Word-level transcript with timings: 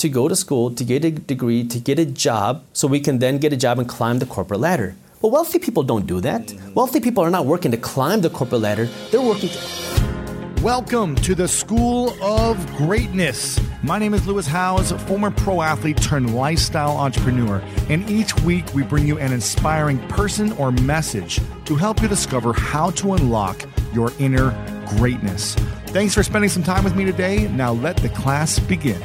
to 0.00 0.08
go 0.08 0.28
to 0.28 0.34
school, 0.34 0.70
to 0.70 0.82
get 0.82 1.04
a 1.04 1.10
degree, 1.10 1.62
to 1.62 1.78
get 1.78 1.98
a 1.98 2.06
job, 2.06 2.64
so 2.72 2.88
we 2.88 3.00
can 3.00 3.18
then 3.18 3.36
get 3.36 3.52
a 3.52 3.56
job 3.56 3.78
and 3.78 3.86
climb 3.86 4.18
the 4.18 4.24
corporate 4.24 4.58
ladder. 4.58 4.94
But 5.20 5.28
wealthy 5.28 5.58
people 5.58 5.82
don't 5.82 6.06
do 6.06 6.22
that. 6.22 6.46
Mm-hmm. 6.46 6.72
Wealthy 6.72 7.00
people 7.00 7.22
are 7.22 7.28
not 7.28 7.44
working 7.44 7.70
to 7.72 7.76
climb 7.76 8.22
the 8.22 8.30
corporate 8.30 8.62
ladder, 8.62 8.88
they're 9.10 9.20
working 9.20 9.50
to. 9.50 10.62
Welcome 10.62 11.16
to 11.16 11.34
the 11.34 11.46
School 11.46 12.14
of 12.22 12.56
Greatness. 12.78 13.60
My 13.82 13.98
name 13.98 14.14
is 14.14 14.26
Lewis 14.26 14.46
Howes, 14.46 14.90
former 15.02 15.30
pro 15.30 15.60
athlete 15.60 16.00
turned 16.00 16.34
lifestyle 16.34 16.96
entrepreneur, 16.96 17.62
and 17.90 18.08
each 18.08 18.34
week 18.40 18.72
we 18.72 18.82
bring 18.82 19.06
you 19.06 19.18
an 19.18 19.34
inspiring 19.34 19.98
person 20.08 20.52
or 20.52 20.72
message 20.72 21.40
to 21.66 21.76
help 21.76 22.00
you 22.00 22.08
discover 22.08 22.54
how 22.54 22.88
to 22.92 23.12
unlock 23.12 23.66
your 23.92 24.12
inner 24.18 24.50
greatness. 24.96 25.56
Thanks 25.88 26.14
for 26.14 26.22
spending 26.22 26.48
some 26.48 26.62
time 26.62 26.84
with 26.84 26.96
me 26.96 27.04
today. 27.04 27.48
Now 27.48 27.72
let 27.72 27.98
the 27.98 28.08
class 28.08 28.58
begin. 28.58 29.02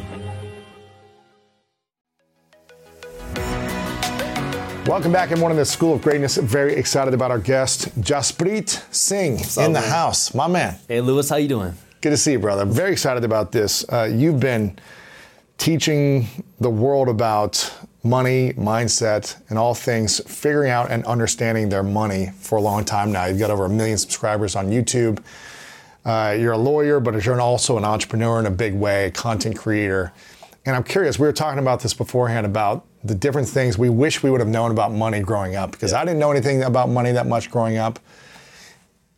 Welcome 4.85 5.11
back, 5.11 5.31
everyone, 5.31 5.49
in 5.49 5.57
the 5.57 5.65
School 5.65 5.95
of 5.95 6.03
Greatness. 6.03 6.37
Very 6.37 6.75
excited 6.75 7.15
about 7.15 7.31
our 7.31 7.39
guest, 7.39 7.89
Jaspreet 7.99 8.83
Singh, 8.93 9.39
in 9.65 9.73
the 9.73 9.79
man? 9.79 9.89
house. 9.89 10.35
My 10.35 10.47
man. 10.47 10.77
Hey, 10.87 11.01
Lewis, 11.01 11.27
how 11.27 11.37
you 11.37 11.47
doing? 11.47 11.73
Good 12.01 12.11
to 12.11 12.17
see 12.17 12.33
you, 12.33 12.39
brother. 12.39 12.65
Very 12.65 12.91
excited 12.91 13.23
about 13.23 13.51
this. 13.51 13.83
Uh, 13.91 14.03
you've 14.03 14.39
been 14.39 14.77
teaching 15.57 16.27
the 16.59 16.69
world 16.69 17.09
about 17.09 17.73
money, 18.03 18.53
mindset, 18.53 19.35
and 19.49 19.57
all 19.57 19.73
things 19.73 20.19
figuring 20.31 20.69
out 20.69 20.91
and 20.91 21.03
understanding 21.05 21.67
their 21.67 21.81
money 21.81 22.29
for 22.39 22.59
a 22.59 22.61
long 22.61 22.85
time 22.85 23.11
now. 23.11 23.25
You've 23.25 23.39
got 23.39 23.49
over 23.49 23.65
a 23.65 23.69
million 23.69 23.97
subscribers 23.97 24.55
on 24.55 24.67
YouTube. 24.67 25.19
Uh, 26.05 26.37
you're 26.39 26.53
a 26.53 26.57
lawyer, 26.59 26.99
but 26.99 27.25
you're 27.25 27.41
also 27.41 27.79
an 27.79 27.85
entrepreneur 27.85 28.39
in 28.39 28.45
a 28.45 28.51
big 28.51 28.75
way, 28.75 29.07
a 29.07 29.11
content 29.11 29.57
creator. 29.57 30.13
And 30.65 30.75
I'm 30.75 30.83
curious, 30.83 31.19
we 31.19 31.27
were 31.27 31.33
talking 31.33 31.59
about 31.59 31.81
this 31.81 31.93
beforehand 31.93 32.45
about 32.45 32.85
the 33.03 33.13
different 33.13 33.47
things 33.47 33.77
we 33.77 33.89
wish 33.89 34.23
we 34.23 34.31
would 34.31 34.39
have 34.39 34.49
known 34.49 34.71
about 34.71 34.91
money 34.91 35.19
growing 35.19 35.55
up 35.55 35.71
because 35.71 35.93
I 35.93 36.03
didn't 36.03 36.19
know 36.19 36.31
anything 36.31 36.63
about 36.63 36.89
money 36.89 37.11
that 37.11 37.27
much 37.27 37.51
growing 37.51 37.77
up. 37.77 37.99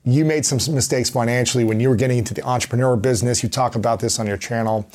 You 0.03 0.25
made 0.25 0.45
some 0.45 0.59
mistakes 0.73 1.09
financially 1.09 1.63
when 1.63 1.79
you 1.79 1.89
were 1.89 1.95
getting 1.95 2.17
into 2.17 2.33
the 2.33 2.43
entrepreneur 2.43 2.97
business. 2.97 3.43
You 3.43 3.49
talk 3.49 3.75
about 3.75 3.99
this 4.01 4.19
on 4.19 4.27
your 4.27 4.37
channel. 4.37 4.89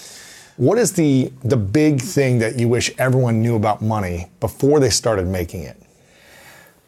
What 0.57 0.79
is 0.79 0.93
the 0.93 1.33
the 1.43 1.57
big 1.57 2.01
thing 2.01 2.39
that 2.41 2.59
you 2.59 2.69
wish 2.69 2.91
everyone 2.99 3.41
knew 3.43 3.57
about 3.57 3.81
money 3.81 4.29
before 4.41 4.81
they 4.81 4.91
started 4.91 5.27
making 5.27 5.63
it? 5.63 5.81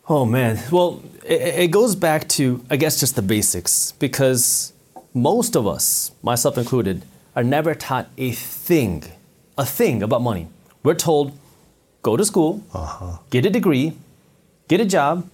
Oh 0.09 0.27
man. 0.27 0.59
Well, 0.71 1.03
it, 1.25 1.41
it 1.65 1.71
goes 1.71 1.97
back 1.97 2.29
to 2.31 2.63
I 2.69 2.77
guess 2.77 3.01
just 3.01 3.17
the 3.17 3.23
basics 3.23 3.93
because 3.93 4.75
most 5.15 5.57
of 5.57 5.67
us, 5.67 6.13
myself 6.23 6.59
included, 6.59 7.05
are 7.35 7.45
never 7.45 7.75
taught 7.75 8.09
a 8.19 8.33
thing, 8.33 9.05
a 9.57 9.65
thing 9.65 10.03
about 10.03 10.23
money. 10.23 10.49
We're 10.83 10.95
told, 10.95 11.37
go 12.03 12.17
to 12.17 12.25
school, 12.25 12.63
uh-huh. 12.73 13.19
get 13.31 13.47
a 13.47 13.51
degree, 13.51 13.97
get 14.69 14.81
a 14.81 14.85
job, 14.85 15.29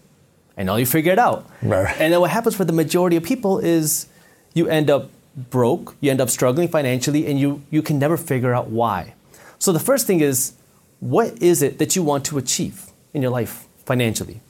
and 0.57 0.67
now 0.67 0.77
you 0.77 0.87
figure 0.87 1.13
it 1.13 1.19
out. 1.19 1.49
Right. 1.63 1.95
And 1.99 2.13
then 2.13 2.21
what 2.21 2.31
happens 2.31 2.55
for 2.55 2.65
the 2.65 2.73
majority 2.73 3.17
of 3.17 3.23
people 3.23 3.59
is 3.59 4.07
you 4.55 4.69
end 4.69 4.91
up 4.91 5.09
broke, 5.37 5.97
you 6.01 6.11
end 6.11 6.21
up 6.21 6.29
struggling 6.29 6.69
financially, 6.69 7.27
and 7.27 7.39
you, 7.39 7.63
you 7.71 7.83
can 7.83 7.99
never 7.99 8.17
figure 8.17 8.55
out 8.55 8.69
why. 8.69 9.15
So 9.59 9.73
the 9.73 9.81
first 9.81 10.07
thing 10.07 10.21
is, 10.21 10.53
what 11.01 11.41
is 11.43 11.63
it 11.63 11.79
that 11.79 11.97
you 11.97 12.03
want 12.03 12.25
to 12.27 12.39
achieve 12.39 12.87
in 13.15 13.23
your 13.23 13.31
life 13.31 13.67
financially? 13.87 14.41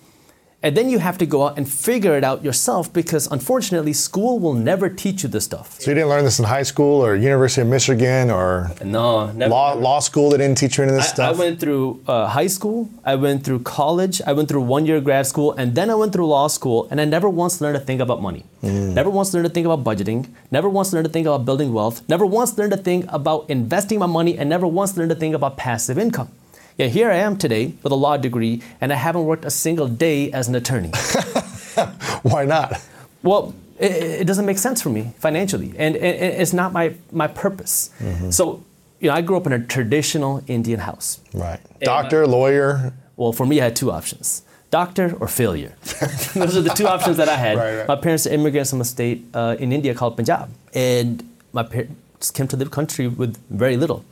And 0.63 0.77
then 0.77 0.91
you 0.91 0.99
have 0.99 1.17
to 1.19 1.25
go 1.25 1.47
out 1.47 1.57
and 1.57 1.67
figure 1.67 2.19
it 2.19 2.23
out 2.23 2.45
yourself 2.45 2.93
because 2.93 3.27
unfortunately, 3.29 3.95
school 3.95 4.39
will 4.39 4.53
never 4.53 4.91
teach 4.91 5.23
you 5.23 5.29
this 5.31 5.47
stuff. 5.47 5.81
So 5.81 5.91
you 5.91 5.95
didn't 5.95 6.11
learn 6.11 6.25
this 6.25 6.39
in 6.39 6.45
high 6.45 6.65
school 6.65 7.01
or 7.03 7.17
University 7.17 7.63
of 7.63 7.69
Michigan 7.69 8.31
or 8.31 8.71
No, 8.85 9.33
never. 9.33 9.51
law 9.51 9.73
law 9.73 10.01
school. 10.01 10.29
They 10.31 10.37
didn't 10.37 10.59
teach 10.59 10.77
you 10.77 10.85
any 10.85 10.93
of 10.93 10.99
this 10.99 11.19
I, 11.19 11.29
I 11.29 11.33
went 11.33 11.61
through 11.61 12.03
uh, 12.07 12.27
high 12.29 12.49
school, 12.49 12.91
I 13.07 13.15
went 13.15 13.43
through 13.43 13.61
college, 13.61 14.21
I 14.27 14.35
went 14.35 14.51
through 14.51 14.61
one 14.77 14.85
year 14.85 15.01
grad 15.01 15.27
school, 15.27 15.53
and 15.53 15.75
then 15.75 15.89
I 15.89 15.95
went 15.95 16.13
through 16.13 16.27
law 16.27 16.49
school, 16.49 16.87
and 16.91 17.01
I 17.01 17.07
never 17.07 17.31
once 17.31 17.63
learned 17.63 17.77
a 17.79 17.81
thing 17.81 18.03
about 18.03 18.21
money. 18.21 18.45
Never 18.63 19.09
once 19.09 19.33
learned 19.33 19.47
a 19.47 19.49
thing 19.49 19.65
about 19.65 19.83
budgeting, 19.83 20.29
never 20.51 20.69
once 20.69 20.93
learned 20.93 21.07
a 21.07 21.11
thing 21.11 21.27
about 21.27 21.47
building 21.47 21.73
wealth, 21.73 22.03
never 22.07 22.27
once 22.27 22.59
learned 22.59 22.75
a 22.75 22.77
thing 22.77 23.07
about 23.09 23.49
investing 23.49 23.99
my 23.99 24.05
money, 24.07 24.37
and 24.37 24.51
never 24.51 24.67
once 24.67 24.95
learned 24.99 25.11
a 25.13 25.15
thing 25.15 25.33
about 25.35 25.57
passive 25.57 25.97
income. 25.99 26.29
Yet 26.77 26.91
here 26.91 27.11
I 27.11 27.17
am 27.17 27.37
today 27.37 27.75
with 27.83 27.93
a 27.93 27.97
law 27.97 28.17
degree, 28.17 28.63
and 28.81 28.93
I 28.93 28.97
haven't 28.97 29.25
worked 29.25 29.45
a 29.45 29.51
single 29.51 29.89
day 29.89 30.33
as 30.33 30.49
an 30.49 30.55
attorney. 30.55 30.91
Why 32.23 32.45
not? 32.45 32.81
Well, 33.23 33.55
it, 33.79 33.93
it 34.23 34.27
doesn't 34.27 34.47
make 34.47 34.59
sense 34.59 34.81
for 34.81 34.91
me 34.91 35.13
financially, 35.19 35.75
and, 35.77 35.97
and 35.97 36.41
it's 36.41 36.53
not 36.53 36.73
my, 36.73 36.95
my 37.13 37.27
purpose. 37.27 37.91
So, 38.31 38.65
you 39.01 39.09
know, 39.09 39.15
I 39.15 39.21
grew 39.23 39.37
up 39.37 39.47
in 39.47 39.53
a 39.53 39.65
traditional 39.65 40.43
Indian 40.47 40.81
house. 40.81 41.21
Right. 41.33 41.61
Doctor, 41.81 42.27
lawyer. 42.27 42.93
Well, 43.17 43.33
for 43.33 43.47
me, 43.47 43.61
I 43.61 43.65
had 43.65 43.77
two 43.77 43.91
options 43.91 44.43
doctor 44.71 45.17
or 45.21 45.29
failure. 45.29 45.75
Those 46.35 46.57
are 46.57 46.63
the 46.63 46.73
two 46.75 46.87
options 46.87 47.17
that 47.17 47.29
I 47.29 47.37
had. 47.37 47.59
Right, 47.59 47.79
right. 47.79 47.89
My 47.89 47.97
parents 47.97 48.27
are 48.27 48.31
immigrants 48.31 48.71
from 48.71 48.81
a 48.81 48.85
state 48.85 49.25
uh, 49.35 49.57
in 49.59 49.73
India 49.73 49.95
called 49.95 50.17
Punjab. 50.17 50.49
And 50.75 51.29
my 51.53 51.65
parents 51.65 52.31
came 52.31 52.49
to 52.49 52.57
the 52.57 52.67
country 52.67 53.09
with 53.09 53.37
very 53.51 53.77
little. 53.77 54.05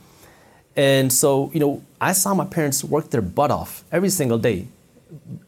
And 0.75 1.11
so, 1.11 1.51
you 1.53 1.59
know, 1.59 1.83
I 1.99 2.13
saw 2.13 2.33
my 2.33 2.45
parents 2.45 2.83
work 2.83 3.09
their 3.09 3.21
butt 3.21 3.51
off 3.51 3.83
every 3.91 4.09
single 4.09 4.37
day. 4.37 4.67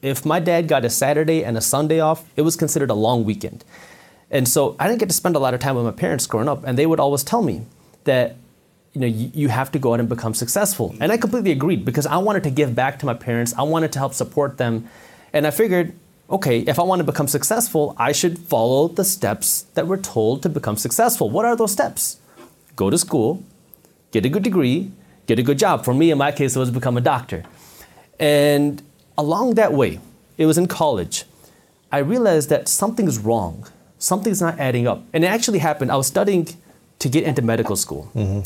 If 0.02 0.26
my 0.26 0.40
dad 0.40 0.68
got 0.68 0.84
a 0.84 0.90
Saturday 0.90 1.46
and 1.46 1.58
a 1.58 1.62
Sunday 1.62 2.00
off, 2.00 2.26
it 2.36 2.42
was 2.42 2.56
considered 2.56 2.90
a 2.90 2.96
long 2.96 3.24
weekend. 3.24 3.64
And 4.30 4.48
so 4.48 4.76
I 4.80 4.88
didn't 4.88 5.00
get 5.00 5.10
to 5.10 5.16
spend 5.16 5.36
a 5.36 5.40
lot 5.40 5.54
of 5.54 5.60
time 5.60 5.76
with 5.76 5.86
my 5.86 5.92
parents 5.92 6.26
growing 6.26 6.50
up. 6.50 6.64
And 6.66 6.78
they 6.78 6.86
would 6.86 7.00
always 7.00 7.24
tell 7.24 7.42
me 7.42 7.66
that 8.06 8.36
you 8.94 9.02
know, 9.02 9.08
you, 9.08 9.48
have 9.48 9.72
to 9.72 9.80
go 9.80 9.94
out 9.94 10.00
and 10.00 10.10
become 10.10 10.34
successful. 10.34 10.96
And 11.00 11.12
I 11.12 11.18
completely 11.18 11.52
agreed 11.52 11.86
because 11.86 12.06
I 12.06 12.18
wanted 12.18 12.44
to 12.44 12.50
give 12.50 12.76
back 12.76 13.00
to 13.00 13.06
my 13.06 13.14
parents. 13.14 13.54
I 13.58 13.64
wanted 13.64 13.94
to 13.94 14.00
help 14.00 14.14
support 14.14 14.58
them. 14.58 14.90
And 15.32 15.48
I 15.48 15.52
figured, 15.52 15.94
okay, 16.30 16.60
if 16.60 16.78
I 16.78 16.84
want 16.84 17.00
to 17.00 17.06
become 17.06 17.28
successful, 17.28 17.96
I 17.98 18.12
should 18.12 18.38
follow 18.38 18.90
the 18.90 19.06
steps 19.06 19.64
that 19.76 19.88
we're 19.88 20.02
told 20.02 20.44
to 20.44 20.50
become 20.50 20.76
successful. 20.76 21.30
What 21.30 21.46
are 21.46 21.56
those 21.56 21.72
steps? 21.72 22.18
Go 22.76 22.90
to 22.90 22.98
school, 22.98 23.44
get 24.12 24.26
a 24.26 24.30
good 24.30 24.44
degree, 24.44 24.92
get 25.32 25.40
a 25.40 25.44
good 25.44 25.60
job. 25.60 25.86
For 25.86 25.94
me, 25.94 26.12
in 26.12 26.18
my 26.18 26.32
case, 26.32 26.56
it 26.56 26.60
was 26.60 26.72
become 26.72 26.98
a 26.98 27.06
doctor. 27.14 27.44
And 28.20 28.82
along 29.18 29.56
that 29.56 29.72
way, 29.74 30.00
it 30.38 30.46
was 30.46 30.58
in 30.58 30.68
college, 30.68 31.24
I 31.92 32.00
realized 32.00 32.50
that 32.50 32.68
something's 32.68 33.18
wrong. 33.18 33.68
Something's 33.98 34.42
not 34.42 34.60
adding 34.60 34.88
up. 34.88 35.00
And 35.14 35.24
it 35.24 35.28
actually 35.28 35.60
happened. 35.60 35.92
I 35.92 35.96
was 35.96 36.08
studying 36.08 36.48
to 37.00 37.08
get 37.10 37.24
into 37.24 37.42
medical 37.42 37.76
school. 37.76 38.12
Mm-hmm. 38.16 38.42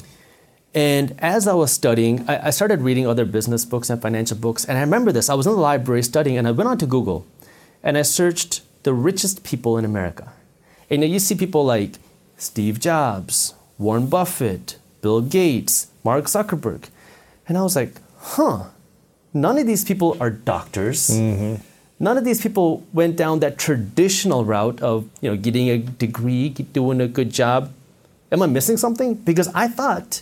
And 0.76 1.16
as 1.20 1.48
I 1.48 1.54
was 1.54 1.72
studying, 1.72 2.16
I, 2.30 2.48
I 2.48 2.50
started 2.50 2.82
reading 2.82 3.08
other 3.08 3.26
business 3.26 3.64
books 3.66 3.90
and 3.90 4.02
financial 4.02 4.38
books. 4.38 4.66
And 4.66 4.78
I 4.78 4.82
remember 4.82 5.12
this. 5.12 5.30
I 5.30 5.34
was 5.34 5.48
in 5.48 5.54
the 5.54 5.60
library 5.72 6.04
studying, 6.04 6.38
and 6.38 6.48
I 6.48 6.52
went 6.52 6.70
onto 6.70 6.86
Google 6.86 7.26
and 7.82 7.98
I 7.98 8.02
searched 8.02 8.62
the 8.84 8.94
richest 8.94 9.44
people 9.44 9.78
in 9.78 9.86
America. 9.86 10.34
And 10.90 11.04
you 11.04 11.20
see 11.20 11.36
people 11.36 11.64
like 11.64 11.94
Steve 12.36 12.80
Jobs, 12.80 13.54
Warren 13.78 14.08
Buffett, 14.08 14.78
Bill 15.02 15.22
Gates, 15.22 15.88
Mark 16.06 16.26
Zuckerberg. 16.26 16.88
And 17.48 17.58
I 17.58 17.64
was 17.64 17.76
like, 17.76 17.94
huh, 18.18 18.66
none 19.34 19.58
of 19.58 19.66
these 19.66 19.84
people 19.84 20.16
are 20.22 20.30
doctors. 20.30 21.10
Mm-hmm. 21.10 21.62
None 22.00 22.18
of 22.18 22.26
these 22.26 22.42
people 22.42 22.86
went 22.94 23.16
down 23.16 23.40
that 23.40 23.58
traditional 23.58 24.46
route 24.46 24.82
of 24.82 25.10
you 25.22 25.30
know 25.30 25.36
getting 25.36 25.70
a 25.70 25.78
degree, 25.80 26.50
doing 26.50 27.02
a 27.02 27.08
good 27.08 27.32
job. 27.32 27.74
Am 28.32 28.42
I 28.42 28.48
missing 28.48 28.78
something? 28.78 29.16
Because 29.16 29.50
I 29.56 29.68
thought 29.68 30.22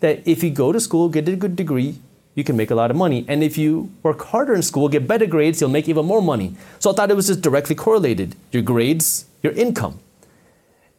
that 0.00 0.26
if 0.26 0.42
you 0.42 0.50
go 0.50 0.72
to 0.72 0.80
school, 0.80 1.08
get 1.08 1.28
a 1.28 1.36
good 1.36 1.54
degree, 1.56 1.96
you 2.34 2.44
can 2.44 2.56
make 2.56 2.70
a 2.70 2.74
lot 2.74 2.90
of 2.90 2.96
money. 2.96 3.24
And 3.28 3.44
if 3.44 3.56
you 3.56 3.90
work 4.02 4.24
harder 4.24 4.54
in 4.54 4.62
school, 4.62 4.88
get 4.88 5.06
better 5.06 5.26
grades, 5.26 5.60
you'll 5.60 5.70
make 5.70 5.88
even 5.88 6.04
more 6.04 6.20
money. 6.20 6.56
So 6.80 6.90
I 6.90 6.94
thought 6.94 7.10
it 7.10 7.16
was 7.16 7.28
just 7.28 7.40
directly 7.40 7.76
correlated 7.76 8.34
your 8.50 8.62
grades, 8.62 9.26
your 9.42 9.52
income. 9.52 10.00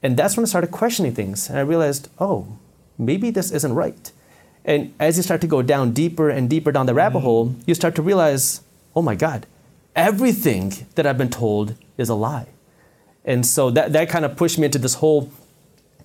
And 0.01 0.15
that's 0.15 0.37
when 0.37 0.45
I 0.45 0.47
started 0.47 0.71
questioning 0.71 1.13
things. 1.13 1.49
And 1.49 1.57
I 1.57 1.61
realized, 1.61 2.09
oh, 2.19 2.47
maybe 2.97 3.29
this 3.29 3.51
isn't 3.51 3.73
right. 3.73 4.11
And 4.65 4.93
as 4.99 5.17
you 5.17 5.23
start 5.23 5.41
to 5.41 5.47
go 5.47 5.61
down 5.61 5.91
deeper 5.91 6.29
and 6.29 6.49
deeper 6.49 6.71
down 6.71 6.85
the 6.85 6.93
rabbit 6.93 7.19
mm. 7.19 7.23
hole, 7.23 7.55
you 7.65 7.75
start 7.75 7.95
to 7.95 8.01
realize, 8.01 8.61
oh 8.95 9.01
my 9.01 9.15
God, 9.15 9.45
everything 9.95 10.73
that 10.95 11.05
I've 11.05 11.17
been 11.17 11.29
told 11.29 11.75
is 11.97 12.09
a 12.09 12.15
lie. 12.15 12.47
And 13.25 13.45
so 13.45 13.69
that, 13.71 13.93
that 13.93 14.09
kind 14.09 14.25
of 14.25 14.35
pushed 14.35 14.57
me 14.57 14.65
into 14.65 14.79
this 14.79 14.95
whole 14.95 15.31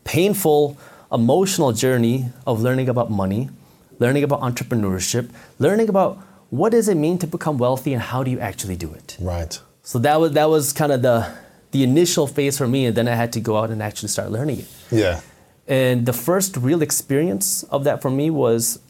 painful, 0.04 0.78
emotional 1.12 1.72
journey 1.72 2.26
of 2.46 2.60
learning 2.60 2.88
about 2.88 3.10
money, 3.10 3.50
learning 3.98 4.24
about 4.24 4.40
entrepreneurship, 4.40 5.30
learning 5.58 5.88
about 5.88 6.18
what 6.50 6.72
does 6.72 6.88
it 6.88 6.96
mean 6.96 7.18
to 7.18 7.26
become 7.26 7.58
wealthy 7.58 7.92
and 7.92 8.02
how 8.02 8.22
do 8.22 8.30
you 8.30 8.40
actually 8.40 8.76
do 8.76 8.92
it. 8.92 9.16
Right. 9.20 9.58
So 9.82 9.98
that 10.00 10.20
was 10.20 10.32
that 10.32 10.48
was 10.48 10.72
kind 10.72 10.92
of 10.92 11.02
the 11.02 11.30
the 11.70 11.82
initial 11.82 12.26
phase 12.26 12.56
for 12.56 12.66
me, 12.66 12.86
and 12.86 12.96
then 12.96 13.08
I 13.08 13.14
had 13.14 13.32
to 13.34 13.40
go 13.40 13.58
out 13.58 13.70
and 13.70 13.82
actually 13.82 14.08
start 14.08 14.30
learning 14.30 14.60
it. 14.60 14.68
Yeah. 14.90 15.20
And 15.68 16.06
the 16.06 16.14
first 16.14 16.56
real 16.56 16.80
experience 16.80 17.62
of 17.64 17.84
that 17.84 18.00
for 18.00 18.10
me 18.10 18.30
was 18.30 18.80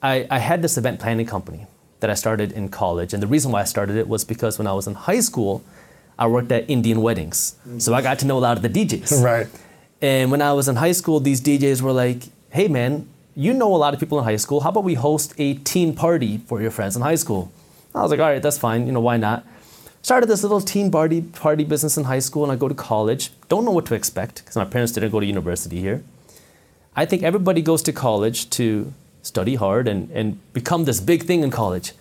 I, 0.00 0.26
I 0.30 0.38
had 0.38 0.62
this 0.62 0.78
event 0.78 1.00
planning 1.00 1.26
company 1.26 1.66
that 1.98 2.10
I 2.10 2.14
started 2.14 2.52
in 2.52 2.68
college. 2.68 3.12
And 3.12 3.20
the 3.20 3.26
reason 3.26 3.50
why 3.50 3.62
I 3.62 3.64
started 3.64 3.96
it 3.96 4.08
was 4.08 4.24
because 4.24 4.56
when 4.56 4.68
I 4.68 4.72
was 4.72 4.86
in 4.86 4.94
high 4.94 5.18
school, 5.18 5.64
I 6.16 6.28
worked 6.28 6.52
at 6.52 6.70
Indian 6.70 7.02
weddings. 7.02 7.56
So 7.78 7.92
I 7.92 8.02
got 8.02 8.20
to 8.20 8.26
know 8.26 8.38
a 8.38 8.40
lot 8.40 8.56
of 8.56 8.62
the 8.62 8.68
DJs. 8.68 9.22
Right. 9.22 9.48
And 10.00 10.30
when 10.30 10.40
I 10.40 10.52
was 10.52 10.68
in 10.68 10.76
high 10.76 10.92
school, 10.92 11.18
these 11.18 11.40
DJs 11.40 11.82
were 11.82 11.90
like, 11.90 12.22
hey 12.50 12.68
man, 12.68 13.08
you 13.34 13.52
know 13.52 13.74
a 13.74 13.76
lot 13.76 13.94
of 13.94 14.00
people 14.00 14.16
in 14.18 14.24
high 14.24 14.36
school. 14.36 14.60
How 14.60 14.68
about 14.68 14.84
we 14.84 14.94
host 14.94 15.34
a 15.38 15.54
teen 15.54 15.92
party 15.92 16.38
for 16.38 16.62
your 16.62 16.70
friends 16.70 16.94
in 16.94 17.02
high 17.02 17.16
school? 17.16 17.50
I 17.96 18.02
was 18.02 18.12
like, 18.12 18.20
all 18.20 18.30
right, 18.30 18.40
that's 18.40 18.58
fine. 18.58 18.86
You 18.86 18.92
know, 18.92 19.00
why 19.00 19.16
not? 19.16 19.44
Started 20.02 20.28
this 20.28 20.42
little 20.44 20.60
teen 20.60 20.92
party 20.92 21.20
party 21.22 21.64
business 21.64 21.96
in 21.96 22.04
high 22.04 22.20
school, 22.20 22.44
and 22.44 22.52
I 22.52 22.56
go 22.56 22.68
to 22.68 22.74
college. 22.74 23.32
Don't 23.48 23.64
know 23.64 23.72
what 23.72 23.86
to 23.86 23.94
expect 23.94 24.36
because 24.36 24.54
my 24.54 24.64
parents 24.64 24.92
didn't 24.92 25.10
go 25.10 25.18
to 25.18 25.26
university 25.26 25.80
here. 25.80 26.04
I 26.98 27.04
think 27.06 27.22
everybody 27.22 27.62
goes 27.62 27.82
to 27.82 27.92
college 27.92 28.50
to 28.58 28.92
study 29.22 29.54
hard 29.54 29.86
and, 29.86 30.10
and 30.10 30.40
become 30.52 30.84
this 30.84 30.98
big 30.98 31.22
thing 31.22 31.44
in 31.44 31.50
college. 31.52 31.92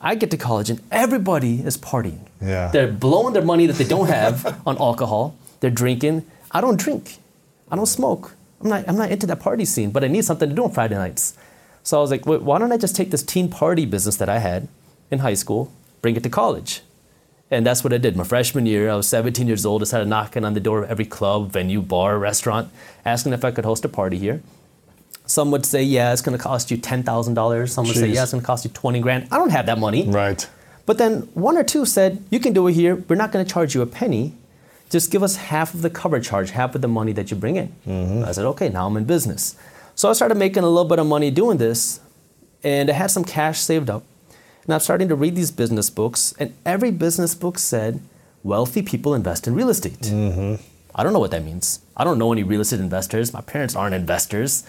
I 0.00 0.14
get 0.14 0.30
to 0.30 0.38
college 0.38 0.70
and 0.70 0.80
everybody 0.90 1.60
is 1.60 1.76
partying. 1.76 2.20
Yeah. 2.40 2.68
They're 2.68 2.90
blowing 2.90 3.34
their 3.34 3.44
money 3.44 3.66
that 3.66 3.76
they 3.76 3.84
don't 3.84 4.06
have 4.06 4.62
on 4.66 4.78
alcohol. 4.78 5.36
They're 5.60 5.78
drinking. 5.82 6.24
I 6.50 6.62
don't 6.62 6.80
drink. 6.80 7.18
I 7.70 7.76
don't 7.76 7.92
smoke. 7.98 8.36
I'm 8.62 8.70
not, 8.70 8.88
I'm 8.88 8.96
not 8.96 9.10
into 9.10 9.26
that 9.26 9.38
party 9.38 9.66
scene, 9.66 9.90
but 9.90 10.02
I 10.02 10.08
need 10.08 10.24
something 10.24 10.48
to 10.48 10.54
do 10.54 10.64
on 10.64 10.70
Friday 10.70 10.94
nights. 10.94 11.36
So 11.82 11.98
I 11.98 12.00
was 12.00 12.10
like, 12.10 12.24
why 12.24 12.58
don't 12.58 12.72
I 12.72 12.78
just 12.78 12.96
take 12.96 13.10
this 13.10 13.22
teen 13.22 13.50
party 13.50 13.84
business 13.84 14.16
that 14.16 14.30
I 14.30 14.38
had 14.38 14.66
in 15.10 15.18
high 15.18 15.34
school, 15.34 15.70
bring 16.00 16.16
it 16.16 16.22
to 16.22 16.30
college? 16.30 16.80
And 17.50 17.64
that's 17.64 17.82
what 17.82 17.92
I 17.92 17.98
did. 17.98 18.14
My 18.16 18.24
freshman 18.24 18.66
year, 18.66 18.90
I 18.90 18.96
was 18.96 19.08
17 19.08 19.46
years 19.46 19.64
old. 19.64 19.82
I 19.82 19.86
started 19.86 20.08
knocking 20.08 20.44
on 20.44 20.54
the 20.54 20.60
door 20.60 20.82
of 20.82 20.90
every 20.90 21.06
club, 21.06 21.50
venue, 21.50 21.80
bar, 21.80 22.18
restaurant, 22.18 22.70
asking 23.06 23.32
if 23.32 23.44
I 23.44 23.50
could 23.50 23.64
host 23.64 23.84
a 23.84 23.88
party 23.88 24.18
here. 24.18 24.42
Some 25.24 25.50
would 25.50 25.64
say, 25.64 25.82
yeah, 25.82 26.12
it's 26.12 26.22
going 26.22 26.36
to 26.36 26.42
cost 26.42 26.70
you 26.70 26.76
$10,000. 26.76 27.68
Some 27.68 27.86
would 27.86 27.96
say, 27.96 28.08
yeah, 28.08 28.22
it's 28.22 28.32
going 28.32 28.40
to 28.40 28.46
cost 28.46 28.64
you 28.64 28.70
20 28.70 29.00
grand. 29.00 29.28
I 29.30 29.36
don't 29.36 29.50
have 29.50 29.66
that 29.66 29.78
money. 29.78 30.08
Right. 30.08 30.46
But 30.84 30.98
then 30.98 31.28
one 31.34 31.56
or 31.56 31.64
two 31.64 31.84
said, 31.84 32.24
you 32.30 32.40
can 32.40 32.52
do 32.54 32.66
it 32.66 32.72
here. 32.72 32.96
We're 32.96 33.16
not 33.16 33.32
going 33.32 33.44
to 33.44 33.50
charge 33.50 33.74
you 33.74 33.82
a 33.82 33.86
penny. 33.86 34.34
Just 34.88 35.10
give 35.10 35.22
us 35.22 35.36
half 35.36 35.74
of 35.74 35.82
the 35.82 35.90
cover 35.90 36.18
charge, 36.18 36.50
half 36.50 36.74
of 36.74 36.80
the 36.80 36.88
money 36.88 37.12
that 37.12 37.30
you 37.30 37.36
bring 37.36 37.56
in. 37.56 37.68
Mm-hmm. 37.86 38.24
I 38.24 38.32
said, 38.32 38.46
okay, 38.46 38.70
now 38.70 38.86
I'm 38.86 38.96
in 38.96 39.04
business. 39.04 39.54
So 39.94 40.08
I 40.08 40.14
started 40.14 40.36
making 40.36 40.62
a 40.62 40.68
little 40.68 40.88
bit 40.88 40.98
of 40.98 41.06
money 41.06 41.30
doing 41.30 41.58
this, 41.58 42.00
and 42.64 42.88
I 42.88 42.94
had 42.94 43.10
some 43.10 43.24
cash 43.24 43.60
saved 43.60 43.90
up. 43.90 44.04
And 44.68 44.74
I'm 44.74 44.80
starting 44.80 45.08
to 45.08 45.14
read 45.14 45.34
these 45.34 45.50
business 45.50 45.88
books, 45.88 46.34
and 46.38 46.54
every 46.66 46.90
business 46.90 47.34
book 47.34 47.58
said, 47.58 48.02
wealthy 48.44 48.82
people 48.82 49.14
invest 49.14 49.46
in 49.46 49.54
real 49.54 49.70
estate. 49.70 49.98
Mm-hmm. 50.00 50.62
I 50.94 51.02
don't 51.02 51.14
know 51.14 51.20
what 51.20 51.30
that 51.30 51.42
means. 51.42 51.80
I 51.96 52.04
don't 52.04 52.18
know 52.18 52.32
any 52.32 52.42
real 52.42 52.60
estate 52.60 52.80
investors. 52.80 53.32
My 53.32 53.40
parents 53.40 53.74
aren't 53.74 53.94
investors. 53.94 54.64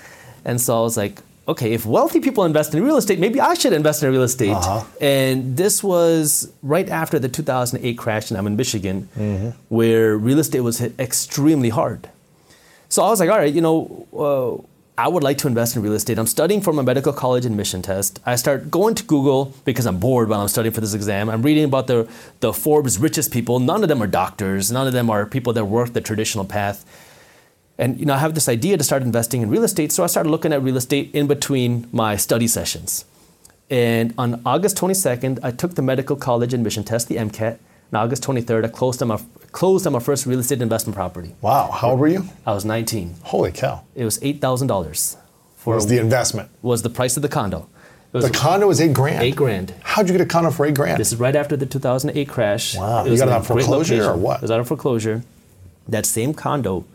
And 0.45 0.61
so 0.61 0.77
I 0.79 0.81
was 0.83 0.95
like, 0.95 1.19
okay, 1.49 1.73
if 1.73 1.85
wealthy 1.85 2.21
people 2.21 2.45
invest 2.45 2.73
in 2.73 2.81
real 2.81 2.95
estate, 2.95 3.19
maybe 3.19 3.41
I 3.41 3.55
should 3.55 3.73
invest 3.73 4.01
in 4.01 4.09
real 4.09 4.23
estate. 4.23 4.55
Uh-huh. 4.55 4.85
And 5.01 5.57
this 5.57 5.83
was 5.83 6.49
right 6.63 6.87
after 6.87 7.19
the 7.19 7.27
2008 7.27 7.97
crash, 7.97 8.31
and 8.31 8.37
I'm 8.37 8.47
in 8.47 8.55
Michigan, 8.55 9.09
mm-hmm. 9.17 9.49
where 9.67 10.17
real 10.17 10.39
estate 10.39 10.61
was 10.61 10.77
hit 10.77 10.97
extremely 10.97 11.69
hard. 11.69 12.07
So 12.87 13.03
I 13.03 13.09
was 13.09 13.19
like, 13.19 13.29
all 13.29 13.37
right, 13.37 13.53
you 13.53 13.59
know, 13.59 14.07
uh, 14.15 14.68
I 14.99 15.07
would 15.07 15.23
like 15.23 15.37
to 15.37 15.47
invest 15.47 15.77
in 15.77 15.81
real 15.81 15.93
estate. 15.93 16.19
I'm 16.19 16.27
studying 16.27 16.59
for 16.59 16.73
my 16.73 16.81
medical 16.81 17.13
college 17.13 17.45
admission 17.45 17.81
test. 17.81 18.19
I 18.25 18.35
start 18.35 18.69
going 18.69 18.95
to 18.95 19.03
Google 19.05 19.53
because 19.63 19.85
I'm 19.85 19.97
bored 19.97 20.27
while 20.27 20.41
I'm 20.41 20.49
studying 20.49 20.73
for 20.73 20.81
this 20.81 20.93
exam. 20.93 21.29
I'm 21.29 21.41
reading 21.41 21.63
about 21.63 21.87
the, 21.87 22.05
the 22.41 22.51
Forbes 22.51 22.99
richest 22.99 23.31
people. 23.31 23.59
None 23.61 23.81
of 23.81 23.87
them 23.87 24.03
are 24.03 24.07
doctors. 24.07 24.73
None 24.73 24.87
of 24.87 24.91
them 24.91 25.09
are 25.09 25.25
people 25.25 25.53
that 25.53 25.63
work 25.63 25.93
the 25.93 26.01
traditional 26.01 26.43
path. 26.43 26.85
And 27.77 27.97
you 27.97 28.05
know, 28.05 28.13
I 28.13 28.17
have 28.17 28.35
this 28.35 28.49
idea 28.49 28.75
to 28.75 28.83
start 28.83 29.01
investing 29.01 29.41
in 29.41 29.49
real 29.49 29.63
estate. 29.63 29.93
So 29.93 30.03
I 30.03 30.07
started 30.07 30.31
looking 30.31 30.51
at 30.51 30.61
real 30.61 30.75
estate 30.75 31.11
in 31.15 31.27
between 31.27 31.87
my 31.93 32.17
study 32.17 32.49
sessions. 32.49 33.05
And 33.69 34.13
on 34.17 34.41
August 34.45 34.75
22nd, 34.75 35.39
I 35.41 35.51
took 35.51 35.75
the 35.75 35.81
medical 35.81 36.17
college 36.17 36.53
admission 36.53 36.83
test, 36.83 37.07
the 37.07 37.15
MCAT. 37.15 37.57
On 37.91 37.99
August 37.99 38.23
23rd, 38.23 38.65
I 38.65 38.67
closed 38.67 39.01
on 39.01 39.07
my, 39.07 39.19
closed 39.51 39.87
on 39.87 39.93
my 39.93 39.99
first 39.99 40.25
real 40.25 40.39
estate 40.39 40.61
investment 40.61 40.95
property. 40.95 41.35
Wow. 41.41 41.71
How 41.71 41.91
old 41.91 41.99
were 41.99 42.07
you? 42.07 42.25
I 42.45 42.53
was 42.53 42.65
19. 42.65 43.15
Holy 43.23 43.51
cow. 43.51 43.83
It 43.95 44.05
was 44.05 44.19
eight 44.21 44.39
thousand 44.41 44.67
dollars. 44.67 45.17
For 45.57 45.75
Was 45.75 45.87
the 45.87 45.97
investment? 45.99 46.49
was 46.61 46.83
the 46.83 46.89
price 46.89 47.17
of 47.17 47.21
the 47.23 47.29
condo. 47.29 47.67
Was 48.13 48.23
The 48.25 48.31
condo 48.31 48.67
was 48.67 48.79
eight 48.79 48.93
grand. 48.93 49.21
eight 49.23 49.35
grand. 49.35 49.73
How'd 49.83 50.07
you 50.07 50.13
get 50.13 50.21
a 50.21 50.25
condo 50.25 50.51
for 50.51 50.65
eight 50.65 50.75
grand? 50.75 50.99
This 50.99 51.11
is 51.11 51.19
right 51.19 51.35
after 51.35 51.57
the 51.57 51.65
2008 51.65 52.27
crash. 52.29 52.75
Wow. 52.75 53.01
It 53.01 53.05
You 53.05 53.11
was 53.11 53.19
got 53.19 53.27
it 53.27 53.33
on 53.33 53.43
foreclosure 53.43 54.03
or 54.09 54.15
what? 54.17 54.37
It 54.37 54.41
was 54.43 54.51
out 54.51 54.59
of 54.59 54.67
foreclosure. 54.67 55.23
That 55.87 56.05
same 56.05 56.33
condo 56.33 56.85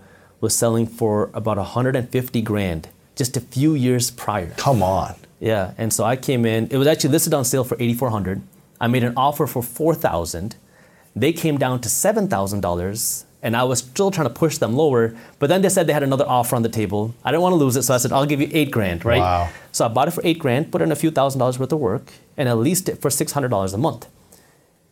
was 0.41 0.57
selling 0.57 0.87
for 0.87 1.31
about 1.35 1.57
150 1.59 2.41
grand 2.43 2.89
just 3.17 3.37
a 3.37 3.41
few 3.41 3.75
years 3.75 4.11
prior. 4.11 4.55
Come 4.57 4.83
on. 4.83 5.15
Yeah, 5.41 5.73
and 5.77 5.93
so 5.93 6.05
I 6.05 6.17
came 6.17 6.47
in. 6.47 6.69
It 6.69 6.77
was 6.79 6.87
actually 6.87 7.11
listed 7.11 7.35
on 7.35 7.45
sale 7.45 7.65
for 7.65 7.77
8,400. 7.79 8.41
I 8.81 8.87
made 8.89 9.05
an 9.05 9.13
offer 9.17 9.47
for 9.47 9.63
4,000. 9.63 10.57
They 11.17 11.33
came 11.33 11.59
down 11.59 11.81
to 11.81 11.89
$7,000, 11.89 13.25
and 13.43 13.57
I 13.57 13.63
was 13.65 13.79
still 13.81 14.11
trying 14.11 14.27
to 14.27 14.35
push 14.35 14.59
them 14.59 14.75
lower. 14.75 15.15
But 15.39 15.49
then 15.49 15.63
they 15.63 15.69
said 15.69 15.87
they 15.87 15.93
had 15.93 16.03
another 16.03 16.27
offer 16.27 16.57
on 16.57 16.63
the 16.63 16.69
table. 16.69 17.15
I 17.25 17.31
didn't 17.31 17.43
want 17.43 17.53
to 17.53 17.57
lose 17.57 17.77
it, 17.77 17.83
so 17.83 17.95
I 17.95 17.99
said 17.99 18.11
I'll 18.11 18.27
give 18.27 18.41
you 18.41 18.49
eight 18.53 18.71
grand, 18.71 19.05
right? 19.05 19.21
Wow. 19.21 19.51
So 19.71 19.85
I 19.85 19.89
bought 19.89 20.09
it 20.09 20.13
for 20.13 20.23
eight 20.25 20.39
grand, 20.39 20.73
put 20.73 20.83
in 20.83 20.91
a 20.91 20.97
few 20.97 21.11
thousand 21.11 21.39
dollars 21.39 21.59
worth 21.59 21.73
of 21.73 21.79
work, 21.79 22.13
and 22.37 22.49
I 22.49 22.55
leased 22.55 22.89
it 22.89 23.01
for 23.01 23.11
$600 23.11 23.75
a 23.75 23.79
month. 23.79 24.09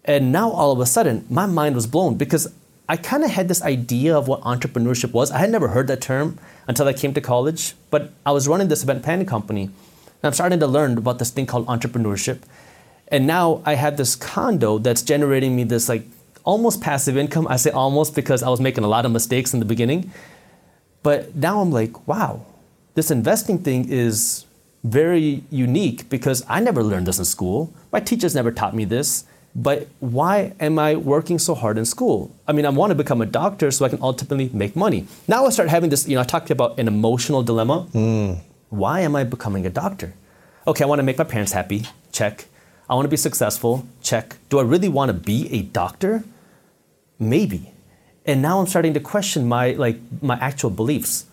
And 0.04 0.32
now 0.32 0.50
all 0.50 0.72
of 0.72 0.80
a 0.80 0.86
sudden, 0.86 1.26
my 1.30 1.46
mind 1.46 1.74
was 1.74 1.86
blown 1.86 2.16
because 2.16 2.52
I 2.88 2.96
kind 2.96 3.24
of 3.24 3.30
had 3.30 3.48
this 3.48 3.62
idea 3.62 4.16
of 4.16 4.28
what 4.28 4.40
entrepreneurship 4.42 5.12
was. 5.12 5.30
I 5.30 5.38
had 5.38 5.50
never 5.50 5.68
heard 5.68 5.86
that 5.86 6.00
term 6.00 6.38
until 6.68 6.86
I 6.88 6.92
came 6.92 7.14
to 7.14 7.20
college, 7.20 7.74
but 7.90 8.12
I 8.26 8.32
was 8.32 8.48
running 8.48 8.68
this 8.68 8.82
event 8.82 9.02
planning 9.02 9.26
company, 9.26 9.62
and 9.64 10.24
I'm 10.24 10.32
starting 10.32 10.60
to 10.60 10.66
learn 10.66 10.98
about 10.98 11.18
this 11.18 11.30
thing 11.30 11.46
called 11.46 11.66
entrepreneurship. 11.66 12.42
And 13.12 13.26
now 13.26 13.62
I 13.66 13.74
have 13.74 13.98
this 13.98 14.16
condo 14.16 14.78
that's 14.78 15.02
generating 15.02 15.54
me 15.54 15.64
this 15.64 15.88
like 15.88 16.04
almost 16.44 16.80
passive 16.80 17.16
income. 17.16 17.46
I 17.46 17.56
say 17.56 17.70
almost 17.70 18.14
because 18.14 18.42
I 18.42 18.48
was 18.48 18.60
making 18.60 18.84
a 18.84 18.88
lot 18.88 19.04
of 19.04 19.12
mistakes 19.12 19.52
in 19.52 19.60
the 19.60 19.66
beginning. 19.66 20.10
But 21.02 21.36
now 21.36 21.60
I'm 21.60 21.70
like, 21.70 22.08
wow, 22.08 22.46
this 22.94 23.10
investing 23.10 23.58
thing 23.58 23.88
is 23.90 24.46
very 24.82 25.44
unique 25.50 26.08
because 26.08 26.44
I 26.48 26.60
never 26.60 26.82
learned 26.82 27.06
this 27.06 27.18
in 27.18 27.26
school. 27.26 27.72
My 27.92 28.00
teachers 28.00 28.34
never 28.34 28.50
taught 28.50 28.74
me 28.74 28.86
this. 28.86 29.24
But 29.54 29.88
why 30.00 30.54
am 30.60 30.78
I 30.78 30.96
working 30.96 31.38
so 31.38 31.54
hard 31.54 31.76
in 31.76 31.84
school? 31.84 32.34
I 32.48 32.52
mean, 32.52 32.64
I 32.64 32.70
want 32.70 32.90
to 32.90 32.94
become 32.94 33.20
a 33.20 33.26
doctor 33.26 33.70
so 33.70 33.84
I 33.84 33.90
can 33.90 34.00
ultimately 34.00 34.48
make 34.54 34.74
money. 34.74 35.06
Now 35.28 35.44
I 35.44 35.50
start 35.50 35.68
having 35.68 35.90
this, 35.90 36.08
you 36.08 36.14
know, 36.14 36.22
I 36.22 36.24
talked 36.24 36.50
about 36.50 36.78
an 36.78 36.88
emotional 36.88 37.42
dilemma. 37.42 37.82
Hmm. 37.92 38.32
Why 38.70 39.00
am 39.00 39.14
I 39.14 39.24
becoming 39.24 39.66
a 39.66 39.70
doctor? 39.70 40.14
Okay, 40.66 40.84
I 40.84 40.86
want 40.86 41.00
to 41.00 41.02
make 41.02 41.18
my 41.18 41.24
parents 41.24 41.52
happy. 41.52 41.84
Check. 42.12 42.46
I 42.92 42.94
want 42.94 43.06
to 43.06 43.08
be 43.08 43.16
successful. 43.16 43.86
Check. 44.02 44.36
Do 44.50 44.58
I 44.58 44.62
really 44.64 44.90
want 44.90 45.08
to 45.08 45.14
be 45.14 45.50
a 45.50 45.62
doctor? 45.62 46.24
Maybe. 47.18 47.72
And 48.26 48.42
now 48.42 48.60
I'm 48.60 48.66
starting 48.66 48.92
to 48.92 49.00
question 49.00 49.48
my 49.48 49.70
like 49.70 49.98
my 50.20 50.36
actual 50.36 50.68
beliefs. 50.68 51.24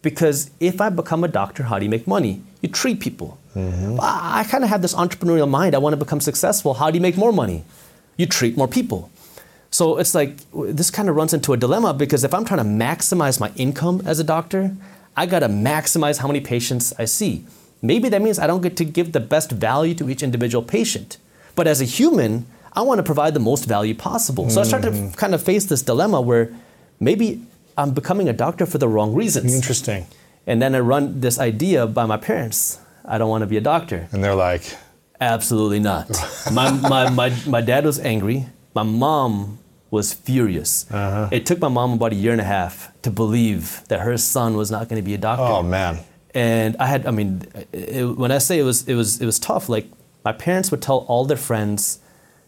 Because 0.00 0.52
if 0.60 0.80
I 0.80 0.90
become 0.90 1.24
a 1.24 1.28
doctor, 1.28 1.64
how 1.64 1.80
do 1.80 1.84
you 1.84 1.90
make 1.90 2.06
money? 2.06 2.42
You 2.60 2.68
treat 2.68 3.00
people. 3.00 3.36
Mm-hmm. 3.56 3.98
I, 4.00 4.42
I 4.42 4.44
kind 4.44 4.62
of 4.62 4.70
have 4.70 4.80
this 4.80 4.94
entrepreneurial 4.94 5.50
mind. 5.50 5.74
I 5.74 5.78
want 5.78 5.92
to 5.92 5.96
become 5.96 6.20
successful. 6.20 6.74
How 6.74 6.88
do 6.92 6.98
you 6.98 7.02
make 7.02 7.16
more 7.16 7.32
money? 7.32 7.64
You 8.16 8.26
treat 8.26 8.56
more 8.56 8.68
people. 8.68 9.10
So 9.72 9.98
it's 9.98 10.14
like 10.14 10.36
this 10.52 10.92
kind 10.92 11.08
of 11.08 11.16
runs 11.16 11.34
into 11.34 11.52
a 11.52 11.56
dilemma 11.56 11.94
because 11.94 12.22
if 12.22 12.32
I'm 12.32 12.44
trying 12.44 12.62
to 12.62 12.84
maximize 12.86 13.40
my 13.40 13.50
income 13.56 14.02
as 14.06 14.20
a 14.20 14.24
doctor, 14.24 14.76
I 15.16 15.26
got 15.26 15.40
to 15.40 15.48
maximize 15.48 16.18
how 16.18 16.28
many 16.28 16.40
patients 16.40 16.92
I 16.96 17.06
see. 17.06 17.44
Maybe 17.82 18.08
that 18.08 18.22
means 18.22 18.38
I 18.38 18.46
don't 18.46 18.62
get 18.62 18.76
to 18.76 18.84
give 18.84 19.12
the 19.12 19.20
best 19.20 19.50
value 19.50 19.94
to 19.96 20.08
each 20.08 20.22
individual 20.22 20.62
patient. 20.62 21.18
But 21.56 21.66
as 21.66 21.80
a 21.80 21.84
human, 21.84 22.46
I 22.72 22.82
want 22.82 22.98
to 22.98 23.02
provide 23.02 23.34
the 23.34 23.40
most 23.40 23.64
value 23.66 23.94
possible. 23.94 24.48
So 24.48 24.60
I 24.60 24.64
start 24.64 24.82
to 24.84 25.12
kind 25.16 25.34
of 25.34 25.42
face 25.42 25.66
this 25.66 25.82
dilemma 25.82 26.20
where 26.20 26.54
maybe 27.00 27.42
I'm 27.76 27.92
becoming 27.92 28.28
a 28.28 28.32
doctor 28.32 28.66
for 28.66 28.78
the 28.78 28.88
wrong 28.88 29.14
reasons. 29.14 29.52
Interesting. 29.54 30.06
And 30.46 30.62
then 30.62 30.74
I 30.74 30.80
run 30.80 31.20
this 31.20 31.38
idea 31.38 31.86
by 31.86 32.06
my 32.06 32.16
parents. 32.16 32.78
I 33.04 33.18
don't 33.18 33.28
want 33.28 33.42
to 33.42 33.46
be 33.46 33.56
a 33.56 33.60
doctor. 33.60 34.08
And 34.12 34.22
they're 34.22 34.34
like, 34.34 34.62
Absolutely 35.20 35.78
not. 35.80 36.10
my, 36.52 36.70
my, 36.70 37.10
my, 37.10 37.36
my 37.46 37.60
dad 37.60 37.84
was 37.84 37.98
angry. 38.00 38.46
My 38.74 38.82
mom 38.82 39.58
was 39.90 40.12
furious. 40.14 40.90
Uh-huh. 40.90 41.28
It 41.30 41.46
took 41.46 41.60
my 41.60 41.68
mom 41.68 41.92
about 41.92 42.12
a 42.12 42.16
year 42.16 42.32
and 42.32 42.40
a 42.40 42.44
half 42.44 42.90
to 43.02 43.10
believe 43.10 43.82
that 43.88 44.00
her 44.00 44.16
son 44.16 44.56
was 44.56 44.70
not 44.70 44.88
going 44.88 45.00
to 45.00 45.04
be 45.04 45.14
a 45.14 45.18
doctor. 45.18 45.44
oh 45.44 45.62
man. 45.62 45.98
And 46.34 46.76
I 46.78 46.86
had, 46.86 47.06
I 47.06 47.10
mean, 47.10 47.42
it, 47.72 48.04
when 48.04 48.32
I 48.32 48.38
say 48.38 48.58
it 48.58 48.62
was, 48.62 48.88
it 48.88 48.94
was, 48.94 49.20
it 49.20 49.26
was 49.26 49.38
tough. 49.38 49.68
Like 49.68 49.86
my 50.24 50.32
parents 50.32 50.70
would 50.70 50.80
tell 50.82 50.98
all 51.08 51.24
their 51.26 51.36
friends 51.36 51.98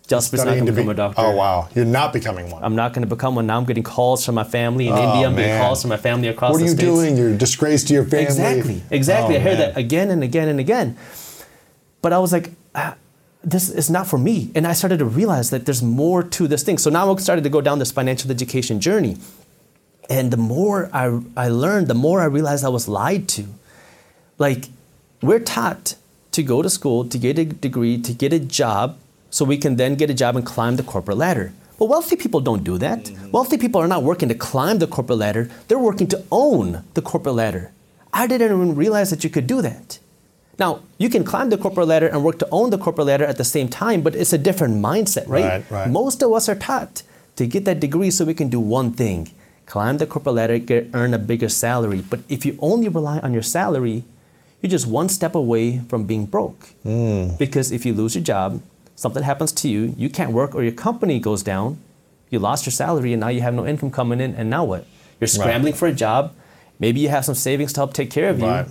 Just 0.09 0.31
because 0.31 0.47
I'm 0.47 0.49
not 0.49 0.55
going 0.55 0.67
to 0.67 0.73
become 0.73 0.87
be- 0.87 0.93
a 0.93 0.95
doctor. 0.95 1.21
Oh 1.21 1.37
wow, 1.37 1.69
you're 1.75 1.85
not 1.85 2.13
becoming 2.13 2.51
one. 2.51 2.63
I'm 2.65 2.77
not 2.77 2.93
going 2.95 3.07
to 3.09 3.15
become 3.15 3.35
one. 3.35 3.47
Now 3.47 3.59
I'm 3.59 3.65
getting 3.67 3.83
calls 3.83 4.25
from 4.25 4.37
my 4.37 4.45
family 4.45 4.87
in 4.89 4.93
Oh, 4.95 4.97
India. 4.97 5.27
I'm 5.29 5.35
getting 5.37 5.51
man. 5.51 5.61
calls 5.63 5.83
from 5.83 5.91
my 5.91 5.97
family 5.99 6.29
across 6.29 6.57
the 6.57 6.63
world. 6.65 6.77
what 6.77 6.83
are 6.83 6.87
you 6.87 6.95
states. 6.95 7.09
doing? 7.09 7.17
You're 7.19 7.35
a 7.35 7.39
disgrace 7.39 7.85
to 7.85 7.93
your 7.95 8.05
family. 8.05 8.25
Exactly, 8.25 8.83
exactly. 8.91 9.35
Oh, 9.37 9.39
I 9.39 9.43
hear 9.43 9.53
man. 9.59 9.59
that 9.73 9.77
again 9.77 10.11
and 10.11 10.23
again 10.23 10.49
and 10.49 10.61
again. 10.61 10.97
But 12.01 12.13
I 12.13 12.19
was 12.19 12.33
like, 12.33 12.53
ah, 12.75 12.97
this 13.43 13.69
is 13.69 13.91
not 13.91 14.07
for 14.07 14.19
me. 14.19 14.51
And 14.55 14.67
I 14.67 14.73
started 14.73 14.99
to 15.01 15.05
realize 15.05 15.51
that 15.51 15.67
there's 15.67 15.83
more 15.83 16.23
to 16.23 16.49
this 16.49 16.63
thing. 16.63 16.79
So 16.79 16.89
now 16.91 17.13
I 17.13 17.17
started 17.17 17.45
to 17.45 17.51
go 17.51 17.61
down 17.61 17.79
this 17.81 17.93
financial 17.93 18.31
education 18.31 18.81
journey. 18.81 19.19
And 20.09 20.31
the 20.31 20.37
more 20.39 20.89
I, 20.93 21.21
I 21.37 21.49
learned, 21.49 21.89
the 21.89 21.95
more 21.95 22.21
I 22.23 22.27
realized 22.27 22.65
I 22.65 22.69
was 22.69 22.89
lied 22.89 23.29
to. 23.37 23.45
Like, 24.39 24.69
we're 25.23 25.41
taught 25.41 25.97
to 26.33 26.43
go 26.43 26.63
to 26.63 26.71
school, 26.71 27.05
to 27.09 27.19
get 27.19 27.39
a 27.39 27.45
degree, 27.45 28.01
to 28.03 28.13
get 28.13 28.33
a 28.33 28.39
job, 28.39 28.99
so 29.31 29.45
we 29.45 29.59
can 29.59 29.77
then 29.77 29.95
get 29.95 30.11
a 30.11 30.15
job 30.15 30.37
and 30.37 30.45
climb 30.45 30.77
the 30.77 30.83
corporate 30.83 31.19
ladder. 31.19 31.53
But 31.79 31.87
wealthy 31.87 32.17
people 32.17 32.41
don't 32.41 32.65
do 32.65 32.79
that. 32.79 33.05
Mm-hmm. 33.05 33.31
Wealthy 33.31 33.59
people 33.59 33.81
are 33.81 33.89
not 33.89 34.03
working 34.03 34.29
to 34.29 34.35
climb 34.35 34.79
the 34.79 34.87
corporate 34.87 35.19
ladder, 35.19 35.51
they're 35.69 35.79
working 35.79 36.07
to 36.09 36.25
own 36.31 36.85
the 36.95 37.03
corporate 37.03 37.35
ladder. 37.35 37.73
I 38.13 38.27
didn't 38.27 38.53
even 38.53 38.75
realize 38.77 39.11
that 39.11 39.25
you 39.25 39.31
could 39.31 39.47
do 39.47 39.61
that. 39.63 39.99
Now, 40.59 40.83
you 40.99 41.09
can 41.11 41.25
climb 41.25 41.51
the 41.51 41.59
corporate 41.59 41.89
ladder 41.89 42.07
and 42.07 42.23
work 42.23 42.39
to 42.39 42.49
own 42.53 42.71
the 42.71 42.79
corporate 42.79 43.09
ladder 43.09 43.25
at 43.25 43.39
the 43.39 43.45
same 43.45 43.69
time, 43.69 44.03
but 44.03 44.15
it's 44.15 44.33
a 44.33 44.39
different 44.39 44.77
mindset, 44.77 45.27
right? 45.27 45.45
Right, 45.45 45.71
right. 45.71 45.91
Most 45.91 46.23
of 46.23 46.33
us 46.33 46.49
are 46.49 46.55
taught 46.55 47.03
to 47.37 47.47
get 47.47 47.65
that 47.65 47.81
degree 47.81 48.11
so 48.11 48.25
we 48.25 48.35
can 48.35 48.49
do 48.49 48.61
one 48.61 48.93
thing 48.93 49.31
climb 49.67 49.97
the 49.97 50.07
corporate 50.07 50.35
ladder, 50.35 50.59
get, 50.59 50.91
earn 50.93 51.15
a 51.15 51.19
bigger 51.19 51.49
salary. 51.49 52.03
But 52.03 52.21
if 52.29 52.45
you 52.45 52.57
only 52.61 52.89
rely 52.89 53.19
on 53.21 53.33
your 53.33 53.43
salary, 53.43 54.05
you're 54.65 54.71
just 54.71 54.87
one 54.87 55.11
step 55.11 55.35
away 55.35 55.81
from 55.91 56.05
being 56.05 56.25
broke. 56.25 56.69
Because 57.39 57.71
if 57.71 57.85
you 57.85 57.93
lose 57.93 58.15
your 58.15 58.25
job, 58.25 58.63
something 58.97 59.23
happens 59.23 59.53
to 59.53 59.69
you, 59.69 59.95
you 59.99 60.09
can't 60.09 60.33
work, 60.33 60.55
or 60.55 60.63
your 60.63 60.73
company 60.73 61.21
goes 61.21 61.43
down, 61.43 61.79
you 62.31 62.39
lost 62.39 62.65
your 62.65 62.73
salary, 62.73 63.13
and 63.13 63.21
now 63.21 63.29
you 63.29 63.43
have 63.43 63.53
no 63.53 63.67
income 63.67 63.91
coming 63.91 64.21
in, 64.23 64.35
and 64.35 64.49
now 64.49 64.65
what? 64.65 64.87
You're 65.21 65.29
scrambling 65.29 65.75
for 65.75 65.87
a 65.87 65.93
job. 65.93 66.33
Maybe 66.79 67.01
you 67.01 67.11
have 67.11 67.27
some 67.27 67.35
savings 67.35 67.75
to 67.75 67.81
help 67.81 67.93
take 67.93 68.11
care 68.11 68.31
of 68.31 68.39
you. 68.41 68.47
Right. 68.47 68.67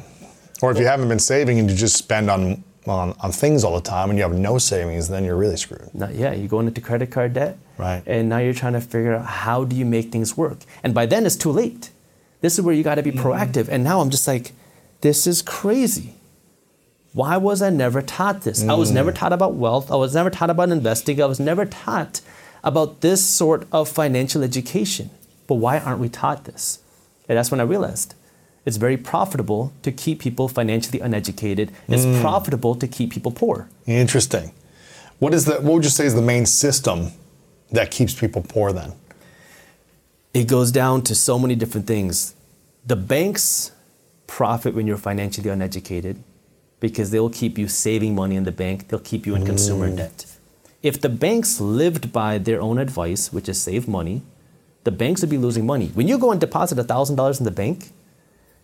Or 0.63 0.71
if 0.71 0.79
you 0.79 0.87
haven't 0.87 1.09
been 1.09 1.19
saving 1.19 1.59
and 1.59 1.69
you 1.69 1.75
just 1.77 1.95
spend 1.95 2.29
on, 2.31 2.63
on 2.87 3.15
on 3.19 3.31
things 3.31 3.63
all 3.63 3.75
the 3.75 3.81
time 3.81 4.09
and 4.09 4.17
you 4.17 4.23
have 4.23 4.33
no 4.33 4.57
savings, 4.57 5.09
then 5.09 5.23
you're 5.23 5.37
really 5.37 5.57
screwed. 5.57 5.93
Not, 5.93 6.15
yeah, 6.15 6.33
you're 6.33 6.47
going 6.47 6.67
into 6.67 6.81
credit 6.81 7.11
card 7.11 7.33
debt. 7.33 7.57
Right. 7.77 8.01
And 8.07 8.29
now 8.29 8.39
you're 8.39 8.53
trying 8.63 8.73
to 8.73 8.81
figure 8.81 9.13
out 9.15 9.25
how 9.25 9.63
do 9.63 9.75
you 9.75 9.85
make 9.85 10.11
things 10.11 10.35
work. 10.35 10.57
And 10.83 10.93
by 10.95 11.05
then 11.05 11.25
it's 11.27 11.35
too 11.35 11.51
late. 11.51 11.91
This 12.41 12.57
is 12.57 12.61
where 12.65 12.73
you 12.73 12.83
got 12.83 12.95
to 12.95 13.03
be 13.03 13.11
Mm-hmm. 13.11 13.27
proactive. 13.27 13.67
And 13.69 13.83
now 13.83 13.99
I'm 14.01 14.09
just 14.09 14.27
like, 14.27 14.51
this 15.03 15.27
is 15.27 15.41
crazy. 15.41 16.13
Why 17.13 17.35
was 17.37 17.61
I 17.61 17.69
never 17.69 18.01
taught 18.01 18.41
this? 18.41 18.63
I 18.67 18.73
was 18.73 18.89
never 18.89 19.11
Mm. 19.11 19.15
taught 19.19 19.33
about 19.33 19.53
wealth. 19.53 19.91
I 19.91 19.95
was 19.95 20.13
never 20.15 20.29
taught 20.31 20.49
about 20.49 20.69
investing. 20.69 21.21
I 21.21 21.25
was 21.25 21.39
never 21.39 21.65
taught 21.65 22.21
about 22.63 23.01
this 23.01 23.21
sort 23.23 23.67
of 23.71 23.87
financial 23.89 24.41
education. 24.43 25.09
But 25.45 25.55
why 25.55 25.77
aren't 25.77 25.99
we 25.99 26.09
taught 26.09 26.45
this? 26.45 26.79
And 27.27 27.37
that's 27.37 27.51
when 27.51 27.59
I 27.59 27.63
realized 27.63 28.15
it's 28.65 28.77
very 28.77 28.97
profitable 28.97 29.73
to 29.83 29.91
keep 29.91 30.19
people 30.19 30.47
financially 30.47 30.99
uneducated. 31.01 31.67
It's 31.89 32.05
Mm. 32.05 32.21
profitable 32.21 32.73
to 32.75 32.87
keep 32.87 33.11
people 33.11 33.31
poor. 33.31 33.67
Interesting. 33.85 34.51
What 35.19 35.33
is 35.33 35.43
the 35.45 35.55
what 35.65 35.73
would 35.73 35.83
you 35.83 35.89
say 35.99 36.05
is 36.05 36.15
the 36.15 36.21
main 36.35 36.45
system 36.47 37.11
that 37.71 37.91
keeps 37.91 38.13
people 38.13 38.41
poor 38.41 38.71
then? 38.71 38.93
It 40.33 40.47
goes 40.47 40.71
down 40.71 41.03
to 41.03 41.13
so 41.13 41.37
many 41.37 41.55
different 41.55 41.87
things. 41.87 42.33
The 42.87 42.95
banks 42.95 43.71
profit 44.33 44.73
when 44.73 44.87
you're 44.87 44.97
financially 44.97 45.47
uneducated 45.47 46.15
because 46.79 47.11
they'll 47.11 47.29
keep 47.29 47.55
you 47.55 47.67
saving 47.67 48.15
money 48.15 48.35
in 48.35 48.45
the 48.45 48.51
bank, 48.51 48.87
they'll 48.87 49.07
keep 49.11 49.27
you 49.27 49.35
in 49.35 49.45
consumer 49.45 49.87
mm. 49.87 49.97
debt. 49.97 50.25
If 50.81 50.99
the 50.99 51.07
banks 51.07 51.61
lived 51.61 52.11
by 52.11 52.39
their 52.39 52.59
own 52.59 52.79
advice, 52.79 53.31
which 53.31 53.47
is 53.47 53.61
save 53.61 53.87
money, 53.87 54.23
the 54.85 54.91
banks 54.91 55.21
would 55.21 55.29
be 55.29 55.37
losing 55.37 55.67
money. 55.67 55.89
When 55.93 56.07
you 56.07 56.17
go 56.17 56.31
and 56.31 56.41
deposit 56.41 56.79
$1,000 56.79 57.39
in 57.39 57.45
the 57.45 57.51
bank, 57.51 57.91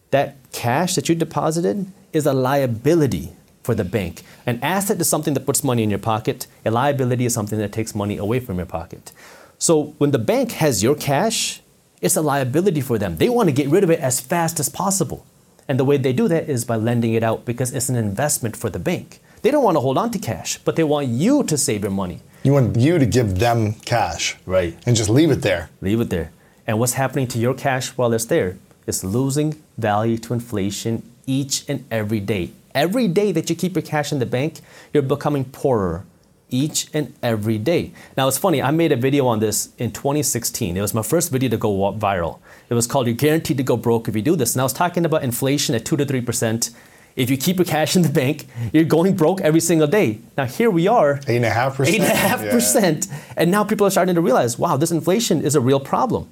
that 0.09 0.37
cash 0.51 0.95
that 0.95 1.07
you 1.07 1.13
deposited 1.13 1.85
is 2.13 2.25
a 2.25 2.33
liability 2.33 3.29
for 3.61 3.75
the 3.75 3.85
bank. 3.85 4.23
An 4.47 4.59
asset 4.63 4.99
is 4.99 5.07
something 5.07 5.35
that 5.35 5.45
puts 5.45 5.63
money 5.63 5.83
in 5.83 5.91
your 5.91 5.99
pocket, 5.99 6.47
a 6.65 6.71
liability 6.71 7.25
is 7.25 7.33
something 7.35 7.59
that 7.59 7.71
takes 7.71 7.93
money 7.93 8.17
away 8.17 8.39
from 8.39 8.57
your 8.57 8.65
pocket. 8.65 9.11
So 9.59 9.93
when 9.99 10.09
the 10.09 10.23
bank 10.33 10.53
has 10.53 10.81
your 10.81 10.95
cash, 10.95 11.61
it's 12.01 12.15
a 12.15 12.23
liability 12.23 12.81
for 12.81 12.97
them. 12.97 13.17
They 13.17 13.29
want 13.29 13.49
to 13.49 13.53
get 13.53 13.67
rid 13.69 13.83
of 13.83 13.91
it 13.91 13.99
as 13.99 14.19
fast 14.19 14.59
as 14.59 14.67
possible. 14.67 15.27
And 15.69 15.79
the 15.79 15.85
way 15.85 15.97
they 15.97 16.13
do 16.13 16.27
that 16.27 16.49
is 16.49 16.65
by 16.65 16.77
lending 16.77 17.13
it 17.13 17.21
out 17.21 17.45
because 17.45 17.71
it's 17.73 17.89
an 17.89 17.95
investment 17.95 18.57
for 18.57 18.71
the 18.71 18.79
bank. 18.79 19.21
They 19.43 19.51
don't 19.51 19.63
want 19.63 19.75
to 19.75 19.81
hold 19.81 19.99
on 19.99 20.09
to 20.11 20.19
cash, 20.19 20.57
but 20.57 20.75
they 20.75 20.83
want 20.83 21.07
you 21.09 21.43
to 21.43 21.57
save 21.59 21.83
your 21.83 21.91
money. 21.91 22.21
You 22.41 22.53
want 22.53 22.75
you 22.75 22.97
to 22.97 23.05
give 23.05 23.37
them 23.37 23.73
cash. 23.85 24.35
Right. 24.47 24.75
And 24.87 24.95
just 24.95 25.11
leave 25.11 25.29
it 25.29 25.43
there. 25.43 25.69
Leave 25.79 26.01
it 26.01 26.09
there. 26.09 26.31
And 26.65 26.79
what's 26.79 26.93
happening 26.93 27.27
to 27.27 27.37
your 27.37 27.53
cash 27.53 27.89
while 27.89 28.11
it's 28.13 28.25
there? 28.25 28.57
It's 28.87 29.03
losing 29.03 29.61
value 29.77 30.17
to 30.17 30.33
inflation 30.33 31.03
each 31.27 31.69
and 31.69 31.85
every 31.91 32.19
day. 32.19 32.49
Every 32.73 33.07
day 33.07 33.31
that 33.31 33.47
you 33.51 33.55
keep 33.55 33.75
your 33.75 33.83
cash 33.83 34.11
in 34.11 34.17
the 34.17 34.25
bank, 34.25 34.61
you're 34.91 35.03
becoming 35.03 35.45
poorer 35.45 36.03
each 36.49 36.87
and 36.93 37.13
every 37.21 37.57
day. 37.57 37.91
Now 38.17 38.27
it's 38.27 38.37
funny, 38.37 38.61
I 38.61 38.71
made 38.71 38.91
a 38.91 38.95
video 38.95 39.27
on 39.27 39.39
this 39.39 39.69
in 39.77 39.91
2016. 39.91 40.75
It 40.77 40.81
was 40.81 40.93
my 40.93 41.01
first 41.03 41.31
video 41.31 41.49
to 41.49 41.57
go 41.57 41.71
viral. 41.93 42.39
It 42.69 42.73
was 42.73 42.87
called 42.87 43.07
You're 43.07 43.15
Guaranteed 43.15 43.57
to 43.57 43.63
Go 43.63 43.77
Broke 43.77 44.07
If 44.07 44.15
You 44.15 44.21
Do 44.21 44.35
This. 44.35 44.53
And 44.53 44.61
I 44.61 44.63
was 44.63 44.73
talking 44.73 45.05
about 45.05 45.23
inflation 45.23 45.75
at 45.75 45.85
2 45.85 45.97
to 45.97 46.05
3%. 46.05 46.71
If 47.15 47.29
you 47.29 47.37
keep 47.37 47.57
your 47.57 47.65
cash 47.65 47.95
in 47.95 48.01
the 48.03 48.09
bank, 48.09 48.47
you're 48.71 48.83
going 48.85 49.15
broke 49.15 49.41
every 49.41 49.59
single 49.59 49.87
day. 49.87 50.19
Now 50.37 50.45
here 50.45 50.69
we 50.69 50.87
are, 50.87 51.19
Eight 51.27 51.37
and 51.37 51.45
a 51.45 51.49
half 51.49 51.75
percent. 51.75 51.95
Eight 51.95 52.01
and 52.01 52.11
a 52.11 52.15
half 52.15 52.43
Yeah. 52.43 52.51
percent. 52.51 53.07
And 53.35 53.51
now 53.51 53.63
people 53.63 53.85
are 53.85 53.89
starting 53.89 54.15
to 54.15 54.21
realize, 54.21 54.57
wow, 54.57 54.77
this 54.77 54.91
inflation 54.91 55.41
is 55.41 55.55
a 55.55 55.59
real 55.61 55.79
problem. 55.79 56.29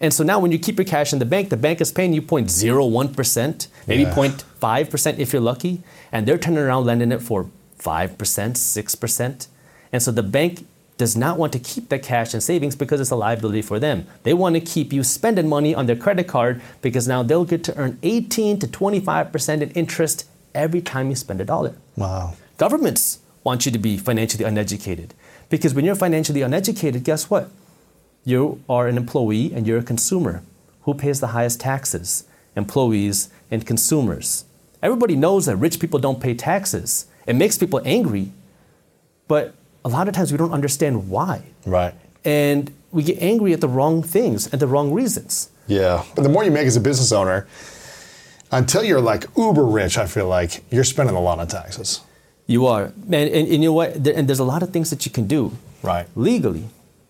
And 0.00 0.14
so 0.14 0.24
now 0.24 0.38
when 0.38 0.50
you 0.50 0.58
keep 0.58 0.78
your 0.78 0.86
cash 0.86 1.12
in 1.12 1.18
the 1.18 1.26
bank, 1.26 1.50
the 1.50 1.58
bank 1.58 1.80
is 1.82 1.92
paying 1.92 2.14
you 2.14 2.22
0.01%, 2.22 3.66
maybe 3.86 4.02
Yeah. 4.04 4.14
0.5% 4.14 5.18
if 5.18 5.32
you're 5.34 5.42
lucky, 5.42 5.82
and 6.10 6.26
they're 6.26 6.38
turning 6.38 6.60
around 6.60 6.86
lending 6.86 7.12
it 7.12 7.20
for 7.20 7.50
5%, 7.78 8.56
6%. 8.56 9.46
And 9.92 10.02
so 10.02 10.12
the 10.12 10.22
bank 10.22 10.66
does 11.00 11.16
not 11.16 11.38
want 11.38 11.52
to 11.54 11.58
keep 11.58 11.88
that 11.88 12.02
cash 12.02 12.34
and 12.34 12.42
savings 12.42 12.76
because 12.76 13.00
it's 13.00 13.10
a 13.10 13.16
liability 13.16 13.62
for 13.62 13.78
them. 13.78 14.06
They 14.22 14.34
want 14.34 14.54
to 14.56 14.60
keep 14.60 14.92
you 14.92 15.02
spending 15.02 15.48
money 15.48 15.74
on 15.74 15.86
their 15.86 15.96
credit 15.96 16.28
card 16.28 16.60
because 16.82 17.08
now 17.08 17.22
they'll 17.22 17.46
get 17.46 17.64
to 17.64 17.76
earn 17.78 17.98
18 18.02 18.58
to 18.58 18.66
25% 18.66 19.62
in 19.62 19.70
interest 19.70 20.28
every 20.54 20.82
time 20.82 21.08
you 21.08 21.16
spend 21.16 21.40
a 21.40 21.44
dollar. 21.44 21.74
Wow. 21.96 22.34
Governments 22.58 23.20
want 23.44 23.64
you 23.64 23.72
to 23.72 23.78
be 23.78 23.96
financially 23.96 24.44
uneducated. 24.44 25.14
Because 25.48 25.74
when 25.74 25.86
you're 25.86 25.94
financially 25.94 26.42
uneducated, 26.42 27.02
guess 27.02 27.30
what? 27.30 27.48
You 28.24 28.62
are 28.68 28.86
an 28.86 28.98
employee 28.98 29.54
and 29.54 29.66
you're 29.66 29.78
a 29.78 29.82
consumer. 29.82 30.42
Who 30.82 30.92
pays 30.92 31.20
the 31.20 31.28
highest 31.28 31.60
taxes? 31.60 32.24
Employees 32.54 33.30
and 33.50 33.66
consumers. 33.66 34.44
Everybody 34.82 35.16
knows 35.16 35.46
that 35.46 35.56
rich 35.56 35.80
people 35.80 35.98
don't 35.98 36.20
pay 36.20 36.34
taxes. 36.34 37.06
It 37.26 37.36
makes 37.36 37.56
people 37.56 37.80
angry, 37.84 38.32
but 39.28 39.54
a 39.84 39.88
lot 39.88 40.08
of 40.08 40.14
times 40.14 40.32
we 40.32 40.38
don't 40.38 40.52
understand 40.52 41.08
why. 41.08 41.42
Right. 41.66 41.94
And 42.24 42.72
we 42.92 43.02
get 43.02 43.18
angry 43.22 43.52
at 43.52 43.60
the 43.60 43.68
wrong 43.68 44.02
things 44.02 44.46
and 44.48 44.60
the 44.60 44.66
wrong 44.66 44.92
reasons. 44.92 45.50
Yeah. 45.66 46.04
But 46.14 46.22
the 46.22 46.28
more 46.28 46.44
you 46.44 46.50
make 46.50 46.66
as 46.66 46.76
a 46.76 46.80
business 46.80 47.12
owner, 47.12 47.46
until 48.52 48.82
you're 48.82 49.00
like 49.00 49.24
uber 49.36 49.64
rich, 49.64 49.96
I 49.96 50.06
feel 50.06 50.26
like 50.28 50.62
you're 50.70 50.84
spending 50.84 51.14
a 51.16 51.20
lot 51.20 51.38
on 51.38 51.46
taxes. 51.46 52.00
You 52.46 52.66
are. 52.66 52.84
And, 53.06 53.14
and, 53.14 53.26
and 53.34 53.48
you 53.48 53.58
know 53.58 53.72
what? 53.72 54.02
There, 54.02 54.14
and 54.16 54.28
there's 54.28 54.40
a 54.40 54.44
lot 54.44 54.62
of 54.62 54.70
things 54.70 54.90
that 54.90 55.06
you 55.06 55.12
can 55.12 55.26
do 55.26 55.56
Right. 55.82 56.06
legally 56.16 56.64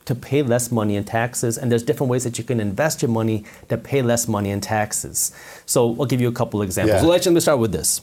to 0.05 0.15
pay 0.15 0.43
less 0.43 0.71
money 0.71 0.97
in 0.97 1.05
taxes. 1.05 1.57
And 1.57 1.73
there's 1.73 1.83
different 1.83 2.11
ways 2.11 2.25
that 2.25 2.37
you 2.39 2.45
can 2.45 2.61
invest 2.61 3.01
your 3.03 3.11
money 3.11 3.45
to 3.69 3.77
pay 3.79 4.03
less 4.03 4.29
money 4.29 4.51
in 4.51 4.61
taxes. 4.61 5.33
So 5.67 5.97
I'll 5.99 6.07
give 6.07 6.21
you 6.21 6.29
a 6.29 6.33
couple 6.33 6.61
examples. 6.63 7.03
Yeah. 7.03 7.15
Actually, 7.15 7.31
let 7.31 7.35
me 7.37 7.41
start 7.41 7.59
with 7.59 7.73
this. 7.73 8.03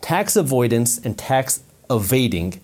Tax 0.00 0.36
avoidance 0.36 0.98
and 0.98 1.18
tax 1.18 1.62
evading 1.90 2.60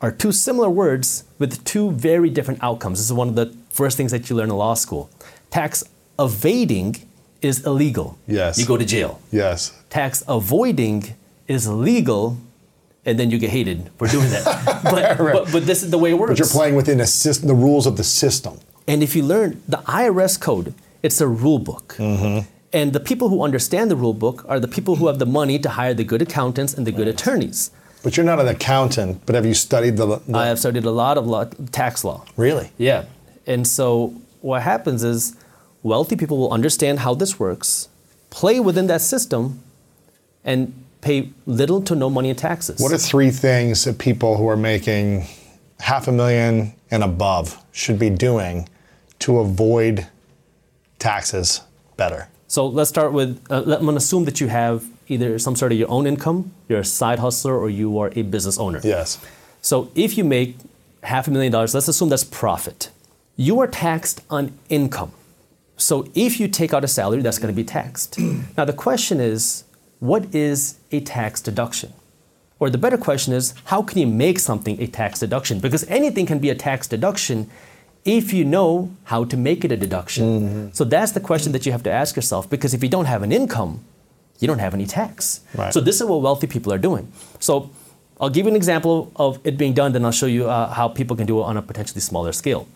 are 0.00 0.10
two 0.10 0.32
similar 0.32 0.70
words 0.70 1.24
with 1.38 1.62
two 1.64 1.90
very 1.92 2.30
different 2.30 2.62
outcomes. 2.62 2.98
This 2.98 3.06
is 3.06 3.12
one 3.12 3.28
of 3.28 3.34
the 3.34 3.54
first 3.70 3.96
things 3.96 4.12
that 4.12 4.30
you 4.30 4.36
learn 4.36 4.50
in 4.50 4.56
law 4.56 4.74
school. 4.74 5.10
Tax 5.50 5.84
evading 6.18 6.96
is 7.42 7.64
illegal. 7.66 8.18
Yes. 8.26 8.58
You 8.58 8.66
go 8.66 8.76
to 8.76 8.84
jail 8.84 9.20
Yes. 9.32 9.72
tax 9.88 10.22
avoiding 10.28 11.14
is 11.48 11.66
legal, 11.68 12.36
and 13.04 13.18
then 13.18 13.30
you 13.30 13.38
get 13.38 13.50
hated 13.50 13.90
for 13.96 14.06
doing 14.06 14.28
that. 14.30 14.44
but, 14.84 15.18
but, 15.18 15.52
but 15.52 15.66
this 15.66 15.82
is 15.82 15.90
the 15.90 15.98
way 15.98 16.10
it 16.10 16.14
works. 16.14 16.30
But 16.30 16.38
you're 16.38 16.48
playing 16.48 16.74
within 16.76 17.00
a 17.00 17.06
system, 17.06 17.48
the 17.48 17.54
rules 17.54 17.86
of 17.86 17.96
the 17.96 18.04
system. 18.04 18.58
And 18.86 19.02
if 19.02 19.16
you 19.16 19.22
learn 19.22 19.62
the 19.66 19.78
IRS 19.78 20.38
code, 20.40 20.74
it's 21.02 21.20
a 21.20 21.26
rule 21.26 21.58
book. 21.58 21.96
Mm-hmm. 21.98 22.46
And 22.72 22.92
the 22.92 23.00
people 23.00 23.28
who 23.30 23.42
understand 23.42 23.90
the 23.90 23.96
rule 23.96 24.14
book 24.14 24.44
are 24.48 24.60
the 24.60 24.68
people 24.68 24.96
who 24.96 25.08
have 25.08 25.18
the 25.18 25.26
money 25.26 25.58
to 25.58 25.70
hire 25.70 25.94
the 25.94 26.04
good 26.04 26.22
accountants 26.22 26.72
and 26.74 26.86
the 26.86 26.92
good 26.92 27.08
attorneys. 27.08 27.70
But 28.02 28.16
you're 28.16 28.26
not 28.26 28.40
an 28.40 28.48
accountant, 28.48 29.24
but 29.26 29.34
have 29.34 29.44
you 29.44 29.54
studied 29.54 29.96
the. 29.96 30.20
the 30.26 30.38
I 30.38 30.46
have 30.46 30.58
studied 30.58 30.84
a 30.84 30.90
lot 30.90 31.18
of 31.18 31.26
law, 31.26 31.44
tax 31.72 32.04
law. 32.04 32.24
really? 32.36 32.70
Yeah. 32.78 33.04
And 33.46 33.66
so 33.66 34.14
what 34.40 34.62
happens 34.62 35.04
is 35.04 35.36
wealthy 35.82 36.16
people 36.16 36.38
will 36.38 36.52
understand 36.52 37.00
how 37.00 37.14
this 37.14 37.38
works, 37.38 37.88
play 38.30 38.60
within 38.60 38.86
that 38.86 39.00
system, 39.00 39.62
and 40.44 40.72
pay 41.00 41.30
little 41.46 41.82
to 41.82 41.94
no 41.94 42.10
money 42.10 42.30
in 42.30 42.36
taxes. 42.36 42.80
What 42.80 42.92
are 42.92 42.98
three 42.98 43.30
things 43.30 43.84
that 43.84 43.98
people 43.98 44.36
who 44.36 44.48
are 44.48 44.56
making 44.56 45.26
half 45.80 46.08
a 46.08 46.12
million 46.12 46.74
and 46.90 47.02
above 47.02 47.62
should 47.72 47.98
be 47.98 48.10
doing 48.10 48.68
to 49.20 49.38
avoid 49.38 50.06
taxes 50.98 51.62
better? 51.96 52.28
So 52.48 52.66
let's 52.66 52.90
start 52.90 53.12
with, 53.12 53.40
uh, 53.50 53.62
I'm 53.62 53.64
going 53.64 53.86
to 53.86 53.96
assume 53.96 54.24
that 54.24 54.40
you 54.40 54.48
have 54.48 54.84
either 55.10 55.38
some 55.38 55.56
sort 55.56 55.72
of 55.72 55.78
your 55.78 55.90
own 55.90 56.06
income, 56.06 56.52
you're 56.68 56.80
a 56.80 56.84
side 56.84 57.18
hustler, 57.18 57.58
or 57.58 57.68
you 57.68 57.98
are 57.98 58.12
a 58.14 58.22
business 58.22 58.58
owner. 58.58 58.80
Yes. 58.82 59.18
So 59.60 59.90
if 59.94 60.16
you 60.16 60.24
make 60.24 60.56
half 61.02 61.28
a 61.28 61.30
million 61.30 61.52
dollars, 61.52 61.74
let's 61.74 61.88
assume 61.88 62.08
that's 62.08 62.24
profit. 62.24 62.90
You 63.36 63.60
are 63.60 63.66
taxed 63.66 64.22
on 64.30 64.52
income. 64.68 65.12
So 65.76 66.08
if 66.14 66.38
you 66.38 66.46
take 66.46 66.72
out 66.72 66.84
a 66.84 66.88
salary, 66.88 67.22
that's 67.22 67.38
going 67.38 67.52
to 67.52 67.56
be 67.56 67.64
taxed. 67.64 68.18
now 68.56 68.64
the 68.64 68.72
question 68.72 69.20
is, 69.20 69.64
what 69.98 70.34
is 70.34 70.78
a 70.92 71.00
tax 71.00 71.40
deduction? 71.40 71.92
Or 72.58 72.68
the 72.68 72.78
better 72.78 72.98
question 72.98 73.32
is, 73.32 73.54
how 73.64 73.82
can 73.82 73.98
you 73.98 74.06
make 74.06 74.38
something 74.38 74.80
a 74.80 74.86
tax 74.86 75.20
deduction? 75.20 75.60
Because 75.60 75.84
anything 75.88 76.26
can 76.26 76.38
be 76.38 76.50
a 76.50 76.54
tax 76.54 76.86
deduction 76.86 77.50
if 78.04 78.32
you 78.32 78.44
know 78.44 78.94
how 79.04 79.24
to 79.24 79.36
make 79.36 79.64
it 79.64 79.72
a 79.72 79.76
deduction. 79.76 80.24
Mm-hmm. 80.24 80.68
So 80.72 80.84
that's 80.84 81.12
the 81.12 81.20
question 81.20 81.52
that 81.52 81.66
you 81.66 81.72
have 81.72 81.82
to 81.84 81.90
ask 81.90 82.16
yourself 82.16 82.48
because 82.48 82.74
if 82.74 82.82
you 82.82 82.88
don't 82.88 83.06
have 83.06 83.22
an 83.22 83.32
income, 83.32 83.84
you 84.40 84.48
don't 84.48 84.58
have 84.58 84.74
any 84.74 84.86
tax. 84.86 85.40
Right. 85.54 85.72
So 85.72 85.80
this 85.80 86.00
is 86.00 86.06
what 86.06 86.20
wealthy 86.22 86.46
people 86.46 86.72
are 86.72 86.78
doing. 86.78 87.12
So 87.38 87.70
I'll 88.20 88.30
give 88.30 88.46
you 88.46 88.50
an 88.50 88.56
example 88.56 89.12
of 89.16 89.38
it 89.44 89.56
being 89.56 89.74
done, 89.74 89.92
then 89.92 90.04
I'll 90.04 90.12
show 90.12 90.26
you 90.26 90.48
uh, 90.48 90.72
how 90.72 90.88
people 90.88 91.16
can 91.16 91.26
do 91.26 91.40
it 91.40 91.44
on 91.44 91.56
a 91.56 91.62
potentially 91.62 92.00
smaller 92.00 92.32
scale. 92.32 92.66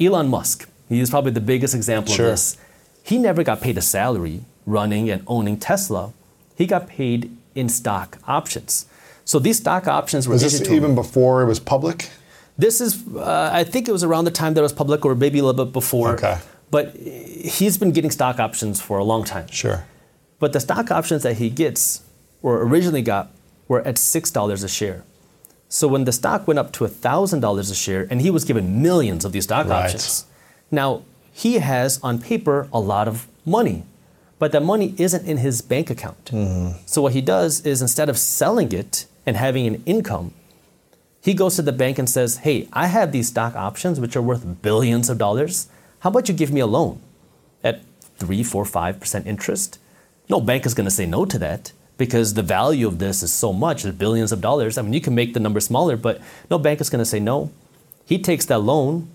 Elon 0.00 0.28
Musk, 0.28 0.68
he 0.88 1.00
is 1.00 1.10
probably 1.10 1.32
the 1.32 1.40
biggest 1.40 1.74
example 1.74 2.14
sure. 2.14 2.26
of 2.26 2.32
this. 2.32 2.56
He 3.02 3.18
never 3.18 3.42
got 3.42 3.60
paid 3.60 3.76
a 3.76 3.82
salary 3.82 4.42
running 4.66 5.10
and 5.10 5.22
owning 5.26 5.58
Tesla. 5.58 6.12
He 6.56 6.66
got 6.66 6.88
paid 6.88 7.34
in 7.54 7.68
stock 7.68 8.18
options. 8.26 8.86
So 9.24 9.38
these 9.38 9.58
stock 9.58 9.86
options 9.86 10.26
were. 10.26 10.34
Was 10.34 10.42
this 10.42 10.70
even 10.70 10.94
before 10.94 11.42
it 11.42 11.46
was 11.46 11.60
public? 11.60 12.10
This 12.56 12.80
is, 12.80 13.06
uh, 13.14 13.50
I 13.52 13.62
think 13.64 13.88
it 13.88 13.92
was 13.92 14.02
around 14.02 14.24
the 14.24 14.30
time 14.30 14.54
that 14.54 14.60
it 14.60 14.62
was 14.62 14.72
public, 14.72 15.04
or 15.04 15.14
maybe 15.14 15.38
a 15.38 15.44
little 15.44 15.64
bit 15.64 15.72
before. 15.72 16.14
Okay. 16.14 16.38
But 16.70 16.96
he's 16.96 17.78
been 17.78 17.92
getting 17.92 18.10
stock 18.10 18.40
options 18.40 18.80
for 18.80 18.98
a 18.98 19.04
long 19.04 19.24
time. 19.24 19.46
Sure. 19.48 19.84
But 20.38 20.52
the 20.52 20.60
stock 20.60 20.90
options 20.90 21.22
that 21.22 21.38
he 21.38 21.50
gets, 21.50 22.02
or 22.42 22.62
originally 22.62 23.02
got, 23.02 23.30
were 23.66 23.82
at 23.82 23.98
six 23.98 24.30
dollars 24.30 24.62
a 24.62 24.68
share. 24.68 25.04
So 25.68 25.86
when 25.86 26.04
the 26.04 26.12
stock 26.12 26.46
went 26.46 26.58
up 26.58 26.72
to 26.72 26.88
thousand 26.88 27.40
dollars 27.40 27.70
a 27.70 27.74
share, 27.74 28.06
and 28.10 28.20
he 28.20 28.30
was 28.30 28.44
given 28.44 28.82
millions 28.82 29.24
of 29.24 29.32
these 29.32 29.44
stock 29.44 29.66
right. 29.66 29.84
options, 29.84 30.24
now 30.70 31.02
he 31.32 31.54
has 31.58 32.00
on 32.02 32.20
paper 32.20 32.68
a 32.72 32.80
lot 32.80 33.06
of 33.06 33.26
money, 33.44 33.84
but 34.38 34.52
that 34.52 34.62
money 34.62 34.94
isn't 34.98 35.26
in 35.26 35.38
his 35.38 35.60
bank 35.60 35.90
account. 35.90 36.24
Mm-hmm. 36.26 36.78
So 36.86 37.02
what 37.02 37.12
he 37.12 37.20
does 37.20 37.64
is 37.66 37.82
instead 37.82 38.08
of 38.08 38.18
selling 38.18 38.72
it 38.72 39.06
and 39.26 39.36
having 39.36 39.66
an 39.66 39.82
income, 39.86 40.32
he 41.20 41.34
goes 41.34 41.56
to 41.56 41.62
the 41.62 41.72
bank 41.72 41.98
and 41.98 42.08
says, 42.08 42.38
Hey, 42.38 42.68
I 42.72 42.86
have 42.86 43.12
these 43.12 43.28
stock 43.28 43.54
options 43.54 44.00
which 44.00 44.16
are 44.16 44.22
worth 44.22 44.62
billions 44.62 45.10
of 45.10 45.18
dollars. 45.18 45.68
How 46.00 46.10
about 46.10 46.28
you 46.28 46.34
give 46.34 46.52
me 46.52 46.60
a 46.60 46.66
loan 46.66 47.00
at 47.62 47.82
three, 48.16 48.42
four, 48.42 48.64
five 48.64 48.98
percent 49.00 49.26
interest? 49.26 49.78
No 50.28 50.40
bank 50.40 50.66
is 50.66 50.74
going 50.74 50.84
to 50.84 50.90
say 50.90 51.06
no 51.06 51.24
to 51.24 51.38
that 51.38 51.72
because 51.96 52.34
the 52.34 52.42
value 52.42 52.86
of 52.86 52.98
this 52.98 53.22
is 53.22 53.32
so 53.32 53.52
much, 53.52 53.84
it's 53.84 53.96
billions 53.96 54.32
of 54.32 54.40
dollars. 54.40 54.78
I 54.78 54.82
mean, 54.82 54.92
you 54.92 55.00
can 55.00 55.14
make 55.14 55.34
the 55.34 55.40
number 55.40 55.60
smaller, 55.60 55.96
but 55.96 56.20
no 56.50 56.58
bank 56.58 56.80
is 56.80 56.90
going 56.90 57.00
to 57.00 57.06
say 57.06 57.20
no. 57.20 57.50
He 58.04 58.18
takes 58.18 58.46
that 58.46 58.58
loan, 58.58 59.08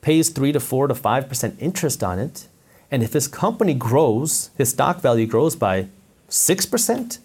pays 0.00 0.28
three 0.30 0.52
to 0.52 0.60
four 0.60 0.86
to 0.86 0.94
five 0.94 1.28
percent 1.28 1.56
interest 1.60 2.02
on 2.02 2.18
it, 2.18 2.48
and 2.90 3.02
if 3.02 3.12
his 3.12 3.28
company 3.28 3.74
grows, 3.74 4.50
his 4.56 4.70
stock 4.70 5.00
value 5.00 5.26
grows 5.26 5.54
by 5.54 5.88
six 6.28 6.66
percent, 6.66 7.18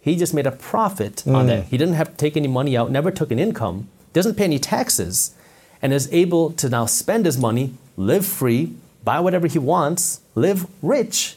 he 0.00 0.16
just 0.16 0.34
made 0.34 0.46
a 0.46 0.52
profit 0.52 1.22
mm. 1.26 1.34
on 1.34 1.46
that. 1.46 1.64
He 1.64 1.78
didn't 1.78 1.94
have 1.94 2.10
to 2.10 2.16
take 2.16 2.36
any 2.36 2.48
money 2.48 2.76
out, 2.76 2.90
never 2.90 3.10
took 3.10 3.30
an 3.30 3.38
income, 3.38 3.88
doesn't 4.12 4.36
pay 4.36 4.44
any 4.44 4.58
taxes, 4.58 5.34
and 5.80 5.92
is 5.92 6.12
able 6.12 6.50
to 6.52 6.68
now 6.68 6.86
spend 6.86 7.24
his 7.24 7.38
money, 7.38 7.74
live 7.96 8.26
free, 8.26 8.74
buy 9.02 9.20
whatever 9.20 9.46
he 9.46 9.58
wants, 9.58 10.20
live 10.34 10.66
rich, 10.82 11.36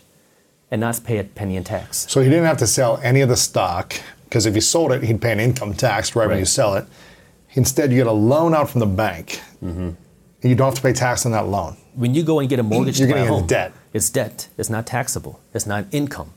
and 0.71 0.81
not 0.81 0.99
pay 1.03 1.17
a 1.17 1.23
penny 1.23 1.55
in 1.55 1.63
tax. 1.63 2.05
So 2.09 2.21
he 2.21 2.29
didn't 2.29 2.45
have 2.45 2.57
to 2.57 2.67
sell 2.67 2.99
any 3.03 3.21
of 3.21 3.29
the 3.29 3.37
stock 3.37 3.95
because 4.25 4.45
if 4.45 4.53
he 4.53 4.61
sold 4.61 4.91
it, 4.91 5.03
he'd 5.03 5.21
pay 5.21 5.31
an 5.31 5.39
income 5.39 5.73
tax 5.73 6.15
right, 6.15 6.23
right. 6.23 6.29
when 6.31 6.39
you 6.39 6.45
sell 6.45 6.75
it. 6.75 6.85
Instead, 7.53 7.91
you 7.91 7.97
get 7.97 8.07
a 8.07 8.11
loan 8.11 8.53
out 8.53 8.69
from 8.69 8.79
the 8.79 8.85
bank. 8.85 9.41
Mm-hmm. 9.63 9.91
you 10.43 10.55
don't 10.55 10.67
have 10.67 10.75
to 10.75 10.81
pay 10.81 10.93
tax 10.93 11.25
on 11.25 11.31
that 11.31 11.47
loan. 11.47 11.77
When 11.95 12.13
you 12.13 12.23
go 12.23 12.39
and 12.39 12.47
get 12.47 12.59
a 12.59 12.63
mortgage, 12.63 12.99
you're 12.99 13.07
to 13.07 13.13
getting 13.13 13.29
a 13.29 13.33
home, 13.33 13.47
debt. 13.47 13.73
It's 13.93 14.09
debt. 14.09 14.49
It's 14.57 14.69
not 14.69 14.85
taxable. 14.85 15.39
It's 15.53 15.65
not 15.65 15.85
income. 15.91 16.33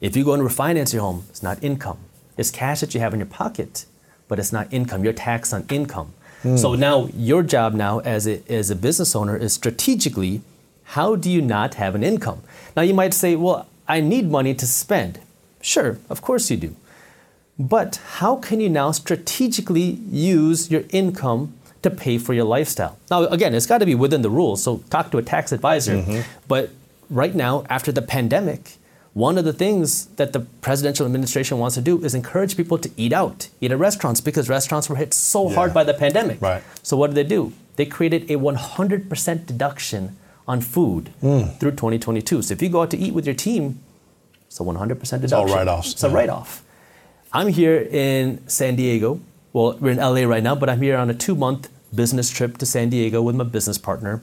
If 0.00 0.16
you 0.16 0.24
go 0.24 0.34
and 0.34 0.42
refinance 0.42 0.92
your 0.92 1.02
home, 1.02 1.24
it's 1.30 1.42
not 1.42 1.62
income. 1.62 1.98
It's 2.36 2.50
cash 2.50 2.80
that 2.80 2.94
you 2.94 3.00
have 3.00 3.12
in 3.12 3.20
your 3.20 3.26
pocket, 3.26 3.86
but 4.28 4.38
it's 4.38 4.52
not 4.52 4.72
income. 4.72 5.02
You're 5.02 5.12
taxed 5.12 5.52
on 5.52 5.66
income. 5.70 6.14
Mm. 6.42 6.58
So 6.58 6.74
now 6.74 7.08
your 7.14 7.42
job 7.42 7.72
now 7.74 8.00
as 8.00 8.26
a, 8.28 8.42
as 8.52 8.70
a 8.70 8.76
business 8.76 9.16
owner 9.16 9.36
is 9.36 9.52
strategically, 9.52 10.42
how 10.92 11.16
do 11.16 11.30
you 11.30 11.40
not 11.40 11.74
have 11.74 11.94
an 11.94 12.02
income? 12.02 12.42
Now 12.76 12.82
you 12.82 12.92
might 12.92 13.14
say, 13.14 13.34
well, 13.34 13.66
I 13.88 14.00
need 14.00 14.30
money 14.30 14.54
to 14.54 14.66
spend. 14.66 15.20
Sure, 15.62 15.98
of 16.10 16.20
course 16.20 16.50
you 16.50 16.58
do. 16.58 16.76
But 17.58 17.96
how 18.20 18.36
can 18.36 18.60
you 18.60 18.68
now 18.68 18.92
strategically 18.92 19.98
use 20.10 20.70
your 20.70 20.84
income 20.90 21.54
to 21.82 21.90
pay 21.90 22.18
for 22.18 22.34
your 22.34 22.44
lifestyle? 22.44 22.98
Now, 23.10 23.24
again, 23.24 23.54
it's 23.54 23.64
got 23.66 23.78
to 23.78 23.86
be 23.86 23.94
within 23.94 24.20
the 24.20 24.28
rules, 24.28 24.62
so 24.62 24.78
talk 24.90 25.10
to 25.12 25.18
a 25.18 25.22
tax 25.22 25.50
advisor. 25.50 25.96
Mm-hmm. 25.96 26.20
But 26.46 26.70
right 27.08 27.34
now, 27.34 27.64
after 27.70 27.90
the 27.90 28.02
pandemic, 28.02 28.76
one 29.14 29.38
of 29.38 29.46
the 29.46 29.52
things 29.54 30.06
that 30.16 30.34
the 30.34 30.40
presidential 30.40 31.06
administration 31.06 31.58
wants 31.58 31.74
to 31.76 31.82
do 31.82 32.04
is 32.04 32.14
encourage 32.14 32.54
people 32.54 32.76
to 32.76 32.90
eat 32.98 33.14
out, 33.14 33.48
eat 33.62 33.72
at 33.72 33.78
restaurants, 33.78 34.20
because 34.20 34.50
restaurants 34.50 34.90
were 34.90 34.96
hit 34.96 35.14
so 35.14 35.48
yeah. 35.48 35.54
hard 35.54 35.72
by 35.72 35.84
the 35.84 35.94
pandemic. 35.94 36.40
Right. 36.42 36.62
So 36.82 36.98
what 36.98 37.08
did 37.08 37.16
they 37.16 37.28
do? 37.36 37.54
They 37.76 37.86
created 37.86 38.30
a 38.30 38.36
100% 38.36 39.46
deduction 39.46 40.16
on 40.46 40.60
food 40.60 41.10
mm. 41.22 41.58
through 41.58 41.72
2022. 41.72 42.42
So 42.42 42.52
if 42.52 42.62
you 42.62 42.68
go 42.68 42.82
out 42.82 42.90
to 42.90 42.96
eat 42.96 43.14
with 43.14 43.26
your 43.26 43.34
team, 43.34 43.80
it's 44.46 44.60
a 44.60 44.62
100% 44.62 44.88
deduction. 44.88 45.24
It's 45.24 45.32
all 45.32 45.46
write-offs. 45.46 45.92
It's 45.92 46.02
yeah. 46.02 46.10
a 46.10 46.12
write-off. 46.12 46.64
I'm 47.32 47.48
here 47.48 47.88
in 47.90 48.46
San 48.48 48.76
Diego. 48.76 49.20
Well, 49.52 49.78
we're 49.80 49.92
in 49.92 49.98
LA 49.98 50.22
right 50.22 50.42
now, 50.42 50.54
but 50.54 50.68
I'm 50.68 50.80
here 50.82 50.96
on 50.96 51.08
a 51.10 51.14
two-month 51.14 51.68
business 51.94 52.30
trip 52.30 52.58
to 52.58 52.66
San 52.66 52.90
Diego 52.90 53.22
with 53.22 53.36
my 53.36 53.44
business 53.44 53.78
partner. 53.78 54.22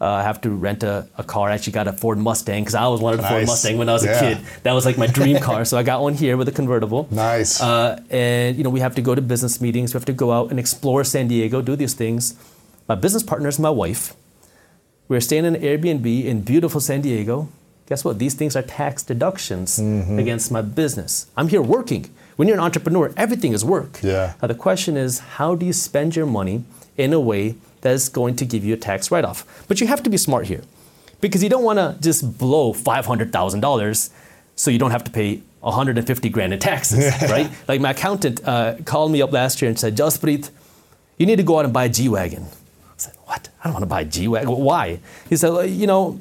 Uh, 0.00 0.06
I 0.06 0.22
have 0.22 0.40
to 0.40 0.50
rent 0.50 0.82
a, 0.82 1.06
a, 1.18 1.22
car. 1.22 1.50
I 1.50 1.54
actually 1.54 1.74
got 1.74 1.86
a 1.86 1.92
Ford 1.92 2.16
Mustang 2.16 2.62
because 2.62 2.74
I 2.74 2.82
always 2.82 3.02
wanted 3.02 3.18
a 3.18 3.22
nice. 3.22 3.30
Ford 3.30 3.46
Mustang 3.46 3.76
when 3.76 3.90
I 3.90 3.92
was 3.92 4.04
yeah. 4.04 4.12
a 4.12 4.20
kid. 4.20 4.46
That 4.62 4.72
was 4.72 4.86
like 4.86 4.96
my 4.96 5.06
dream 5.06 5.38
car. 5.42 5.66
So 5.66 5.76
I 5.76 5.82
got 5.82 6.00
one 6.00 6.14
here 6.14 6.38
with 6.38 6.48
a 6.48 6.52
convertible. 6.52 7.06
Nice. 7.10 7.60
Uh, 7.60 8.02
and 8.08 8.56
you 8.56 8.64
know 8.64 8.70
we 8.70 8.80
have 8.80 8.94
to 8.94 9.02
go 9.02 9.14
to 9.14 9.20
business 9.20 9.60
meetings. 9.60 9.92
We 9.92 9.98
have 9.98 10.06
to 10.06 10.14
go 10.14 10.32
out 10.32 10.48
and 10.50 10.58
explore 10.58 11.04
San 11.04 11.28
Diego, 11.28 11.60
do 11.60 11.76
these 11.76 11.92
things. 11.92 12.34
My 12.88 12.94
business 12.94 13.22
partner 13.22 13.48
is 13.50 13.58
my 13.58 13.68
wife. 13.68 14.14
We're 15.10 15.20
staying 15.20 15.44
in 15.44 15.56
an 15.56 15.60
Airbnb 15.60 16.24
in 16.24 16.40
beautiful 16.40 16.80
San 16.80 17.02
Diego. 17.02 17.50
Guess 17.86 18.04
what? 18.04 18.18
These 18.18 18.34
things 18.34 18.56
are 18.56 18.62
tax 18.62 19.02
deductions 19.02 19.78
mm-hmm. 19.78 20.18
against 20.18 20.50
my 20.50 20.62
business. 20.62 21.26
I'm 21.36 21.48
here 21.48 21.60
working. 21.60 22.08
When 22.36 22.48
you're 22.48 22.56
an 22.56 22.62
entrepreneur, 22.62 23.12
everything 23.16 23.52
is 23.52 23.62
work. 23.64 23.98
Yeah. 24.02 24.34
Now 24.40 24.48
the 24.48 24.54
question 24.54 24.96
is, 24.96 25.18
how 25.18 25.56
do 25.56 25.66
you 25.66 25.74
spend 25.74 26.16
your 26.16 26.26
money 26.26 26.64
in 26.96 27.12
a 27.12 27.20
way 27.20 27.56
that 27.80 27.92
is 27.92 28.08
going 28.08 28.36
to 28.36 28.44
give 28.44 28.64
you 28.64 28.74
a 28.74 28.76
tax 28.76 29.10
write 29.10 29.24
off. 29.24 29.64
But 29.68 29.80
you 29.80 29.86
have 29.86 30.02
to 30.02 30.10
be 30.10 30.16
smart 30.16 30.46
here 30.46 30.62
because 31.20 31.42
you 31.42 31.48
don't 31.48 31.64
want 31.64 31.78
to 31.78 31.96
just 32.00 32.38
blow 32.38 32.72
$500,000 32.72 34.10
so 34.56 34.70
you 34.70 34.78
don't 34.78 34.90
have 34.90 35.04
to 35.04 35.10
pay 35.10 35.42
150 35.60 36.28
grand 36.28 36.52
in 36.52 36.58
taxes, 36.58 37.12
right? 37.22 37.50
Like 37.68 37.80
my 37.80 37.90
accountant 37.90 38.46
uh, 38.46 38.76
called 38.84 39.12
me 39.12 39.22
up 39.22 39.32
last 39.32 39.60
year 39.60 39.68
and 39.68 39.78
said, 39.78 39.96
Jaspreet, 39.96 40.50
you 41.18 41.26
need 41.26 41.36
to 41.36 41.42
go 41.42 41.58
out 41.58 41.64
and 41.64 41.74
buy 41.74 41.84
a 41.84 41.88
G-Wagon. 41.88 42.44
I 42.44 42.46
said, 42.46 42.59
what? 43.30 43.48
I 43.60 43.64
don't 43.64 43.74
want 43.74 43.84
to 43.84 43.86
buy 43.86 44.00
a 44.00 44.04
G-Wagon. 44.04 44.50
Why? 44.50 44.98
He 45.28 45.36
said, 45.36 45.50
well, 45.52 45.64
you 45.64 45.86
know, 45.86 46.20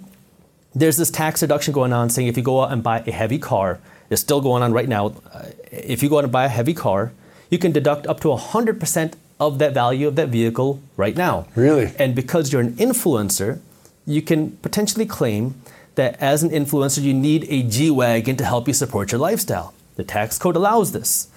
there's 0.76 0.98
this 0.98 1.10
tax 1.10 1.40
deduction 1.40 1.74
going 1.74 1.92
on 1.92 2.10
saying 2.10 2.28
if 2.28 2.38
you 2.38 2.44
go 2.44 2.62
out 2.62 2.72
and 2.72 2.84
buy 2.84 3.00
a 3.00 3.12
heavy 3.12 3.40
car, 3.40 3.80
it's 4.12 4.22
still 4.22 4.42
going 4.42 4.62
on 4.62 4.72
right 4.74 4.88
now. 4.88 5.08
Uh, 5.34 5.46
if 5.72 6.04
you 6.04 6.10
go 6.10 6.20
out 6.20 6.24
and 6.24 6.32
buy 6.32 6.46
a 6.46 6.50
heavy 6.50 6.76
car, 6.76 7.12
you 7.50 7.58
can 7.58 7.72
deduct 7.72 8.06
up 8.06 8.20
to 8.20 8.28
100% 8.28 9.14
of 9.40 9.58
that 9.58 9.74
value 9.74 10.08
of 10.08 10.16
that 10.18 10.30
vehicle 10.30 10.82
right 10.98 11.16
now. 11.16 11.48
Really? 11.56 11.92
And 11.98 12.14
because 12.14 12.54
you're 12.54 12.62
an 12.62 12.74
influencer, 12.74 13.60
you 14.06 14.22
can 14.22 14.52
potentially 14.58 15.08
claim 15.08 15.56
that 15.96 16.16
as 16.22 16.44
an 16.44 16.52
influencer, 16.52 17.02
you 17.02 17.14
need 17.14 17.48
a 17.50 17.64
G 17.64 17.90
Wagon 17.90 18.38
to 18.38 18.46
help 18.46 18.68
you 18.68 18.74
support 18.74 19.12
your 19.12 19.20
lifestyle. 19.20 19.74
The 19.96 20.04
tax 20.04 20.38
code 20.38 20.56
allows 20.56 20.92
this. 20.92 21.28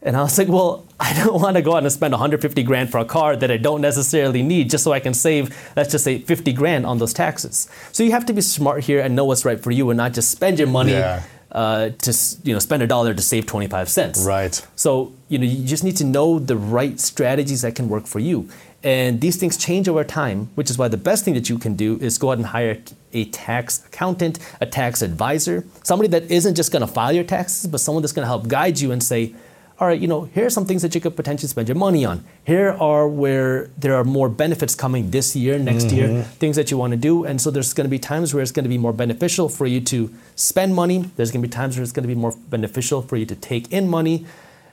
And 0.00 0.16
I 0.16 0.22
was 0.22 0.38
like, 0.38 0.48
well, 0.48 0.86
I 1.00 1.12
don't 1.12 1.40
want 1.40 1.56
to 1.56 1.62
go 1.62 1.74
out 1.74 1.82
and 1.82 1.92
spend 1.92 2.12
150 2.12 2.62
grand 2.64 2.90
for 2.90 2.98
a 2.98 3.04
car 3.04 3.36
that 3.36 3.50
I 3.50 3.56
don't 3.56 3.80
necessarily 3.80 4.42
need 4.42 4.70
just 4.70 4.84
so 4.84 4.92
I 4.92 5.00
can 5.00 5.14
save, 5.14 5.56
let's 5.76 5.92
just 5.92 6.04
say, 6.04 6.18
50 6.18 6.52
grand 6.52 6.86
on 6.86 6.98
those 6.98 7.12
taxes. 7.12 7.68
So 7.92 8.02
you 8.02 8.10
have 8.12 8.26
to 8.26 8.32
be 8.32 8.40
smart 8.40 8.84
here 8.84 9.00
and 9.00 9.14
know 9.14 9.24
what's 9.24 9.44
right 9.44 9.60
for 9.60 9.70
you 9.70 9.90
and 9.90 9.96
not 9.96 10.12
just 10.12 10.30
spend 10.30 10.58
your 10.58 10.68
money 10.68 10.92
yeah 10.92 11.22
uh, 11.52 11.90
to 11.98 12.14
you 12.44 12.52
know 12.52 12.58
spend 12.58 12.82
a 12.82 12.86
dollar 12.86 13.14
to 13.14 13.22
save 13.22 13.46
25 13.46 13.88
cents. 13.88 14.24
Right. 14.24 14.66
So 14.76 15.12
you 15.28 15.38
know 15.38 15.46
you 15.46 15.66
just 15.66 15.84
need 15.84 15.96
to 15.96 16.04
know 16.04 16.38
the 16.38 16.56
right 16.56 16.98
strategies 17.00 17.62
that 17.62 17.74
can 17.74 17.88
work 17.88 18.06
for 18.06 18.18
you. 18.18 18.48
And 18.84 19.20
these 19.20 19.36
things 19.36 19.56
change 19.56 19.88
over 19.88 20.04
time, 20.04 20.50
which 20.54 20.70
is 20.70 20.78
why 20.78 20.86
the 20.86 20.96
best 20.96 21.24
thing 21.24 21.34
that 21.34 21.48
you 21.48 21.58
can 21.58 21.74
do 21.74 21.98
is 21.98 22.16
go 22.16 22.30
out 22.30 22.38
and 22.38 22.46
hire 22.46 22.80
a 23.12 23.24
tax 23.24 23.84
accountant, 23.86 24.38
a 24.60 24.66
tax 24.66 25.02
advisor, 25.02 25.64
somebody 25.82 26.08
that 26.10 26.30
isn't 26.30 26.54
just 26.54 26.70
going 26.70 26.82
to 26.82 26.86
file 26.86 27.12
your 27.12 27.24
taxes, 27.24 27.68
but 27.68 27.80
someone 27.80 28.02
that's 28.02 28.12
going 28.12 28.22
to 28.22 28.28
help 28.28 28.46
guide 28.46 28.78
you 28.78 28.92
and 28.92 29.02
say, 29.02 29.34
all 29.80 29.86
right, 29.86 30.00
you 30.00 30.08
know, 30.08 30.22
here 30.34 30.44
are 30.44 30.50
some 30.50 30.66
things 30.66 30.82
that 30.82 30.94
you 30.94 31.00
could 31.00 31.14
potentially 31.14 31.48
spend 31.48 31.68
your 31.68 31.76
money 31.76 32.04
on. 32.04 32.24
Here 32.44 32.70
are 32.80 33.06
where 33.06 33.70
there 33.78 33.94
are 33.94 34.02
more 34.02 34.28
benefits 34.28 34.74
coming 34.74 35.10
this 35.12 35.36
year, 35.36 35.56
next 35.56 35.86
mm-hmm. 35.86 35.96
year, 35.96 36.22
things 36.24 36.56
that 36.56 36.72
you 36.72 36.76
want 36.76 36.90
to 36.92 36.96
do. 36.96 37.24
And 37.24 37.40
so 37.40 37.52
there's 37.52 37.72
going 37.72 37.84
to 37.84 37.90
be 37.90 37.98
times 37.98 38.34
where 38.34 38.42
it's 38.42 38.50
going 38.50 38.64
to 38.64 38.68
be 38.68 38.78
more 38.78 38.92
beneficial 38.92 39.48
for 39.48 39.66
you 39.66 39.80
to 39.82 40.12
spend 40.34 40.74
money. 40.74 41.10
There's 41.14 41.30
going 41.30 41.42
to 41.42 41.48
be 41.48 41.52
times 41.52 41.76
where 41.76 41.84
it's 41.84 41.92
going 41.92 42.02
to 42.02 42.12
be 42.12 42.16
more 42.16 42.34
beneficial 42.48 43.02
for 43.02 43.16
you 43.16 43.24
to 43.26 43.36
take 43.36 43.72
in 43.72 43.88
money. 43.88 44.26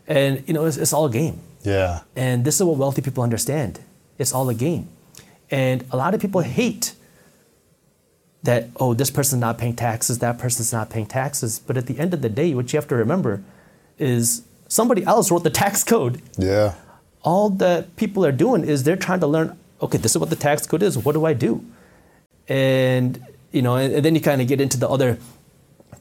And, 0.08 0.44
you 0.48 0.56
know, 0.56 0.66
it's, 0.66 0.78
it's 0.78 0.92
all 0.92 1.06
a 1.06 1.12
game. 1.12 1.40
Yeah. 1.62 2.02
And 2.16 2.44
this 2.44 2.56
is 2.56 2.64
what 2.64 2.78
wealthy 2.78 3.04
people 3.04 3.24
understand. 3.24 3.82
It's 4.18 4.34
all 4.34 4.50
a 4.50 4.56
game. 4.56 4.90
And 5.52 5.86
a 5.92 5.98
lot 5.98 6.16
of 6.16 6.22
people 6.22 6.42
hate 6.42 6.96
that, 8.42 8.70
oh, 8.78 8.96
this 8.96 9.12
person's 9.12 9.42
not 9.42 9.60
paying 9.60 9.76
taxes, 9.76 10.18
that 10.20 10.40
person's 10.40 10.74
not 10.74 10.90
paying 10.90 11.06
taxes. 11.06 11.60
But 11.60 11.78
at 11.78 11.86
the 11.86 12.00
end 12.00 12.16
of 12.16 12.24
the 12.24 12.30
day, 12.30 12.56
what 12.56 12.74
you 12.74 12.78
have 12.78 12.88
to 12.88 12.96
remember 12.96 13.44
is 14.00 14.44
somebody 14.68 15.04
else 15.04 15.32
wrote 15.32 15.44
the 15.44 15.50
tax 15.50 15.84
code. 15.84 16.22
Yeah. 16.38 16.76
All 17.24 17.50
that 17.50 17.96
people 17.96 18.26
are 18.26 18.32
doing 18.32 18.64
is 18.64 18.84
they're 18.84 18.96
trying 18.96 19.20
to 19.22 19.28
learn, 19.28 19.58
okay, 19.82 19.98
this 19.98 20.12
is 20.12 20.18
what 20.18 20.30
the 20.30 20.36
tax 20.36 20.68
code 20.68 20.84
is. 20.84 20.98
What 20.98 21.14
do 21.14 21.26
I 21.26 21.34
do? 21.34 21.66
And, 22.48 23.26
you 23.52 23.62
know, 23.62 23.76
and, 23.76 23.94
and 23.94 24.06
then 24.06 24.16
you 24.16 24.22
kind 24.22 24.42
of 24.42 24.48
get 24.48 24.62
into 24.62 24.78
the 24.78 24.88
other 24.88 25.18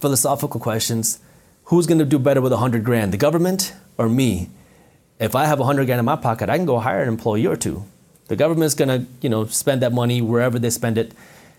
philosophical 0.00 0.61
questions. 0.61 1.18
Who's 1.64 1.87
going 1.87 1.98
to 1.98 2.05
do 2.05 2.18
better 2.18 2.42
with 2.42 2.53
a 2.53 2.59
hundred 2.59 2.85
grand, 2.85 3.12
the 3.12 3.16
government 3.16 3.72
or 3.96 4.09
me? 4.09 4.50
If 5.18 5.35
I 5.35 5.46
have 5.46 5.61
a 5.61 5.64
hundred 5.64 5.87
grand 5.87 5.98
in 5.98 6.05
my 6.05 6.16
pocket, 6.16 6.50
I 6.50 6.57
can 6.57 6.66
go 6.66 6.79
hire 6.79 7.03
an 7.03 7.09
employee 7.09 7.46
or 7.46 7.57
two. 7.57 7.85
The 8.29 8.37
government's 8.37 8.74
going 8.74 8.88
to, 8.88 9.07
you 9.22 9.31
know, 9.31 9.46
spend 9.46 9.81
that 9.83 9.92
money 9.92 10.20
wherever 10.20 10.59
they 10.59 10.70
spend 10.70 10.98
it, 10.98 11.12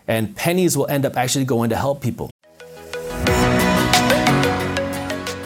and 0.07 0.35
pennies 0.35 0.77
will 0.77 0.87
end 0.87 1.05
up 1.05 1.15
actually 1.15 1.45
going 1.45 1.69
to 1.69 1.75
help 1.75 2.01
people. 2.01 2.29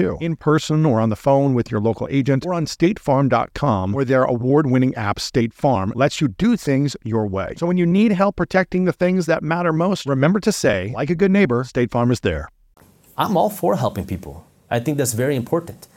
too, 0.00 0.18
in 0.20 0.36
person 0.36 0.84
or 0.86 1.00
on 1.00 1.10
the 1.10 1.16
phone 1.16 1.54
with 1.54 1.70
your 1.70 1.80
local 1.80 2.08
agent 2.10 2.44
or 2.46 2.54
on 2.54 2.66
statefarm.com, 2.66 3.92
where 3.92 4.04
their 4.04 4.24
award 4.24 4.66
winning 4.66 4.94
app, 4.94 5.20
State 5.20 5.52
Farm, 5.52 5.92
lets 5.94 6.20
you 6.20 6.28
do 6.28 6.56
things 6.56 6.96
your 7.04 7.26
way. 7.26 7.54
So 7.56 7.66
when 7.66 7.76
you 7.76 7.86
need 7.86 8.12
help 8.12 8.36
protecting 8.36 8.84
the 8.84 8.92
things 8.92 9.26
that 9.26 9.42
matter 9.42 9.72
most, 9.72 10.06
remember 10.06 10.40
to 10.40 10.52
say, 10.52 10.92
like 10.94 11.10
a 11.10 11.14
good 11.14 11.30
neighbor, 11.30 11.64
State 11.64 11.90
Farm 11.90 12.10
is 12.10 12.20
there. 12.20 12.48
I'm 13.16 13.36
all 13.36 13.50
for 13.50 13.76
helping 13.76 14.06
people. 14.06 14.46
I 14.70 14.80
think 14.80 14.96
that's 14.98 15.12
very 15.12 15.36
important. 15.36 15.88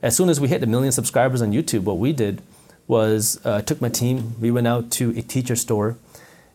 As 0.00 0.16
soon 0.16 0.28
as 0.28 0.40
we 0.40 0.48
hit 0.48 0.62
a 0.62 0.66
million 0.66 0.90
subscribers 0.90 1.40
on 1.42 1.52
YouTube, 1.52 1.84
what 1.84 1.98
we 1.98 2.12
did 2.12 2.42
was 2.88 3.40
uh, 3.44 3.62
took 3.62 3.80
my 3.80 3.88
team, 3.88 4.34
we 4.40 4.50
went 4.50 4.66
out 4.66 4.90
to 4.92 5.16
a 5.16 5.22
teacher 5.22 5.54
store, 5.54 5.96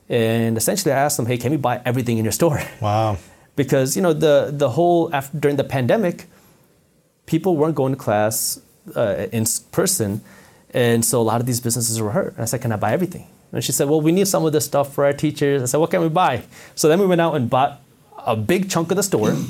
and 0.09 0.57
essentially 0.57 0.91
I 0.91 0.97
asked 0.97 1.17
them, 1.17 1.27
hey, 1.27 1.37
can 1.37 1.51
we 1.51 1.57
buy 1.57 1.81
everything 1.85 2.17
in 2.17 2.25
your 2.25 2.33
store? 2.33 2.61
Wow. 2.81 3.17
because, 3.55 3.95
you 3.95 4.01
know, 4.01 4.13
the, 4.13 4.49
the 4.51 4.71
whole, 4.71 5.13
after, 5.15 5.37
during 5.37 5.55
the 5.55 5.63
pandemic, 5.63 6.25
people 7.27 7.55
weren't 7.55 7.75
going 7.75 7.93
to 7.93 7.97
class 7.97 8.59
uh, 8.95 9.27
in 9.31 9.45
person, 9.71 10.21
and 10.73 11.05
so 11.05 11.21
a 11.21 11.27
lot 11.31 11.39
of 11.39 11.45
these 11.45 11.61
businesses 11.61 12.01
were 12.01 12.11
hurt. 12.11 12.33
And 12.33 12.41
I 12.41 12.45
said, 12.45 12.61
"Can 12.61 12.71
I 12.71 12.77
buy 12.77 12.91
everything?" 12.91 13.27
And 13.51 13.63
she 13.63 13.71
said, 13.71 13.87
"Well, 13.87 14.01
we 14.01 14.11
need 14.11 14.27
some 14.27 14.43
of 14.45 14.51
this 14.53 14.65
stuff 14.65 14.95
for 14.95 15.05
our 15.05 15.13
teachers." 15.13 15.61
I 15.61 15.65
said, 15.65 15.77
"What 15.77 15.91
can 15.91 16.01
we 16.01 16.09
buy?" 16.09 16.43
So 16.73 16.87
then 16.89 16.99
we 16.99 17.05
went 17.05 17.21
out 17.21 17.35
and 17.35 17.47
bought 17.47 17.81
a 18.25 18.35
big 18.35 18.67
chunk 18.69 18.89
of 18.89 18.97
the 18.97 19.03
store. 19.03 19.35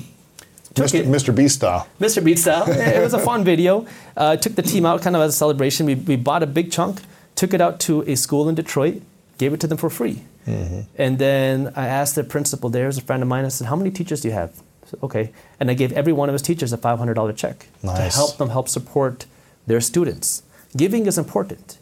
Mr. 0.76 1.00
It, 1.00 1.08
Mr. 1.08 1.34
Beast 1.34 1.56
style. 1.56 1.88
Mr. 2.00 2.24
Beast 2.24 2.44
style. 2.44 2.66
it 2.68 3.02
was 3.02 3.14
a 3.14 3.20
fun 3.20 3.44
video. 3.44 3.88
Uh, 4.16 4.36
took 4.36 4.56
the 4.56 4.62
team 4.62 4.86
out 4.86 5.02
kind 5.02 5.16
of 5.16 5.22
as 5.24 5.34
a 5.34 5.38
celebration. 5.38 5.86
We, 5.86 5.96
we 5.96 6.16
bought 6.16 6.44
a 6.44 6.48
big 6.48 6.72
chunk, 6.72 7.02
took 7.34 7.54
it 7.54 7.62
out 7.62 7.80
to 7.82 8.04
a 8.04 8.16
school 8.16 8.48
in 8.48 8.54
Detroit, 8.54 9.02
gave 9.40 9.54
it 9.54 9.60
to 9.62 9.68
them 9.68 9.78
for 9.78 9.90
free. 9.90 10.24
Mm-hmm. 10.46 10.82
And 10.96 11.20
then 11.20 11.74
I 11.76 11.88
asked 11.88 12.16
the 12.16 12.24
principal 12.24 12.70
there, 12.70 12.88
as 12.88 12.98
a 12.98 13.02
friend 13.02 13.22
of 13.22 13.30
mine, 13.30 13.46
I 13.46 13.50
said, 13.50 13.68
How 13.68 13.76
many 13.76 13.92
teachers 13.92 14.22
do 14.22 14.30
you 14.30 14.34
have? 14.34 14.62
Okay. 15.04 15.32
And 15.60 15.70
I 15.70 15.74
gave 15.74 15.92
every 15.94 16.14
one 16.14 16.30
of 16.30 16.34
his 16.34 16.42
teachers 16.42 16.74
a 16.74 16.78
$500 16.78 17.36
check 17.36 17.68
nice. 17.84 17.98
to 17.98 18.18
help 18.18 18.38
them 18.38 18.50
help 18.50 18.70
support 18.70 19.26
their 19.66 19.82
students. 19.82 20.44
Giving 20.76 21.06
is 21.06 21.18
important. 21.18 21.78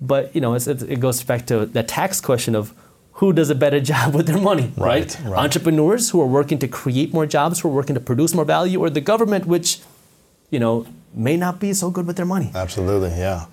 But, 0.00 0.34
you 0.34 0.40
know, 0.40 0.54
it 0.54 1.00
goes 1.00 1.22
back 1.22 1.46
to 1.46 1.64
the 1.64 1.82
tax 1.82 2.20
question 2.20 2.54
of 2.54 2.74
who 3.12 3.32
does 3.32 3.48
a 3.48 3.54
better 3.54 3.80
job 3.92 4.14
with 4.14 4.26
their 4.26 4.38
money, 4.38 4.72
right, 4.76 5.18
right? 5.20 5.20
right? 5.24 5.44
Entrepreneurs 5.44 6.10
who 6.10 6.20
are 6.20 6.26
working 6.26 6.58
to 6.58 6.68
create 6.68 7.12
more 7.12 7.26
jobs, 7.26 7.60
who 7.60 7.68
are 7.68 7.72
working 7.72 7.94
to 7.94 8.00
produce 8.00 8.34
more 8.34 8.44
value, 8.44 8.78
or 8.78 8.90
the 8.90 9.00
government, 9.00 9.46
which, 9.46 9.80
you 10.50 10.58
know, 10.58 10.86
may 11.14 11.36
not 11.36 11.58
be 11.58 11.72
so 11.72 11.90
good 11.90 12.06
with 12.06 12.16
their 12.16 12.26
money. 12.26 12.50
Absolutely, 12.54 13.10
yeah. 13.10 13.46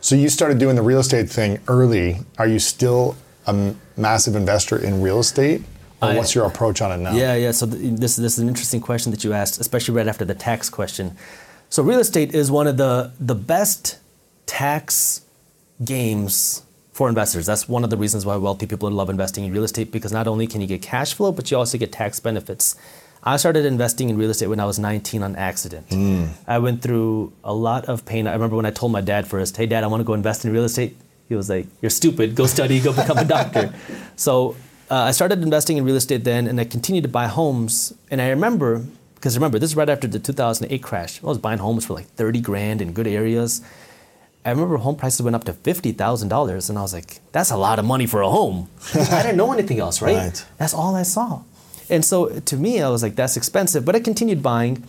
So 0.00 0.14
you 0.14 0.30
started 0.30 0.58
doing 0.58 0.76
the 0.76 0.82
real 0.82 1.00
estate 1.00 1.28
thing 1.28 1.58
early. 1.68 2.20
Are 2.38 2.46
you 2.46 2.58
still 2.58 3.16
a 3.46 3.74
massive 3.96 4.34
investor 4.34 4.78
in 4.78 5.02
real 5.02 5.20
estate? 5.20 5.62
Or 6.02 6.14
what's 6.14 6.34
your 6.34 6.46
approach 6.46 6.80
on 6.80 6.92
it 6.92 7.02
now? 7.02 7.12
Yeah, 7.12 7.34
yeah. 7.34 7.50
So 7.50 7.66
th- 7.66 7.98
this, 7.98 8.16
this 8.16 8.34
is 8.34 8.38
an 8.38 8.48
interesting 8.48 8.80
question 8.80 9.12
that 9.12 9.22
you 9.22 9.32
asked, 9.32 9.60
especially 9.60 9.94
right 9.94 10.08
after 10.08 10.24
the 10.24 10.34
tax 10.34 10.70
question. 10.70 11.16
So 11.68 11.82
real 11.82 12.00
estate 12.00 12.34
is 12.34 12.50
one 12.50 12.66
of 12.66 12.76
the 12.76 13.12
the 13.20 13.34
best 13.34 13.98
tax 14.46 15.22
games 15.84 16.62
for 16.92 17.08
investors. 17.08 17.46
That's 17.46 17.68
one 17.68 17.84
of 17.84 17.90
the 17.90 17.96
reasons 17.96 18.26
why 18.26 18.36
wealthy 18.36 18.66
people 18.66 18.90
love 18.90 19.08
investing 19.08 19.44
in 19.44 19.52
real 19.52 19.64
estate 19.64 19.92
because 19.92 20.12
not 20.12 20.26
only 20.26 20.46
can 20.46 20.60
you 20.60 20.66
get 20.66 20.82
cash 20.82 21.14
flow, 21.14 21.32
but 21.32 21.50
you 21.50 21.56
also 21.56 21.78
get 21.78 21.92
tax 21.92 22.18
benefits. 22.20 22.76
I 23.22 23.36
started 23.36 23.66
investing 23.66 24.08
in 24.08 24.16
real 24.16 24.30
estate 24.30 24.48
when 24.48 24.60
I 24.60 24.64
was 24.64 24.78
19 24.78 25.22
on 25.22 25.36
accident. 25.36 25.88
Mm. 25.90 26.30
I 26.46 26.58
went 26.58 26.82
through 26.82 27.32
a 27.44 27.52
lot 27.52 27.84
of 27.86 28.04
pain. 28.04 28.26
I 28.26 28.32
remember 28.32 28.56
when 28.56 28.66
I 28.66 28.70
told 28.70 28.92
my 28.92 29.02
dad 29.02 29.28
first, 29.28 29.56
"Hey, 29.56 29.66
Dad, 29.66 29.84
I 29.84 29.86
want 29.86 30.00
to 30.00 30.04
go 30.04 30.14
invest 30.14 30.44
in 30.44 30.52
real 30.52 30.64
estate." 30.64 30.96
He 31.28 31.34
was 31.34 31.48
like, 31.48 31.66
"You're 31.80 31.90
stupid. 31.90 32.34
Go 32.34 32.46
study. 32.46 32.80
Go 32.80 32.92
become 32.92 33.18
a 33.18 33.24
doctor." 33.24 33.72
so 34.16 34.56
uh, 34.90 35.04
I 35.04 35.12
started 35.12 35.42
investing 35.42 35.76
in 35.76 35.84
real 35.84 35.96
estate 35.96 36.24
then, 36.24 36.46
and 36.46 36.60
I 36.60 36.64
continued 36.64 37.02
to 37.02 37.08
buy 37.08 37.26
homes. 37.26 37.94
And 38.10 38.20
I 38.20 38.28
remember 38.30 38.84
Because 39.14 39.36
remember, 39.36 39.58
this 39.58 39.70
is 39.70 39.76
right 39.76 39.88
after 39.88 40.08
the 40.08 40.18
2008 40.18 40.82
crash. 40.82 41.22
I 41.22 41.26
was 41.26 41.38
buying 41.38 41.58
homes 41.58 41.84
for 41.84 41.92
like 41.94 42.06
30 42.16 42.40
grand 42.40 42.80
in 42.80 42.92
good 42.92 43.06
areas. 43.06 43.60
I 44.46 44.50
remember 44.50 44.78
home 44.78 44.96
prices 44.96 45.20
went 45.20 45.36
up 45.36 45.44
to 45.44 45.52
$50,000 45.52 46.70
and 46.70 46.78
I 46.78 46.82
was 46.82 46.94
like, 46.94 47.20
that's 47.30 47.50
a 47.50 47.56
lot 47.58 47.78
of 47.78 47.84
money 47.84 48.06
for 48.06 48.22
a 48.22 48.30
home. 48.30 48.70
I 48.94 49.22
didn't 49.22 49.36
know 49.36 49.52
anything 49.52 49.78
else, 49.78 50.00
right? 50.00 50.16
Right. 50.16 50.46
That's 50.56 50.72
all 50.72 50.96
I 50.96 51.02
saw. 51.02 51.42
And 51.90 52.02
so 52.02 52.40
to 52.40 52.56
me, 52.56 52.80
I 52.80 52.88
was 52.88 53.02
like, 53.02 53.14
that's 53.14 53.36
expensive. 53.36 53.84
But 53.84 53.94
I 53.94 54.00
continued 54.00 54.42
buying. 54.42 54.84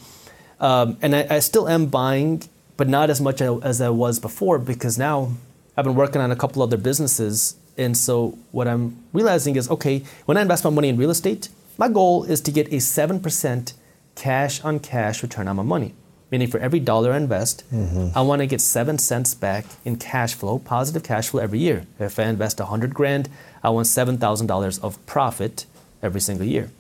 Um, 0.62 0.98
and 1.02 1.14
I, 1.14 1.28
I 1.30 1.40
still 1.40 1.68
am 1.68 1.88
buying, 1.88 2.44
but 2.78 2.88
not 2.88 3.10
as 3.10 3.20
much 3.20 3.42
as 3.42 3.82
I 3.82 3.90
was 3.90 4.20
before 4.20 4.58
because 4.60 4.98
now 4.98 5.34
I've 5.76 5.84
been 5.84 5.96
working 5.96 6.22
on 6.22 6.32
a 6.32 6.36
couple 6.38 6.62
other 6.64 6.78
businesses. 6.78 7.56
And 7.78 7.98
so 7.98 8.38
what 8.52 8.68
I'm 8.68 9.04
realizing 9.14 9.56
is 9.56 9.70
okay, 9.70 10.04
when 10.26 10.38
I 10.38 10.42
invest 10.42 10.64
my 10.64 10.70
money 10.70 10.90
in 10.90 10.98
real 10.98 11.10
estate, 11.10 11.50
my 11.78 11.88
goal 11.88 12.24
is 12.24 12.42
to 12.42 12.52
get 12.52 12.68
a 12.68 12.78
7% 12.78 13.74
cash 14.16 14.64
on 14.64 14.80
cash 14.80 15.24
return 15.24 15.48
on 15.48 15.56
my 15.56 15.64
money. 15.64 15.94
Meaning 16.32 16.48
for 16.48 16.60
every 16.60 16.80
dollar 16.80 17.12
I 17.12 17.18
invest, 17.18 17.64
mm-hmm. 17.74 18.18
I 18.18 18.22
want 18.22 18.40
to 18.40 18.48
get 18.48 18.62
seven 18.62 18.98
cents 18.98 19.34
back 19.34 19.66
in 19.84 19.98
cash 19.98 20.34
flow, 20.34 20.60
positive 20.60 21.04
cash 21.04 21.30
flow 21.30 21.42
every 21.42 21.60
year. 21.60 21.86
If 22.00 22.20
I 22.20 22.24
invest 22.24 22.60
100 22.60 22.94
grand, 22.94 23.30
I 23.64 23.70
want 23.70 23.88
$7,000 23.88 24.82
of 24.82 25.06
profit 25.06 25.66
every 26.02 26.22
single 26.22 26.46
year. 26.46 26.72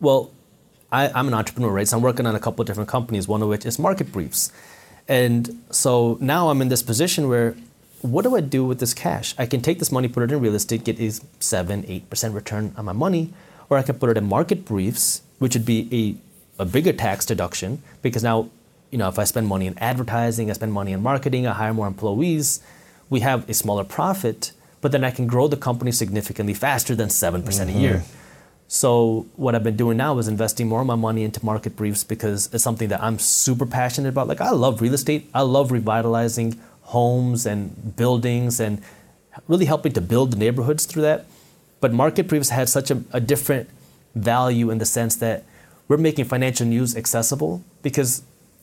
Well, 0.00 0.30
I, 0.90 1.10
I'm 1.10 1.28
an 1.28 1.34
entrepreneur, 1.34 1.70
right? 1.70 1.86
So 1.86 1.98
I'm 1.98 2.02
working 2.02 2.26
on 2.26 2.34
a 2.34 2.40
couple 2.40 2.62
of 2.62 2.66
different 2.66 2.88
companies, 2.88 3.28
one 3.28 3.42
of 3.42 3.48
which 3.48 3.66
is 3.66 3.78
Market 3.78 4.10
Briefs. 4.10 4.50
And 5.08 5.62
so 5.70 6.16
now 6.20 6.48
I'm 6.48 6.62
in 6.62 6.68
this 6.68 6.82
position 6.82 7.28
where 7.28 7.54
what 8.02 8.22
do 8.22 8.36
I 8.36 8.40
do 8.40 8.64
with 8.64 8.78
this 8.78 8.94
cash? 8.94 9.34
I 9.38 9.46
can 9.46 9.62
take 9.62 9.78
this 9.78 9.90
money, 9.90 10.08
put 10.08 10.22
it 10.22 10.32
in 10.32 10.40
real 10.40 10.54
estate, 10.54 10.84
get 10.84 11.00
a 11.00 11.10
7 11.40 11.82
8% 11.82 12.34
return 12.34 12.74
on 12.76 12.84
my 12.84 12.92
money, 12.92 13.32
or 13.68 13.78
I 13.78 13.82
can 13.82 13.98
put 13.98 14.10
it 14.10 14.16
in 14.16 14.24
Market 14.24 14.64
Briefs, 14.64 15.22
which 15.38 15.54
would 15.54 15.66
be 15.66 16.20
a, 16.58 16.62
a 16.62 16.64
bigger 16.66 16.92
tax 16.92 17.26
deduction 17.26 17.82
because 18.02 18.22
now, 18.22 18.50
you 18.90 18.98
know, 18.98 19.08
if 19.08 19.18
I 19.18 19.24
spend 19.24 19.48
money 19.48 19.66
in 19.66 19.78
advertising, 19.78 20.50
I 20.50 20.54
spend 20.54 20.72
money 20.72 20.92
in 20.92 21.02
marketing, 21.02 21.46
I 21.46 21.52
hire 21.52 21.74
more 21.74 21.86
employees, 21.86 22.60
we 23.10 23.20
have 23.20 23.48
a 23.48 23.54
smaller 23.54 23.84
profit, 23.84 24.52
but 24.80 24.92
then 24.92 25.04
I 25.04 25.10
can 25.10 25.26
grow 25.26 25.48
the 25.48 25.56
company 25.56 25.92
significantly 25.92 26.54
faster 26.54 26.94
than 26.94 27.08
7% 27.08 27.36
a 27.36 27.40
mm-hmm. 27.40 27.80
year. 27.80 28.04
So 28.68 29.26
what 29.36 29.54
I've 29.54 29.62
been 29.62 29.76
doing 29.76 29.96
now 29.96 30.18
is 30.18 30.26
investing 30.26 30.68
more 30.68 30.80
of 30.80 30.86
my 30.86 30.96
money 30.96 31.22
into 31.22 31.44
market 31.44 31.76
briefs 31.76 32.02
because 32.02 32.52
it's 32.52 32.64
something 32.64 32.88
that 32.88 33.02
I'm 33.02 33.18
super 33.18 33.64
passionate 33.64 34.08
about. 34.08 34.26
Like 34.26 34.40
I 34.40 34.50
love 34.50 34.80
real 34.80 34.94
estate. 34.94 35.30
I 35.32 35.42
love 35.42 35.70
revitalizing 35.70 36.60
homes 36.86 37.46
and 37.46 37.96
buildings 37.96 38.60
and 38.60 38.80
really 39.48 39.64
helping 39.64 39.92
to 39.92 40.00
build 40.00 40.32
the 40.32 40.36
neighborhoods 40.36 40.86
through 40.86 41.02
that. 41.02 41.26
But 41.80 41.92
market 41.92 42.28
briefs 42.28 42.50
had 42.50 42.68
such 42.68 42.90
a, 42.90 43.02
a 43.12 43.20
different 43.20 43.68
value 44.14 44.70
in 44.70 44.78
the 44.78 44.86
sense 44.86 45.16
that 45.16 45.44
we're 45.88 45.98
making 45.98 46.24
financial 46.24 46.66
news 46.66 46.96
accessible 46.96 47.62
because 47.82 48.22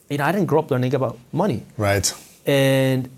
you 0.09 0.17
know 0.17 0.25
I 0.25 0.31
didn't 0.31 0.47
grow 0.47 0.59
up 0.59 0.71
learning 0.71 0.93
about 0.93 1.17
money. 1.31 1.63
Right. 1.77 2.13
And 2.45 3.09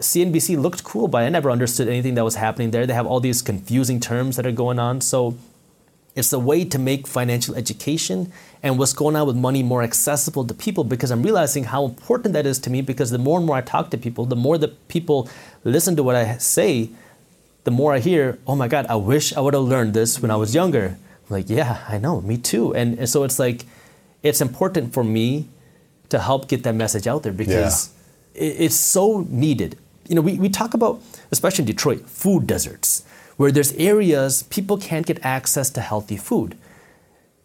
CNBC 0.00 0.60
looked 0.60 0.84
cool, 0.84 1.08
but 1.08 1.22
I 1.22 1.28
never 1.28 1.50
understood 1.50 1.88
anything 1.88 2.14
that 2.16 2.24
was 2.24 2.34
happening 2.34 2.70
there. 2.72 2.86
They 2.86 2.94
have 2.94 3.06
all 3.06 3.20
these 3.20 3.42
confusing 3.42 4.00
terms 4.00 4.36
that 4.36 4.46
are 4.46 4.52
going 4.52 4.78
on. 4.78 5.00
So 5.00 5.36
it's 6.14 6.32
a 6.32 6.38
way 6.38 6.64
to 6.64 6.78
make 6.78 7.06
financial 7.06 7.54
education 7.54 8.32
and 8.64 8.78
what's 8.78 8.94
going 8.94 9.14
on 9.14 9.26
with 9.26 9.36
money 9.36 9.62
more 9.62 9.82
accessible 9.82 10.42
to 10.46 10.54
people 10.54 10.84
because 10.84 11.10
I'm 11.10 11.22
realizing 11.22 11.64
how 11.64 11.84
important 11.84 12.32
that 12.32 12.46
is 12.46 12.58
to 12.60 12.70
me 12.70 12.80
because 12.80 13.10
the 13.10 13.18
more 13.18 13.36
and 13.36 13.46
more 13.46 13.56
I 13.56 13.60
talk 13.60 13.90
to 13.90 13.98
people, 13.98 14.24
the 14.24 14.36
more 14.36 14.56
that 14.56 14.88
people 14.88 15.28
listen 15.64 15.96
to 15.96 16.02
what 16.02 16.16
I 16.16 16.38
say, 16.38 16.88
the 17.64 17.70
more 17.70 17.92
I 17.92 17.98
hear, 17.98 18.38
oh 18.46 18.56
my 18.56 18.66
God, 18.66 18.86
I 18.88 18.96
wish 18.96 19.34
I 19.34 19.40
would 19.40 19.52
have 19.52 19.64
learned 19.64 19.92
this 19.92 20.18
when 20.18 20.30
I 20.30 20.36
was 20.36 20.54
younger. 20.54 20.96
I'm 20.96 21.28
like, 21.28 21.50
yeah, 21.50 21.84
I 21.86 21.98
know, 21.98 22.22
me 22.22 22.38
too. 22.38 22.74
And, 22.74 22.98
and 22.98 23.06
so 23.06 23.22
it's 23.24 23.38
like, 23.38 23.66
it's 24.22 24.40
important 24.40 24.94
for 24.94 25.04
me 25.04 25.46
to 26.08 26.18
help 26.18 26.48
get 26.48 26.62
that 26.62 26.74
message 26.74 27.06
out 27.06 27.22
there 27.22 27.34
because 27.34 27.90
it, 28.34 28.56
it's 28.60 28.76
so 28.76 29.26
needed. 29.28 29.76
You 30.08 30.14
know, 30.14 30.22
we, 30.22 30.38
we 30.38 30.48
talk 30.48 30.72
about, 30.72 31.02
especially 31.30 31.64
in 31.64 31.66
Detroit, 31.66 32.08
food 32.08 32.46
deserts 32.46 33.04
where 33.36 33.52
there's 33.52 33.74
areas 33.74 34.44
people 34.44 34.78
can't 34.78 35.04
get 35.04 35.22
access 35.22 35.68
to 35.68 35.82
healthy 35.82 36.16
food. 36.16 36.56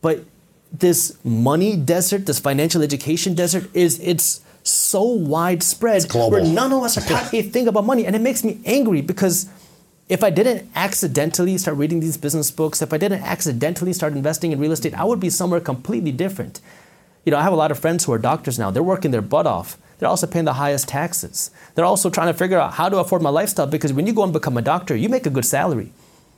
But 0.02 0.24
this 0.72 1.18
money 1.24 1.76
desert, 1.76 2.26
this 2.26 2.40
financial 2.40 2.82
education 2.82 3.34
desert, 3.34 3.70
is 3.74 4.00
it's 4.00 4.42
so 4.64 5.04
widespread 5.04 6.08
global. 6.10 6.32
where 6.32 6.44
none 6.44 6.72
of 6.72 6.84
us 6.84 6.98
are 6.98 7.02
taught 7.02 7.34
a 7.34 7.42
thing 7.42 7.68
about 7.68 7.86
money. 7.86 8.06
And 8.06 8.16
it 8.16 8.22
makes 8.22 8.44
me 8.44 8.60
angry 8.66 9.02
because 9.02 9.50
if 10.08 10.24
I 10.24 10.30
didn't 10.30 10.70
accidentally 10.76 11.58
start 11.58 11.78
reading 11.78 12.00
these 12.00 12.18
business 12.18 12.52
books, 12.52 12.82
if 12.82 12.94
I 12.94 12.98
didn't 12.98 13.22
accidentally 13.22 13.94
start 13.94 14.14
investing 14.14 14.52
in 14.52 14.60
real 14.60 14.72
estate, 14.72 14.94
I 14.94 15.04
would 15.06 15.20
be 15.20 15.30
somewhere 15.30 15.60
completely 15.60 16.12
different. 16.12 16.62
You 17.26 17.32
know, 17.32 17.38
I 17.38 17.44
have 17.44 17.54
a 17.54 17.58
lot 17.58 17.72
of 17.72 17.80
friends 17.80 18.06
who 18.06 18.12
are 18.14 18.18
doctors 18.18 18.58
now. 18.58 18.72
They're 18.72 18.84
working 18.84 19.12
their 19.12 19.22
butt 19.22 19.46
off. 19.46 19.78
They're 20.00 20.10
also 20.10 20.28
paying 20.28 20.46
the 20.46 20.54
highest 20.54 20.88
taxes. 20.88 21.52
They're 21.76 21.86
also 21.86 22.10
trying 22.10 22.28
to 22.28 22.34
figure 22.34 22.58
out 22.58 22.74
how 22.74 22.90
to 22.90 22.98
afford 22.98 23.22
my 23.22 23.30
lifestyle 23.30 23.68
because 23.68 23.92
when 23.92 24.08
you 24.08 24.14
go 24.14 24.24
and 24.24 24.34
become 24.34 24.58
a 24.58 24.62
doctor, 24.62 24.96
you 24.96 25.10
make 25.10 25.26
a 25.26 25.30
good 25.30 25.46
salary. 25.46 25.92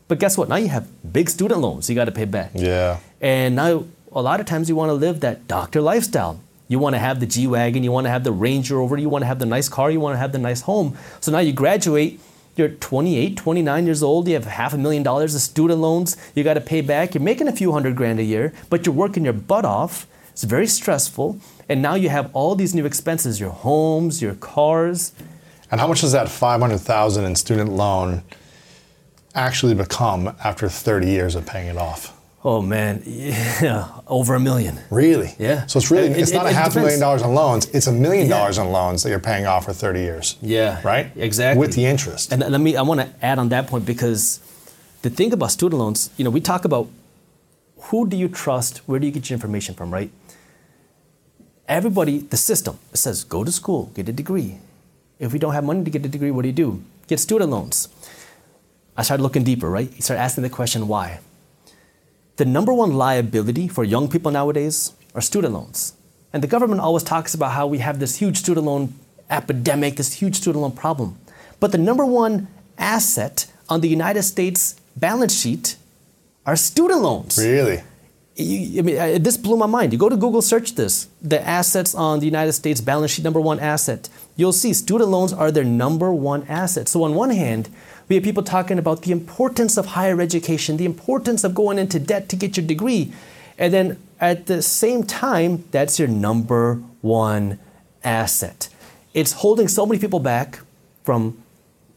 But 0.07 0.19
guess 0.19 0.37
what? 0.37 0.49
Now 0.49 0.57
you 0.57 0.67
have 0.67 0.87
big 1.13 1.29
student 1.29 1.61
loans 1.61 1.89
you 1.89 1.95
got 1.95 2.05
to 2.05 2.11
pay 2.11 2.25
back. 2.25 2.51
Yeah. 2.55 2.97
And 3.21 3.55
now 3.55 3.85
a 4.13 4.21
lot 4.21 4.39
of 4.39 4.45
times 4.45 4.67
you 4.67 4.75
want 4.75 4.89
to 4.89 4.93
live 4.93 5.21
that 5.21 5.47
doctor 5.47 5.81
lifestyle. 5.81 6.39
You 6.67 6.79
want 6.79 6.95
to 6.95 6.99
have 6.99 7.19
the 7.19 7.25
G 7.25 7.47
Wagon, 7.47 7.83
you 7.83 7.91
want 7.91 8.05
to 8.05 8.09
have 8.09 8.23
the 8.23 8.31
Range 8.31 8.69
Rover, 8.71 8.97
you 8.97 9.09
want 9.09 9.23
to 9.23 9.27
have 9.27 9.39
the 9.39 9.45
nice 9.45 9.69
car, 9.69 9.91
you 9.91 9.99
want 9.99 10.15
to 10.15 10.19
have 10.19 10.31
the 10.31 10.37
nice 10.37 10.61
home. 10.61 10.97
So 11.19 11.31
now 11.31 11.39
you 11.39 11.51
graduate, 11.53 12.19
you're 12.55 12.69
28, 12.69 13.37
29 13.37 13.85
years 13.85 14.03
old, 14.03 14.27
you 14.27 14.33
have 14.35 14.45
half 14.45 14.73
a 14.73 14.77
million 14.77 15.03
dollars 15.03 15.35
of 15.35 15.41
student 15.41 15.79
loans, 15.79 16.17
you 16.35 16.43
got 16.43 16.53
to 16.53 16.61
pay 16.61 16.81
back, 16.81 17.13
you're 17.13 17.23
making 17.23 17.47
a 17.47 17.51
few 17.51 17.71
hundred 17.71 17.95
grand 17.95 18.19
a 18.19 18.23
year, 18.23 18.53
but 18.69 18.85
you're 18.85 18.95
working 18.95 19.23
your 19.23 19.33
butt 19.33 19.65
off. 19.65 20.07
It's 20.31 20.43
very 20.43 20.67
stressful. 20.67 21.39
And 21.67 21.81
now 21.81 21.95
you 21.95 22.09
have 22.09 22.29
all 22.33 22.55
these 22.55 22.73
new 22.73 22.85
expenses 22.85 23.39
your 23.39 23.51
homes, 23.51 24.21
your 24.21 24.35
cars. 24.35 25.13
And 25.69 25.79
how 25.79 25.87
much 25.87 26.01
does 26.01 26.11
that 26.13 26.29
500,000 26.29 27.25
in 27.25 27.35
student 27.35 27.71
loan 27.71 28.23
actually 29.35 29.73
become 29.73 30.35
after 30.43 30.67
30 30.67 31.07
years 31.07 31.35
of 31.35 31.45
paying 31.45 31.67
it 31.67 31.77
off? 31.77 32.20
Oh 32.43 32.59
man, 32.61 33.03
yeah, 33.05 33.87
over 34.07 34.33
a 34.33 34.39
million. 34.39 34.79
Really? 34.89 35.35
Yeah. 35.37 35.67
So 35.67 35.77
it's 35.77 35.91
really 35.91 36.07
It- 36.07 36.17
it's 36.17 36.31
it- 36.31 36.35
not 36.35 36.47
a 36.47 36.51
half 36.53 36.75
a 36.75 36.79
million 36.79 36.99
dollars 36.99 37.21
in 37.21 37.33
loans. 37.35 37.67
It's 37.71 37.85
a 37.87 37.91
million 37.91 38.27
Yeah. 38.27 38.37
dollars 38.39 38.57
in 38.57 38.71
loans 38.71 39.03
that 39.03 39.09
you're 39.09 39.19
paying 39.19 39.45
off 39.45 39.65
for 39.65 39.73
30 39.73 39.99
years. 39.99 40.37
Yeah. 40.41 40.81
Right? 40.83 41.11
Exactly. 41.15 41.59
With 41.59 41.73
the 41.75 41.85
interest. 41.85 42.31
And 42.33 42.41
let 42.41 42.59
me, 42.59 42.75
I 42.75 42.81
want 42.81 42.99
to 43.01 43.07
add 43.21 43.37
on 43.37 43.49
that 43.49 43.67
point 43.67 43.85
because 43.85 44.39
the 45.03 45.11
thing 45.11 45.31
about 45.33 45.51
student 45.51 45.79
loans, 45.79 46.09
you 46.17 46.23
know, 46.23 46.31
we 46.31 46.41
talk 46.41 46.65
about 46.65 46.87
who 47.89 48.07
do 48.07 48.17
you 48.17 48.27
trust, 48.27 48.81
where 48.87 48.99
do 48.99 49.05
you 49.05 49.11
get 49.13 49.29
your 49.29 49.35
information 49.35 49.75
from, 49.75 49.91
right? 49.93 50.09
Everybody, 51.67 52.19
the 52.19 52.37
system, 52.37 52.79
it 52.91 52.97
says 52.97 53.23
go 53.23 53.43
to 53.43 53.51
school, 53.51 53.91
get 53.93 54.09
a 54.09 54.11
degree. 54.13 54.57
If 55.19 55.31
we 55.31 55.37
don't 55.39 55.53
have 55.53 55.63
money 55.63 55.83
to 55.83 55.91
get 55.91 56.03
a 56.05 56.09
degree, 56.09 56.31
what 56.31 56.41
do 56.41 56.47
you 56.49 56.53
do? 56.55 56.81
Get 57.07 57.19
student 57.19 57.51
loans. 57.51 57.87
I 58.97 59.03
started 59.03 59.21
looking 59.23 59.43
deeper, 59.43 59.69
right? 59.69 59.89
You 59.95 60.01
start 60.01 60.19
asking 60.19 60.41
the 60.43 60.49
question 60.49 60.87
why. 60.87 61.19
The 62.37 62.45
number 62.45 62.73
one 62.73 62.93
liability 62.93 63.67
for 63.67 63.83
young 63.83 64.09
people 64.09 64.31
nowadays 64.31 64.93
are 65.13 65.21
student 65.21 65.53
loans. 65.53 65.93
And 66.33 66.41
the 66.41 66.47
government 66.47 66.81
always 66.81 67.03
talks 67.03 67.33
about 67.33 67.51
how 67.51 67.67
we 67.67 67.79
have 67.79 67.99
this 67.99 68.17
huge 68.17 68.37
student 68.37 68.65
loan 68.65 68.93
epidemic, 69.29 69.97
this 69.97 70.13
huge 70.13 70.35
student 70.35 70.61
loan 70.61 70.71
problem. 70.71 71.17
But 71.59 71.71
the 71.71 71.77
number 71.77 72.05
one 72.05 72.47
asset 72.77 73.51
on 73.69 73.81
the 73.81 73.87
United 73.87 74.23
States 74.23 74.75
balance 74.95 75.39
sheet 75.39 75.75
are 76.45 76.55
student 76.55 77.01
loans. 77.01 77.37
really? 77.37 77.83
You, 78.35 78.79
I 78.79 78.81
mean, 78.81 79.23
this 79.23 79.37
blew 79.37 79.57
my 79.57 79.65
mind. 79.65 79.91
You 79.91 79.99
go 79.99 80.09
to 80.09 80.15
Google, 80.15 80.41
search 80.41 80.75
this. 80.75 81.07
The 81.21 81.45
assets 81.45 81.93
on 81.93 82.19
the 82.19 82.25
United 82.25 82.53
States 82.53 82.79
balance 82.79 83.11
sheet, 83.11 83.23
number 83.23 83.41
one 83.41 83.59
asset. 83.59 84.09
You'll 84.37 84.53
see 84.53 84.73
student 84.73 85.09
loans 85.09 85.33
are 85.33 85.51
their 85.51 85.65
number 85.65 86.11
one 86.13 86.45
asset. 86.47 86.87
So, 86.87 87.03
on 87.03 87.13
one 87.13 87.29
hand, 87.29 87.69
we 88.11 88.15
have 88.15 88.25
people 88.25 88.43
talking 88.43 88.77
about 88.77 89.03
the 89.03 89.11
importance 89.13 89.77
of 89.77 89.85
higher 89.85 90.19
education, 90.19 90.75
the 90.75 90.83
importance 90.83 91.45
of 91.45 91.55
going 91.55 91.79
into 91.79 91.97
debt 91.97 92.27
to 92.27 92.35
get 92.35 92.57
your 92.57 92.65
degree. 92.65 93.13
And 93.57 93.73
then 93.73 94.03
at 94.19 94.47
the 94.47 94.61
same 94.61 95.05
time, 95.05 95.63
that's 95.71 95.97
your 95.97 96.09
number 96.09 96.83
one 96.99 97.57
asset. 98.03 98.67
It's 99.13 99.31
holding 99.31 99.69
so 99.69 99.85
many 99.85 99.97
people 99.97 100.19
back 100.19 100.59
from 101.05 101.41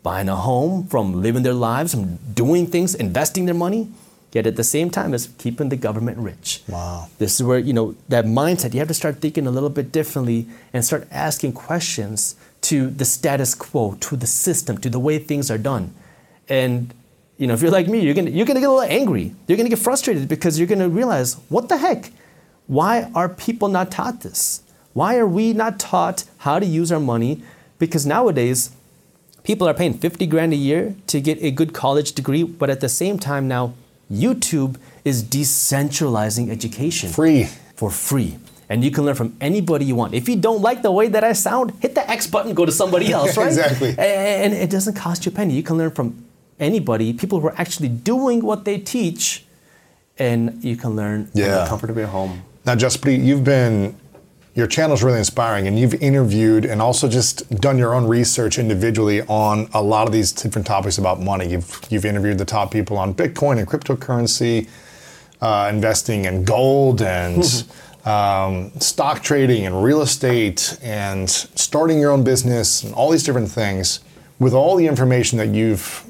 buying 0.04 0.28
a 0.28 0.36
home, 0.36 0.86
from 0.86 1.20
living 1.20 1.42
their 1.42 1.52
lives, 1.52 1.94
from 1.94 2.18
doing 2.32 2.68
things, 2.68 2.94
investing 2.94 3.46
their 3.46 3.54
money, 3.56 3.88
yet 4.30 4.46
at 4.46 4.54
the 4.54 4.62
same 4.62 4.90
time 4.90 5.14
it's 5.14 5.26
keeping 5.26 5.68
the 5.68 5.76
government 5.76 6.18
rich. 6.18 6.62
Wow. 6.68 7.08
This 7.18 7.40
is 7.40 7.42
where, 7.42 7.58
you 7.58 7.72
know, 7.72 7.96
that 8.08 8.24
mindset, 8.24 8.72
you 8.72 8.78
have 8.78 8.86
to 8.86 8.94
start 8.94 9.16
thinking 9.20 9.48
a 9.48 9.50
little 9.50 9.68
bit 9.68 9.90
differently 9.90 10.46
and 10.72 10.84
start 10.84 11.08
asking 11.10 11.54
questions 11.54 12.36
to 12.60 12.88
the 12.88 13.04
status 13.04 13.52
quo, 13.52 13.96
to 13.98 14.14
the 14.14 14.28
system, 14.28 14.78
to 14.78 14.88
the 14.88 15.00
way 15.00 15.18
things 15.18 15.50
are 15.50 15.58
done. 15.58 15.92
And 16.48 16.92
you 17.38 17.46
know, 17.46 17.54
if 17.54 17.62
you're 17.62 17.70
like 17.70 17.88
me, 17.88 18.00
you're 18.00 18.14
gonna 18.14 18.30
you're 18.30 18.46
gonna 18.46 18.60
get 18.60 18.68
a 18.68 18.72
little 18.72 18.90
angry. 18.90 19.34
You're 19.46 19.56
gonna 19.56 19.68
get 19.68 19.78
frustrated 19.78 20.28
because 20.28 20.58
you're 20.58 20.68
gonna 20.68 20.88
realize, 20.88 21.34
what 21.48 21.68
the 21.68 21.78
heck? 21.78 22.10
Why 22.66 23.10
are 23.14 23.28
people 23.28 23.68
not 23.68 23.90
taught 23.90 24.20
this? 24.20 24.62
Why 24.92 25.16
are 25.18 25.26
we 25.26 25.52
not 25.52 25.78
taught 25.78 26.24
how 26.38 26.58
to 26.58 26.66
use 26.66 26.92
our 26.92 27.00
money? 27.00 27.42
Because 27.78 28.06
nowadays, 28.06 28.70
people 29.42 29.68
are 29.68 29.74
paying 29.74 29.94
50 29.94 30.26
grand 30.26 30.52
a 30.52 30.56
year 30.56 30.94
to 31.08 31.20
get 31.20 31.42
a 31.42 31.50
good 31.50 31.72
college 31.74 32.12
degree, 32.12 32.44
but 32.44 32.70
at 32.70 32.80
the 32.80 32.88
same 32.88 33.18
time 33.18 33.48
now, 33.48 33.74
YouTube 34.10 34.76
is 35.04 35.22
decentralizing 35.22 36.48
education 36.48 37.10
Free. 37.10 37.48
for 37.74 37.90
free. 37.90 38.38
And 38.68 38.82
you 38.82 38.90
can 38.90 39.04
learn 39.04 39.14
from 39.14 39.36
anybody 39.40 39.84
you 39.84 39.94
want. 39.94 40.14
If 40.14 40.28
you 40.28 40.36
don't 40.36 40.62
like 40.62 40.82
the 40.82 40.90
way 40.90 41.08
that 41.08 41.22
I 41.22 41.32
sound, 41.34 41.72
hit 41.80 41.94
the 41.94 42.08
X 42.08 42.26
button, 42.26 42.54
go 42.54 42.64
to 42.64 42.72
somebody 42.72 43.12
else, 43.18 43.36
right? 43.36 43.48
Exactly. 43.48 43.94
And 43.98 44.54
it 44.54 44.70
doesn't 44.70 44.94
cost 44.94 45.26
you 45.26 45.32
a 45.32 45.34
penny. 45.34 45.54
You 45.54 45.62
can 45.62 45.76
learn 45.76 45.90
from 45.90 46.24
anybody, 46.60 47.12
people 47.12 47.40
who 47.40 47.48
are 47.48 47.54
actually 47.58 47.88
doing 47.88 48.44
what 48.44 48.64
they 48.64 48.78
teach, 48.78 49.44
and 50.18 50.62
you 50.62 50.76
can 50.76 50.94
learn 50.96 51.28
Yeah. 51.34 51.62
the 51.64 51.66
comfort 51.66 51.90
of 51.90 51.96
your 51.96 52.06
home. 52.08 52.42
Now, 52.64 52.74
Jaspreet, 52.74 53.22
you've 53.22 53.44
been, 53.44 53.96
your 54.54 54.66
channel's 54.66 55.02
really 55.02 55.18
inspiring, 55.18 55.66
and 55.66 55.78
you've 55.78 55.94
interviewed 55.94 56.64
and 56.64 56.80
also 56.80 57.08
just 57.08 57.48
done 57.60 57.76
your 57.76 57.94
own 57.94 58.06
research 58.06 58.58
individually 58.58 59.22
on 59.22 59.68
a 59.74 59.82
lot 59.82 60.06
of 60.06 60.12
these 60.12 60.30
different 60.32 60.66
topics 60.66 60.96
about 60.96 61.20
money. 61.20 61.48
You've, 61.48 61.80
you've 61.90 62.04
interviewed 62.04 62.38
the 62.38 62.44
top 62.44 62.70
people 62.70 62.96
on 62.96 63.14
Bitcoin 63.14 63.58
and 63.58 63.66
cryptocurrency, 63.66 64.68
uh, 65.42 65.68
investing 65.72 66.24
in 66.24 66.44
gold 66.44 67.02
and 67.02 67.64
um, 68.04 68.70
stock 68.78 69.22
trading 69.22 69.66
and 69.66 69.82
real 69.82 70.00
estate 70.02 70.78
and 70.82 71.28
starting 71.28 71.98
your 71.98 72.12
own 72.12 72.22
business 72.22 72.84
and 72.84 72.94
all 72.94 73.10
these 73.10 73.24
different 73.24 73.50
things. 73.50 74.00
With 74.38 74.52
all 74.52 74.76
the 74.76 74.86
information 74.86 75.38
that 75.38 75.48
you've 75.48 76.03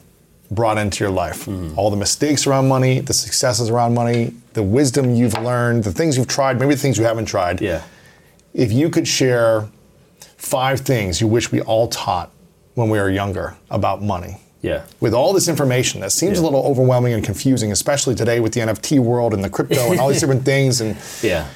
brought 0.55 0.79
into 0.79 1.03
your 1.05 1.13
life, 1.13 1.45
hmm. 1.45 1.73
all 1.77 1.91
the 1.91 1.97
mistakes 1.97 2.47
around 2.47 2.69
money, 2.69 3.01
the 3.01 3.15
successes 3.15 3.71
around 3.71 3.95
money, 3.95 4.33
the 4.55 4.63
wisdom 4.63 5.15
you've 5.15 5.35
learned, 5.35 5.85
the 5.85 5.93
things 5.93 6.17
you've 6.17 6.29
tried, 6.29 6.59
maybe 6.61 6.75
the 6.75 6.81
things 6.81 6.97
you 6.99 7.05
haven't 7.05 7.27
tried. 7.27 7.61
Yeah. 7.61 7.83
If 8.53 8.73
you 8.73 8.89
could 8.91 9.09
share 9.09 9.69
five 10.37 10.81
things 10.81 11.21
you 11.21 11.27
wish 11.27 11.51
we 11.51 11.61
all 11.63 11.89
taught 11.89 12.31
when 12.75 12.89
we 12.91 12.99
were 12.99 13.11
younger 13.11 13.57
about 13.71 14.03
money, 14.03 14.37
Yeah. 14.63 14.83
with 15.01 15.15
all 15.15 15.33
this 15.33 15.49
information 15.49 16.01
that 16.03 16.13
seems 16.13 16.39
a 16.39 16.43
little 16.43 16.63
overwhelming 16.65 17.13
and 17.15 17.25
confusing, 17.25 17.73
especially 17.73 18.15
today 18.15 18.41
with 18.41 18.53
the 18.53 18.61
NFT 18.61 18.99
world 18.99 19.35
and 19.35 19.43
the 19.43 19.51
crypto 19.51 19.91
and 19.91 20.01
all 20.01 20.09
these 20.09 20.21
different 20.25 20.45
things. 20.45 20.81
And 20.81 20.97
Yeah. 21.23 21.47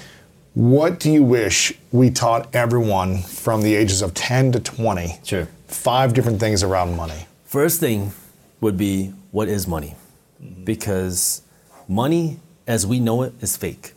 what 0.55 0.99
do 0.99 1.11
you 1.11 1.23
wish 1.23 1.73
we 1.93 2.11
taught 2.11 2.49
everyone 2.55 3.23
from 3.23 3.63
the 3.63 3.75
ages 3.75 4.03
of 4.03 4.15
10 4.15 4.53
to 4.53 4.61
20? 4.61 5.19
Sure. 5.25 5.47
Five 5.69 6.15
different 6.15 6.41
things 6.41 6.63
around 6.63 6.97
money. 6.97 7.27
First 7.45 7.81
thing 7.81 8.13
would 8.61 8.77
be 8.77 9.13
what 9.31 9.49
is 9.49 9.67
money? 9.67 9.95
Mm-hmm. 10.43 10.65
Because 10.65 11.43
money, 11.87 12.39
as 12.67 12.87
we 12.87 13.01
know 13.01 13.23
it, 13.23 13.35
is 13.41 13.57
fake. 13.57 13.95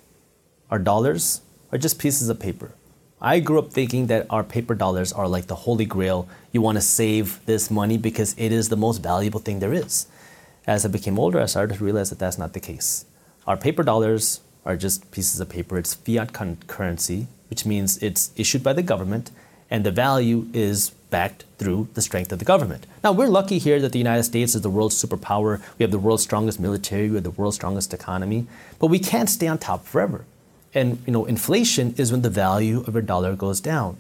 Our 0.70 0.80
dollars 0.80 1.42
are 1.72 1.78
just 1.78 2.00
pieces 2.00 2.30
of 2.30 2.40
paper. 2.40 2.74
I 3.22 3.40
grew 3.40 3.60
up 3.60 3.72
thinking 3.72 4.08
that 4.08 4.26
our 4.30 4.44
paper 4.44 4.74
dollars 4.74 5.14
are 5.14 5.28
like 5.28 5.46
the 5.46 5.56
holy 5.56 5.86
grail. 5.86 6.28
You 6.52 6.62
want 6.62 6.78
to 6.78 6.82
save 6.82 7.46
this 7.46 7.70
money 7.70 7.98
because 7.98 8.34
it 8.38 8.52
is 8.52 8.70
the 8.70 8.78
most 8.78 8.98
valuable 8.98 9.40
thing 9.40 9.60
there 9.60 9.74
is. 9.74 10.08
As 10.66 10.86
I 10.86 10.90
became 10.90 11.20
older, 11.20 11.40
I 11.40 11.46
started 11.46 11.78
to 11.78 11.84
realize 11.84 12.10
that 12.10 12.20
that's 12.20 12.38
not 12.40 12.54
the 12.54 12.60
case. 12.60 13.06
Our 13.46 13.58
paper 13.58 13.84
dollars 13.84 14.42
are 14.66 14.76
just 14.76 15.12
pieces 15.12 15.40
of 15.40 15.50
paper. 15.50 15.78
It's 15.78 15.94
fiat 15.94 16.34
con- 16.34 16.58
currency, 16.68 17.28
which 17.50 17.66
means 17.66 17.98
it's 18.02 18.32
issued 18.36 18.64
by 18.64 18.74
the 18.74 18.84
government, 18.84 19.32
and 19.70 19.84
the 19.84 19.92
value 19.92 20.48
is 20.54 20.92
backed 21.12 21.46
through 21.60 21.88
the 21.94 22.02
strength 22.02 22.32
of 22.32 22.40
the 22.40 22.46
government. 22.46 22.88
Now, 23.04 23.12
we're 23.12 23.28
lucky 23.28 23.60
here 23.60 23.80
that 23.80 23.92
the 23.92 24.00
United 24.00 24.24
States 24.24 24.56
is 24.56 24.62
the 24.62 24.70
world's 24.70 24.96
superpower. 25.02 25.62
We 25.78 25.84
have 25.84 25.92
the 25.92 26.00
world's 26.00 26.24
strongest 26.24 26.60
military, 26.60 27.10
we 27.10 27.16
have 27.16 27.24
the 27.24 27.32
world's 27.32 27.58
strongest 27.58 27.94
economy, 27.94 28.48
but 28.80 28.88
we 28.88 28.98
can't 28.98 29.30
stay 29.30 29.48
on 29.48 29.60
top 29.60 29.86
forever. 29.86 30.26
And 30.74 31.04
you 31.06 31.14
know, 31.14 31.26
inflation 31.26 31.94
is 31.98 32.12
when 32.12 32.24
the 32.24 32.30
value 32.30 32.80
of 32.88 32.94
your 32.96 33.04
dollar 33.04 33.36
goes 33.36 33.62
down. 33.62 33.98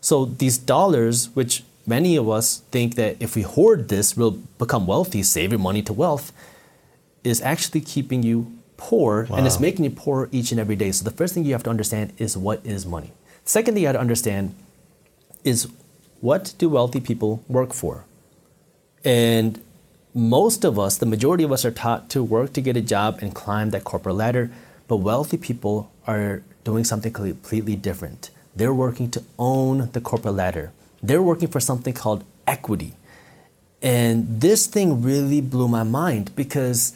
So 0.00 0.24
these 0.24 0.56
dollars, 0.56 1.28
which 1.34 1.64
many 1.86 2.16
of 2.16 2.28
us 2.28 2.58
think 2.70 2.94
that 2.94 3.16
if 3.20 3.36
we 3.36 3.42
hoard 3.42 3.88
this, 3.88 4.16
we'll 4.16 4.38
become 4.58 4.86
wealthy, 4.86 5.22
save 5.22 5.50
your 5.50 5.58
money 5.58 5.82
to 5.82 5.92
wealth, 5.92 6.32
is 7.24 7.42
actually 7.42 7.80
keeping 7.80 8.22
you 8.22 8.52
poor 8.76 9.28
and 9.30 9.46
it's 9.46 9.60
making 9.60 9.84
you 9.84 9.90
poor 9.90 10.28
each 10.32 10.50
and 10.50 10.60
every 10.60 10.74
day. 10.74 10.90
So 10.90 11.04
the 11.04 11.12
first 11.12 11.34
thing 11.34 11.44
you 11.44 11.52
have 11.52 11.62
to 11.64 11.70
understand 11.70 12.12
is 12.18 12.36
what 12.36 12.64
is 12.64 12.84
money. 12.84 13.12
Second 13.44 13.74
thing 13.74 13.82
you 13.82 13.88
have 13.88 13.96
to 13.96 14.00
understand 14.00 14.54
is 15.44 15.68
what 16.22 16.54
do 16.56 16.68
wealthy 16.68 17.00
people 17.00 17.42
work 17.48 17.72
for? 17.74 18.04
And 19.04 19.60
most 20.14 20.64
of 20.64 20.78
us, 20.78 20.96
the 20.96 21.04
majority 21.04 21.42
of 21.42 21.50
us, 21.50 21.64
are 21.64 21.72
taught 21.72 22.08
to 22.10 22.22
work 22.22 22.52
to 22.52 22.60
get 22.60 22.76
a 22.76 22.80
job 22.80 23.18
and 23.20 23.34
climb 23.34 23.70
that 23.70 23.82
corporate 23.82 24.14
ladder. 24.14 24.48
But 24.86 24.98
wealthy 24.98 25.36
people 25.36 25.90
are 26.06 26.42
doing 26.62 26.84
something 26.84 27.12
completely 27.12 27.74
different. 27.74 28.30
They're 28.54 28.72
working 28.72 29.10
to 29.10 29.24
own 29.36 29.90
the 29.92 30.00
corporate 30.00 30.34
ladder. 30.34 30.72
They're 31.02 31.22
working 31.22 31.48
for 31.48 31.58
something 31.58 31.92
called 31.92 32.22
equity. 32.46 32.94
And 33.82 34.40
this 34.40 34.68
thing 34.68 35.02
really 35.02 35.40
blew 35.40 35.66
my 35.66 35.82
mind 35.82 36.36
because 36.36 36.94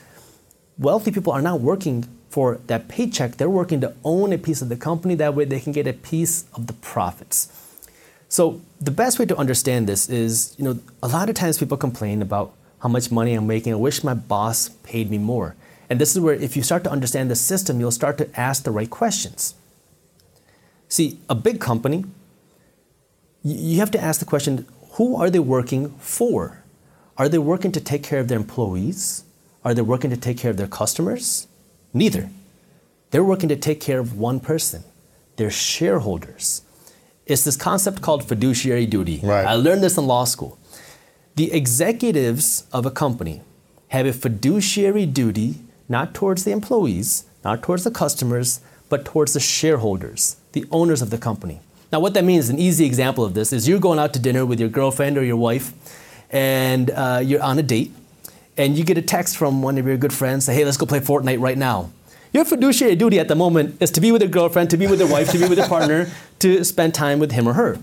wealthy 0.78 1.10
people 1.10 1.32
are 1.32 1.42
not 1.42 1.60
working 1.60 2.06
for 2.30 2.60
that 2.68 2.86
paycheck. 2.86 3.38
They're 3.38 3.50
working 3.50 3.80
to 3.80 3.92
own 4.04 4.32
a 4.32 4.38
piece 4.38 4.62
of 4.62 4.68
the 4.68 4.76
company. 4.76 5.16
That 5.16 5.34
way 5.34 5.46
they 5.46 5.58
can 5.58 5.72
get 5.72 5.88
a 5.88 5.92
piece 5.92 6.44
of 6.52 6.68
the 6.68 6.74
profits. 6.74 7.50
So 8.28 8.60
the 8.80 8.90
best 8.90 9.18
way 9.18 9.26
to 9.26 9.36
understand 9.36 9.86
this 9.86 10.08
is, 10.08 10.54
you 10.58 10.64
know, 10.64 10.78
a 11.02 11.08
lot 11.08 11.28
of 11.28 11.34
times 11.34 11.58
people 11.58 11.76
complain 11.76 12.22
about 12.22 12.54
how 12.80 12.88
much 12.88 13.10
money 13.10 13.34
I'm 13.34 13.46
making. 13.46 13.72
I 13.72 13.76
wish 13.76 14.04
my 14.04 14.14
boss 14.14 14.68
paid 14.68 15.10
me 15.10 15.18
more. 15.18 15.54
And 15.88 16.00
this 16.00 16.14
is 16.14 16.20
where 16.20 16.34
if 16.34 16.56
you 16.56 16.62
start 16.62 16.84
to 16.84 16.90
understand 16.90 17.30
the 17.30 17.36
system, 17.36 17.78
you'll 17.78 17.92
start 17.92 18.18
to 18.18 18.40
ask 18.40 18.64
the 18.64 18.72
right 18.72 18.90
questions. 18.90 19.54
See, 20.88 21.20
a 21.28 21.34
big 21.34 21.60
company, 21.60 22.04
you 23.42 23.78
have 23.78 23.90
to 23.92 24.00
ask 24.00 24.18
the 24.18 24.26
question, 24.26 24.66
who 24.92 25.16
are 25.16 25.30
they 25.30 25.38
working 25.38 25.90
for? 25.98 26.62
Are 27.16 27.28
they 27.28 27.38
working 27.38 27.72
to 27.72 27.80
take 27.80 28.02
care 28.02 28.18
of 28.18 28.28
their 28.28 28.38
employees? 28.38 29.24
Are 29.64 29.74
they 29.74 29.82
working 29.82 30.10
to 30.10 30.16
take 30.16 30.38
care 30.38 30.50
of 30.50 30.56
their 30.56 30.66
customers? 30.66 31.46
Neither. 31.94 32.30
They're 33.10 33.24
working 33.24 33.48
to 33.48 33.56
take 33.56 33.80
care 33.80 34.00
of 34.00 34.18
one 34.18 34.40
person, 34.40 34.84
their 35.36 35.50
shareholders. 35.50 36.62
It's 37.26 37.44
this 37.44 37.56
concept 37.56 38.02
called 38.02 38.26
fiduciary 38.26 38.86
duty. 38.86 39.20
Right. 39.22 39.44
I 39.44 39.54
learned 39.54 39.82
this 39.82 39.98
in 39.98 40.06
law 40.06 40.24
school. 40.24 40.58
The 41.34 41.52
executives 41.52 42.66
of 42.72 42.86
a 42.86 42.90
company 42.90 43.42
have 43.88 44.06
a 44.06 44.12
fiduciary 44.12 45.06
duty 45.06 45.56
not 45.88 46.14
towards 46.14 46.44
the 46.44 46.52
employees, 46.52 47.24
not 47.44 47.62
towards 47.62 47.84
the 47.84 47.90
customers, 47.90 48.60
but 48.88 49.04
towards 49.04 49.32
the 49.32 49.40
shareholders, 49.40 50.36
the 50.52 50.64
owners 50.70 51.02
of 51.02 51.10
the 51.10 51.18
company. 51.18 51.60
Now, 51.92 52.00
what 52.00 52.14
that 52.14 52.24
means, 52.24 52.48
an 52.48 52.58
easy 52.58 52.84
example 52.84 53.24
of 53.24 53.34
this 53.34 53.52
is 53.52 53.68
you're 53.68 53.78
going 53.78 53.98
out 53.98 54.12
to 54.14 54.18
dinner 54.18 54.44
with 54.44 54.58
your 54.58 54.68
girlfriend 54.68 55.16
or 55.18 55.24
your 55.24 55.36
wife, 55.36 55.72
and 56.30 56.90
uh, 56.90 57.20
you're 57.24 57.42
on 57.42 57.58
a 57.58 57.62
date, 57.62 57.92
and 58.56 58.76
you 58.76 58.84
get 58.84 58.98
a 58.98 59.02
text 59.02 59.36
from 59.36 59.62
one 59.62 59.78
of 59.78 59.86
your 59.86 59.96
good 59.96 60.12
friends, 60.12 60.46
say, 60.46 60.54
hey, 60.54 60.64
let's 60.64 60.76
go 60.76 60.86
play 60.86 61.00
Fortnite 61.00 61.40
right 61.40 61.58
now. 61.58 61.90
Your 62.36 62.44
fiduciary 62.44 62.96
duty 62.96 63.18
at 63.18 63.28
the 63.28 63.34
moment 63.34 63.80
is 63.80 63.90
to 63.92 64.00
be 64.02 64.12
with 64.12 64.20
your 64.20 64.30
girlfriend, 64.30 64.68
to 64.68 64.76
be 64.76 64.86
with 64.86 65.00
your 65.00 65.08
wife, 65.08 65.30
to 65.30 65.38
be 65.38 65.48
with 65.48 65.56
your 65.56 65.68
partner, 65.68 66.10
to 66.40 66.62
spend 66.64 66.92
time 66.92 67.18
with 67.18 67.32
him 67.32 67.48
or 67.48 67.54
her. 67.54 67.78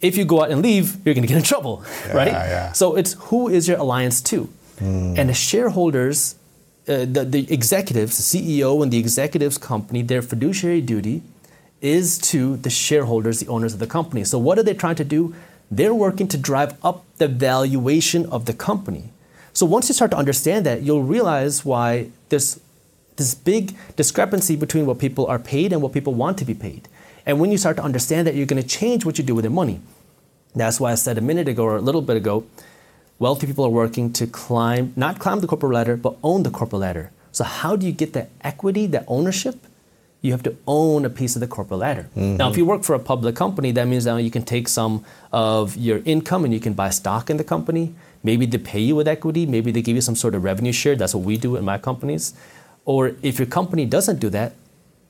If 0.00 0.16
you 0.16 0.24
go 0.24 0.42
out 0.42 0.50
and 0.50 0.62
leave, 0.62 1.04
you're 1.04 1.14
going 1.14 1.26
to 1.26 1.28
get 1.28 1.36
in 1.36 1.42
trouble, 1.42 1.84
right? 2.14 2.28
yeah. 2.28 2.72
So 2.72 2.96
it's 2.96 3.12
who 3.28 3.48
is 3.48 3.68
your 3.68 3.76
alliance 3.76 4.22
to? 4.22 4.48
And 4.80 5.28
the 5.28 5.34
shareholders, 5.34 6.36
uh, 6.88 7.04
the, 7.04 7.26
the 7.28 7.52
executives, 7.52 8.16
the 8.16 8.24
CEO 8.32 8.82
and 8.82 8.90
the 8.90 8.96
executives 8.96 9.58
company, 9.58 10.00
their 10.00 10.22
fiduciary 10.22 10.80
duty 10.80 11.20
is 11.82 12.16
to 12.32 12.56
the 12.56 12.70
shareholders, 12.70 13.40
the 13.40 13.48
owners 13.48 13.74
of 13.74 13.80
the 13.80 13.86
company. 13.86 14.24
So 14.24 14.38
what 14.38 14.58
are 14.58 14.62
they 14.62 14.72
trying 14.72 14.96
to 14.96 15.04
do? 15.04 15.34
They're 15.70 15.94
working 15.94 16.26
to 16.28 16.38
drive 16.38 16.72
up 16.82 17.04
the 17.18 17.28
valuation 17.28 18.24
of 18.30 18.46
the 18.46 18.54
company. 18.54 19.10
So 19.52 19.66
once 19.66 19.90
you 19.90 19.94
start 19.94 20.10
to 20.12 20.16
understand 20.16 20.64
that, 20.64 20.80
you'll 20.82 21.02
realize 21.02 21.66
why 21.66 22.08
there's 22.30 22.60
this 23.16 23.34
big 23.34 23.74
discrepancy 23.96 24.56
between 24.56 24.86
what 24.86 24.98
people 24.98 25.26
are 25.26 25.38
paid 25.38 25.72
and 25.72 25.80
what 25.82 25.92
people 25.92 26.14
want 26.14 26.38
to 26.38 26.44
be 26.44 26.54
paid. 26.54 26.88
And 27.26 27.40
when 27.40 27.50
you 27.50 27.58
start 27.58 27.76
to 27.76 27.82
understand 27.82 28.26
that, 28.26 28.34
you're 28.34 28.46
going 28.46 28.62
to 28.62 28.68
change 28.68 29.04
what 29.04 29.18
you 29.18 29.24
do 29.24 29.34
with 29.34 29.44
your 29.44 29.52
money. 29.52 29.80
That's 30.54 30.78
why 30.78 30.92
I 30.92 30.94
said 30.94 31.18
a 31.18 31.20
minute 31.20 31.48
ago 31.48 31.64
or 31.64 31.76
a 31.76 31.80
little 31.80 32.02
bit 32.02 32.16
ago, 32.16 32.46
wealthy 33.18 33.46
people 33.46 33.64
are 33.64 33.70
working 33.70 34.12
to 34.14 34.26
climb, 34.26 34.92
not 34.96 35.18
climb 35.18 35.40
the 35.40 35.46
corporate 35.46 35.72
ladder, 35.72 35.96
but 35.96 36.16
own 36.22 36.42
the 36.42 36.50
corporate 36.50 36.80
ladder. 36.80 37.10
So 37.32 37.44
how 37.44 37.76
do 37.76 37.86
you 37.86 37.92
get 37.92 38.12
that 38.12 38.30
equity, 38.42 38.86
that 38.88 39.04
ownership? 39.08 39.56
You 40.20 40.32
have 40.32 40.42
to 40.44 40.56
own 40.66 41.04
a 41.04 41.10
piece 41.10 41.36
of 41.36 41.40
the 41.40 41.46
corporate 41.46 41.80
ladder. 41.80 42.08
Mm-hmm. 42.16 42.36
Now, 42.36 42.48
if 42.48 42.56
you 42.56 42.64
work 42.64 42.82
for 42.82 42.94
a 42.94 42.98
public 42.98 43.36
company, 43.36 43.72
that 43.72 43.86
means 43.86 44.06
now 44.06 44.16
you 44.16 44.30
can 44.30 44.44
take 44.44 44.68
some 44.68 45.04
of 45.32 45.76
your 45.76 46.00
income 46.04 46.44
and 46.44 46.54
you 46.54 46.60
can 46.60 46.72
buy 46.72 46.90
stock 46.90 47.28
in 47.28 47.36
the 47.36 47.44
company. 47.44 47.94
Maybe 48.22 48.46
they 48.46 48.58
pay 48.58 48.80
you 48.80 48.96
with 48.96 49.06
equity. 49.06 49.44
Maybe 49.44 49.70
they 49.70 49.82
give 49.82 49.96
you 49.96 50.00
some 50.00 50.16
sort 50.16 50.34
of 50.34 50.42
revenue 50.42 50.72
share. 50.72 50.96
That's 50.96 51.14
what 51.14 51.24
we 51.24 51.36
do 51.36 51.56
in 51.56 51.64
my 51.64 51.76
companies. 51.76 52.32
Or 52.84 53.12
if 53.22 53.38
your 53.38 53.46
company 53.46 53.86
doesn't 53.86 54.18
do 54.18 54.30
that, 54.30 54.54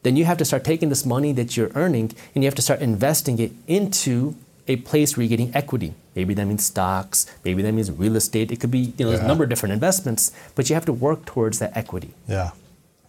then 0.02 0.16
you 0.16 0.24
have 0.26 0.36
to 0.38 0.44
start 0.44 0.64
taking 0.64 0.90
this 0.90 1.04
money 1.04 1.32
that 1.32 1.56
you're 1.56 1.70
earning 1.74 2.12
and 2.34 2.44
you 2.44 2.46
have 2.46 2.54
to 2.54 2.62
start 2.62 2.80
investing 2.80 3.38
it 3.38 3.52
into 3.66 4.36
a 4.68 4.76
place 4.76 5.16
where 5.16 5.24
you're 5.24 5.30
getting 5.30 5.54
equity. 5.54 5.94
Maybe 6.14 6.34
that 6.34 6.44
means 6.44 6.64
stocks, 6.64 7.26
maybe 7.44 7.62
that 7.62 7.72
means 7.72 7.90
real 7.90 8.16
estate. 8.16 8.52
It 8.52 8.60
could 8.60 8.70
be, 8.70 8.92
you 8.96 9.04
know, 9.04 9.10
there's 9.10 9.24
a 9.24 9.26
number 9.26 9.44
of 9.44 9.50
different 9.50 9.72
investments, 9.72 10.30
but 10.54 10.68
you 10.68 10.74
have 10.74 10.84
to 10.86 10.92
work 10.92 11.24
towards 11.24 11.58
that 11.58 11.76
equity. 11.76 12.14
Yeah. 12.28 12.50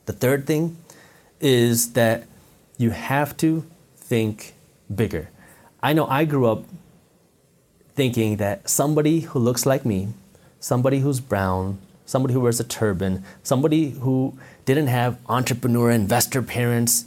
The 0.06 0.14
third 0.14 0.48
thing 0.48 0.78
is 1.40 1.94
that 1.94 2.24
you 2.78 2.92
have 2.92 3.38
to 3.38 3.66
think 3.98 4.54
bigger. 4.94 5.30
I 5.82 5.94
know 5.94 6.08
I 6.08 6.26
grew 6.26 6.48
up 6.48 6.64
thinking 7.94 8.38
that 8.38 8.70
somebody 8.70 9.22
who 9.22 9.40
looks 9.40 9.66
like 9.66 9.86
me, 9.86 10.10
somebody 10.60 11.00
who's 11.00 11.20
brown, 11.20 11.78
somebody 12.06 12.34
who 12.34 12.40
wears 12.40 12.60
a 12.60 12.64
turban, 12.64 13.24
somebody 13.44 13.92
who 13.92 14.38
didn't 14.66 14.88
have 14.88 15.18
entrepreneur 15.28 15.92
investor 15.92 16.42
parents, 16.42 17.06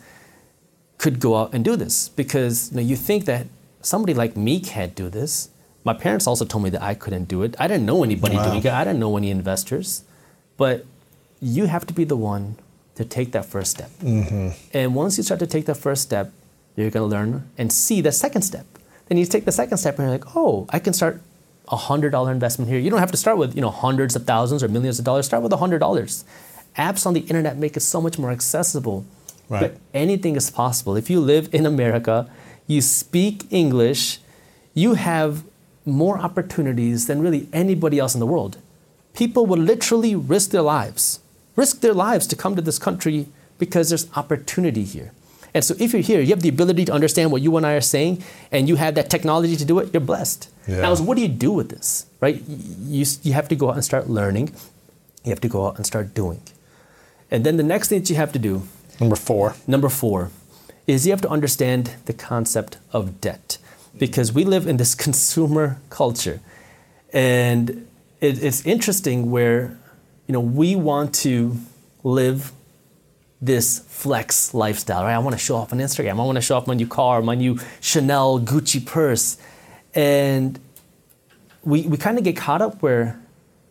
could 0.99 1.21
go 1.21 1.37
out 1.37 1.53
and 1.55 1.65
do 1.65 1.77
this 1.77 2.09
because 2.09 2.71
you, 2.71 2.77
know, 2.77 2.83
you 2.83 2.97
think 2.97 3.25
that 3.27 3.47
somebody 3.83 4.15
like 4.15 4.37
me 4.37 4.61
can't 4.61 4.95
do 4.95 5.09
this. 5.09 5.49
My 5.85 5.95
parents 5.95 6.27
also 6.27 6.45
told 6.45 6.65
me 6.65 6.71
that 6.71 6.83
I 6.83 6.95
couldn't 6.95 7.25
do 7.25 7.43
it. 7.43 7.55
I 7.59 7.69
didn't 7.69 7.87
know 7.87 8.03
anybody 8.03 8.37
Wow. 8.37 8.51
doing 8.51 8.59
it. 8.65 8.67
I 8.67 8.85
didn't 8.85 9.01
know 9.01 9.17
any 9.17 9.31
investors. 9.31 10.03
But 10.57 10.85
you 11.41 11.67
have 11.67 11.87
to 11.87 11.95
be 11.95 12.05
the 12.05 12.17
one 12.17 12.57
to 12.97 13.05
take 13.05 13.31
that 13.33 13.45
first 13.45 13.71
step. 13.71 13.91
Mm-hmm. 14.03 14.49
And 14.75 14.95
once 14.95 15.17
you 15.17 15.23
start 15.23 15.39
to 15.41 15.47
take 15.47 15.67
that 15.67 15.77
first 15.77 16.03
step, 16.03 16.33
you're 16.75 16.91
going 16.91 17.09
to 17.09 17.17
learn 17.17 17.49
and 17.57 17.73
see 17.73 18.01
the 18.01 18.11
second 18.11 18.43
step. 18.43 18.67
Then 19.07 19.19
you 19.19 19.25
take 19.25 19.45
the 19.45 19.53
second 19.53 19.79
step 19.79 19.99
and 19.99 20.07
you're 20.09 20.19
like, 20.19 20.37
oh, 20.37 20.67
I 20.71 20.81
can 20.81 20.93
start 20.93 21.23
a 21.69 21.77
hundred 21.77 22.11
dollar 22.11 22.33
investment 22.33 22.71
here. 22.71 22.79
You 22.81 22.91
don't 22.91 22.99
have 22.99 23.13
to 23.13 23.17
start 23.17 23.39
with 23.39 23.55
you 23.55 23.61
know 23.61 23.71
hundreds 23.71 24.17
of 24.17 24.25
thousands 24.27 24.63
or 24.63 24.69
millions 24.69 24.99
of 24.99 25.05
dollars. 25.05 25.27
Start 25.27 25.43
with 25.43 25.53
a 25.53 25.59
hundred 25.59 25.79
dollars. 25.79 26.25
Apps 26.79 27.07
on 27.07 27.15
the 27.15 27.21
internet 27.21 27.57
make 27.57 27.77
it 27.77 27.81
so 27.81 28.01
much 28.01 28.19
more 28.19 28.31
accessible. 28.31 29.05
Right. 29.49 29.61
But 29.61 29.81
anything 29.95 30.37
is 30.37 30.51
possible. 30.51 30.97
If 30.97 31.11
you 31.11 31.21
live 31.21 31.53
in 31.53 31.67
America, 31.67 32.31
you 32.67 32.81
speak 32.83 33.47
English, 33.51 34.21
you 34.75 34.95
have 34.95 35.43
more 35.85 36.19
opportunities 36.19 37.07
than 37.07 37.21
really 37.21 37.49
anybody 37.53 37.99
else 37.99 38.15
in 38.15 38.21
the 38.21 38.27
world. 38.27 38.59
People 39.15 39.47
will 39.47 39.59
literally 39.59 40.15
risk 40.15 40.51
their 40.51 40.63
lives, 40.63 41.21
risk 41.57 41.81
their 41.81 41.95
lives 41.95 42.27
to 42.27 42.37
come 42.37 42.55
to 42.55 42.63
this 42.63 42.79
country 42.79 43.27
because 43.59 43.89
there's 43.89 44.07
opportunity 44.15 44.85
here. 44.85 45.13
And 45.55 45.65
so 45.65 45.75
if 45.81 45.93
you're 45.93 46.03
here, 46.03 46.21
you 46.21 46.29
have 46.29 46.43
the 46.43 46.51
ability 46.51 46.85
to 46.85 46.93
understand 46.93 47.33
what 47.33 47.41
you 47.41 47.57
and 47.57 47.67
I 47.67 47.73
are 47.73 47.81
saying, 47.81 48.23
and 48.53 48.69
you 48.69 48.77
have 48.77 48.95
that 48.97 49.09
technology 49.09 49.57
to 49.57 49.65
do 49.65 49.79
it, 49.79 49.93
you're 49.93 50.01
blessed. 50.01 50.51
Yeah. 50.69 50.83
Now, 50.83 50.95
what 50.97 51.17
do 51.17 51.23
you 51.23 51.29
do 51.29 51.51
with 51.51 51.71
this, 51.71 52.07
right? 52.21 52.41
You, 52.47 53.07
you 53.23 53.33
have 53.33 53.49
to 53.49 53.57
go 53.57 53.71
out 53.71 53.75
and 53.75 53.85
start 53.85 54.09
learning. 54.09 54.53
You 55.25 55.31
have 55.31 55.41
to 55.41 55.49
go 55.49 55.67
out 55.67 55.77
and 55.77 55.87
start 55.87 56.15
doing. 56.15 56.43
And 57.31 57.45
then 57.45 57.57
the 57.57 57.63
next 57.63 57.89
thing 57.89 58.01
that 58.01 58.11
you 58.11 58.17
have 58.17 58.33
to 58.33 58.39
do 58.39 58.63
Number 59.01 59.17
four. 59.17 59.55
Number 59.67 59.89
four 59.89 60.31
is 60.87 61.07
you 61.07 61.13
have 61.13 61.21
to 61.21 61.29
understand 61.29 61.95
the 62.07 62.13
concept 62.13 62.79
of 62.93 63.21
debt 63.21 63.59
because 63.97 64.33
we 64.33 64.45
live 64.45 64.67
in 64.67 64.77
this 64.77 64.95
consumer 65.07 65.79
culture. 65.91 66.41
And 67.13 67.87
it, 68.21 68.43
it's 68.43 68.65
interesting 68.67 69.31
where 69.31 69.79
you 70.27 70.33
know 70.33 70.41
we 70.41 70.77
want 70.77 71.15
to 71.17 71.57
live 72.03 72.53
this 73.41 73.79
flex 73.87 74.53
lifestyle, 74.53 75.05
right? 75.05 75.15
I 75.15 75.19
want 75.19 75.35
to 75.35 75.39
show 75.39 75.57
off 75.57 75.73
on 75.73 75.79
Instagram. 75.79 76.13
I 76.13 76.25
want 76.25 76.37
to 76.37 76.43
show 76.43 76.57
off 76.57 76.67
my 76.67 76.75
new 76.75 76.89
car, 76.89 77.23
my 77.23 77.37
new 77.37 77.59
Chanel 77.81 78.41
Gucci 78.41 78.85
purse. 78.85 79.37
And 79.95 80.59
we, 81.63 81.83
we 81.83 81.97
kind 81.97 82.19
of 82.19 82.25
get 82.25 82.37
caught 82.37 82.61
up 82.61 82.83
where 82.83 83.21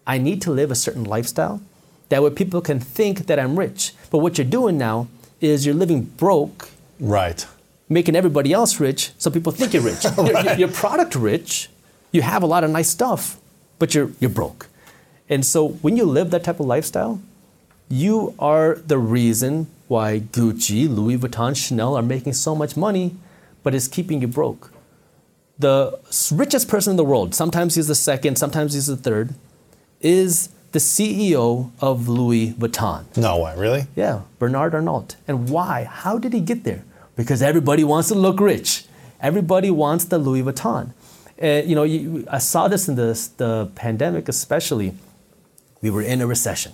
I 0.05 0.19
need 0.19 0.41
to 0.43 0.51
live 0.51 0.71
a 0.71 0.75
certain 0.75 1.03
lifestyle 1.03 1.61
that 2.09 2.23
way 2.23 2.29
people 2.29 2.61
can 2.61 2.79
think 2.79 3.27
that 3.27 3.39
I'm 3.39 3.57
rich. 3.57 3.93
But 4.09 4.19
what 4.19 4.37
you're 4.37 4.47
doing 4.47 4.77
now 4.77 5.07
is 5.41 5.65
you're 5.65 5.75
living 5.75 6.03
broke, 6.03 6.69
Right. 6.99 7.45
making 7.89 8.15
everybody 8.15 8.53
else 8.53 8.79
rich, 8.79 9.11
so 9.17 9.29
people 9.29 9.51
think 9.51 9.73
you're 9.73 9.83
rich. 9.83 10.03
you're, 10.17 10.41
you're, 10.43 10.53
you're 10.55 10.67
product 10.71 11.15
rich, 11.15 11.69
you 12.11 12.21
have 12.21 12.41
a 12.43 12.47
lot 12.47 12.63
of 12.63 12.71
nice 12.71 12.89
stuff, 12.89 13.37
but 13.79 13.93
you're, 13.93 14.11
you're 14.19 14.29
broke. 14.29 14.67
And 15.29 15.45
so 15.45 15.67
when 15.83 15.97
you 15.97 16.05
live 16.05 16.31
that 16.31 16.43
type 16.43 16.59
of 16.59 16.65
lifestyle, 16.65 17.19
you 17.89 18.33
are 18.39 18.75
the 18.75 18.97
reason 18.97 19.67
why 19.87 20.19
Gucci, 20.19 20.89
Louis 20.89 21.17
Vuitton, 21.17 21.55
Chanel 21.55 21.95
are 21.95 22.01
making 22.01 22.33
so 22.33 22.55
much 22.55 22.75
money, 22.75 23.15
but 23.63 23.75
it's 23.75 23.87
keeping 23.87 24.21
you 24.21 24.27
broke. 24.27 24.71
The 25.59 25.97
richest 26.31 26.67
person 26.67 26.91
in 26.91 26.97
the 26.97 27.03
world, 27.03 27.33
sometimes 27.35 27.75
he's 27.75 27.87
the 27.87 27.95
second, 27.95 28.37
sometimes 28.37 28.73
he's 28.73 28.87
the 28.87 28.97
third, 28.97 29.33
is 30.01 30.49
the 30.77 30.81
CEO 30.81 31.71
of 31.79 32.07
Louis 32.07 32.53
Vuitton. 32.53 33.05
No 33.17 33.39
way. 33.39 33.55
Really? 33.57 33.87
Yeah, 33.95 34.21
Bernard 34.37 34.75
Arnault. 34.75 35.15
And 35.27 35.49
why? 35.49 35.85
How 35.85 36.19
did 36.19 36.33
he 36.33 36.39
get 36.39 36.63
there? 36.65 36.83
Because 37.15 37.41
everybody 37.41 37.83
wants 37.83 38.09
to 38.09 38.15
look 38.15 38.39
rich. 38.39 38.85
Everybody 39.19 39.71
wants 39.71 40.05
the 40.05 40.19
Louis 40.19 40.43
Vuitton. 40.43 40.93
And 41.39 41.67
you 41.67 41.75
know, 41.75 41.81
you, 41.81 42.27
I 42.29 42.37
saw 42.37 42.67
this 42.67 42.87
in 42.87 42.93
the, 42.95 43.09
the 43.37 43.71
pandemic, 43.73 44.29
especially. 44.29 44.93
We 45.81 45.89
were 45.89 46.03
in 46.03 46.21
a 46.21 46.27
recession 46.27 46.73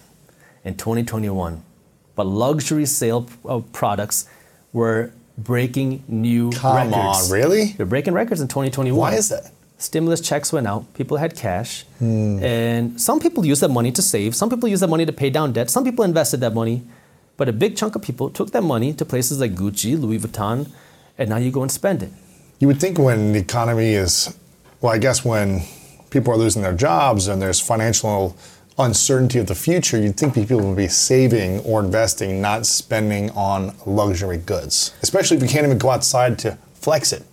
in 0.66 0.76
2021, 0.76 1.64
but 2.16 2.26
luxury 2.26 2.86
sale 2.86 3.20
of 3.45 3.45
uh, 3.45 3.60
products 3.72 4.28
were 4.74 5.12
breaking 5.38 6.04
new 6.10 6.51
Come 6.51 6.76
records. 6.91 7.32
on, 7.32 7.32
really? 7.32 7.66
They're 7.78 7.86
breaking 7.86 8.14
records 8.14 8.41
in 8.41 8.49
2021. 8.49 8.97
Why 8.97 9.16
is 9.16 9.30
that? 9.30 9.51
Stimulus 9.84 10.22
checks 10.22 10.54
went 10.54 10.66
out, 10.66 10.94
people 10.94 11.18
had 11.18 11.36
cash, 11.36 11.84
hmm. 12.00 12.42
and 12.42 13.02
some 13.02 13.20
people 13.20 13.46
used 13.46 13.62
that 13.62 13.70
money 13.70 13.92
to 13.92 14.02
save, 14.02 14.34
some 14.34 14.50
people 14.50 14.70
used 14.70 14.82
that 14.82 14.88
money 14.88 15.06
to 15.06 15.12
pay 15.12 15.30
down 15.30 15.52
debt, 15.52 15.70
some 15.70 15.84
people 15.84 16.06
invested 16.06 16.40
that 16.40 16.54
money, 16.54 16.84
but 17.36 17.50
a 17.50 17.52
big 17.52 17.76
chunk 17.76 17.94
of 17.96 18.02
people 18.02 18.30
took 18.30 18.52
that 18.52 18.64
money 18.64 18.94
to 18.94 19.04
places 19.04 19.42
like 19.42 19.56
Gucci, 19.56 20.00
Louis 20.00 20.20
Vuitton, 20.20 20.70
and 21.18 21.30
now 21.30 21.36
you 21.36 21.52
go 21.52 21.62
and 21.62 21.70
spend 21.70 22.02
it. 22.02 22.12
You 22.60 22.68
would 22.68 22.80
think 22.80 22.98
when 22.98 23.34
the 23.34 23.40
economy 23.40 23.90
is, 23.94 24.34
well, 24.80 24.94
I 24.94 25.00
guess 25.00 25.26
when 25.26 25.64
people 26.12 26.32
are 26.34 26.38
losing 26.38 26.62
their 26.62 26.74
jobs 26.74 27.28
and 27.28 27.42
there's 27.42 27.60
financial 27.60 28.38
uncertainty 28.80 29.38
of 29.38 29.48
the 29.48 29.56
future, 29.56 29.98
you'd 29.98 30.16
think 30.16 30.34
people 30.34 30.62
would 30.62 30.78
be 30.78 30.88
saving 30.88 31.60
or 31.60 31.84
investing, 31.84 32.42
not 32.42 32.66
spending 32.66 33.32
on 33.32 33.76
luxury 33.86 34.38
goods. 34.38 34.94
Especially 35.02 35.36
if 35.36 35.44
you 35.44 35.50
can't 35.50 35.66
even 35.66 35.78
go 35.78 35.90
outside 35.90 36.40
to 36.40 36.58
flex 36.74 37.12
it. 37.12 37.24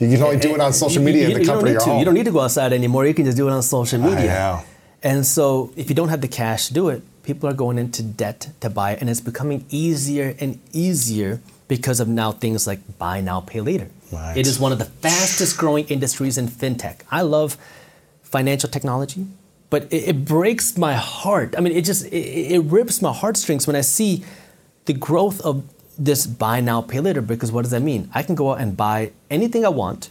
You 0.00 0.16
can 0.16 0.22
only 0.22 0.38
do 0.38 0.54
it 0.54 0.60
on 0.60 0.72
social 0.72 1.02
media 1.02 1.28
you, 1.28 1.34
in 1.34 1.40
the 1.40 1.46
comfort 1.46 1.66
need 1.66 1.76
of 1.76 1.82
to. 1.82 1.84
your 1.84 1.90
home. 1.92 1.98
You 1.98 2.04
don't 2.06 2.14
need 2.14 2.24
to 2.24 2.32
go 2.32 2.40
outside 2.40 2.72
anymore. 2.72 3.06
You 3.06 3.14
can 3.14 3.26
just 3.26 3.36
do 3.36 3.46
it 3.48 3.52
on 3.52 3.62
social 3.62 4.00
media. 4.00 4.26
know. 4.26 4.62
And 5.02 5.26
so, 5.26 5.72
if 5.76 5.88
you 5.88 5.94
don't 5.94 6.08
have 6.08 6.20
the 6.20 6.28
cash 6.28 6.68
to 6.68 6.74
do 6.74 6.88
it, 6.88 7.02
people 7.22 7.48
are 7.48 7.54
going 7.54 7.78
into 7.78 8.02
debt 8.02 8.50
to 8.60 8.70
buy 8.70 8.92
it, 8.92 9.00
and 9.00 9.08
it's 9.10 9.20
becoming 9.20 9.64
easier 9.70 10.34
and 10.40 10.58
easier 10.72 11.40
because 11.68 12.00
of 12.00 12.08
now 12.08 12.32
things 12.32 12.66
like 12.66 12.80
buy 12.98 13.20
now, 13.20 13.40
pay 13.40 13.60
later. 13.60 13.88
Right. 14.10 14.36
It 14.36 14.46
is 14.46 14.58
one 14.58 14.72
of 14.72 14.78
the 14.78 14.86
fastest 14.86 15.56
growing 15.56 15.86
industries 15.86 16.36
in 16.36 16.48
fintech. 16.48 17.02
I 17.10 17.22
love 17.22 17.56
financial 18.22 18.68
technology, 18.68 19.26
but 19.70 19.84
it, 19.84 20.08
it 20.08 20.24
breaks 20.24 20.76
my 20.76 20.94
heart. 20.94 21.54
I 21.56 21.60
mean, 21.60 21.72
it 21.72 21.84
just 21.84 22.06
it, 22.06 22.54
it 22.54 22.58
rips 22.64 23.00
my 23.00 23.12
heartstrings 23.12 23.66
when 23.66 23.76
I 23.76 23.82
see 23.82 24.24
the 24.86 24.92
growth 24.92 25.40
of 25.42 25.62
this 26.00 26.26
buy 26.26 26.60
now, 26.60 26.80
pay 26.80 26.98
later. 26.98 27.20
Because 27.20 27.52
what 27.52 27.62
does 27.62 27.70
that 27.70 27.82
mean? 27.82 28.10
I 28.12 28.22
can 28.24 28.34
go 28.34 28.52
out 28.52 28.60
and 28.60 28.76
buy 28.76 29.12
anything 29.30 29.64
I 29.64 29.68
want, 29.68 30.10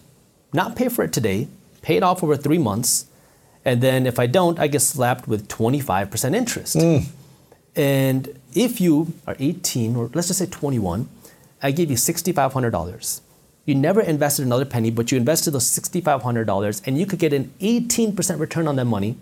not 0.54 0.76
pay 0.76 0.88
for 0.88 1.04
it 1.04 1.12
today, 1.12 1.48
pay 1.82 1.98
it 1.98 2.04
off 2.04 2.24
over 2.24 2.38
three 2.38 2.60
months, 2.60 3.08
and 3.66 3.82
then 3.82 4.06
if 4.06 4.20
I 4.20 4.28
don't, 4.28 4.60
I 4.60 4.68
get 4.68 4.82
slapped 4.82 5.28
with 5.28 5.48
25% 5.48 6.36
interest. 6.36 6.78
Mm. 6.78 7.08
And 7.76 8.40
if 8.54 8.80
you 8.82 9.14
are 9.28 9.36
18, 9.40 9.96
or 9.96 10.10
let's 10.14 10.28
just 10.28 10.40
say 10.40 10.46
21, 10.46 11.10
I 11.62 11.72
give 11.72 11.90
you 11.92 11.98
$6,500. 11.98 13.22
You 13.66 13.76
never 13.76 14.02
invested 14.02 14.46
another 14.46 14.66
penny, 14.66 14.90
but 14.90 15.12
you 15.12 15.18
invested 15.18 15.52
those 15.52 15.66
$6,500 15.66 16.82
and 16.88 16.98
you 16.98 17.06
could 17.06 17.20
get 17.20 17.34
an 17.34 17.54
18% 17.60 18.40
return 18.40 18.68
on 18.68 18.76
that 18.78 18.86
money. 18.86 19.18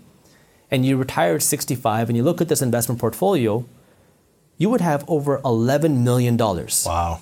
And 0.69 0.85
you 0.85 0.97
retire 0.97 1.35
at 1.35 1.43
65 1.43 2.09
and 2.09 2.17
you 2.17 2.23
look 2.23 2.41
at 2.41 2.47
this 2.47 2.61
investment 2.61 2.99
portfolio, 3.01 3.65
you 4.57 4.69
would 4.69 4.81
have 4.81 5.03
over 5.07 5.39
$11 5.39 5.97
million. 6.03 6.37
Wow. 6.37 7.19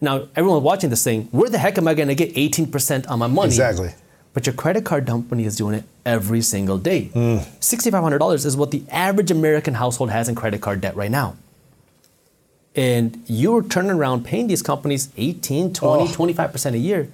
Now, 0.00 0.28
everyone 0.36 0.62
watching 0.62 0.90
this 0.90 1.04
thing, 1.04 1.28
where 1.30 1.48
the 1.48 1.58
heck 1.58 1.78
am 1.78 1.88
I 1.88 1.94
going 1.94 2.08
to 2.08 2.14
get 2.14 2.34
18% 2.34 3.08
on 3.10 3.18
my 3.18 3.26
money? 3.26 3.48
Exactly. 3.48 3.94
But 4.32 4.46
your 4.46 4.54
credit 4.54 4.84
card 4.84 5.06
company 5.06 5.44
is 5.44 5.56
doing 5.56 5.74
it 5.76 5.84
every 6.04 6.40
single 6.42 6.76
day. 6.78 7.04
Hmm. 7.06 7.38
$6,500 7.60 8.44
is 8.44 8.56
what 8.56 8.70
the 8.72 8.82
average 8.90 9.30
American 9.30 9.74
household 9.74 10.10
has 10.10 10.28
in 10.28 10.34
credit 10.34 10.60
card 10.60 10.80
debt 10.80 10.96
right 10.96 11.10
now. 11.10 11.36
And 12.74 13.22
you're 13.26 13.62
turning 13.62 13.92
around 13.92 14.24
paying 14.24 14.48
these 14.48 14.62
companies 14.62 15.08
18, 15.16 15.72
20, 15.72 16.02
Oh. 16.04 16.06
25% 16.08 16.74
a 16.74 16.78
year, 16.78 17.08